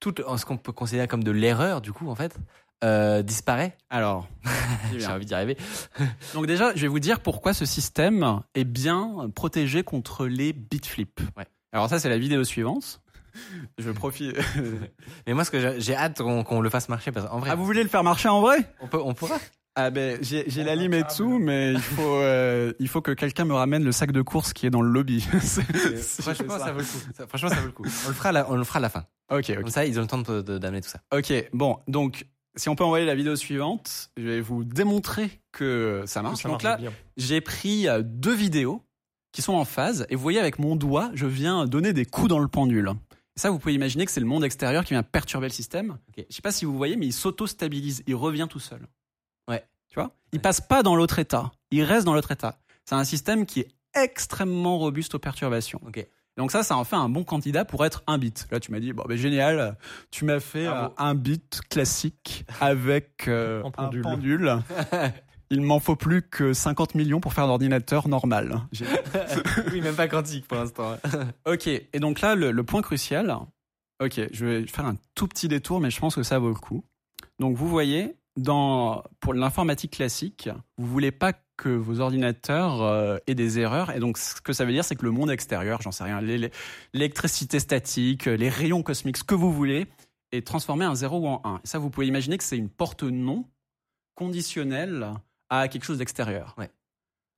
tout 0.00 0.14
ce 0.36 0.44
qu'on 0.44 0.56
peut 0.56 0.72
considérer 0.72 1.06
comme 1.08 1.24
de 1.24 1.30
l'erreur, 1.30 1.80
du 1.80 1.92
coup, 1.92 2.08
en 2.08 2.14
fait, 2.14 2.36
euh, 2.84 3.22
disparaît. 3.22 3.76
Alors, 3.90 4.28
J'ai 4.96 5.06
envie 5.06 5.26
d'y 5.26 5.34
arriver. 5.34 5.56
donc 6.34 6.46
déjà, 6.46 6.74
je 6.74 6.82
vais 6.82 6.88
vous 6.88 7.00
dire 7.00 7.20
pourquoi 7.20 7.52
ce 7.52 7.64
système 7.66 8.40
est 8.54 8.64
bien 8.64 9.28
protégé 9.34 9.82
contre 9.82 10.26
les 10.26 10.52
bit 10.52 10.86
flips. 10.86 11.20
Ouais. 11.36 11.46
Alors 11.72 11.88
ça, 11.88 11.98
c'est 11.98 12.08
la 12.08 12.18
vidéo 12.18 12.44
suivante. 12.44 13.00
Je 13.78 13.90
profite. 13.90 14.36
Mais 15.26 15.34
moi, 15.34 15.44
ce 15.44 15.50
que 15.50 15.78
j'ai 15.80 15.94
hâte 15.96 16.18
qu'on 16.22 16.60
le 16.60 16.70
fasse 16.70 16.88
marcher, 16.88 17.12
parce 17.12 17.26
qu'en 17.26 17.38
vrai, 17.38 17.50
ah, 17.52 17.54
vous 17.54 17.64
voulez 17.64 17.82
le 17.82 17.88
faire 17.88 18.04
marcher 18.04 18.28
en 18.28 18.40
vrai? 18.40 18.58
On, 18.80 18.86
peut, 18.88 19.00
on 19.02 19.14
pourra. 19.14 19.36
Ah 19.80 19.90
ben 19.90 20.18
j'ai 20.22 20.44
la 20.64 20.74
Limetsu, 20.74 21.18
table. 21.22 21.38
mais 21.38 21.72
il 21.74 21.78
faut 21.80 22.02
euh, 22.16 22.72
il 22.80 22.88
faut 22.88 23.00
que 23.00 23.12
quelqu'un 23.12 23.44
me 23.44 23.54
ramène 23.54 23.84
le 23.84 23.92
sac 23.92 24.10
de 24.10 24.22
course 24.22 24.52
qui 24.52 24.66
est 24.66 24.70
dans 24.70 24.82
le 24.82 24.90
lobby. 24.90 25.20
Franchement, 25.80 26.58
ça. 26.58 26.72
vaut 26.72 26.78
le 26.80 26.84
coup. 26.84 26.98
Ça- 27.16 27.26
franchement, 27.28 27.48
ça 27.48 27.56
vaut 27.60 27.66
le 27.66 27.72
coup. 27.72 27.84
On 28.04 28.08
le 28.08 28.14
fera, 28.14 28.30
à 28.30 28.32
la, 28.32 28.50
on 28.50 28.56
le 28.56 28.64
fera 28.64 28.78
à 28.78 28.82
la 28.82 28.88
fin. 28.88 29.04
Ok 29.30 29.50
ok 29.50 29.54
Comme 29.56 29.68
ça, 29.70 29.84
ils 29.86 29.98
ont 29.98 30.02
le 30.02 30.08
temps 30.08 30.18
de- 30.18 30.42
de- 30.42 30.58
d'amener 30.58 30.80
tout 30.80 30.88
ça. 30.88 31.00
ok 31.16 31.32
bon 31.52 31.78
donc 31.86 32.26
si 32.56 32.68
on 32.68 32.74
peut 32.74 32.82
envoyer 32.82 33.06
la 33.06 33.14
vidéo 33.14 33.36
suivante, 33.36 34.10
je 34.16 34.24
vais 34.24 34.40
vous 34.40 34.64
démontrer 34.64 35.30
que 35.52 36.02
ça 36.06 36.22
marche. 36.22 36.42
Ça 36.42 36.48
donc 36.48 36.62
marche 36.64 36.64
là 36.64 36.76
bien. 36.78 36.92
j'ai 37.16 37.40
pris 37.40 37.86
euh, 37.86 38.02
deux 38.04 38.34
vidéos 38.34 38.82
qui 39.30 39.42
sont 39.42 39.52
en 39.52 39.64
phase 39.64 40.06
et 40.10 40.16
vous 40.16 40.22
voyez 40.22 40.40
avec 40.40 40.58
mon 40.58 40.74
doigt 40.74 41.10
je 41.14 41.26
viens 41.26 41.66
donner 41.66 41.92
des 41.92 42.04
coups 42.04 42.28
dans 42.28 42.40
le 42.40 42.48
pendule. 42.48 42.90
Et 43.38 43.40
ça 43.40 43.50
vous 43.50 43.60
pouvez 43.60 43.72
imaginer 43.74 44.04
que 44.04 44.10
c'est 44.10 44.18
le 44.18 44.26
monde 44.26 44.42
extérieur 44.42 44.84
qui 44.84 44.94
vient 44.94 45.04
perturber 45.04 45.46
le 45.46 45.52
système. 45.52 45.96
Je 46.16 46.24
sais 46.28 46.42
pas 46.42 46.50
si 46.50 46.64
vous 46.64 46.76
voyez 46.76 46.96
mais 46.96 47.06
il 47.06 47.12
s'auto-stabilise, 47.12 48.02
il 48.08 48.16
revient 48.16 48.48
tout 48.50 48.58
seul. 48.58 48.80
Ouais. 49.46 49.64
Tu 49.88 49.94
vois? 49.94 50.10
Il 50.32 50.38
Ouais. 50.38 50.42
passe 50.42 50.60
pas 50.60 50.82
dans 50.82 50.96
l'autre 50.96 51.20
état, 51.20 51.52
il 51.70 51.84
reste 51.84 52.04
dans 52.04 52.14
l'autre 52.14 52.32
état. 52.32 52.58
C'est 52.84 52.96
un 52.96 53.04
système 53.04 53.46
qui 53.46 53.60
est 53.60 53.68
extrêmement 53.94 54.76
robuste 54.78 55.14
aux 55.14 55.20
perturbations. 55.20 55.80
Donc 56.36 56.50
ça, 56.50 56.64
ça 56.64 56.76
en 56.76 56.82
fait 56.82 56.96
un 56.96 57.08
bon 57.08 57.22
candidat 57.22 57.64
pour 57.64 57.86
être 57.86 58.02
un 58.08 58.18
bit. 58.18 58.48
Là, 58.50 58.58
tu 58.58 58.72
m'as 58.72 58.80
dit, 58.80 58.92
bon, 58.92 59.04
ben, 59.08 59.16
génial, 59.16 59.76
tu 60.10 60.24
m'as 60.24 60.40
fait 60.40 60.66
euh, 60.66 60.88
un 60.96 61.14
bit 61.14 61.60
classique 61.70 62.44
avec 62.60 63.28
euh, 63.28 63.62
Un 63.62 63.66
un 63.84 64.00
pendule. 64.02 64.58
Il 65.50 65.62
m'en 65.62 65.80
faut 65.80 65.96
plus 65.96 66.22
que 66.22 66.52
50 66.52 66.94
millions 66.94 67.20
pour 67.20 67.32
faire 67.32 67.44
un 67.44 67.48
ordinateur 67.48 68.06
normal. 68.08 68.60
Oui, 69.72 69.80
même 69.80 69.94
pas 69.96 70.08
quantique 70.08 70.46
pour 70.46 70.58
l'instant. 70.58 70.96
ok, 71.46 71.66
et 71.68 72.00
donc 72.00 72.20
là, 72.20 72.34
le, 72.34 72.50
le 72.50 72.64
point 72.64 72.82
crucial, 72.82 73.34
ok, 74.02 74.20
je 74.32 74.44
vais 74.46 74.66
faire 74.66 74.84
un 74.86 74.96
tout 75.14 75.26
petit 75.26 75.48
détour, 75.48 75.80
mais 75.80 75.90
je 75.90 75.98
pense 76.00 76.14
que 76.14 76.22
ça 76.22 76.38
vaut 76.38 76.48
le 76.48 76.54
coup. 76.54 76.84
Donc 77.38 77.56
vous 77.56 77.68
voyez, 77.68 78.14
dans, 78.36 79.02
pour 79.20 79.32
l'informatique 79.34 79.92
classique, 79.92 80.48
vous 80.76 80.86
voulez 80.86 81.10
pas 81.12 81.32
que 81.56 81.68
vos 81.70 81.98
ordinateurs 82.00 82.82
euh, 82.82 83.16
aient 83.26 83.34
des 83.34 83.58
erreurs. 83.58 83.90
Et 83.90 83.98
donc 84.00 84.16
ce 84.18 84.40
que 84.40 84.52
ça 84.52 84.64
veut 84.64 84.72
dire, 84.72 84.84
c'est 84.84 84.94
que 84.96 85.04
le 85.04 85.10
monde 85.10 85.30
extérieur, 85.30 85.80
j'en 85.82 85.90
sais 85.92 86.04
rien, 86.04 86.20
l'é- 86.20 86.38
l'é- 86.38 86.50
l'électricité 86.92 87.58
statique, 87.58 88.26
les 88.26 88.48
rayons 88.48 88.82
cosmiques, 88.82 89.16
ce 89.16 89.24
que 89.24 89.34
vous 89.34 89.52
voulez, 89.52 89.86
est 90.30 90.46
transformé 90.46 90.84
en 90.86 90.94
0 90.94 91.18
ou 91.18 91.26
en 91.26 91.40
1. 91.44 91.56
Et 91.56 91.66
ça, 91.66 91.78
vous 91.78 91.90
pouvez 91.90 92.06
imaginer 92.06 92.36
que 92.38 92.44
c'est 92.44 92.58
une 92.58 92.68
porte 92.68 93.02
non 93.02 93.44
conditionnelle 94.14 95.06
à 95.50 95.68
quelque 95.68 95.84
chose 95.84 95.98
d'extérieur. 95.98 96.54
Ouais. 96.58 96.70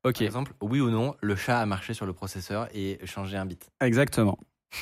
Ok. 0.05 0.15
Par 0.15 0.23
exemple, 0.23 0.53
oui 0.63 0.81
ou 0.81 0.91
non, 0.91 1.15
le 1.21 1.37
chat 1.37 1.61
a 1.61 1.67
marché 1.67 1.95
sur 1.95 2.07
le 2.07 2.13
processeur 2.13 2.69
et 2.75 2.99
changé 3.05 3.37
un 3.37 3.47
bit. 3.47 3.71
Exactement. 3.81 4.39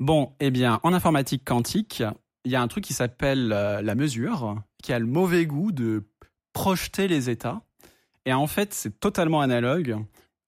Bon, 0.00 0.32
eh 0.38 0.52
bien, 0.52 0.78
en 0.84 0.92
informatique 0.92 1.44
quantique, 1.44 2.04
il 2.44 2.52
y 2.52 2.54
a 2.54 2.62
un 2.62 2.68
truc 2.68 2.84
qui 2.84 2.92
s'appelle 2.94 3.52
euh, 3.52 3.82
la 3.82 3.96
mesure, 3.96 4.62
qui 4.80 4.92
a 4.92 5.00
le 5.00 5.06
mauvais 5.06 5.44
goût 5.44 5.72
de 5.72 6.04
projeter 6.52 7.08
les 7.08 7.30
états. 7.30 7.62
Et 8.24 8.32
en 8.32 8.46
fait, 8.46 8.72
c'est 8.72 9.00
totalement 9.00 9.40
analogue 9.40 9.96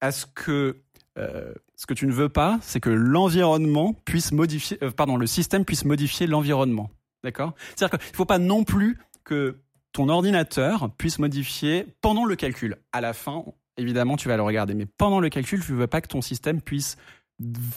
à 0.01 0.13
ce 0.13 0.25
que 0.25 0.81
euh, 1.19 1.53
ce 1.77 1.87
que 1.87 1.95
tu 1.95 2.07
ne 2.07 2.13
veux 2.13 2.29
pas, 2.29 2.59
c'est 2.63 2.81
que 2.81 2.91
l'environnement 2.91 3.95
puisse 4.05 4.33
modifier, 4.33 4.79
euh, 4.83 4.91
pardon, 4.91 5.17
le 5.17 5.27
système 5.27 5.65
puisse 5.65 5.85
modifier 5.85 6.27
l'environnement. 6.27 6.91
D'accord? 7.25 7.55
C'est-à-dire 7.75 7.99
qu'il 7.99 8.11
ne 8.11 8.17
faut 8.17 8.25
pas 8.25 8.39
non 8.39 8.65
plus 8.65 8.99
que 9.25 9.61
ton 9.93 10.09
ordinateur 10.09 10.91
puisse 10.97 11.19
modifier 11.19 11.87
pendant 12.01 12.25
le 12.25 12.37
calcul. 12.37 12.77
À 12.93 13.01
la 13.01 13.13
fin, 13.13 13.45
évidemment, 13.77 14.17
tu 14.17 14.29
vas 14.29 14.37
le 14.37 14.43
regarder, 14.43 14.75
mais 14.75 14.87
pendant 14.87 15.21
le 15.21 15.29
calcul, 15.29 15.65
tu 15.65 15.73
ne 15.73 15.79
veux 15.79 15.87
pas 15.87 16.01
que 16.01 16.09
ton 16.09 16.23
système 16.23 16.61
puisse 16.61 16.97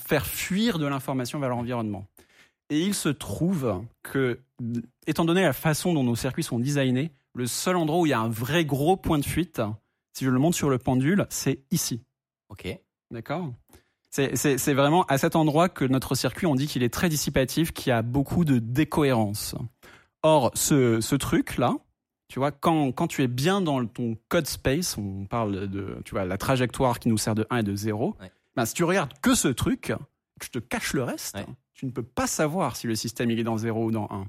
faire 0.05 0.25
fuir 0.25 0.79
de 0.79 0.85
l'information 0.85 1.39
vers 1.39 1.49
l'environnement. 1.49 2.05
Et 2.69 2.81
il 2.81 2.93
se 2.93 3.09
trouve 3.09 3.83
que, 4.01 4.39
étant 5.07 5.25
donné 5.25 5.41
la 5.41 5.53
façon 5.53 5.93
dont 5.93 6.03
nos 6.03 6.15
circuits 6.15 6.43
sont 6.43 6.59
designés, 6.59 7.11
le 7.33 7.47
seul 7.47 7.75
endroit 7.75 7.99
où 7.99 8.05
il 8.05 8.09
y 8.09 8.13
a 8.13 8.19
un 8.19 8.29
vrai 8.29 8.65
gros 8.65 8.97
point 8.97 9.19
de 9.19 9.25
fuite, 9.25 9.61
si 10.13 10.25
je 10.25 10.29
le 10.29 10.39
montre 10.39 10.55
sur 10.55 10.69
le 10.69 10.77
pendule, 10.77 11.25
c'est 11.29 11.63
ici. 11.71 12.01
Ok. 12.49 12.67
D'accord? 13.11 13.51
C'est, 14.09 14.73
vraiment 14.73 15.05
à 15.05 15.17
cet 15.17 15.35
endroit 15.35 15.69
que 15.69 15.85
notre 15.85 16.13
circuit, 16.13 16.45
on 16.45 16.53
dit 16.53 16.67
qu'il 16.67 16.83
est 16.83 16.93
très 16.93 17.09
dissipatif, 17.09 17.71
qu'il 17.71 17.89
y 17.89 17.93
a 17.93 18.03
beaucoup 18.03 18.45
de 18.45 18.59
décohérence. 18.59 19.55
Or, 20.21 20.51
ce, 20.53 21.01
ce 21.01 21.15
truc-là, 21.15 21.77
tu 22.33 22.39
vois, 22.39 22.51
quand, 22.51 22.91
quand 22.93 23.05
tu 23.05 23.21
es 23.21 23.27
bien 23.27 23.61
dans 23.61 23.85
ton 23.85 24.17
code 24.27 24.47
space, 24.47 24.97
on 24.97 25.27
parle 25.27 25.67
de 25.67 25.99
tu 26.03 26.15
vois, 26.15 26.25
la 26.25 26.39
trajectoire 26.39 26.97
qui 26.97 27.07
nous 27.09 27.19
sert 27.19 27.35
de 27.35 27.45
1 27.51 27.57
et 27.57 27.63
de 27.63 27.75
0, 27.75 28.17
Ouais. 28.19 28.31
ben, 28.55 28.65
si 28.65 28.73
tu 28.73 28.83
regardes 28.83 29.13
que 29.21 29.35
ce 29.35 29.49
truc, 29.49 29.93
que 30.39 30.45
je 30.45 30.49
te 30.49 30.57
cache 30.57 30.93
le 30.95 31.03
reste, 31.03 31.35
Ouais. 31.35 31.45
tu 31.73 31.85
ne 31.85 31.91
peux 31.91 32.01
pas 32.01 32.25
savoir 32.25 32.75
si 32.75 32.87
le 32.87 32.95
système 32.95 33.29
il 33.29 33.37
est 33.39 33.43
dans 33.43 33.59
0 33.59 33.85
ou 33.85 33.91
dans 33.91 34.07
1. 34.09 34.25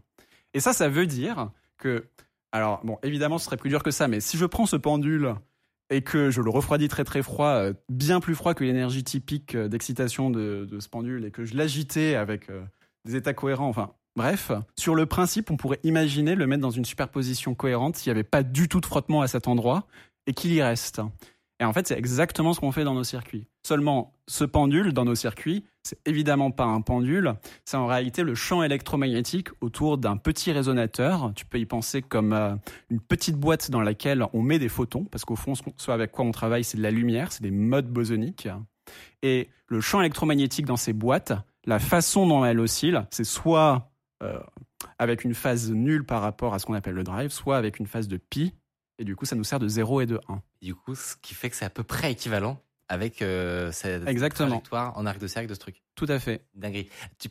Et 0.53 0.61
ça, 0.61 0.75
ça 0.75 0.91
veut 0.91 1.07
dire 1.07 1.51
que, 1.79 2.05
alors, 2.53 2.85
bon, 2.85 2.99
évidemment, 3.03 3.39
ce 3.39 3.47
serait 3.47 3.57
plus 3.57 3.71
dur 3.71 3.83
que 3.83 3.91
ça, 3.91 4.07
mais 4.07 4.21
si 4.21 4.37
je 4.37 4.45
prends 4.45 4.67
ce 4.67 4.77
pendule 4.77 5.35
et 5.89 6.03
que 6.03 6.29
je 6.31 6.43
le 6.43 6.51
refroidis 6.51 6.89
très 6.89 7.05
très 7.05 7.23
froid, 7.23 7.49
euh, 7.55 7.73
bien 7.89 8.21
plus 8.21 8.35
froid 8.35 8.53
que 8.53 8.65
l'énergie 8.65 9.03
typique 9.03 9.55
euh, 9.55 9.67
d'excitation 9.69 10.29
de, 10.29 10.69
de 10.71 10.79
ce 10.79 10.91
pendule, 10.91 11.25
et 11.25 11.31
que 11.31 11.47
je 11.47 11.57
l'agitais 11.57 12.17
avec 12.17 12.51
euh, 12.51 12.63
des 13.07 13.17
états 13.17 13.33
cohérents, 13.33 13.69
enfin, 13.69 13.95
bref, 14.17 14.53
sur 14.79 14.95
le 14.95 15.07
principe, 15.07 15.51
on 15.51 15.57
pourrait 15.57 15.81
imaginer 15.83 16.35
le 16.35 16.47
mettre 16.47 16.63
dans 16.63 16.71
une 16.71 16.85
superposition 16.85 17.55
cohérente 17.55 17.97
s'il 17.97 18.11
n'y 18.11 18.19
avait 18.19 18.25
pas 18.25 18.43
du 18.43 18.69
tout 18.69 18.81
de 18.81 18.87
frottement 18.87 19.23
à 19.23 19.29
cet 19.29 19.49
endroit 19.49 19.87
et 20.27 20.35
qu'il 20.35 20.53
y 20.53 20.63
reste. 20.63 21.01
Et 21.61 21.65
en 21.65 21.73
fait, 21.73 21.87
c'est 21.87 21.97
exactement 21.97 22.53
ce 22.53 22.61
qu'on 22.61 22.73
fait 22.73 22.85
dans 22.85 22.95
nos 22.95 23.05
circuits. 23.05 23.47
Seulement, 23.67 24.13
ce 24.27 24.45
pendule 24.45 24.93
dans 24.93 25.05
nos 25.05 25.15
circuits, 25.15 25.65
c'est 25.85 25.99
évidemment 26.07 26.51
pas 26.51 26.65
un 26.65 26.81
pendule, 26.81 27.35
c'est 27.65 27.77
en 27.77 27.87
réalité 27.87 28.23
le 28.23 28.35
champ 28.35 28.63
électromagnétique 28.63 29.49
autour 29.61 29.99
d'un 29.99 30.17
petit 30.17 30.51
résonateur. 30.51 31.33
Tu 31.37 31.45
peux 31.45 31.59
y 31.59 31.67
penser 31.67 32.03
comme 32.03 32.33
euh, 32.33 32.55
une 32.91 33.01
petite 33.01 33.37
boîte 33.37 33.71
dans 33.71 33.83
laquelle 33.83 34.25
on 34.33 34.43
met 34.43 34.59
des 34.59 34.69
photons, 34.69 35.05
parce 35.05 35.25
qu'au 35.25 35.37
fond, 35.37 35.55
ce 35.55 35.91
avec 35.91 36.11
quoi 36.11 36.25
on 36.25 36.33
travaille, 36.33 36.65
c'est 36.65 36.77
de 36.77 36.83
la 36.83 36.91
lumière, 36.91 37.31
c'est 37.31 37.43
des 37.43 37.51
modes 37.53 37.89
bosoniques. 37.89 38.49
Et 39.23 39.49
le 39.69 39.81
champ 39.81 40.01
électromagnétique 40.01 40.67
dans 40.67 40.77
ces 40.77 40.93
boîtes, 40.93 41.33
la 41.67 41.79
façon 41.79 42.27
dont 42.27 42.45
elle 42.45 42.61
oscille, 42.61 43.07
c'est 43.11 43.25
soit 43.25 43.94
avec 44.99 45.25
une 45.25 45.35
phase 45.35 45.71
nulle 45.71 46.05
par 46.05 46.23
rapport 46.23 46.55
à 46.55 46.59
ce 46.59 46.67
qu'on 46.67 46.75
appelle 46.75 46.95
le 46.95 47.05
drive, 47.05 47.31
soit 47.31 47.57
avec 47.57 47.79
une 47.79 47.87
phase 47.87 48.09
de 48.09 48.17
pi, 48.17 48.55
et 48.99 49.05
du 49.05 49.17
coup, 49.17 49.25
ça 49.25 49.37
nous 49.37 49.45
sert 49.45 49.59
de 49.59 49.69
0 49.69 50.03
et 50.03 50.07
de 50.07 50.21
1. 50.29 50.43
Du 50.63 50.75
coup, 50.75 50.95
ce 50.95 51.17
qui 51.21 51.35
fait 51.35 51.51
que 51.51 51.57
c'est 51.57 51.65
à 51.65 51.71
peu 51.71 51.83
près 51.83 52.13
équivalent 52.13 52.61
avec 52.89 53.23
euh, 53.23 53.73
cette 53.73 54.07
Exactement. 54.07 54.49
trajectoire 54.49 54.97
en 54.97 55.07
arc 55.07 55.19
de 55.19 55.27
cercle 55.27 55.49
de 55.49 55.55
ce 55.55 55.59
truc. 55.59 55.83
Tout 55.95 56.07
à 56.09 56.19
fait. 56.19 56.47
Dinguerie. 56.55 56.89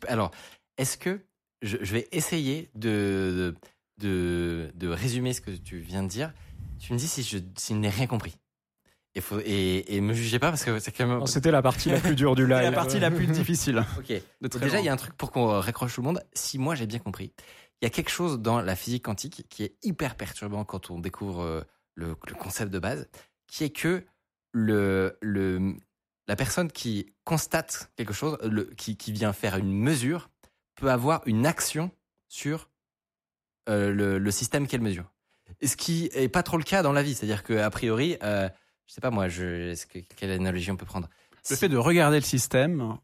Alors, 0.08 0.30
est-ce 0.76 0.98
que 0.98 1.20
je, 1.62 1.76
vais 1.76 2.08
essayer 2.12 2.70
de, 2.74 3.54
de, 3.98 4.70
de, 4.74 4.88
résumer 4.88 5.32
ce 5.32 5.40
que 5.40 5.50
tu 5.50 5.78
viens 5.78 6.02
de 6.02 6.08
dire 6.08 6.32
Tu 6.78 6.92
me 6.92 6.98
dis 6.98 7.06
si 7.06 7.22
je, 7.22 7.38
si 7.56 7.74
n'ai 7.74 7.88
rien 7.88 8.06
compris. 8.06 8.36
Et, 9.16 9.20
faut, 9.20 9.38
et, 9.44 9.94
et 9.94 10.00
me 10.00 10.12
jugez 10.12 10.40
pas 10.40 10.50
parce 10.50 10.64
que 10.64 10.78
c'est 10.80 10.90
quand 10.90 11.06
même. 11.06 11.26
C'était 11.26 11.52
la 11.52 11.62
partie 11.62 11.88
la 11.88 12.00
plus 12.00 12.16
dure 12.16 12.34
du 12.34 12.42
live. 12.48 12.62
la 12.62 12.72
partie 12.72 12.98
la 12.98 13.10
plus 13.10 13.26
difficile. 13.26 13.84
Ok. 13.98 14.12
déjà, 14.58 14.80
il 14.80 14.84
y 14.84 14.88
a 14.88 14.92
un 14.92 14.96
truc 14.96 15.14
pour 15.14 15.30
qu'on 15.30 15.60
raccroche 15.60 15.94
tout 15.94 16.00
le 16.00 16.06
monde. 16.06 16.24
Si 16.34 16.58
moi 16.58 16.74
j'ai 16.74 16.86
bien 16.86 16.98
compris, 16.98 17.32
il 17.80 17.84
y 17.84 17.86
a 17.86 17.90
quelque 17.90 18.10
chose 18.10 18.40
dans 18.40 18.60
la 18.60 18.76
physique 18.76 19.04
quantique 19.04 19.46
qui 19.48 19.62
est 19.62 19.76
hyper 19.82 20.16
perturbant 20.16 20.64
quand 20.64 20.90
on 20.90 20.98
découvre 20.98 21.42
euh, 21.42 21.62
le, 21.94 22.14
concept 22.14 22.72
de 22.72 22.78
base, 22.78 23.08
qui 23.46 23.64
est 23.64 23.70
que 23.70 24.04
le, 24.52 25.16
le, 25.20 25.74
la 26.26 26.36
personne 26.36 26.70
qui 26.70 27.14
constate 27.24 27.92
quelque 27.96 28.12
chose, 28.12 28.38
le, 28.42 28.64
qui, 28.64 28.96
qui 28.96 29.12
vient 29.12 29.32
faire 29.32 29.56
une 29.56 29.72
mesure, 29.72 30.30
peut 30.76 30.90
avoir 30.90 31.22
une 31.26 31.46
action 31.46 31.90
sur 32.28 32.70
euh, 33.68 33.92
le, 33.92 34.18
le, 34.18 34.30
système 34.30 34.66
qu'elle 34.66 34.80
mesure. 34.80 35.12
Et 35.60 35.66
ce 35.66 35.76
qui 35.76 36.10
est 36.14 36.28
pas 36.28 36.42
trop 36.42 36.56
le 36.56 36.64
cas 36.64 36.82
dans 36.82 36.92
la 36.92 37.02
vie, 37.02 37.14
c'est-à-dire 37.14 37.42
qu'a 37.42 37.70
priori, 37.70 38.16
euh, 38.22 38.48
je 38.86 38.94
sais 38.94 39.00
pas 39.00 39.10
moi, 39.10 39.28
je, 39.28 39.74
que, 39.86 39.98
quelle 40.16 40.30
analogie 40.30 40.70
on 40.70 40.76
peut 40.76 40.86
prendre 40.86 41.08
Le 41.50 41.56
fait 41.56 41.68
de 41.68 41.76
regarder 41.76 42.18
le 42.18 42.24
système 42.24 42.98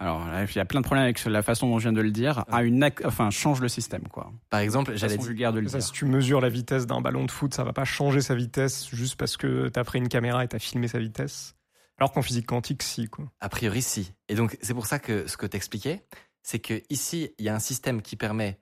alors, 0.00 0.26
il 0.48 0.56
y 0.56 0.58
a 0.58 0.64
plein 0.64 0.80
de 0.80 0.86
problèmes 0.86 1.04
avec 1.04 1.22
la 1.26 1.42
façon 1.42 1.68
dont 1.68 1.78
je 1.78 1.82
viens 1.82 1.92
de 1.92 2.00
le 2.00 2.10
dire. 2.10 2.46
À 2.50 2.62
une, 2.62 2.90
enfin, 3.04 3.28
change 3.28 3.60
le 3.60 3.68
système, 3.68 4.08
quoi. 4.08 4.32
Par 4.48 4.60
exemple, 4.60 4.96
j'allais 4.96 5.18
dire 5.18 5.26
vulgaire 5.26 5.52
de 5.52 5.60
le 5.60 5.66
dire. 5.66 5.82
Si 5.82 5.92
tu 5.92 6.06
mesures 6.06 6.40
la 6.40 6.48
vitesse 6.48 6.86
d'un 6.86 7.02
ballon 7.02 7.26
de 7.26 7.30
foot, 7.30 7.52
ça 7.52 7.64
va 7.64 7.74
pas 7.74 7.84
changer 7.84 8.22
sa 8.22 8.34
vitesse 8.34 8.88
juste 8.94 9.16
parce 9.16 9.36
que 9.36 9.68
tu 9.68 9.78
as 9.78 9.84
pris 9.84 9.98
une 9.98 10.08
caméra 10.08 10.42
et 10.42 10.48
tu 10.48 10.56
as 10.56 10.58
filmé 10.58 10.88
sa 10.88 10.98
vitesse. 10.98 11.54
Alors 11.98 12.12
qu'en 12.12 12.22
physique 12.22 12.46
quantique, 12.46 12.82
si, 12.82 13.08
quoi. 13.08 13.30
A 13.40 13.50
priori, 13.50 13.82
si. 13.82 14.14
Et 14.30 14.34
donc, 14.36 14.56
c'est 14.62 14.72
pour 14.72 14.86
ça 14.86 14.98
que 14.98 15.26
ce 15.26 15.36
que 15.36 15.44
t'expliquais, 15.44 16.02
c'est 16.42 16.60
que 16.60 16.82
ici, 16.88 17.34
il 17.38 17.44
y 17.44 17.50
a 17.50 17.54
un 17.54 17.60
système 17.60 18.00
qui 18.00 18.16
permet 18.16 18.58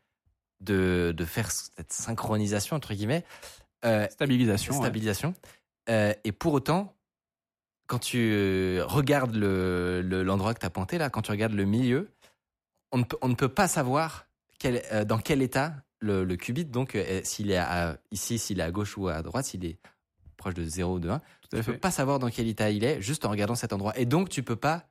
de, 0.60 1.14
de 1.16 1.24
faire 1.24 1.52
cette 1.52 1.92
synchronisation, 1.92 2.74
entre 2.74 2.94
guillemets. 2.94 3.24
Euh, 3.84 4.08
stabilisation. 4.10 4.72
Stabilisation. 4.72 5.34
Euh, 5.88 6.12
et 6.24 6.32
pour 6.32 6.52
autant, 6.52 6.94
quand 7.88 7.98
tu 7.98 8.30
euh, 8.32 8.84
regardes 8.86 9.34
le, 9.34 10.02
l'endroit 10.22 10.54
que 10.54 10.60
tu 10.60 10.66
as 10.66 10.70
pointé, 10.70 10.98
là, 10.98 11.10
quand 11.10 11.22
tu 11.22 11.30
regardes 11.32 11.54
le 11.54 11.64
milieu, 11.64 12.10
on 12.92 12.98
ne 12.98 13.04
peut, 13.04 13.16
on 13.22 13.28
ne 13.28 13.34
peut 13.34 13.48
pas 13.48 13.66
savoir 13.66 14.26
quel, 14.58 14.82
euh, 14.92 15.04
dans 15.04 15.18
quel 15.18 15.42
état 15.42 15.74
le, 15.98 16.22
le 16.22 16.36
qubit, 16.36 16.66
donc 16.66 16.94
euh, 16.94 17.20
s'il 17.24 17.50
est 17.50 17.56
à, 17.56 17.98
ici, 18.12 18.38
s'il 18.38 18.60
est 18.60 18.62
à 18.62 18.70
gauche 18.70 18.96
ou 18.96 19.08
à 19.08 19.22
droite, 19.22 19.46
s'il 19.46 19.64
est 19.64 19.78
proche 20.36 20.54
de 20.54 20.64
0 20.64 20.94
ou 20.94 21.00
de 21.00 21.08
1, 21.08 21.20
tu 21.50 21.56
ne 21.56 21.62
peux 21.62 21.78
pas 21.78 21.90
savoir 21.90 22.18
dans 22.18 22.28
quel 22.28 22.46
état 22.46 22.70
il 22.70 22.84
est 22.84 23.00
juste 23.00 23.24
en 23.24 23.30
regardant 23.30 23.56
cet 23.56 23.72
endroit. 23.72 23.98
Et 23.98 24.04
donc, 24.04 24.28
tu 24.28 24.42
peux 24.42 24.54
pas 24.54 24.84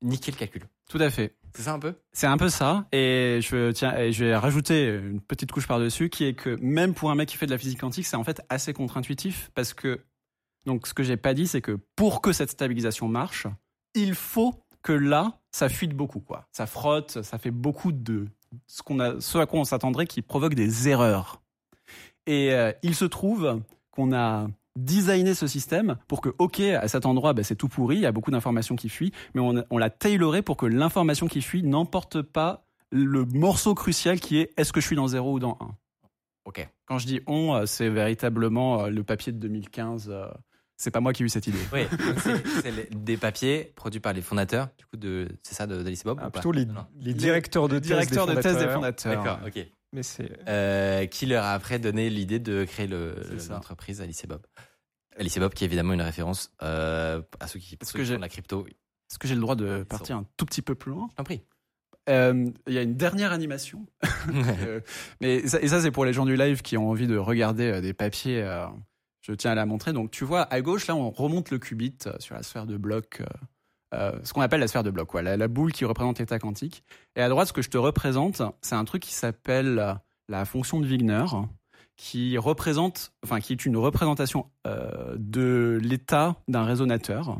niquer 0.00 0.30
le 0.30 0.36
calcul. 0.36 0.62
Tout 0.88 0.98
à 0.98 1.10
fait. 1.10 1.34
C'est 1.54 1.62
ça 1.62 1.72
un 1.72 1.78
peu? 1.78 1.94
C'est 2.12 2.26
un 2.26 2.36
peu 2.36 2.48
ça. 2.48 2.86
Et 2.92 3.40
je, 3.42 3.72
tiens, 3.72 3.96
et 3.96 4.12
je 4.12 4.24
vais 4.24 4.36
rajouter 4.36 4.86
une 4.86 5.20
petite 5.20 5.50
couche 5.50 5.66
par-dessus 5.66 6.08
qui 6.08 6.24
est 6.24 6.34
que 6.34 6.56
même 6.60 6.94
pour 6.94 7.10
un 7.10 7.14
mec 7.14 7.28
qui 7.28 7.36
fait 7.36 7.46
de 7.46 7.50
la 7.50 7.58
physique 7.58 7.80
quantique, 7.80 8.06
c'est 8.06 8.16
en 8.16 8.24
fait 8.24 8.40
assez 8.48 8.72
contre-intuitif 8.72 9.50
parce 9.54 9.74
que 9.74 10.00
donc, 10.66 10.86
ce 10.86 10.94
que 10.94 11.02
j'ai 11.02 11.16
pas 11.16 11.34
dit, 11.34 11.46
c'est 11.46 11.60
que 11.60 11.78
pour 11.96 12.20
que 12.20 12.32
cette 12.32 12.50
stabilisation 12.50 13.08
marche, 13.08 13.46
il 13.94 14.14
faut 14.14 14.54
que 14.82 14.92
là, 14.92 15.38
ça 15.52 15.68
fuite 15.68 15.94
beaucoup, 15.94 16.20
quoi. 16.20 16.46
Ça 16.52 16.66
frotte, 16.66 17.22
ça 17.22 17.38
fait 17.38 17.50
beaucoup 17.50 17.92
de 17.92 18.26
ce 18.66 18.82
qu'on 18.82 19.00
a, 19.00 19.20
ce 19.20 19.38
à 19.38 19.46
quoi 19.46 19.60
on 19.60 19.64
s'attendrait 19.64 20.06
qui 20.06 20.22
provoque 20.22 20.54
des 20.54 20.88
erreurs. 20.88 21.42
Et 22.26 22.52
euh, 22.52 22.72
il 22.82 22.94
se 22.94 23.04
trouve 23.04 23.60
qu'on 23.90 24.14
a 24.14 24.48
designé 24.76 25.34
ce 25.34 25.46
système 25.46 25.96
pour 26.08 26.20
que, 26.20 26.30
ok, 26.38 26.60
à 26.60 26.88
cet 26.88 27.06
endroit, 27.06 27.32
ben, 27.32 27.44
c'est 27.44 27.56
tout 27.56 27.68
pourri, 27.68 27.96
il 27.96 28.02
y 28.02 28.06
a 28.06 28.12
beaucoup 28.12 28.30
d'informations 28.30 28.76
qui 28.76 28.88
fuient, 28.88 29.12
mais 29.34 29.40
on, 29.40 29.64
on 29.70 29.78
l'a 29.78 29.90
tailoré 29.90 30.42
pour 30.42 30.56
que 30.56 30.66
l'information 30.66 31.28
qui 31.28 31.42
fuit 31.42 31.62
n'emporte 31.62 32.22
pas 32.22 32.66
le 32.90 33.24
morceau 33.24 33.74
crucial 33.74 34.20
qui 34.20 34.38
est 34.38 34.52
est-ce 34.56 34.72
que 34.72 34.80
je 34.80 34.86
suis 34.86 34.96
dans 34.96 35.08
0 35.08 35.32
ou 35.32 35.38
dans 35.38 35.58
1 35.60 35.76
Ok. 36.46 36.68
Quand 36.86 36.98
je 36.98 37.06
dis 37.06 37.20
on, 37.26 37.54
euh, 37.54 37.66
c'est 37.66 37.88
véritablement 37.88 38.84
euh, 38.84 38.90
le 38.90 39.02
papier 39.02 39.32
de 39.32 39.38
2015 39.38 40.12
c'est 40.84 40.90
pas 40.90 41.00
moi 41.00 41.14
qui 41.14 41.22
ai 41.22 41.26
eu 41.26 41.30
cette 41.30 41.46
idée. 41.46 41.58
Oui, 41.72 41.86
c'est 42.62 42.94
des 42.94 43.16
papiers 43.16 43.72
produits 43.74 44.00
par 44.00 44.12
les 44.12 44.20
fondateurs, 44.20 44.68
du 44.76 44.84
coup, 44.84 44.98
de, 44.98 45.28
c'est 45.42 45.54
ça, 45.54 45.66
d'Alice 45.66 46.04
Bob 46.04 46.20
ah, 46.22 46.28
Plutôt 46.28 46.52
les, 46.52 46.66
les, 47.00 47.14
directeurs 47.14 47.68
de, 47.68 47.78
directeurs 47.78 48.26
thèse, 48.26 48.36
de 48.36 48.42
thèse 48.42 48.58
des 48.58 48.68
fondateurs. 48.68 49.24
D'accord, 49.24 49.40
ok. 49.46 49.66
Mais 49.94 50.02
c'est... 50.02 50.30
Euh, 50.46 51.06
qui 51.06 51.24
leur 51.24 51.42
a 51.42 51.54
après 51.54 51.78
donné 51.78 52.10
l'idée 52.10 52.38
de 52.38 52.64
créer 52.64 52.86
le, 52.86 53.14
l'entreprise 53.48 54.02
Alice 54.02 54.26
Bob. 54.26 54.42
Alice 55.18 55.38
Bob, 55.38 55.54
qui 55.54 55.64
est 55.64 55.68
évidemment 55.68 55.94
une 55.94 56.02
référence 56.02 56.52
euh, 56.62 57.22
à 57.40 57.46
ceux 57.46 57.60
qui 57.60 57.78
font 57.82 57.98
de 57.98 58.16
la 58.16 58.28
crypto. 58.28 58.66
Est-ce 58.66 59.18
que 59.18 59.26
j'ai 59.26 59.36
le 59.36 59.40
droit 59.40 59.56
de 59.56 59.84
partir 59.84 60.16
un 60.16 60.26
tout 60.36 60.44
petit 60.44 60.60
peu 60.60 60.74
plus 60.74 60.90
loin? 60.90 61.08
Prie. 61.24 61.40
Euh, 62.10 62.50
il 62.66 62.74
y 62.74 62.78
a 62.78 62.82
une 62.82 62.96
dernière 62.96 63.32
animation. 63.32 63.86
Mais 65.22 65.36
et 65.36 65.48
ça, 65.48 65.80
c'est 65.80 65.90
pour 65.90 66.04
les 66.04 66.12
gens 66.12 66.26
du 66.26 66.36
live 66.36 66.60
qui 66.60 66.76
ont 66.76 66.90
envie 66.90 67.06
de 67.06 67.16
regarder 67.16 67.80
des 67.80 67.94
papiers 67.94 68.42
je 69.24 69.32
tiens 69.32 69.52
à 69.52 69.54
la 69.54 69.66
montrer. 69.66 69.92
Donc 69.92 70.10
tu 70.10 70.24
vois, 70.24 70.42
à 70.42 70.60
gauche, 70.60 70.86
là, 70.86 70.94
on 70.94 71.10
remonte 71.10 71.50
le 71.50 71.58
qubit 71.58 71.96
euh, 72.06 72.12
sur 72.18 72.34
la 72.34 72.42
sphère 72.42 72.66
de 72.66 72.76
bloc, 72.76 73.20
euh, 73.20 73.24
euh, 73.94 74.12
ce 74.22 74.32
qu'on 74.32 74.42
appelle 74.42 74.60
la 74.60 74.68
sphère 74.68 74.82
de 74.82 74.90
bloc, 74.90 75.14
la, 75.14 75.48
boule 75.48 75.72
qui 75.72 75.84
représente 75.84 76.18
l'état 76.18 76.38
quantique. 76.38 76.84
Et 77.16 77.22
à 77.22 77.28
droite, 77.28 77.48
ce 77.48 77.52
que 77.52 77.62
je 77.62 77.70
te 77.70 77.78
représente, 77.78 78.42
c'est 78.60 78.74
un 78.74 78.84
truc 78.84 79.02
qui 79.02 79.14
s'appelle 79.14 79.98
la 80.28 80.44
fonction 80.44 80.80
de 80.80 80.86
Wigner, 80.86 81.24
qui 81.96 82.36
représente, 82.36 83.12
enfin, 83.24 83.40
qui 83.40 83.52
est 83.52 83.64
une 83.64 83.76
représentation 83.76 84.50
de 84.64 85.78
l'état 85.80 86.36
d'un 86.48 86.64
résonateur. 86.64 87.38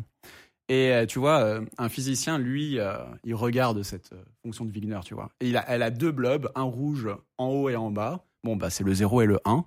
Et 0.68 1.04
tu 1.08 1.18
vois, 1.18 1.60
un 1.76 1.88
physicien, 1.88 2.38
lui, 2.38 2.78
il 3.24 3.34
regarde 3.34 3.82
cette 3.82 4.14
fonction 4.44 4.64
de 4.64 4.70
Wigner, 4.70 5.00
tu 5.04 5.14
vois. 5.14 5.30
Et 5.40 5.52
elle 5.66 5.82
a 5.82 5.90
deux 5.90 6.12
blobs, 6.12 6.52
un 6.54 6.62
rouge 6.62 7.08
en 7.36 7.48
haut 7.48 7.68
et 7.68 7.74
en 7.74 7.90
bas. 7.90 8.24
Bon, 8.44 8.54
bah, 8.54 8.70
c'est 8.70 8.84
le 8.84 8.94
0 8.94 9.22
et 9.22 9.26
le 9.26 9.40
1. 9.44 9.64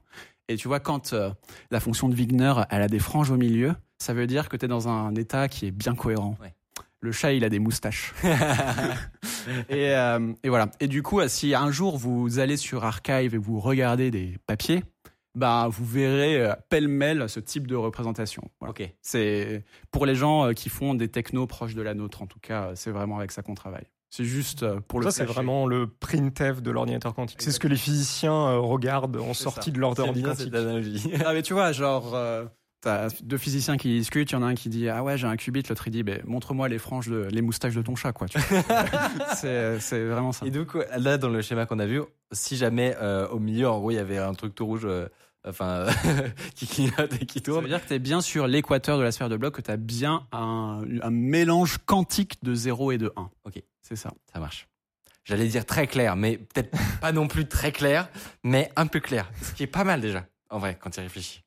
Et 0.49 0.55
tu 0.55 0.67
vois, 0.67 0.79
quand 0.79 1.13
euh, 1.13 1.31
la 1.71 1.79
fonction 1.79 2.07
de 2.07 2.15
Wigner, 2.15 2.53
elle 2.69 2.81
a 2.81 2.87
des 2.87 2.99
franges 2.99 3.31
au 3.31 3.37
milieu, 3.37 3.75
ça 3.99 4.13
veut 4.13 4.27
dire 4.27 4.47
que 4.49 4.55
tu 4.55 4.65
es 4.65 4.67
dans 4.67 4.87
un 4.87 5.13
état 5.15 5.47
qui 5.47 5.67
est 5.67 5.71
bien 5.71 5.95
cohérent. 5.95 6.37
Le 7.01 7.11
chat, 7.11 7.33
il 7.33 7.43
a 7.43 7.49
des 7.49 7.59
moustaches. 7.59 8.13
et, 9.69 9.95
euh, 9.95 10.33
et, 10.43 10.49
voilà. 10.49 10.69
Et 10.79 10.87
du 10.87 11.03
coup, 11.03 11.21
si 11.27 11.53
un 11.53 11.71
jour 11.71 11.97
vous 11.97 12.39
allez 12.39 12.57
sur 12.57 12.85
Archive 12.85 13.35
et 13.35 13.37
vous 13.37 13.59
regardez 13.59 14.09
des 14.09 14.37
papiers, 14.45 14.83
bah, 15.35 15.67
vous 15.69 15.85
verrez 15.85 16.41
euh, 16.41 16.53
pêle-mêle 16.69 17.29
ce 17.29 17.39
type 17.39 17.67
de 17.67 17.75
représentation. 17.75 18.49
C'est 19.01 19.63
pour 19.91 20.05
les 20.05 20.15
gens 20.15 20.53
qui 20.53 20.69
font 20.69 20.95
des 20.95 21.09
technos 21.09 21.45
proches 21.45 21.75
de 21.75 21.81
la 21.81 21.93
nôtre, 21.93 22.21
en 22.21 22.27
tout 22.27 22.39
cas, 22.39 22.71
c'est 22.75 22.91
vraiment 22.91 23.17
avec 23.17 23.31
ça 23.31 23.43
qu'on 23.43 23.55
travaille. 23.55 23.87
C'est 24.09 24.23
juste 24.23 24.63
euh, 24.63 24.79
pour 24.79 24.99
le. 24.99 25.05
Ça, 25.05 25.11
c'est 25.11 25.25
vraiment 25.25 25.65
le 25.65 25.87
printf 25.87 26.61
de 26.61 26.71
l'ordinateur 26.71 27.13
quantique. 27.13 27.41
C'est 27.41 27.51
ce 27.51 27.59
que 27.59 27.67
les 27.67 27.75
physiciens 27.75 28.33
euh, 28.33 28.59
regardent 28.59 29.17
en 29.17 29.33
sortie 29.33 29.71
de 29.71 29.79
leur 29.79 29.99
ordi 29.99 30.23
quantique. 30.23 30.53
ah, 31.25 31.33
mais 31.33 31.41
tu 31.41 31.53
vois, 31.53 31.73
genre, 31.73 32.15
euh, 32.15 32.45
t'as 32.81 33.09
deux 33.21 33.37
physiciens 33.37 33.75
qui 33.75 33.89
discutent, 33.89 34.31
il 34.31 34.35
y 34.35 34.37
en 34.37 34.43
a 34.43 34.45
un 34.45 34.55
qui 34.55 34.69
dit 34.69 34.87
Ah 34.87 35.03
ouais, 35.03 35.17
j'ai 35.17 35.27
un 35.27 35.35
qubit, 35.35 35.63
l'autre 35.67 35.87
il 35.87 35.91
dit 35.91 36.03
ben, 36.03 36.21
Montre-moi 36.25 36.69
les 36.69 36.77
franges, 36.77 37.09
de, 37.09 37.27
les 37.29 37.41
moustaches 37.41 37.75
de 37.75 37.81
ton 37.81 37.95
chat, 37.95 38.13
quoi. 38.13 38.27
c'est 39.35 40.05
vraiment 40.05 40.31
ça. 40.31 40.45
Et 40.45 40.51
donc, 40.51 40.77
là, 40.97 41.17
dans 41.17 41.29
le 41.29 41.41
schéma 41.41 41.65
qu'on 41.65 41.79
a 41.79 41.85
vu, 41.85 42.01
si 42.31 42.55
jamais 42.55 42.95
au 43.31 43.39
milieu, 43.39 43.69
en 43.69 43.77
gros, 43.79 43.91
il 43.91 43.95
y 43.95 43.99
avait 43.99 44.19
un 44.19 44.33
truc 44.33 44.55
tout 44.55 44.65
rouge 44.65 44.87
enfin, 45.45 45.87
qui 46.55 46.67
clignote 46.67 47.13
et 47.21 47.25
qui 47.25 47.41
tourne. 47.41 47.57
Ça 47.57 47.61
veut 47.63 47.69
dire 47.69 47.83
que 47.83 47.87
tu 47.87 47.93
es 47.93 47.99
bien 47.99 48.21
sur 48.21 48.47
l'équateur 48.47 48.97
de 48.97 49.03
la 49.03 49.11
sphère 49.11 49.29
de 49.29 49.37
bloc, 49.37 49.55
que 49.55 49.61
tu 49.61 49.71
as 49.71 49.77
bien 49.77 50.27
un, 50.31 50.83
un, 51.01 51.09
mélange 51.09 51.77
quantique 51.85 52.43
de 52.43 52.53
0 52.53 52.93
et 52.93 52.97
de 52.97 53.11
1. 53.15 53.29
Ok. 53.45 53.61
C'est 53.81 53.95
ça. 53.95 54.11
Ça 54.33 54.39
marche. 54.39 54.67
J'allais 55.23 55.47
dire 55.47 55.65
très 55.65 55.87
clair, 55.87 56.15
mais 56.15 56.37
peut-être 56.37 56.71
pas 57.01 57.11
non 57.11 57.27
plus 57.27 57.47
très 57.47 57.71
clair, 57.71 58.09
mais 58.43 58.71
un 58.75 58.87
peu 58.87 58.99
clair. 58.99 59.29
Ce 59.41 59.53
qui 59.53 59.63
est 59.63 59.67
pas 59.67 59.83
mal 59.83 60.01
déjà, 60.01 60.25
en 60.49 60.59
vrai, 60.59 60.77
quand 60.79 60.89
tu 60.89 60.99
y 60.99 61.03
réfléchis. 61.03 61.43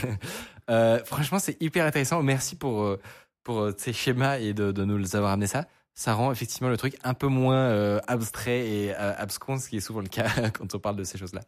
euh, 0.70 1.04
franchement, 1.04 1.38
c'est 1.38 1.60
hyper 1.60 1.84
intéressant. 1.84 2.22
Merci 2.22 2.56
pour, 2.56 2.82
euh, 2.82 3.00
pour 3.42 3.60
euh, 3.60 3.74
ces 3.76 3.92
schémas 3.92 4.38
et 4.38 4.54
de, 4.54 4.72
de 4.72 4.84
nous 4.84 5.14
avoir 5.14 5.32
amené 5.32 5.46
ça. 5.46 5.66
Ça 5.94 6.14
rend 6.14 6.32
effectivement 6.32 6.70
le 6.70 6.78
truc 6.78 6.96
un 7.04 7.12
peu 7.12 7.26
moins 7.26 7.56
euh, 7.56 8.00
abstrait 8.06 8.66
et 8.66 8.94
abscon, 8.94 9.58
ce 9.58 9.68
qui 9.68 9.76
est 9.76 9.80
souvent 9.80 10.00
le 10.00 10.08
cas 10.08 10.28
quand 10.54 10.74
on 10.74 10.78
parle 10.78 10.96
de 10.96 11.04
ces 11.04 11.18
choses-là. 11.18 11.42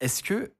Est-ce 0.00 0.22
que, 0.22 0.52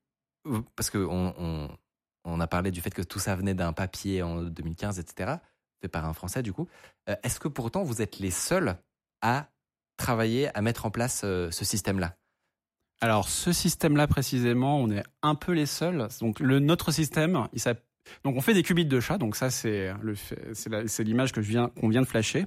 parce 0.77 0.91
que 0.91 0.99
on, 0.99 2.41
a 2.41 2.47
parlé 2.47 2.71
du 2.71 2.81
fait 2.81 2.91
que 2.91 3.03
tout 3.03 3.19
ça 3.19 3.35
venait 3.37 3.55
d'un 3.55 3.73
papier 3.73 4.23
en 4.23 4.43
2015, 4.43 4.99
etc., 4.99 5.35
fait 5.81 5.89
par 5.89 6.05
un 6.05 6.13
Français 6.13 6.43
du 6.43 6.53
coup. 6.53 6.69
Euh, 7.09 7.17
Est-ce 7.23 7.41
que 7.41 7.49
pourtant 7.49 7.83
vous 7.83 8.03
êtes 8.03 8.19
les 8.19 8.31
seuls 8.31 8.77
à 9.23 9.49
travailler, 9.97 10.55
à 10.57 10.63
mettre 10.63 10.87
en 10.87 10.91
place 10.91 11.23
euh, 11.25 11.51
ce 11.51 11.65
système-là? 11.65 12.17
Alors, 13.03 13.29
ce 13.29 13.53
système-là 13.53 14.07
précisément, 14.07 14.79
on 14.79 14.91
est 14.91 15.03
un 15.23 15.35
peu 15.35 15.53
les 15.53 15.65
seuls. 15.65 16.09
Donc, 16.21 16.39
le, 16.39 16.59
notre 16.59 16.93
système, 16.93 17.49
donc 18.25 18.37
on 18.37 18.41
fait 18.41 18.53
des 18.53 18.63
qubits 18.63 18.85
de 18.85 19.01
chat. 19.01 19.19
Donc 19.19 19.37
ça, 19.37 19.51
c'est 19.51 19.93
l'image 20.99 21.33
que 21.33 21.41
je 21.41 21.49
viens, 21.49 21.69
qu'on 21.69 21.89
vient 21.89 22.03
de 22.03 22.07
flasher. 22.07 22.47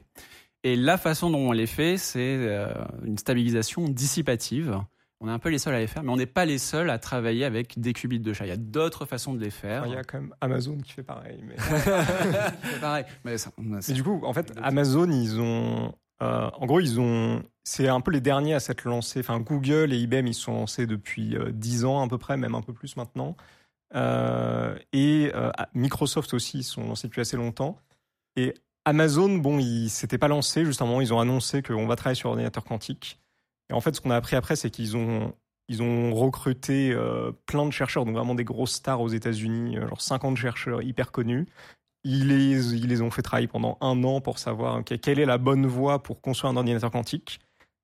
Et 0.64 0.76
la 0.76 0.98
façon 0.98 1.30
dont 1.30 1.50
on 1.50 1.52
les 1.52 1.68
fait, 1.68 1.98
c'est 1.98 2.38
euh, 2.38 2.74
une 3.04 3.18
stabilisation 3.18 3.90
dissipative. 3.90 4.80
On 5.26 5.30
est 5.30 5.32
un 5.32 5.40
peu 5.40 5.48
les 5.48 5.58
seuls 5.58 5.74
à 5.74 5.80
les 5.80 5.88
faire, 5.88 6.04
mais 6.04 6.12
on 6.12 6.18
n'est 6.18 6.26
pas 6.26 6.44
les 6.44 6.58
seuls 6.58 6.90
à 6.90 7.00
travailler 7.00 7.46
avec 7.46 7.80
des 7.80 7.94
qubits 7.94 8.20
de 8.20 8.34
chat. 8.34 8.46
Il 8.46 8.50
y 8.50 8.52
a 8.52 8.58
d'autres 8.58 9.06
façons 9.06 9.34
de 9.34 9.40
les 9.40 9.52
faire. 9.52 9.86
Il 9.88 9.94
y 9.94 9.96
a 9.96 10.04
quand 10.04 10.20
même 10.20 10.36
Amazon 10.42 10.78
qui 10.80 10.92
fait 10.92 11.02
pareil. 11.04 11.42
Mais, 11.48 11.56
C'est 12.74 12.82
pareil. 12.82 13.06
Mais 13.24 13.38
ça- 13.38 13.52
mais 13.58 13.82
c'est- 13.82 13.94
du 13.94 14.04
coup, 14.04 14.20
en 14.26 14.34
fait, 14.34 14.54
Amazon, 14.62 15.10
ils 15.10 15.40
ont. 15.40 15.94
euh, 16.22 16.50
en 16.54 16.66
gros, 16.66 16.82
ils 16.82 17.00
ont. 17.00 17.42
C'est 17.64 17.88
un 17.88 18.02
peu 18.02 18.12
les 18.12 18.20
derniers 18.20 18.54
à 18.54 18.60
s'être 18.60 18.84
lancés. 18.84 19.22
Enfin, 19.22 19.40
Google 19.40 19.94
et 19.94 19.98
IBM, 19.98 20.28
ils 20.28 20.34
sont 20.34 20.52
lancés 20.54 20.86
depuis 20.88 21.38
euh, 21.38 21.52
10 21.54 21.86
ans 21.86 22.04
à 22.04 22.08
peu 22.10 22.18
près, 22.18 22.36
même 22.36 22.54
un 22.56 22.62
peu 22.62 22.74
plus 22.74 22.98
maintenant. 22.98 23.38
Euh, 23.96 24.76
et 24.92 25.32
euh, 25.34 25.52
Microsoft 25.74 26.34
aussi, 26.34 26.60
ils 26.60 26.64
sont 26.64 26.86
lancés 26.88 27.08
depuis 27.08 27.22
assez 27.22 27.38
longtemps. 27.38 27.78
Et 28.36 28.54
Amazon, 28.86 29.38
bon, 29.38 29.60
ils 29.60 29.90
s'étaient 29.90 30.18
pas 30.18 30.28
lancés. 30.28 30.66
Juste 30.66 30.82
un 30.82 30.86
moment, 30.86 31.00
ils 31.00 31.14
ont 31.14 31.20
annoncé 31.20 31.62
qu'on 31.62 31.88
va 31.88 31.96
travailler 31.96 32.16
sur 32.20 32.30
ordinateur 32.32 32.66
quantique. 32.66 33.20
Et 33.74 33.76
en 33.76 33.82
fait, 33.82 33.96
ce 33.96 34.02
qu'on 34.02 34.12
a 34.12 34.16
appris 34.16 34.36
après, 34.36 34.56
c'est 34.56 34.70
qu'ils 34.70 34.96
ont, 34.96 35.34
ils 35.68 35.82
ont 35.82 36.14
recruté 36.14 36.92
euh, 36.92 37.32
plein 37.48 37.66
de 37.66 37.72
chercheurs, 37.72 38.06
donc 38.06 38.16
vraiment 38.16 38.36
des 38.36 38.44
grosses 38.44 38.74
stars 38.74 39.02
aux 39.02 39.10
États-Unis, 39.10 39.78
euh, 39.78 39.88
genre 39.88 40.02
50 40.02 40.38
chercheurs 40.38 40.84
hyper 40.84 41.12
connus. 41.12 41.48
Ils 42.04 42.28
les, 42.28 42.76
ils 42.76 42.88
les 42.88 43.02
ont 43.02 43.10
fait 43.10 43.22
travailler 43.24 43.48
pendant 43.48 43.78
un 43.82 44.04
an 44.04 44.22
pour 44.22 44.38
savoir 44.38 44.84
quelle 44.84 45.20
est 45.20 45.26
la 45.26 45.38
bonne 45.40 45.66
voie 45.66 46.04
pour 46.04 46.22
construire 46.22 46.52
un 46.52 46.58
ordinateur 46.58 46.92
quantique. 46.92 47.40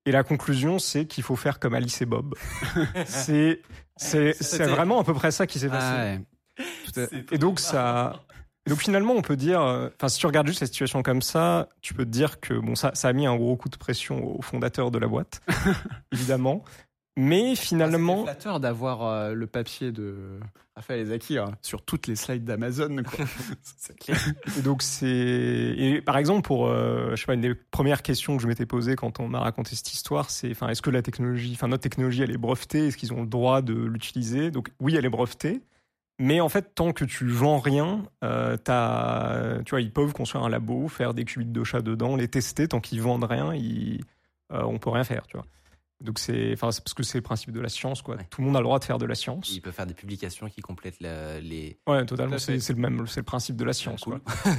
Et 0.06 0.12
la 0.12 0.24
conclusion, 0.24 0.78
c'est 0.78 1.06
qu'il 1.06 1.24
faut 1.24 1.36
faire 1.36 1.58
comme 1.60 1.74
Alice 1.74 2.02
et 2.02 2.06
Bob. 2.06 2.36
c'est, 3.06 3.62
c'est, 3.98 4.34
c'est 4.34 4.44
C'était- 4.44 4.66
vraiment 4.66 5.00
à 5.00 5.04
peu 5.04 5.14
près 5.14 5.32
ça 5.32 5.48
qui 5.48 5.58
s'est 5.58 5.70
passé. 5.70 6.22
Ah 6.98 7.02
ouais. 7.02 7.26
Et 7.32 7.38
donc 7.38 7.60
ça, 7.60 8.22
donc 8.70 8.80
finalement 8.80 9.14
on 9.14 9.22
peut 9.22 9.36
dire, 9.36 9.62
euh, 9.62 9.90
enfin 9.96 10.08
si 10.08 10.20
tu 10.20 10.28
regardes 10.28 10.48
juste 10.48 10.62
la 10.62 10.68
situation 10.68 11.04
comme 11.04 11.22
ça, 11.22 11.68
tu 11.82 11.94
peux 11.94 12.06
te 12.06 12.10
dire 12.10 12.40
que 12.40 12.54
bon 12.54 12.76
ça, 12.76 12.92
ça 12.94 13.10
a 13.10 13.14
mis 13.14 13.26
un 13.26 13.36
gros 13.36 13.58
coup 13.58 13.70
de 13.70 13.78
pression 13.78 14.38
au 14.38 14.42
fondateur 14.42 14.92
de 14.92 15.00
la 15.00 15.08
boîte, 15.08 15.42
évidemment. 16.14 16.64
Mais 17.18 17.56
C'est 17.56 17.66
finalement, 17.66 18.24
flatteur 18.24 18.62
d'avoir 18.62 19.04
euh, 19.04 19.34
le 19.34 19.46
papier 19.46 19.92
de 19.92 20.40
Raphaël 20.76 21.02
Ezaki 21.02 21.38
hein, 21.38 21.52
sur 21.62 21.82
toutes 21.82 22.08
les 22.08 22.16
slides 22.16 22.46
d'Amazon. 22.46 22.96
donc 24.64 24.82
c'est, 24.82 26.02
par 26.06 26.18
exemple 26.18 26.44
pour, 26.44 26.68
euh, 26.68 27.10
je 27.12 27.16
sais 27.18 27.26
pas, 27.26 27.34
une 27.34 27.42
des 27.42 27.56
premières 27.56 28.04
questions 28.04 28.38
que 28.38 28.44
je 28.44 28.48
m'étais 28.48 28.66
posée 28.66 28.96
quand 28.96 29.20
on 29.20 29.28
m'a 29.28 29.40
raconté 29.40 29.76
cette 29.76 29.92
histoire, 29.92 30.30
c'est, 30.30 30.52
enfin 30.52 30.70
est-ce 30.70 30.82
que 30.82 30.90
la 30.90 31.02
technologie, 31.02 31.52
enfin 31.56 31.68
notre 31.68 31.84
technologie, 31.84 32.22
elle 32.22 32.32
est 32.32 32.38
brevetée, 32.38 32.88
est-ce 32.88 32.96
qu'ils 32.96 33.12
ont 33.12 33.22
le 33.22 33.28
droit 33.28 33.62
de 33.62 33.74
l'utiliser? 33.74 34.52
Donc 34.52 34.70
oui, 34.80 34.96
elle 34.96 35.04
est 35.06 35.10
brevetée. 35.10 35.62
Mais 36.20 36.42
en 36.42 36.50
fait, 36.50 36.76
tant 36.76 36.92
que 36.92 37.06
tu 37.06 37.26
vends 37.28 37.60
rien, 37.60 38.04
euh, 38.26 38.58
tu 39.66 39.70
vois, 39.72 39.82
ils 39.82 39.92
peuvent 39.92 40.12
construire 40.14 40.44
un 40.44 40.50
labo, 40.50 40.88
faire 40.90 41.14
des 41.14 41.24
qubits 41.26 41.46
de 41.46 41.64
chat 41.64 41.82
dedans, 41.82 42.16
les 42.16 42.28
tester. 42.28 42.68
Tant 42.68 42.82
qu'ils 42.82 43.02
vendent 43.02 43.24
rien, 43.24 43.54
ils, 43.56 44.02
euh, 44.52 44.64
on 44.64 44.78
peut 44.80 44.90
rien 44.90 45.04
faire, 45.06 45.26
tu 45.28 45.38
vois. 45.38 45.46
Donc 46.02 46.20
c'est, 46.20 46.54
enfin, 46.54 46.72
c'est 46.72 46.82
parce 46.84 46.94
que 46.94 47.04
c'est 47.04 47.18
le 47.18 47.22
principe 47.24 47.52
de 47.52 47.60
la 47.60 47.68
science, 47.70 48.02
quoi. 48.02 48.16
Ouais. 48.16 48.26
Tout 48.30 48.42
le 48.42 48.48
monde 48.48 48.56
a 48.56 48.60
le 48.60 48.64
droit 48.66 48.80
de 48.80 48.86
faire 48.86 48.98
de 48.98 49.06
la 49.06 49.16
science. 49.16 49.52
Il 49.54 49.62
peut 49.62 49.72
faire 49.72 49.86
des 49.86 49.94
publications 49.94 50.48
qui 50.50 50.62
complètent 50.62 51.00
la- 51.02 51.40
les. 51.42 51.78
Ouais, 51.88 52.06
totalement. 52.06 52.38
C'est 52.38 52.60
c'est 52.60 52.74
le 52.74 52.80
même, 52.80 53.06
c'est 53.08 53.20
le 53.22 53.26
principe 53.26 53.56
de 53.58 53.66
la 53.66 53.74
science, 53.74 54.02
Cool. 54.04 54.20
quoi. 54.22 54.54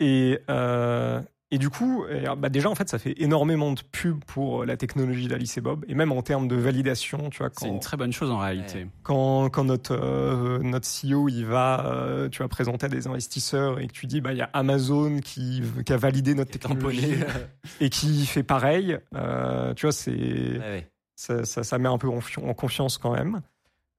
Et, 0.00 0.38
euh, 0.50 1.20
et 1.52 1.58
du 1.58 1.70
coup, 1.70 2.04
et, 2.10 2.24
bah 2.36 2.48
déjà, 2.48 2.68
en 2.68 2.74
fait, 2.74 2.88
ça 2.88 2.98
fait 2.98 3.14
énormément 3.18 3.72
de 3.72 3.80
pub 3.92 4.24
pour 4.24 4.64
la 4.64 4.76
technologie 4.76 5.28
d'Alice 5.28 5.56
et 5.56 5.60
Bob, 5.60 5.84
et 5.88 5.94
même 5.94 6.10
en 6.10 6.22
termes 6.22 6.48
de 6.48 6.56
validation, 6.56 7.30
tu 7.30 7.38
vois, 7.38 7.50
C'est 7.52 7.66
quand, 7.66 7.72
une 7.72 7.80
très 7.80 7.96
bonne 7.96 8.12
chose 8.12 8.30
en 8.30 8.38
réalité. 8.38 8.86
quand, 9.04 9.48
quand 9.50 9.64
notre, 9.64 9.92
euh, 9.92 10.58
notre 10.58 10.86
CEO 10.88 11.28
il 11.28 11.44
va 11.46 11.86
euh, 11.86 12.28
tu 12.28 12.42
vas 12.42 12.48
présenter 12.48 12.86
à 12.86 12.88
des 12.88 13.06
investisseurs 13.06 13.78
et 13.78 13.86
que 13.86 13.92
tu 13.92 14.06
dis 14.06 14.20
bah 14.20 14.32
il 14.32 14.38
y 14.38 14.42
a 14.42 14.50
Amazon 14.52 15.20
qui, 15.20 15.62
qui 15.84 15.92
a 15.92 15.96
validé 15.96 16.34
notre 16.34 16.50
technologie 16.50 17.14
et 17.80 17.90
qui 17.90 18.26
fait 18.26 18.42
pareil 18.42 18.98
euh, 19.14 19.74
tu 19.74 19.86
vois 19.86 19.92
c'est 19.92 20.10
ouais. 20.10 20.90
ça, 21.14 21.44
ça, 21.44 21.62
ça 21.62 21.78
met 21.78 21.88
un 21.88 21.98
peu 21.98 22.08
en, 22.08 22.18
en 22.42 22.54
confiance 22.54 22.98
quand 22.98 23.12
même 23.14 23.40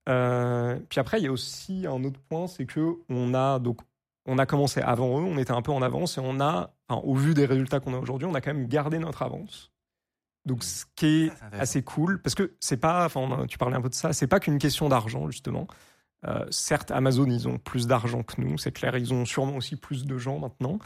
Euh, 0.09 0.79
puis 0.89 0.99
après 0.99 1.19
il 1.19 1.25
y 1.25 1.27
a 1.27 1.31
aussi 1.31 1.85
un 1.85 2.03
autre 2.03 2.19
point 2.29 2.47
c'est 2.47 2.65
que 2.65 2.95
on 3.09 3.33
a 3.33 3.59
donc 3.59 3.79
on 4.27 4.37
a 4.37 4.45
commencé 4.45 4.81
avant 4.81 5.19
eux 5.19 5.23
on 5.23 5.37
était 5.37 5.51
un 5.53 5.61
peu 5.61 5.71
en 5.71 5.81
avance 5.81 6.17
et 6.17 6.21
on 6.21 6.39
a 6.39 6.73
enfin, 6.89 7.01
au 7.03 7.15
vu 7.15 7.33
des 7.33 7.45
résultats 7.45 7.79
qu'on 7.79 7.93
a 7.93 7.97
aujourd'hui 7.97 8.27
on 8.27 8.35
a 8.35 8.41
quand 8.41 8.53
même 8.53 8.67
gardé 8.67 8.99
notre 8.99 9.23
avance 9.23 9.71
donc 10.45 10.63
ce 10.63 10.85
qui 10.95 11.05
est 11.25 11.31
assez 11.53 11.81
cool 11.83 12.21
parce 12.21 12.35
que 12.35 12.55
c'est 12.59 12.77
pas 12.77 13.05
enfin 13.05 13.45
tu 13.47 13.57
parlais 13.57 13.75
un 13.75 13.81
peu 13.81 13.89
de 13.89 13.95
ça 13.95 14.13
c'est 14.13 14.27
pas 14.27 14.39
qu'une 14.39 14.59
question 14.59 14.89
d'argent 14.89 15.29
justement 15.29 15.67
Euh, 16.25 16.45
certes 16.49 16.89
Amazon 16.89 17.27
ils 17.29 17.47
ont 17.47 17.59
plus 17.59 17.85
d'argent 17.85 18.23
que 18.23 18.41
nous 18.41 18.57
c'est 18.57 18.71
clair 18.71 18.97
ils 18.97 19.13
ont 19.13 19.23
sûrement 19.23 19.55
aussi 19.57 19.75
plus 19.75 20.05
de 20.05 20.17
gens 20.17 20.39
maintenant 20.39 20.79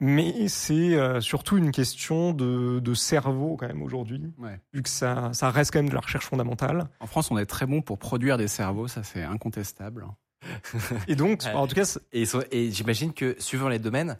mais 0.00 0.46
c'est 0.48 0.94
euh, 0.94 1.20
surtout 1.22 1.56
une 1.56 1.70
question 1.72 2.32
de, 2.34 2.78
de 2.78 2.94
cerveau 2.94 3.56
quand 3.56 3.66
même 3.66 3.82
aujourd'hui 3.82 4.30
Ouais. 4.38 4.60
vu 4.74 4.82
que 4.82 4.88
ça, 4.90 5.30
ça 5.32 5.50
reste 5.50 5.72
quand 5.72 5.80
même 5.80 5.88
de 5.88 5.94
la 5.94 6.00
recherche 6.00 6.26
fondamentale 6.26 6.86
En 7.00 7.06
France, 7.06 7.30
on 7.30 7.38
est 7.38 7.46
très 7.46 7.66
bon 7.66 7.80
pour 7.82 7.98
produire 7.98 8.36
des 8.36 8.46
cerveaux, 8.46 8.88
ça 8.88 9.02
c'est 9.02 9.22
incontestable. 9.24 10.04
Et 11.08 11.16
donc 11.16 11.42
Ouais. 11.44 11.52
en 11.52 11.66
tout 11.66 11.74
cas 11.74 11.98
Et, 12.12 12.70
j'imagine 12.70 13.12
que 13.12 13.36
suivant 13.38 13.68
les 13.68 13.78
domaines, 13.78 14.18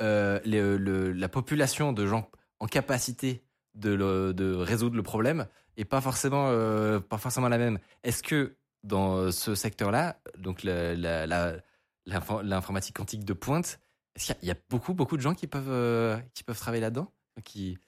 euh, 0.00 0.40
le- 0.44 0.76
le- 0.76 1.12
la 1.12 1.28
population 1.28 1.92
de 1.92 2.06
gens 2.06 2.30
en 2.58 2.66
capacité 2.66 3.42
de, 3.74 3.90
le- 3.94 4.32
de 4.34 4.54
résoudre 4.54 4.96
le 4.96 5.02
problème 5.02 5.46
est 5.76 5.84
pas 5.84 6.00
forcément, 6.00 6.48
euh, 6.48 7.00
pas 7.00 7.18
forcément 7.18 7.48
la 7.48 7.58
même. 7.58 7.78
Est-ce 8.02 8.22
que 8.22 8.56
dans 8.82 9.30
ce 9.30 9.54
secteur-là, 9.54 10.18
donc 10.38 10.62
l'informatique 12.06 12.96
quantique 12.96 13.24
de 13.24 13.32
pointe, 13.32 13.78
est-ce 14.16 14.26
qu'il 14.26 14.34
y, 14.34 14.38
a- 14.38 14.40
il 14.42 14.48
y 14.48 14.50
a 14.52 14.56
beaucoup, 14.68 14.94
beaucoup 14.94 15.16
de 15.16 15.22
gens 15.22 15.34
qui 15.34 15.46
peuvent, 15.46 15.68
euh, 15.70 16.18
qui 16.34 16.42
peuvent 16.44 16.58
travailler 16.58 16.80
là-dedans? 16.82 17.10
Qui, 17.44 17.78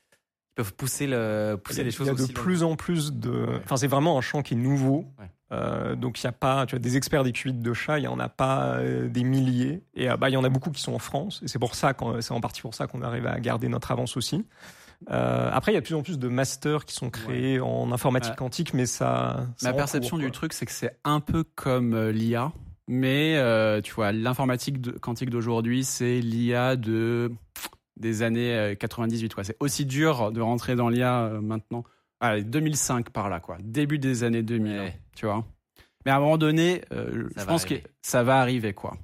peuvent 0.55 0.75
pousser, 0.75 1.07
le, 1.07 1.57
pousser 1.63 1.83
les 1.83 1.91
choses 1.91 2.07
il 2.09 2.11
y 2.11 2.13
a 2.13 2.15
de 2.17 2.23
aussi 2.25 2.33
plus 2.35 2.63
en 2.63 2.77
plus 2.77 3.13
de 3.15 3.59
enfin 3.65 3.79
c'est 3.79 3.87
vraiment 3.87 4.19
un 4.19 4.21
champ 4.21 4.43
qui 4.43 4.53
est 4.53 4.57
nouveau 4.59 5.07
Ouais. 5.19 5.31
Euh, 5.53 5.95
donc 5.97 6.21
il 6.21 6.25
y 6.25 6.27
a 6.29 6.33
pas 6.33 6.65
tu 6.67 6.77
vois 6.77 6.79
des 6.81 6.97
experts 6.97 7.25
des 7.25 7.33
qubits 7.33 7.53
de 7.53 7.73
chat 7.75 7.99
il 7.99 8.05
y 8.05 8.09
en 8.09 8.19
a 8.19 8.31
pas 8.31 8.77
euh, 8.77 9.07
des 9.09 9.23
milliers 9.23 9.83
et 9.95 10.09
euh, 10.09 10.17
bah 10.17 10.31
il 10.31 10.33
y 10.33 10.37
en 10.39 10.45
a 10.45 10.49
beaucoup 10.49 10.71
qui 10.71 10.81
sont 10.81 10.95
en 10.95 10.99
France 10.99 11.41
et 11.45 11.49
c'est 11.49 11.59
pour 11.59 11.75
ça 11.75 11.93
c'est 12.21 12.33
en 12.33 12.41
partie 12.41 12.63
pour 12.63 12.75
ça 12.75 12.87
qu'on 12.87 13.03
arrive 13.03 13.27
à 13.27 13.39
garder 13.39 13.69
notre 13.69 13.91
avance 13.91 14.17
aussi 14.17 14.47
Euh, 15.11 15.51
après 15.53 15.73
il 15.73 15.75
y 15.75 15.79
a 15.79 15.81
de 15.81 15.85
plus 15.87 15.97
en 15.97 16.03
plus 16.03 16.17
de 16.19 16.29
masters 16.29 16.85
qui 16.85 16.95
sont 16.95 17.11
créés 17.11 17.59
en 17.61 17.91
informatique 17.93 18.31
Ouais. 18.31 18.37
quantique 18.37 18.73
mais 18.73 18.87
ça 18.87 19.47
Ma 19.63 19.73
perception 19.73 20.17
cours, 20.17 20.25
du 20.25 20.31
truc, 20.31 20.53
c'est 20.53 20.65
que 20.65 20.71
c'est 20.73 20.97
un 21.05 21.19
peu 21.21 21.43
comme 21.57 21.93
euh, 21.95 22.13
l'IA, 22.13 22.53
mais 22.87 23.35
euh, 23.37 23.81
tu 23.81 23.93
vois, 23.95 24.13
l'informatique 24.13 25.01
quantique 25.01 25.29
d'aujourd'hui, 25.31 25.83
c'est 25.85 26.21
l'IA 26.21 26.77
de 26.77 27.33
des 27.99 28.23
années 28.23 28.55
euh, 28.55 28.75
98. 28.77 29.35
quoi. 29.35 29.43
C'est 29.45 29.57
aussi 29.61 29.85
dur 29.87 30.31
de 30.33 30.41
rentrer 30.41 30.77
dans 30.77 30.89
l'IA 30.89 31.25
euh, 31.25 31.41
maintenant. 31.41 31.83
Allez, 32.21 32.45
2005 32.45 33.11
par 33.11 33.29
là, 33.29 33.41
quoi. 33.41 33.59
Début 33.61 33.99
des 33.99 34.23
années 34.23 34.43
2000, 34.45 34.79
Ouais. 34.79 35.01
Tu 35.15 35.27
vois. 35.27 35.45
Mais 36.05 36.11
à 36.11 36.17
un 36.17 36.21
moment 36.21 36.39
donné, 36.39 36.83
euh, 36.93 37.29
je 37.37 37.45
pense 37.45 37.65
que 37.65 37.75
ça 38.03 38.23
va 38.23 38.41
arriver, 38.41 38.73
quoi. 38.75 38.97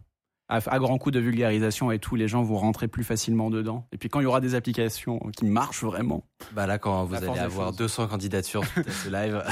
À, 0.50 0.56
à 0.66 0.78
grands 0.78 0.96
coups 0.96 1.12
de 1.14 1.20
vulgarisation 1.20 1.92
et 1.92 1.98
tout, 1.98 2.16
les 2.16 2.26
gens 2.26 2.42
vont 2.42 2.56
rentrer 2.56 2.88
plus 2.88 3.04
facilement 3.04 3.50
dedans. 3.50 3.86
Et 3.92 3.98
puis 3.98 4.08
quand 4.08 4.18
il 4.20 4.22
y 4.22 4.26
aura 4.26 4.40
des 4.40 4.54
applications 4.54 5.18
qui 5.36 5.44
marchent 5.44 5.84
vraiment, 5.84 6.24
Bah 6.52 6.66
là, 6.66 6.78
quand 6.78 7.04
vous 7.04 7.14
allez 7.16 7.26
avoir 7.38 7.68
choses. 7.68 7.76
200 7.76 8.08
candidatures 8.08 8.62
à 8.62 8.90
ce 8.90 9.08
live, 9.10 9.44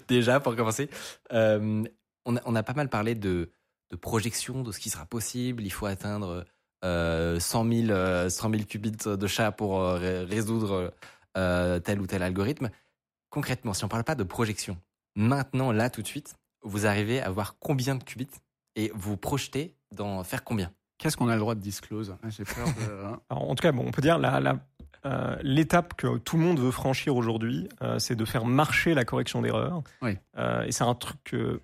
déjà 0.08 0.40
pour 0.40 0.56
commencer, 0.56 0.90
euh, 1.32 1.84
on, 2.24 2.36
a, 2.36 2.40
on 2.46 2.54
a 2.56 2.62
pas 2.64 2.74
mal 2.74 2.88
parlé 2.88 3.14
de, 3.14 3.50
de 3.90 3.96
projection, 3.96 4.62
de 4.64 4.72
ce 4.72 4.80
qui 4.80 4.90
sera 4.90 5.06
possible. 5.06 5.62
Il 5.62 5.70
faut 5.70 5.86
atteindre 5.86 6.44
euh, 6.84 7.38
100, 7.38 7.70
000, 7.72 7.90
euh, 7.90 8.28
100 8.28 8.50
000 8.50 8.62
qubits 8.64 8.90
de 8.90 9.26
chat 9.28 9.52
pour 9.52 9.80
euh, 9.80 9.98
ré- 9.98 10.24
résoudre 10.24 10.92
tel 11.34 12.00
ou 12.00 12.06
tel 12.06 12.22
algorithme. 12.22 12.70
Concrètement, 13.30 13.72
si 13.74 13.84
on 13.84 13.88
parle 13.88 14.04
pas 14.04 14.14
de 14.14 14.24
projection, 14.24 14.78
maintenant, 15.16 15.72
là, 15.72 15.90
tout 15.90 16.02
de 16.02 16.06
suite, 16.06 16.36
vous 16.62 16.86
arrivez 16.86 17.20
à 17.20 17.30
voir 17.30 17.56
combien 17.58 17.94
de 17.96 18.04
qubits 18.04 18.28
et 18.76 18.92
vous 18.94 19.16
projetez 19.16 19.74
d'en 19.92 20.22
faire 20.22 20.44
combien? 20.44 20.70
Qu'est-ce 20.98 21.16
qu'on 21.16 21.28
a 21.28 21.34
le 21.34 21.40
droit 21.40 21.54
de 21.54 21.60
disclose? 21.60 22.16
Ah, 22.22 22.28
J'ai 22.30 22.44
peur 22.44 22.66
de... 22.66 23.04
hein. 23.04 23.20
Alors, 23.30 23.50
en 23.50 23.54
tout 23.54 23.62
cas, 23.62 23.72
bon, 23.72 23.84
on 23.86 23.90
peut 23.90 24.00
dire 24.02 24.18
la, 24.18 24.40
la, 24.40 24.58
euh, 25.04 25.36
l'étape 25.42 25.94
que 25.94 26.16
tout 26.18 26.36
le 26.36 26.42
monde 26.42 26.58
veut 26.58 26.70
franchir 26.70 27.16
aujourd'hui, 27.16 27.68
euh, 27.82 27.98
c'est 27.98 28.16
de 28.16 28.24
faire 28.24 28.44
marcher 28.46 28.94
la 28.94 29.04
correction 29.04 29.42
d'erreur. 29.42 29.82
Oui. 30.02 30.16
Euh, 30.38 30.62
et 30.64 30.72
c'est 30.72 30.84
un 30.84 30.94
truc 30.94 31.18
que 31.24 31.60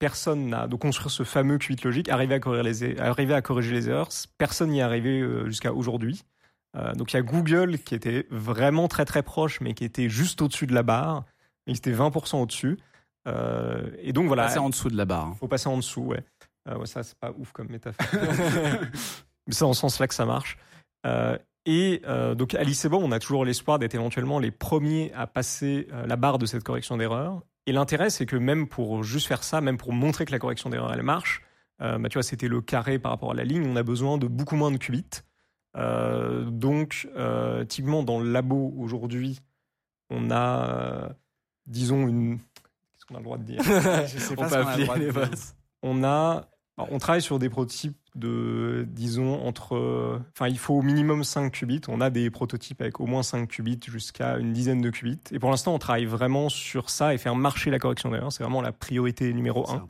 personne 0.00 0.48
n'a. 0.48 0.66
De 0.66 0.74
construire 0.74 1.10
ce 1.12 1.22
fameux 1.22 1.58
qubit 1.58 1.80
logique, 1.84 2.08
arriver 2.08 2.34
à, 2.34 2.40
corriger 2.40 2.62
les, 2.64 2.84
er- 2.84 3.00
arriver 3.00 3.34
à 3.34 3.42
corriger 3.42 3.72
les 3.72 3.88
erreurs, 3.88 4.08
personne 4.36 4.70
n'y 4.70 4.80
est 4.80 4.82
arrivé 4.82 5.24
jusqu'à 5.46 5.72
aujourd'hui. 5.72 6.24
Euh, 6.76 6.92
donc 6.94 7.12
il 7.12 7.16
y 7.16 7.18
a 7.20 7.22
Google 7.22 7.78
qui 7.78 7.94
était 7.94 8.26
vraiment 8.30 8.88
très 8.88 9.04
très 9.04 9.22
proche, 9.22 9.60
mais 9.60 9.74
qui 9.74 9.84
était 9.84 10.08
juste 10.08 10.42
au-dessus 10.42 10.66
de 10.66 10.74
la 10.74 10.82
barre. 10.82 11.24
Il 11.68 11.76
était 11.76 11.92
20% 11.92 12.42
au-dessus. 12.42 12.78
Euh, 13.28 13.90
et 14.00 14.12
donc 14.12 14.26
voilà. 14.26 14.44
Passer 14.44 14.58
en 14.58 14.70
dessous 14.70 14.90
de 14.90 14.96
la 14.96 15.04
barre. 15.04 15.26
hein. 15.26 15.36
faut 15.38 15.48
passer 15.48 15.68
en 15.68 15.76
dessous, 15.76 16.02
ouais. 16.02 16.24
Euh, 16.68 16.78
ouais, 16.78 16.86
ça, 16.86 17.02
c'est 17.02 17.18
pas 17.18 17.32
ouf 17.36 17.52
comme 17.52 17.68
métaphore. 17.68 18.06
Mais 18.12 18.20
c'est 19.50 19.64
dans 19.64 19.72
ce 19.72 19.80
sens-là 19.80 20.08
que 20.08 20.14
ça 20.14 20.26
marche. 20.26 20.58
Euh, 21.06 21.36
et 21.64 22.02
euh, 22.06 22.34
donc 22.34 22.54
à 22.54 22.62
l'ICEBO, 22.62 22.98
on 22.98 23.12
a 23.12 23.18
toujours 23.18 23.44
l'espoir 23.44 23.78
d'être 23.78 23.94
éventuellement 23.94 24.38
les 24.38 24.50
premiers 24.50 25.12
à 25.14 25.26
passer 25.26 25.88
euh, 25.92 26.06
la 26.06 26.16
barre 26.16 26.38
de 26.38 26.46
cette 26.46 26.64
correction 26.64 26.96
d'erreur. 26.96 27.42
Et 27.66 27.72
l'intérêt, 27.72 28.10
c'est 28.10 28.26
que 28.26 28.36
même 28.36 28.66
pour 28.68 29.04
juste 29.04 29.26
faire 29.26 29.44
ça, 29.44 29.60
même 29.60 29.76
pour 29.76 29.92
montrer 29.92 30.24
que 30.24 30.32
la 30.32 30.40
correction 30.40 30.70
d'erreur 30.70 30.92
elle 30.92 31.02
marche, 31.02 31.42
bah, 31.78 32.08
tu 32.08 32.14
vois, 32.14 32.22
c'était 32.22 32.46
le 32.46 32.60
carré 32.60 33.00
par 33.00 33.10
rapport 33.10 33.32
à 33.32 33.34
la 33.34 33.42
ligne, 33.42 33.66
on 33.66 33.74
a 33.74 33.82
besoin 33.82 34.16
de 34.16 34.28
beaucoup 34.28 34.54
moins 34.54 34.70
de 34.70 34.76
qubits. 34.76 35.22
Donc, 35.74 37.08
typiquement 37.68 38.04
dans 38.04 38.20
le 38.20 38.30
labo 38.30 38.72
aujourd'hui, 38.78 39.40
on 40.08 40.30
a, 40.30 41.08
disons 41.66 42.06
une, 42.06 42.38
ce 43.02 43.06
qu'on 43.06 43.16
a 43.16 43.18
le 43.18 43.24
droit 43.24 43.38
de 43.38 43.42
dire. 43.42 43.62
Je 43.64 44.18
sais 44.18 44.36
pas 44.36 44.44
on 44.44 44.48
si 44.48 44.54
on 44.54 44.58
a 44.58 44.76
le 44.76 45.10
droit 45.10 45.26
de. 45.26 45.30
On 45.82 46.04
a, 46.04 46.48
on 46.78 46.98
travaille 46.98 47.22
sur 47.22 47.40
des 47.40 47.48
prototypes 47.50 47.96
de, 48.14 48.86
disons, 48.88 49.44
entre, 49.44 50.20
enfin, 50.36 50.46
il 50.48 50.58
faut 50.58 50.74
au 50.74 50.82
minimum 50.82 51.24
5 51.24 51.50
qubits. 51.50 51.80
On 51.88 52.00
a 52.00 52.10
des 52.10 52.30
prototypes 52.30 52.80
avec 52.80 53.00
au 53.00 53.06
moins 53.06 53.24
5 53.24 53.48
qubits 53.48 53.80
jusqu'à 53.88 54.38
une 54.38 54.52
dizaine 54.52 54.80
de 54.80 54.90
qubits. 54.90 55.18
Et 55.32 55.40
pour 55.40 55.50
l'instant, 55.50 55.74
on 55.74 55.78
travaille 55.78 56.04
vraiment 56.04 56.48
sur 56.48 56.90
ça 56.90 57.12
et 57.12 57.18
faire 57.18 57.34
marcher 57.34 57.70
la 57.70 57.80
correction 57.80 58.10
d'erreur. 58.10 58.32
C'est 58.32 58.44
vraiment 58.44 58.62
la 58.62 58.72
priorité 58.72 59.32
numéro 59.32 59.68
1. 59.68 59.86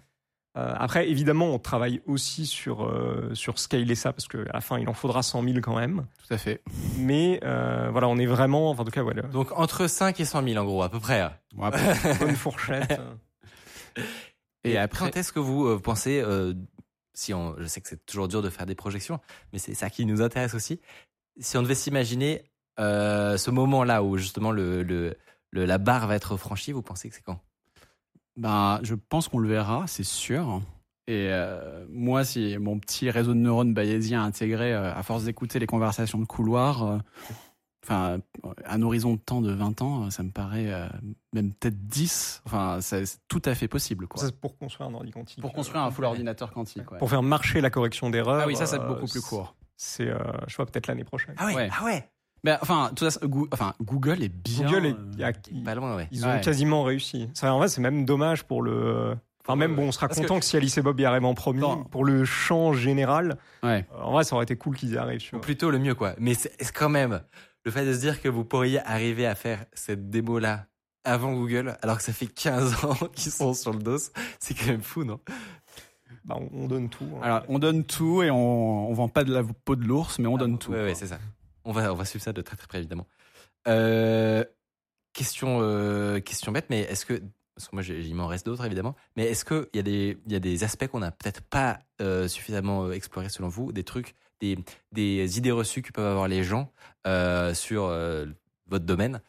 Euh, 0.58 0.74
après, 0.76 1.08
évidemment, 1.08 1.46
on 1.54 1.58
travaille 1.58 2.02
aussi 2.06 2.44
sur, 2.44 2.84
euh, 2.84 3.30
sur 3.34 3.58
scaler 3.58 3.94
ça 3.94 4.12
parce 4.12 4.28
qu'à 4.28 4.38
la 4.52 4.60
fin, 4.60 4.78
il 4.78 4.86
en 4.88 4.92
faudra 4.92 5.22
100 5.22 5.42
000 5.44 5.56
quand 5.62 5.74
même. 5.76 6.06
Tout 6.26 6.34
à 6.34 6.36
fait. 6.36 6.60
Mais 6.98 7.40
euh, 7.42 7.88
voilà, 7.90 8.08
on 8.08 8.18
est 8.18 8.26
vraiment, 8.26 8.68
enfin, 8.70 8.82
en 8.82 8.84
tout 8.84 8.90
cas, 8.90 9.02
voilà, 9.02 9.22
Donc 9.22 9.50
entre 9.58 9.86
5 9.86 10.20
et 10.20 10.24
100 10.26 10.42
000 10.46 10.62
en 10.62 10.64
gros, 10.66 10.82
à 10.82 10.90
peu 10.90 11.00
près. 11.00 11.26
Bon, 11.54 11.64
après- 11.64 11.94
bonne 12.20 12.36
fourchette. 12.36 13.00
et 14.64 14.76
après, 14.78 15.06
quand 15.10 15.16
est-ce 15.16 15.32
que 15.32 15.38
vous 15.40 15.66
euh, 15.66 15.78
pensez, 15.78 16.20
euh, 16.20 16.52
si 17.14 17.32
on, 17.34 17.54
je 17.58 17.66
sais 17.66 17.80
que 17.80 17.88
c'est 17.88 18.04
toujours 18.06 18.28
dur 18.28 18.42
de 18.42 18.50
faire 18.50 18.66
des 18.66 18.74
projections, 18.74 19.20
mais 19.52 19.58
c'est 19.58 19.74
ça 19.74 19.90
qui 19.90 20.04
nous 20.06 20.22
intéresse 20.22 20.54
aussi. 20.54 20.80
Si 21.40 21.56
on 21.56 21.62
devait 21.62 21.74
s'imaginer 21.74 22.44
euh, 22.78 23.36
ce 23.38 23.50
moment-là 23.50 24.02
où 24.02 24.16
justement 24.18 24.50
le, 24.50 24.82
le, 24.82 25.16
le- 25.50 25.64
la 25.64 25.78
barre 25.78 26.06
va 26.06 26.14
être 26.16 26.36
franchie, 26.36 26.72
vous 26.72 26.82
pensez 26.82 27.08
que 27.08 27.14
c'est 27.14 27.22
quand? 27.22 27.40
Ben, 28.36 28.80
je 28.82 28.94
pense 28.94 29.28
qu'on 29.28 29.38
le 29.38 29.48
verra, 29.48 29.84
c'est 29.86 30.04
sûr. 30.04 30.62
Et 31.08 31.28
euh, 31.30 31.84
moi, 31.90 32.24
si 32.24 32.56
mon 32.58 32.78
petit 32.78 33.10
réseau 33.10 33.34
de 33.34 33.38
neurones 33.38 33.74
bayésien 33.74 34.22
intégré, 34.24 34.72
euh, 34.72 34.94
à 34.94 35.02
force 35.02 35.24
d'écouter 35.24 35.58
les 35.58 35.66
conversations 35.66 36.18
de 36.18 36.24
couloir, 36.24 36.82
euh, 36.84 36.98
enfin, 37.84 38.18
un 38.64 38.82
horizon 38.82 39.14
de 39.14 39.18
temps 39.18 39.40
de 39.40 39.52
20 39.52 39.82
ans, 39.82 40.10
ça 40.10 40.22
me 40.22 40.30
paraît 40.30 40.72
euh, 40.72 40.88
même 41.34 41.52
peut-être 41.52 41.86
10. 41.88 42.42
Enfin, 42.46 42.78
c'est 42.80 43.02
tout 43.28 43.42
à 43.44 43.54
fait 43.54 43.68
possible, 43.68 44.06
quoi. 44.06 44.20
Ça, 44.20 44.26
c'est 44.28 44.40
pour 44.40 44.56
construire 44.56 44.88
un 44.88 44.94
ordi 44.94 45.10
quantique. 45.10 45.40
Pour 45.40 45.52
construire 45.52 45.82
un 45.82 45.90
full 45.90 46.04
ordinateur 46.04 46.52
quantique. 46.52 46.90
ouais. 46.92 46.98
Pour 46.98 47.10
faire 47.10 47.22
marcher 47.22 47.60
la 47.60 47.70
correction 47.70 48.08
d'erreur. 48.08 48.40
Ah 48.42 48.46
oui, 48.46 48.56
ça, 48.56 48.66
c'est 48.66 48.78
beaucoup 48.78 49.06
plus 49.06 49.20
court. 49.20 49.56
C'est, 49.76 50.08
euh, 50.08 50.18
je 50.46 50.54
vois, 50.56 50.66
peut-être 50.66 50.86
l'année 50.86 51.04
prochaine. 51.04 51.34
Ah 51.36 51.46
ouais, 51.46 51.56
Ouais. 51.56 51.68
ah 51.78 51.84
ouais. 51.84 52.08
Ben, 52.44 52.58
enfin, 52.60 52.90
tout 52.96 53.08
ça, 53.08 53.20
enfin, 53.52 53.74
Google 53.82 54.22
est 54.22 54.28
bien. 54.28 54.66
Google, 54.66 54.86
est- 54.86 55.22
euh, 55.22 55.32
il 55.52 55.62
Pas 55.62 55.74
loin, 55.76 55.94
ouais. 55.96 56.08
ils 56.10 56.24
ont 56.26 56.28
Ouais. 56.28 56.40
quasiment 56.40 56.82
réussi. 56.82 57.28
Ça, 57.34 57.52
en 57.54 57.58
vrai, 57.58 57.68
c'est 57.68 57.80
même 57.80 58.04
dommage 58.04 58.42
pour 58.44 58.62
le. 58.62 59.16
Enfin, 59.44 59.56
même 59.56 59.74
bon, 59.76 59.88
on 59.88 59.92
sera 59.92 60.08
Parce 60.08 60.20
content 60.20 60.38
que, 60.38 60.44
si 60.44 60.56
Alice 60.56 60.76
et 60.78 60.82
Bob 60.82 60.98
y 61.00 61.04
arrivent 61.04 61.24
en 61.24 61.34
premier. 61.34 61.60
Non. 61.60 61.84
Pour 61.84 62.04
le 62.04 62.24
champ 62.24 62.72
général, 62.72 63.38
Ouais. 63.62 63.86
euh, 63.94 64.02
en 64.02 64.12
vrai, 64.12 64.24
ça 64.24 64.34
aurait 64.36 64.44
été 64.44 64.56
cool 64.56 64.76
qu'ils 64.76 64.90
y 64.92 64.96
arrivent. 64.98 65.22
Ou 65.32 65.38
plutôt 65.38 65.70
le 65.70 65.78
mieux, 65.78 65.94
quoi. 65.94 66.14
Mais 66.18 66.34
c'est 66.34 66.52
quand 66.72 66.88
même 66.88 67.22
le 67.64 67.70
fait 67.70 67.84
de 67.86 67.92
se 67.92 68.00
dire 68.00 68.20
que 68.20 68.28
vous 68.28 68.44
pourriez 68.44 68.80
arriver 68.80 69.26
à 69.26 69.34
faire 69.36 69.64
cette 69.72 70.10
démo-là 70.10 70.66
avant 71.04 71.32
Google, 71.34 71.76
alors 71.82 71.96
que 71.98 72.02
ça 72.04 72.12
fait 72.12 72.26
15 72.26 72.84
ans 72.84 72.94
qu'ils 73.14 73.32
sont 73.32 73.54
sur 73.54 73.72
le 73.72 73.80
dos, 73.80 73.98
c'est 74.38 74.54
quand 74.54 74.66
même 74.66 74.82
fou, 74.82 75.02
non? 75.04 75.18
Bah, 76.24 76.36
on, 76.38 76.48
on 76.64 76.68
donne 76.68 76.88
tout. 76.88 77.04
hein. 77.16 77.20
Alors, 77.22 77.42
on 77.48 77.58
donne 77.58 77.82
tout 77.84 78.22
et 78.22 78.30
on, 78.30 78.88
on 78.90 78.92
vend 78.94 79.08
pas 79.08 79.24
de 79.24 79.32
la 79.32 79.42
peau 79.64 79.74
de 79.74 79.84
l'ours, 79.84 80.18
mais 80.20 80.28
on 80.28 80.36
donne 80.36 80.58
tout. 80.58 80.70
Ouais, 80.70 80.84
ouais, 80.84 80.94
c'est 80.94 81.06
ça. 81.08 81.18
On 81.64 81.72
va, 81.72 81.92
on 81.92 81.96
va 81.96 82.04
suivre 82.04 82.24
ça 82.24 82.32
de 82.32 82.42
très 82.42 82.56
très 82.56 82.66
près, 82.66 82.78
évidemment. 82.78 83.06
Euh, 83.68 84.44
question, 85.12 85.58
euh, 85.62 86.20
question 86.20 86.52
bête, 86.52 86.66
mais 86.70 86.80
est-ce 86.80 87.06
que, 87.06 87.22
parce 87.54 87.68
que 87.68 87.76
moi 87.76 87.82
il 87.84 88.14
m'en 88.14 88.26
reste 88.26 88.46
d'autres 88.46 88.64
évidemment, 88.64 88.96
mais 89.16 89.24
est-ce 89.26 89.44
qu'il 89.44 89.68
y, 89.74 89.78
a 89.78 89.82
des- 89.82 90.18
y 90.26 90.34
a 90.34 90.40
des 90.40 90.64
aspects 90.64 90.86
qu'on 90.88 91.00
n'a 91.00 91.10
peut-être 91.12 91.42
pas 91.42 91.80
euh, 92.00 92.26
suffisamment 92.28 92.90
explorés 92.90 93.28
selon 93.28 93.48
vous, 93.48 93.72
des 93.72 93.84
trucs, 93.84 94.14
des, 94.40 94.58
des 94.90 95.38
idées 95.38 95.52
reçues 95.52 95.82
que 95.82 95.92
peuvent 95.92 96.06
avoir 96.10 96.28
les 96.28 96.42
gens 96.44 96.72
sur 97.54 97.86
votre 98.66 98.84
domaine, 98.84 99.20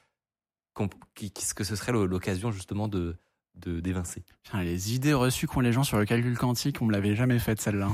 qui- 1.15 1.31
que 1.31 1.63
ce 1.63 1.75
serait 1.75 1.91
l'occasion 1.91 2.51
justement 2.51 2.87
de 2.87 3.15
d'évincer? 3.55 4.23
Les 4.55 4.95
idées 4.95 5.13
reçues 5.13 5.45
qu'ont 5.45 5.59
les 5.59 5.71
gens 5.71 5.83
sur 5.83 5.99
le 5.99 6.05
calcul 6.05 6.35
quantique, 6.35 6.81
on 6.81 6.85
me 6.85 6.91
l'avait 6.91 7.15
jamais 7.15 7.37
faite 7.37 7.61
celle-là. 7.61 7.89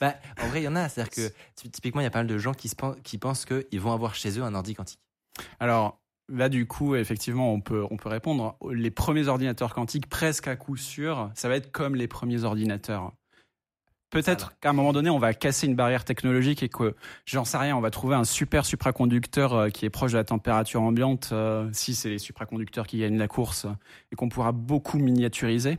Bah, 0.00 0.14
En 0.42 0.48
vrai, 0.48 0.60
il 0.60 0.64
y 0.64 0.68
en 0.68 0.76
a. 0.76 0.88
C'est-à-dire 0.88 1.10
que 1.12 1.32
ty- 1.54 1.70
typiquement, 1.70 2.00
il 2.00 2.04
y 2.04 2.06
a 2.06 2.10
pas 2.10 2.20
mal 2.20 2.26
de 2.26 2.38
gens 2.38 2.54
qui, 2.54 2.68
se 2.68 2.76
pen- 2.76 2.96
qui 3.02 3.18
pensent 3.18 3.44
qu'ils 3.44 3.80
vont 3.80 3.92
avoir 3.92 4.14
chez 4.14 4.38
eux 4.38 4.42
un 4.42 4.54
ordi 4.54 4.74
quantique. 4.74 5.00
Alors 5.60 6.00
là, 6.28 6.48
du 6.48 6.66
coup, 6.66 6.94
effectivement, 6.94 7.52
on 7.52 7.60
peut, 7.60 7.84
on 7.90 7.96
peut 7.96 8.08
répondre. 8.08 8.56
Les 8.70 8.90
premiers 8.90 9.28
ordinateurs 9.28 9.74
quantiques, 9.74 10.08
presque 10.08 10.48
à 10.48 10.56
coup 10.56 10.76
sûr, 10.76 11.30
ça 11.34 11.48
va 11.48 11.56
être 11.56 11.72
comme 11.72 11.94
les 11.94 12.08
premiers 12.08 12.44
ordinateurs. 12.44 13.12
Peut-être 14.10 14.58
qu'à 14.60 14.68
un 14.68 14.72
moment 14.74 14.92
donné, 14.92 15.08
on 15.08 15.18
va 15.18 15.32
casser 15.32 15.66
une 15.66 15.74
barrière 15.74 16.04
technologique 16.04 16.62
et 16.62 16.68
que, 16.68 16.94
j'en 17.24 17.46
sais 17.46 17.56
rien, 17.56 17.74
on 17.74 17.80
va 17.80 17.90
trouver 17.90 18.14
un 18.14 18.24
super 18.24 18.66
supraconducteur 18.66 19.54
euh, 19.54 19.68
qui 19.70 19.86
est 19.86 19.90
proche 19.90 20.12
de 20.12 20.18
la 20.18 20.24
température 20.24 20.82
ambiante, 20.82 21.30
euh, 21.32 21.70
si 21.72 21.94
c'est 21.94 22.10
les 22.10 22.18
supraconducteurs 22.18 22.86
qui 22.86 22.98
gagnent 22.98 23.16
la 23.16 23.26
course, 23.26 23.66
et 24.10 24.16
qu'on 24.16 24.28
pourra 24.28 24.52
beaucoup 24.52 24.98
miniaturiser. 24.98 25.78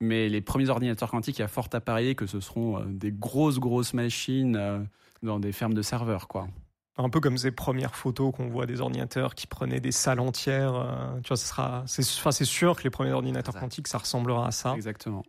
Mais 0.00 0.28
les 0.28 0.40
premiers 0.40 0.68
ordinateurs 0.68 1.10
quantiques, 1.10 1.38
il 1.38 1.42
y 1.42 1.44
a 1.44 1.48
fort 1.48 1.68
à 1.72 1.80
parier 1.80 2.14
que 2.14 2.26
ce 2.26 2.40
seront 2.40 2.78
euh, 2.78 2.84
des 2.86 3.10
grosses, 3.12 3.58
grosses 3.58 3.94
machines 3.94 4.56
euh, 4.56 4.78
dans 5.22 5.40
des 5.40 5.52
fermes 5.52 5.74
de 5.74 5.82
serveurs, 5.82 6.28
quoi. 6.28 6.48
Un 7.00 7.10
peu 7.10 7.20
comme 7.20 7.38
ces 7.38 7.52
premières 7.52 7.94
photos 7.94 8.32
qu'on 8.34 8.48
voit 8.48 8.66
des 8.66 8.80
ordinateurs 8.80 9.34
qui 9.36 9.46
prenaient 9.46 9.80
des 9.80 9.92
salles 9.92 10.20
entières. 10.20 10.74
euh, 10.74 11.20
tu 11.22 11.28
vois, 11.28 11.36
ce 11.36 11.46
sera. 11.46 11.84
C'est 11.86 12.02
enfin, 12.02 12.32
c'est 12.32 12.44
sûr 12.44 12.76
que 12.76 12.82
les 12.84 12.90
premiers 12.90 13.12
ordinateurs 13.12 13.54
Ça. 13.54 13.60
quantiques, 13.60 13.86
ça 13.88 13.98
ressemblera 13.98 14.48
à 14.48 14.50
ça. 14.50 14.74
Exactement. 14.74 15.22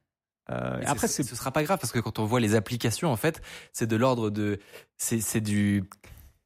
Euh, 0.51 0.79
et 0.81 0.85
après, 0.87 1.07
c'est- 1.07 1.21
c'est 1.23 1.29
ce 1.29 1.35
sera 1.35 1.51
pas 1.51 1.61
grave 1.63 1.77
parce 1.79 1.91
que 1.91 1.99
quand 1.99 2.17
on 2.17 2.25
voit 2.25 2.39
les 2.39 2.55
applications, 2.55 3.11
en 3.11 3.15
fait, 3.15 3.41
c'est 3.71 3.85
de 3.85 3.95
l'ordre 3.95 4.31
de, 4.31 4.59
c'est 4.97 5.19
c'est 5.21 5.41
du, 5.41 5.83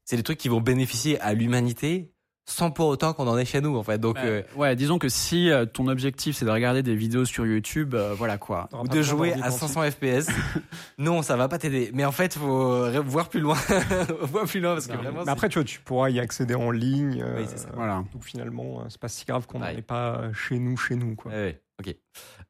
c'est 0.03 0.17
des 0.17 0.23
trucs 0.23 0.37
qui 0.39 0.49
vont 0.49 0.59
bénéficier 0.59 1.19
à 1.21 1.33
l'humanité 1.33 2.12
sans 2.45 2.71
pour 2.71 2.87
autant 2.87 3.13
qu'on 3.13 3.27
en 3.27 3.37
ait 3.37 3.45
chez 3.45 3.61
nous, 3.61 3.77
en 3.77 3.83
fait. 3.83 3.97
Donc, 3.99 4.15
Bah, 4.15 4.21
euh, 4.25 4.43
ouais, 4.57 4.75
disons 4.75 4.99
que 4.99 5.07
si 5.07 5.49
euh, 5.49 5.65
ton 5.65 5.87
objectif 5.87 6.35
c'est 6.35 6.43
de 6.45 6.49
regarder 6.51 6.83
des 6.83 6.95
vidéos 6.95 7.23
sur 7.25 7.45
YouTube, 7.45 7.95
euh, 7.95 8.13
voilà 8.13 8.37
quoi. 8.37 8.67
ou 8.73 8.87
de 8.87 9.01
jouer 9.01 9.31
à 9.33 9.49
quantique. 9.49 9.59
500 9.59 9.91
FPS, 9.91 10.29
non, 10.97 11.21
ça 11.21 11.37
va 11.37 11.47
pas 11.47 11.57
t'aider. 11.57 11.89
Mais 11.93 12.03
en 12.03 12.11
fait, 12.11 12.33
faut 12.35 12.89
voir 13.03 13.29
plus 13.29 13.39
loin, 13.39 13.57
voir 14.21 14.45
plus 14.45 14.59
loin 14.59 14.73
parce 14.73 14.87
que 14.87 14.91
Mais 14.91 14.97
vraiment. 15.03 15.21
après, 15.25 15.47
tu 15.47 15.57
vois, 15.59 15.63
tu 15.63 15.79
pourras 15.79 16.09
y 16.09 16.19
accéder 16.19 16.55
en 16.55 16.69
ligne. 16.71 17.21
euh, 17.21 17.37
Oui, 17.39 17.45
c'est 17.47 17.59
ça. 17.59 17.69
Voilà. 17.73 18.03
Donc 18.13 18.23
finalement, 18.25 18.81
euh, 18.81 18.85
c'est 18.89 18.99
pas 18.99 19.07
si 19.07 19.23
grave 19.25 19.47
qu'on 19.47 19.63
ait 19.63 19.81
pas 19.81 20.31
chez 20.33 20.59
nous, 20.59 20.75
chez 20.75 20.95
nous, 20.95 21.15
quoi. 21.15 21.31
Ouais, 21.31 21.61
ok. 21.79 21.95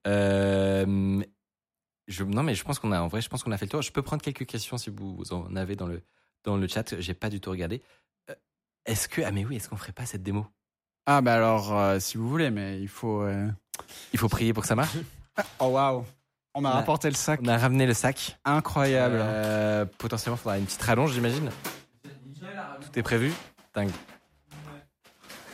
Euh, 0.07 1.21
je, 2.07 2.23
non, 2.23 2.43
mais 2.43 2.55
je 2.55 2.63
pense 2.63 2.79
qu'on 2.79 2.91
a, 2.91 2.99
en 3.01 3.07
vrai, 3.07 3.21
je 3.21 3.29
pense 3.29 3.43
qu'on 3.43 3.51
a 3.51 3.57
fait 3.57 3.65
le 3.65 3.69
tour. 3.71 3.81
Je 3.81 3.91
peux 3.91 4.01
prendre 4.01 4.21
quelques 4.21 4.45
questions 4.45 4.77
si 4.77 4.89
vous 4.89 5.23
en 5.31 5.55
avez 5.55 5.75
dans 5.75 5.87
le, 5.87 6.01
dans 6.43 6.57
le 6.57 6.67
chat. 6.67 6.99
J'ai 6.99 7.13
pas 7.13 7.29
du 7.29 7.39
tout 7.39 7.49
regardé. 7.51 7.81
Est-ce 8.85 9.07
que, 9.07 9.21
ah, 9.21 9.31
mais 9.31 9.45
oui, 9.45 9.55
est-ce 9.57 9.69
qu'on 9.69 9.77
ferait 9.77 9.91
pas 9.93 10.05
cette 10.05 10.23
démo? 10.23 10.45
Ah 11.05 11.21
bah 11.21 11.35
alors 11.35 11.77
euh, 11.77 11.99
si 11.99 12.17
vous 12.17 12.29
voulez, 12.29 12.49
mais 12.49 12.79
il 12.81 12.87
faut. 12.87 13.21
euh, 13.21 13.47
Il 14.13 14.19
faut 14.19 14.29
prier 14.29 14.53
pour 14.53 14.61
que 14.63 14.67
ça 14.67 14.75
marche? 14.75 14.95
Oh 15.59 15.65
waouh. 15.69 16.05
On 16.53 16.63
a- 16.63 16.69
rapporté 16.71 17.09
le 17.09 17.15
sac. 17.15 17.39
On 17.43 17.47
a 17.47 17.57
ramené 17.57 17.87
le 17.87 17.95
sac. 17.95 18.37
Incroyable. 18.45 19.17
Euh, 19.19 19.83
potentiellement, 19.97 20.35
il 20.37 20.39
faudra 20.41 20.59
une 20.59 20.65
petite 20.65 20.81
rallonge, 20.83 21.11
j'imagine. 21.13 21.49
Tout 22.03 22.99
est 22.99 23.01
prévu? 23.01 23.33
Dingue. 23.73 23.89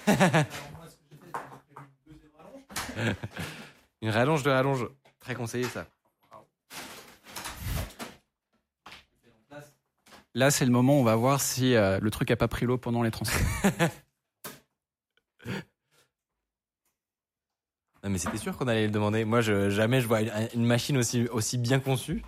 une 4.01 4.09
rallonge 4.09 4.43
de 4.43 4.49
rallonge. 4.49 4.85
Très 5.19 5.35
conseillé, 5.35 5.63
ça. 5.65 5.85
Là 10.35 10.51
c'est 10.51 10.65
le 10.65 10.71
moment 10.71 10.97
où 10.97 11.01
on 11.01 11.03
va 11.03 11.15
voir 11.15 11.41
si 11.41 11.75
euh, 11.75 11.99
le 12.01 12.11
truc 12.11 12.29
a 12.31 12.35
pas 12.35 12.47
pris 12.47 12.65
l'eau 12.65 12.77
pendant 12.77 13.01
les 13.03 13.11
transports. 13.11 13.41
Non, 18.03 18.09
mais 18.09 18.17
c'était 18.17 18.37
sûr 18.37 18.55
qu'on 18.57 18.67
allait 18.67 18.85
le 18.85 18.91
demander. 18.91 19.25
Moi, 19.25 19.41
je, 19.41 19.69
jamais 19.69 19.99
je 19.99 20.07
vois 20.07 20.21
une, 20.21 20.31
une 20.55 20.65
machine 20.65 20.97
aussi, 20.97 21.27
aussi 21.27 21.57
bien 21.57 21.79
conçue. 21.81 22.23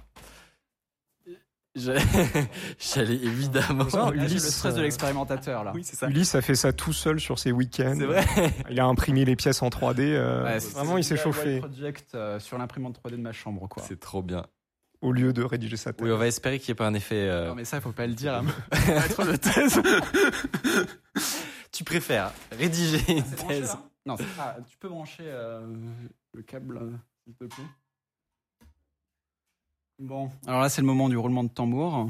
Je- 1.76 1.94
J'allais 2.94 3.16
évidemment. 3.16 3.88
J'ai 3.88 4.18
le 4.18 4.24
Ulysse, 4.26 4.50
stress 4.50 4.76
de 4.76 4.80
euh, 4.80 4.84
l'expérimentateur 4.84 5.64
là. 5.64 5.72
Oui, 5.76 5.86
c'est 5.86 5.96
ça. 5.96 6.10
Ulysse 6.10 6.36
a 6.36 6.42
fait 6.42 6.56
ça 6.56 6.74
tout 6.74 6.92
seul 6.92 7.22
sur 7.22 7.40
ses 7.40 7.54
week-ends. 7.54 7.96
C'est 7.98 8.06
vrai. 8.06 8.26
Il 8.70 8.78
a 8.82 8.86
imprimé 8.86 9.24
les 9.24 9.38
pièces 9.38 9.62
en 9.62 9.70
3D. 9.70 10.00
euh, 10.02 10.44
Ouais, 10.44 10.58
vraiment, 10.58 10.98
il 10.98 11.06
s'est 11.06 11.16
chauffé 11.16 11.60
project 11.60 12.16
euh, 12.16 12.38
sur 12.42 12.58
l'imprimante 12.58 13.00
3D 13.02 13.12
de 13.12 13.16
ma 13.22 13.32
chambre 13.32 13.70
quoi. 13.70 13.82
C'est 13.88 14.02
trop 14.02 14.22
bien. 14.22 14.46
Au 15.02 15.12
lieu 15.12 15.34
de 15.34 15.44
rédiger 15.44 15.78
sa 15.78 15.94
tête. 15.94 16.06
Oui, 16.06 16.12
on 16.12 16.18
va 16.18 16.28
espérer 16.28 16.60
qu'il 16.60 16.70
n'y 16.70 16.74
ait 16.74 16.76
pas 16.76 16.88
un 16.88 16.94
effet. 16.94 17.28
euh, 17.28 17.48
Non 17.50 17.56
mais 17.56 17.66
ça 17.66 17.82
faut 17.82 17.92
pas 17.92 18.08
le 18.08 18.14
dire 18.14 18.34
à 18.36 18.42
maître 18.42 19.26
de 19.26 19.36
thèse. 19.36 19.82
Tu 21.72 21.86
préfères 21.86 22.32
rédiger 22.52 23.00
une 23.14 23.22
branché, 23.24 23.48
thèse. 23.62 23.70
là 23.70 23.82
Non, 24.06 24.18
c'est- 24.18 24.26
ah, 24.40 24.58
tu 24.70 24.78
peux 24.78 24.90
brancher 24.90 25.24
euh, 25.26 25.66
le 26.34 26.42
câble, 26.44 26.78
euh, 26.78 26.92
s'il 27.24 27.34
te 27.34 27.46
plaît 27.46 27.64
Bon, 30.00 30.30
alors 30.48 30.62
là, 30.62 30.70
c'est 30.70 30.82
le 30.82 30.88
moment 30.88 31.08
du 31.10 31.16
roulement 31.18 31.44
de 31.44 31.50
tambour. 31.50 32.10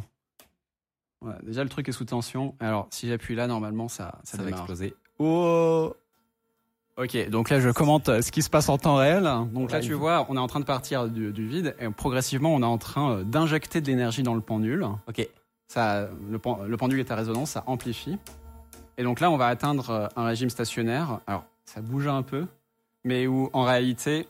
Déjà, 1.44 1.62
le 1.64 1.70
truc 1.70 1.88
est 1.90 1.92
sous 1.92 2.06
tension. 2.06 2.56
Alors, 2.60 2.88
si 2.90 3.08
j'appuie 3.08 3.36
là, 3.36 3.46
normalement, 3.48 3.88
ça, 3.90 4.20
ça, 4.24 4.38
Ça 4.38 4.44
va 4.44 4.50
exploser. 4.50 4.96
Oh 5.20 5.94
Ok, 6.98 7.30
donc 7.30 7.50
là 7.50 7.60
je 7.60 7.70
commente 7.70 8.10
euh, 8.10 8.22
ce 8.22 8.32
qui 8.32 8.42
se 8.42 8.50
passe 8.50 8.70
en 8.70 8.78
temps 8.78 8.96
réel. 8.98 9.24
Donc 9.54 9.72
là 9.72 9.80
tu 9.80 9.94
vois, 9.94 10.26
on 10.30 10.36
est 10.36 10.40
en 10.40 10.48
train 10.48 10.60
de 10.60 10.66
partir 10.66 11.08
du, 11.08 11.32
du 11.32 11.48
vide 11.48 11.76
et 11.80 11.90
progressivement 11.90 12.54
on 12.54 12.62
est 12.62 12.66
en 12.66 12.78
train 12.78 13.12
euh, 13.18 13.24
d'injecter 13.24 13.82
de 13.82 13.88
l'énergie 13.88 14.24
dans 14.24 14.36
le 14.36 14.42
pendule. 14.42 14.86
Ok. 15.08 15.28
Ça, 15.68 16.10
le, 16.30 16.38
pen- 16.38 16.66
le 16.68 16.78
pendule 16.78 17.00
est 17.00 17.10
à 17.12 17.16
résonance, 17.16 17.52
ça 17.52 17.64
amplifie. 17.66 18.18
Et 18.98 19.04
donc 19.04 19.20
là 19.22 19.32
on 19.32 19.38
va 19.38 19.48
atteindre 19.48 19.90
euh, 19.90 20.08
un 20.18 20.26
régime 20.26 20.50
stationnaire. 20.50 21.20
Alors 21.28 21.46
ça 21.66 21.82
bouge 21.82 22.08
un 22.08 22.24
peu, 22.24 22.46
mais 23.06 23.26
où 23.26 23.50
en 23.54 23.64
réalité... 23.64 24.28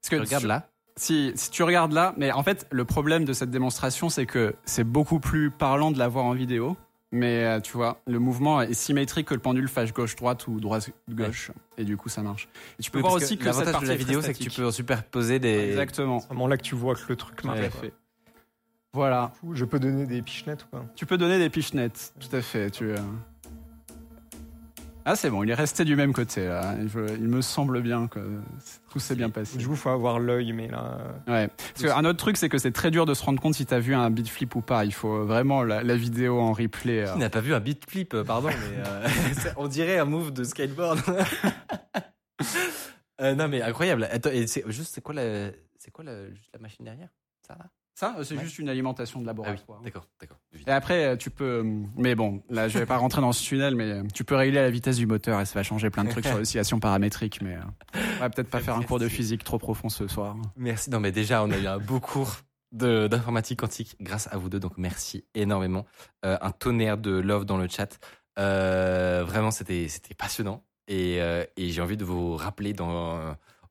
Parce 0.00 0.10
que 0.10 0.16
Regarde 0.24 0.42
tu- 0.42 0.48
là. 0.48 0.68
si, 0.96 1.32
si 1.34 1.50
tu 1.50 1.64
regardes 1.64 1.90
là, 1.92 2.14
mais 2.16 2.30
en 2.30 2.44
fait, 2.44 2.68
le 2.70 2.84
problème 2.84 3.24
de 3.24 3.32
cette 3.32 3.50
démonstration, 3.50 4.08
c'est 4.08 4.24
que 4.26 4.54
c'est 4.64 4.84
beaucoup 4.84 5.18
plus 5.18 5.50
parlant 5.50 5.90
de 5.90 5.98
la 5.98 6.06
voir 6.06 6.24
en 6.26 6.32
vidéo. 6.34 6.76
Mais 7.12 7.44
euh, 7.44 7.60
tu 7.60 7.72
vois, 7.72 8.00
le 8.06 8.18
mouvement 8.18 8.60
est 8.60 8.74
symétrique 8.74 9.28
que 9.28 9.34
le 9.34 9.40
pendule 9.40 9.68
fasse 9.68 9.92
gauche-droite 9.92 10.48
ou 10.48 10.58
droite-gauche. 10.60 11.52
Et 11.78 11.84
du 11.84 11.96
coup, 11.96 12.08
ça 12.08 12.22
marche. 12.22 12.48
Et 12.78 12.82
tu 12.82 12.90
peux 12.90 12.98
Oui, 12.98 13.02
voir 13.02 13.14
aussi 13.14 13.38
que, 13.38 13.44
cette 13.44 13.46
l'avantage 13.46 13.72
partie 13.72 13.86
de 13.86 13.90
la 13.90 13.96
vidéo, 13.96 14.22
c'est 14.22 14.34
que 14.34 14.38
tu 14.38 14.50
peux 14.50 14.70
superposer 14.70 15.38
des. 15.38 15.70
Exactement. 15.70 16.20
C'est 16.20 16.26
vraiment 16.26 16.48
là 16.48 16.56
que 16.56 16.62
tu 16.62 16.74
vois 16.74 16.94
que 16.94 17.02
le 17.08 17.16
truc 17.16 17.44
marche. 17.44 17.60
À 17.60 17.70
fait. 17.70 17.92
Voilà. 18.92 19.32
Je 19.52 19.64
peux 19.64 19.78
donner 19.78 20.06
des 20.06 20.22
pichenettes 20.22 20.64
ou 20.64 20.66
quoi 20.70 20.86
Tu 20.96 21.06
peux 21.06 21.18
donner 21.18 21.38
des 21.38 21.50
pichenettes. 21.50 22.14
Tout 22.18 22.34
à 22.34 22.40
fait. 22.40 22.70
Tu, 22.70 22.84
euh. 22.84 22.96
Ah, 25.08 25.14
c'est 25.14 25.30
bon, 25.30 25.44
il 25.44 25.50
est 25.50 25.54
resté 25.54 25.84
du 25.84 25.94
même 25.94 26.12
côté. 26.12 26.46
Là. 26.48 26.74
Je- 26.88 27.14
il 27.14 27.28
me 27.28 27.40
semble 27.40 27.80
bien 27.80 28.08
que 28.08 28.18
tout 28.90 28.98
s'est 28.98 29.14
bien 29.14 29.30
passé. 29.30 29.56
Du 29.56 29.68
coup, 29.68 29.76
faut 29.76 29.90
avoir 29.90 30.18
l'œil, 30.18 30.52
mais 30.52 30.66
là. 30.66 30.98
Ouais. 31.28 31.48
Parce 31.74 31.94
qu'un 31.94 32.04
autre 32.04 32.18
truc, 32.18 32.36
c'est 32.36 32.48
que 32.48 32.58
c'est 32.58 32.72
très 32.72 32.90
dur 32.90 33.06
de 33.06 33.14
se 33.14 33.22
rendre 33.22 33.40
compte 33.40 33.54
si 33.54 33.64
t'as 33.66 33.78
vu 33.78 33.94
un 33.94 34.10
beat 34.10 34.28
flip 34.28 34.56
ou 34.56 34.62
pas. 34.62 34.84
Il 34.84 34.92
faut 34.92 35.24
vraiment 35.24 35.62
la, 35.62 35.84
la 35.84 35.94
vidéo 35.96 36.40
en 36.40 36.52
replay. 36.52 37.06
euh. 37.06 37.12
Qui 37.12 37.18
n'a 37.20 37.30
pas 37.30 37.40
vu 37.40 37.54
un 37.54 37.60
beat 37.60 37.88
flip, 37.88 38.14
euh, 38.14 38.24
pardon, 38.24 38.48
mais 38.48 38.82
euh, 38.84 39.06
on 39.56 39.68
dirait 39.68 39.98
un 39.98 40.06
move 40.06 40.32
de 40.32 40.42
skateboard. 40.42 40.98
Euh, 43.22 43.34
non 43.34 43.48
mais 43.48 43.62
incroyable. 43.62 44.06
Attends, 44.12 44.28
et 44.30 44.46
c'est 44.46 44.62
juste 44.70 44.94
c'est 44.94 45.00
quoi 45.00 45.14
la 45.14 45.50
c'est 45.78 45.90
quoi 45.90 46.04
la, 46.04 46.28
juste 46.34 46.50
la 46.52 46.58
machine 46.60 46.84
derrière? 46.84 47.08
Ça 47.46 47.54
là 47.58 47.64
Ça, 47.98 48.14
euh, 48.18 48.24
c'est 48.24 48.36
Ouais. 48.36 48.44
juste 48.44 48.58
une 48.58 48.68
alimentation 48.68 49.20
de 49.22 49.24
Ah 49.26 49.32
oui, 49.32 49.38
laboratoire. 49.38 49.80
d'accord, 49.80 50.06
d'accord. 50.20 50.36
et 50.66 50.70
après, 50.70 51.06
euh, 51.06 51.16
tu 51.16 51.30
peux. 51.30 51.64
euh, 51.64 51.82
Mais 51.96 52.14
bon, 52.14 52.42
là, 52.50 52.68
je 52.68 52.78
vais 52.78 52.84
pas 52.84 52.98
rentrer 52.98 53.22
dans 53.22 53.32
ce 53.32 53.42
tunnel, 53.42 53.74
mais 53.74 54.02
tu 54.12 54.22
peux 54.22 54.34
régler 54.36 54.60
la 54.60 54.70
vitesse 54.70 54.98
du 54.98 55.06
moteur 55.06 55.40
et 55.40 55.46
ça 55.46 55.54
va 55.54 55.62
changer 55.62 55.88
plein 55.88 56.04
de 56.04 56.10
trucs 56.10 56.26
sur 56.26 56.36
l'oscillation 56.38 56.78
paramétrique. 56.78 57.40
Mais 57.40 57.56
on 57.94 58.20
va 58.20 58.28
peut-être 58.28 58.50
pas 58.50 58.60
faire 58.60 58.76
un 58.76 58.82
cours 58.82 58.98
de 58.98 59.08
physique 59.08 59.44
trop 59.44 59.58
profond 59.58 59.88
ce 59.88 60.06
soir. 60.08 60.36
Merci. 60.56 60.90
Non 60.90 61.00
mais 61.00 61.10
déjà 61.10 61.42
on 61.42 61.50
a 61.50 61.56
eu 61.56 61.66
un 61.66 61.78
beau 61.78 61.98
cours 61.98 62.36
d'informatique 62.72 63.60
quantique 63.60 63.96
grâce 64.00 64.28
à 64.30 64.36
vous 64.36 64.50
deux 64.50 64.60
donc 64.60 64.72
merci 64.76 65.24
énormément. 65.34 65.86
Euh, 66.26 66.36
un 66.42 66.50
tonnerre 66.50 66.98
de 66.98 67.12
love 67.12 67.46
dans 67.46 67.56
le 67.56 67.66
chat. 67.68 67.98
Euh, 68.38 69.24
vraiment 69.26 69.50
c'était 69.50 69.88
passionnant 70.18 70.62
et, 70.88 71.22
euh, 71.22 71.44
et 71.56 71.70
j'ai 71.70 71.80
envie 71.80 71.96
de 71.96 72.04
vous 72.04 72.36
rappeler 72.36 72.74
dans 72.74 73.18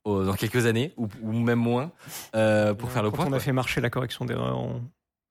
dans 0.05 0.33
quelques 0.33 0.65
années 0.67 0.93
ou, 0.97 1.07
ou 1.21 1.31
même 1.33 1.59
moins 1.59 1.91
euh, 2.35 2.73
pour 2.73 2.91
faire 2.91 3.03
le 3.03 3.09
Quand 3.09 3.17
point. 3.17 3.25
on 3.25 3.29
quoi. 3.29 3.37
a 3.37 3.41
fait 3.41 3.51
marcher 3.51 3.81
la 3.81 3.89
correction 3.89 4.25
d'erreur, 4.25 4.57
on- 4.57 4.81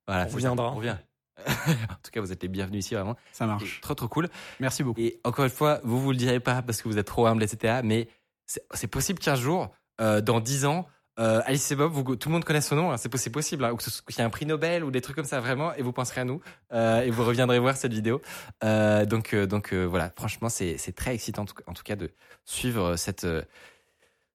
Voilà, 0.06 0.26
On 0.30 0.34
reviendra. 0.34 0.72
On 0.72 0.74
revient. 0.76 0.96
en 1.46 1.94
tout 2.02 2.10
cas, 2.12 2.20
vous 2.20 2.32
êtes 2.32 2.42
les 2.42 2.48
bienvenus 2.48 2.84
ici, 2.84 2.94
vraiment. 2.94 3.16
Ça 3.32 3.44
Et 3.44 3.48
marche. 3.48 3.80
Trop, 3.80 3.94
trop 3.94 4.08
cool. 4.08 4.28
Merci 4.60 4.82
beaucoup. 4.82 5.00
Et 5.00 5.20
encore 5.24 5.44
une 5.44 5.50
fois, 5.50 5.80
vous 5.84 6.00
vous 6.00 6.10
le 6.10 6.16
direz 6.16 6.40
pas 6.40 6.62
parce 6.62 6.80
que 6.82 6.88
vous 6.88 6.98
êtes 6.98 7.06
trop 7.06 7.26
humble, 7.26 7.42
etc. 7.42 7.80
Mais 7.84 8.08
c'est 8.46 8.86
possible 8.88 9.18
qu'un 9.18 9.34
jour, 9.36 9.70
euh, 10.00 10.20
dans 10.20 10.40
10 10.40 10.64
ans, 10.66 10.86
euh, 11.20 11.40
Alice 11.46 11.70
et 11.70 11.76
Bob, 11.76 11.92
vous- 11.92 12.16
tout 12.16 12.28
le 12.28 12.32
monde 12.32 12.44
connaisse 12.44 12.66
son 12.68 12.76
nom. 12.76 12.90
hein, 12.92 12.96
c'est 12.96 13.12
possi- 13.12 13.30
possible. 13.30 13.64
hein, 13.64 13.70
ou 13.72 13.76
que 13.76 13.82
ce 13.84 13.90
soit- 13.90 14.04
qu'il 14.06 14.18
y 14.18 14.20
ait 14.22 14.24
un 14.24 14.30
prix 14.30 14.46
Nobel 14.46 14.82
ou 14.84 14.90
des 14.90 15.00
trucs 15.00 15.14
comme 15.16 15.24
ça, 15.24 15.40
vraiment. 15.40 15.72
Et 15.74 15.82
vous 15.82 15.92
penserez 15.92 16.20
à 16.22 16.24
nous. 16.24 16.40
euh, 16.72 17.02
et 17.02 17.10
vous 17.10 17.24
reviendrez 17.24 17.58
voir 17.60 17.76
cette 17.76 17.92
vidéo. 17.92 18.20
Euh, 18.64 19.04
donc, 19.06 19.32
euh, 19.34 19.46
donc 19.46 19.72
euh, 19.72 19.84
voilà. 19.84 20.12
Franchement, 20.16 20.48
c'est 20.48 20.76
c'est 20.78 20.92
très 20.92 21.14
excitant, 21.14 21.42
en 21.42 21.46
tout, 21.46 21.54
cas- 21.54 21.64
en 21.68 21.72
tout 21.72 21.84
cas, 21.84 21.96
de 21.96 22.10
suivre 22.44 22.96
cette. 22.96 23.26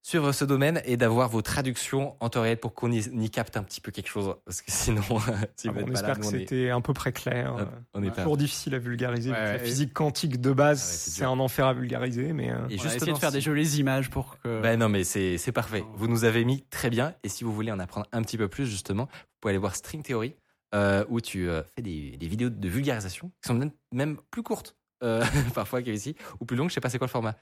Suivre 0.10 0.32
ce 0.32 0.44
domaine 0.44 0.82
et 0.86 0.98
d'avoir 0.98 1.30
vos 1.30 1.42
traductions 1.42 2.16
en 2.20 2.30
temps 2.30 2.42
réel 2.42 2.58
pour 2.58 2.74
qu'on 2.74 2.92
y, 2.92 2.98
y 3.00 3.30
capte 3.30 3.58
un 3.58 3.64
petit 3.64 3.80
peu 3.80 3.92
quelque 3.92 4.10
chose 4.10 4.36
parce 4.44 4.62
que 4.62 4.72
sinon 4.72 5.02
si 5.56 5.68
Ah 5.70 5.72
vous 5.72 5.80
bon, 5.80 5.84
on 5.84 5.88
là 5.88 5.94
espère 5.94 6.20
que 6.20 6.26
on 6.26 6.32
est- 6.32 6.40
c'était 6.40 6.70
un 6.72 6.82
peu 6.82 6.94
près 6.94 7.12
clair. 7.12 7.54
Hop, 7.54 7.60
euh, 7.62 7.80
on 7.94 8.04
est 8.04 8.10
Toujours 8.16 8.36
difficile 8.38 8.74
à 8.76 8.80
vulgariser. 8.80 9.32
Ouais, 9.32 9.54
la 9.54 9.60
physique 9.60 9.94
quantique 9.94 10.42
de 10.42 10.52
base, 10.52 10.80
Ah 10.82 10.86
ouais, 10.86 10.98
c'est 11.16 11.24
un 11.26 11.40
enfer 11.40 11.68
à 11.68 11.74
vulgariser, 11.74 12.34
mais 12.34 12.50
euh, 12.50 12.56
Et 12.56 12.56
On 12.56 12.60
va 12.60 12.74
essayer 12.74 12.90
justement, 12.90 13.14
de 13.14 13.20
faire 13.20 13.32
des 13.32 13.42
jolies 13.42 13.78
images 13.78 14.10
pour 14.10 14.40
que. 14.40 14.62
Ben 14.62 14.80
non, 14.80 14.90
mais 14.90 15.04
c'est 15.04 15.38
c'est 15.38 15.52
parfait. 15.52 15.84
Vous 15.96 16.08
nous 16.08 16.24
avez 16.24 16.44
mis 16.44 16.64
très 16.72 16.90
bien. 16.90 17.14
Et 17.24 17.30
si 17.30 17.44
vous 17.44 17.54
voulez 17.54 17.72
en 17.72 17.80
apprendre 17.80 18.08
un 18.12 18.22
petit 18.24 18.38
peu 18.38 18.48
plus, 18.48 18.66
justement, 18.66 19.04
vous 19.12 19.38
pouvez 19.42 19.52
aller 19.52 19.60
voir 19.60 19.76
String 19.76 20.02
Theory, 20.02 20.36
euh, 20.74 21.06
où 21.10 21.22
tu 21.22 21.48
euh, 21.50 21.62
fais 21.76 21.82
des, 21.84 22.18
des 22.18 22.28
vidéos 22.28 22.50
de 22.50 22.68
vulgarisation 22.68 23.32
qui 23.44 23.48
sont 23.48 23.54
même, 23.54 23.72
même 23.92 24.18
plus 24.32 24.42
courtes, 24.44 24.76
euh, 25.04 25.24
parfois 25.54 25.82
qu'ici, 25.82 26.16
ou 26.40 26.46
plus 26.46 26.58
longues. 26.58 26.70
Je 26.70 26.74
sais 26.74 26.82
pas 26.82 26.90
c'est 26.90 26.98
quoi 26.98 27.08
le 27.08 27.12
format. 27.12 27.36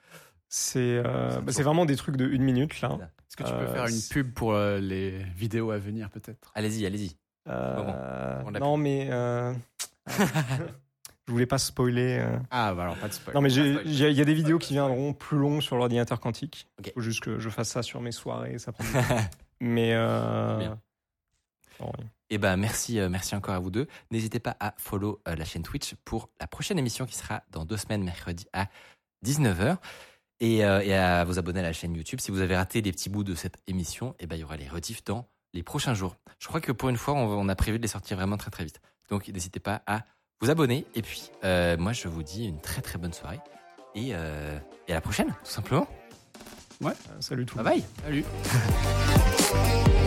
C'est 0.50 0.80
euh, 1.06 1.40
bah, 1.42 1.52
c'est 1.52 1.64
vraiment 1.64 1.86
des 1.86 1.96
trucs 1.96 2.16
de 2.18 2.26
une 2.28 2.44
minute 2.44 2.80
là. 2.82 2.98
Est-ce 3.02 3.36
que 3.38 3.44
tu 3.44 3.52
peux 3.52 3.58
Euh, 3.58 3.74
faire 3.74 3.88
une 3.88 4.02
pub 4.10 4.34
pour 4.34 4.54
euh, 4.54 4.80
les 4.80 5.12
vidéos 5.36 5.72
à 5.72 5.78
venir 5.78 6.10
peut-être? 6.10 6.52
Allez-y, 6.56 6.86
allez-y. 6.86 7.16
Euh, 7.50 8.42
On 8.46 8.50
l'a 8.52 8.60
non, 8.60 8.78
mais 8.78 9.08
euh, 9.12 9.54
je 11.28 11.32
voulais 11.32 11.46
pas 11.46 11.58
spoiler. 11.58 12.20
euh. 12.22 12.38
Ah, 12.52 12.74
bah 12.74 12.84
alors 12.84 12.98
pas 12.98 13.08
de 13.10 13.14
spoil. 13.14 13.36
Non, 13.36 13.42
mais 13.42 13.50
j'ai- 13.50 13.74
spoil. 13.74 13.88
j'ai- 13.88 14.12
il 14.12 14.18
y 14.18 14.22
a 14.22 14.26
des 14.26 14.34
vidéos 14.34 14.60
qui 14.60 14.74
viendront 14.74 15.14
plus 15.14 15.38
longues 15.38 15.62
sur 15.62 15.76
l'ordinateur 15.78 16.20
quantique. 16.20 16.68
Ok. 16.80 16.88
Il 16.88 16.94
faut 16.94 17.02
juste 17.02 17.22
que 17.22 17.40
je 17.40 17.50
fasse 17.50 17.70
ça 17.70 17.84
sur 17.84 18.02
mes 18.02 18.12
soirées. 18.12 18.58
Ça 18.60 18.72
prend 18.72 18.84
du 18.84 18.92
temps. 18.92 19.00
mais 19.60 19.92
euh, 19.94 20.58
Bien. 20.60 20.80
oui. 21.82 22.06
Et 22.30 22.38
ben 22.38 22.58
merci, 22.58 23.00
euh, 23.00 23.08
merci 23.08 23.36
encore 23.36 23.56
à 23.56 23.60
vous 23.60 23.72
deux. 23.72 23.88
N'hésitez 24.12 24.40
pas 24.40 24.58
à 24.60 24.74
follow 24.78 25.22
euh, 25.28 25.36
la 25.36 25.46
chaîne 25.46 25.64
Twitch 25.64 25.96
pour 26.04 26.30
la 26.42 26.48
prochaine 26.48 26.78
émission 26.78 27.06
qui 27.06 27.16
sera 27.16 27.44
dans 27.52 27.64
deux 27.64 27.78
semaines, 27.78 28.04
mercredi 28.04 28.46
à 28.52 28.68
19h. 29.26 29.78
Et, 30.40 30.64
euh, 30.64 30.82
et 30.82 30.94
à 30.94 31.24
vous 31.24 31.40
abonner 31.40 31.60
à 31.62 31.64
la 31.64 31.74
chaîne 31.74 31.96
YouTube. 31.96 32.20
Si 32.22 32.30
vous 32.32 32.42
avez 32.42 32.56
raté 32.56 32.82
des 32.82 32.92
petits 32.92 33.10
bouts 33.10 33.24
de 33.24 33.34
cette 33.36 33.58
émission, 33.68 34.14
et 34.20 34.28
ben 34.28 34.36
il 34.36 34.40
y 34.40 34.44
aura 34.44 34.58
les 34.58 34.68
rediffs 34.68 35.04
dans 35.04 35.28
les 35.54 35.64
prochains 35.64 35.94
jours. 35.96 36.16
Je 36.40 36.48
crois 36.48 36.62
que 36.62 36.72
pour 36.72 36.90
une 36.90 36.98
fois, 36.98 37.16
on, 37.16 37.28
on 37.28 37.50
a 37.50 37.56
prévu 37.56 37.78
de 37.78 37.82
les 37.82 37.88
sortir 37.88 38.18
vraiment 38.18 38.38
très 38.38 38.52
très 38.52 38.64
vite. 38.64 38.80
Donc 39.10 39.28
n'hésitez 39.28 39.60
pas 39.60 39.82
à 39.88 40.04
vous 40.42 40.50
abonner. 40.52 40.86
Et 40.94 41.02
puis, 41.02 41.32
euh, 41.44 41.76
moi, 41.78 41.94
je 41.94 42.08
vous 42.08 42.22
dis 42.22 42.46
une 42.46 42.62
très 42.62 42.82
très 42.82 43.00
bonne 43.00 43.14
soirée. 43.14 43.40
Et, 43.96 44.10
euh, 44.14 44.60
et 44.88 44.92
à 44.92 44.96
la 44.96 45.02
prochaine, 45.02 45.30
tout 45.44 45.52
simplement. 45.52 45.88
Euh, 46.84 46.92
salut 47.20 47.46
tout 47.48 47.58
le 47.58 47.64
Bye 47.64 47.80
monde. 47.80 47.86
bye. 48.04 48.04
Salut. 48.04 48.26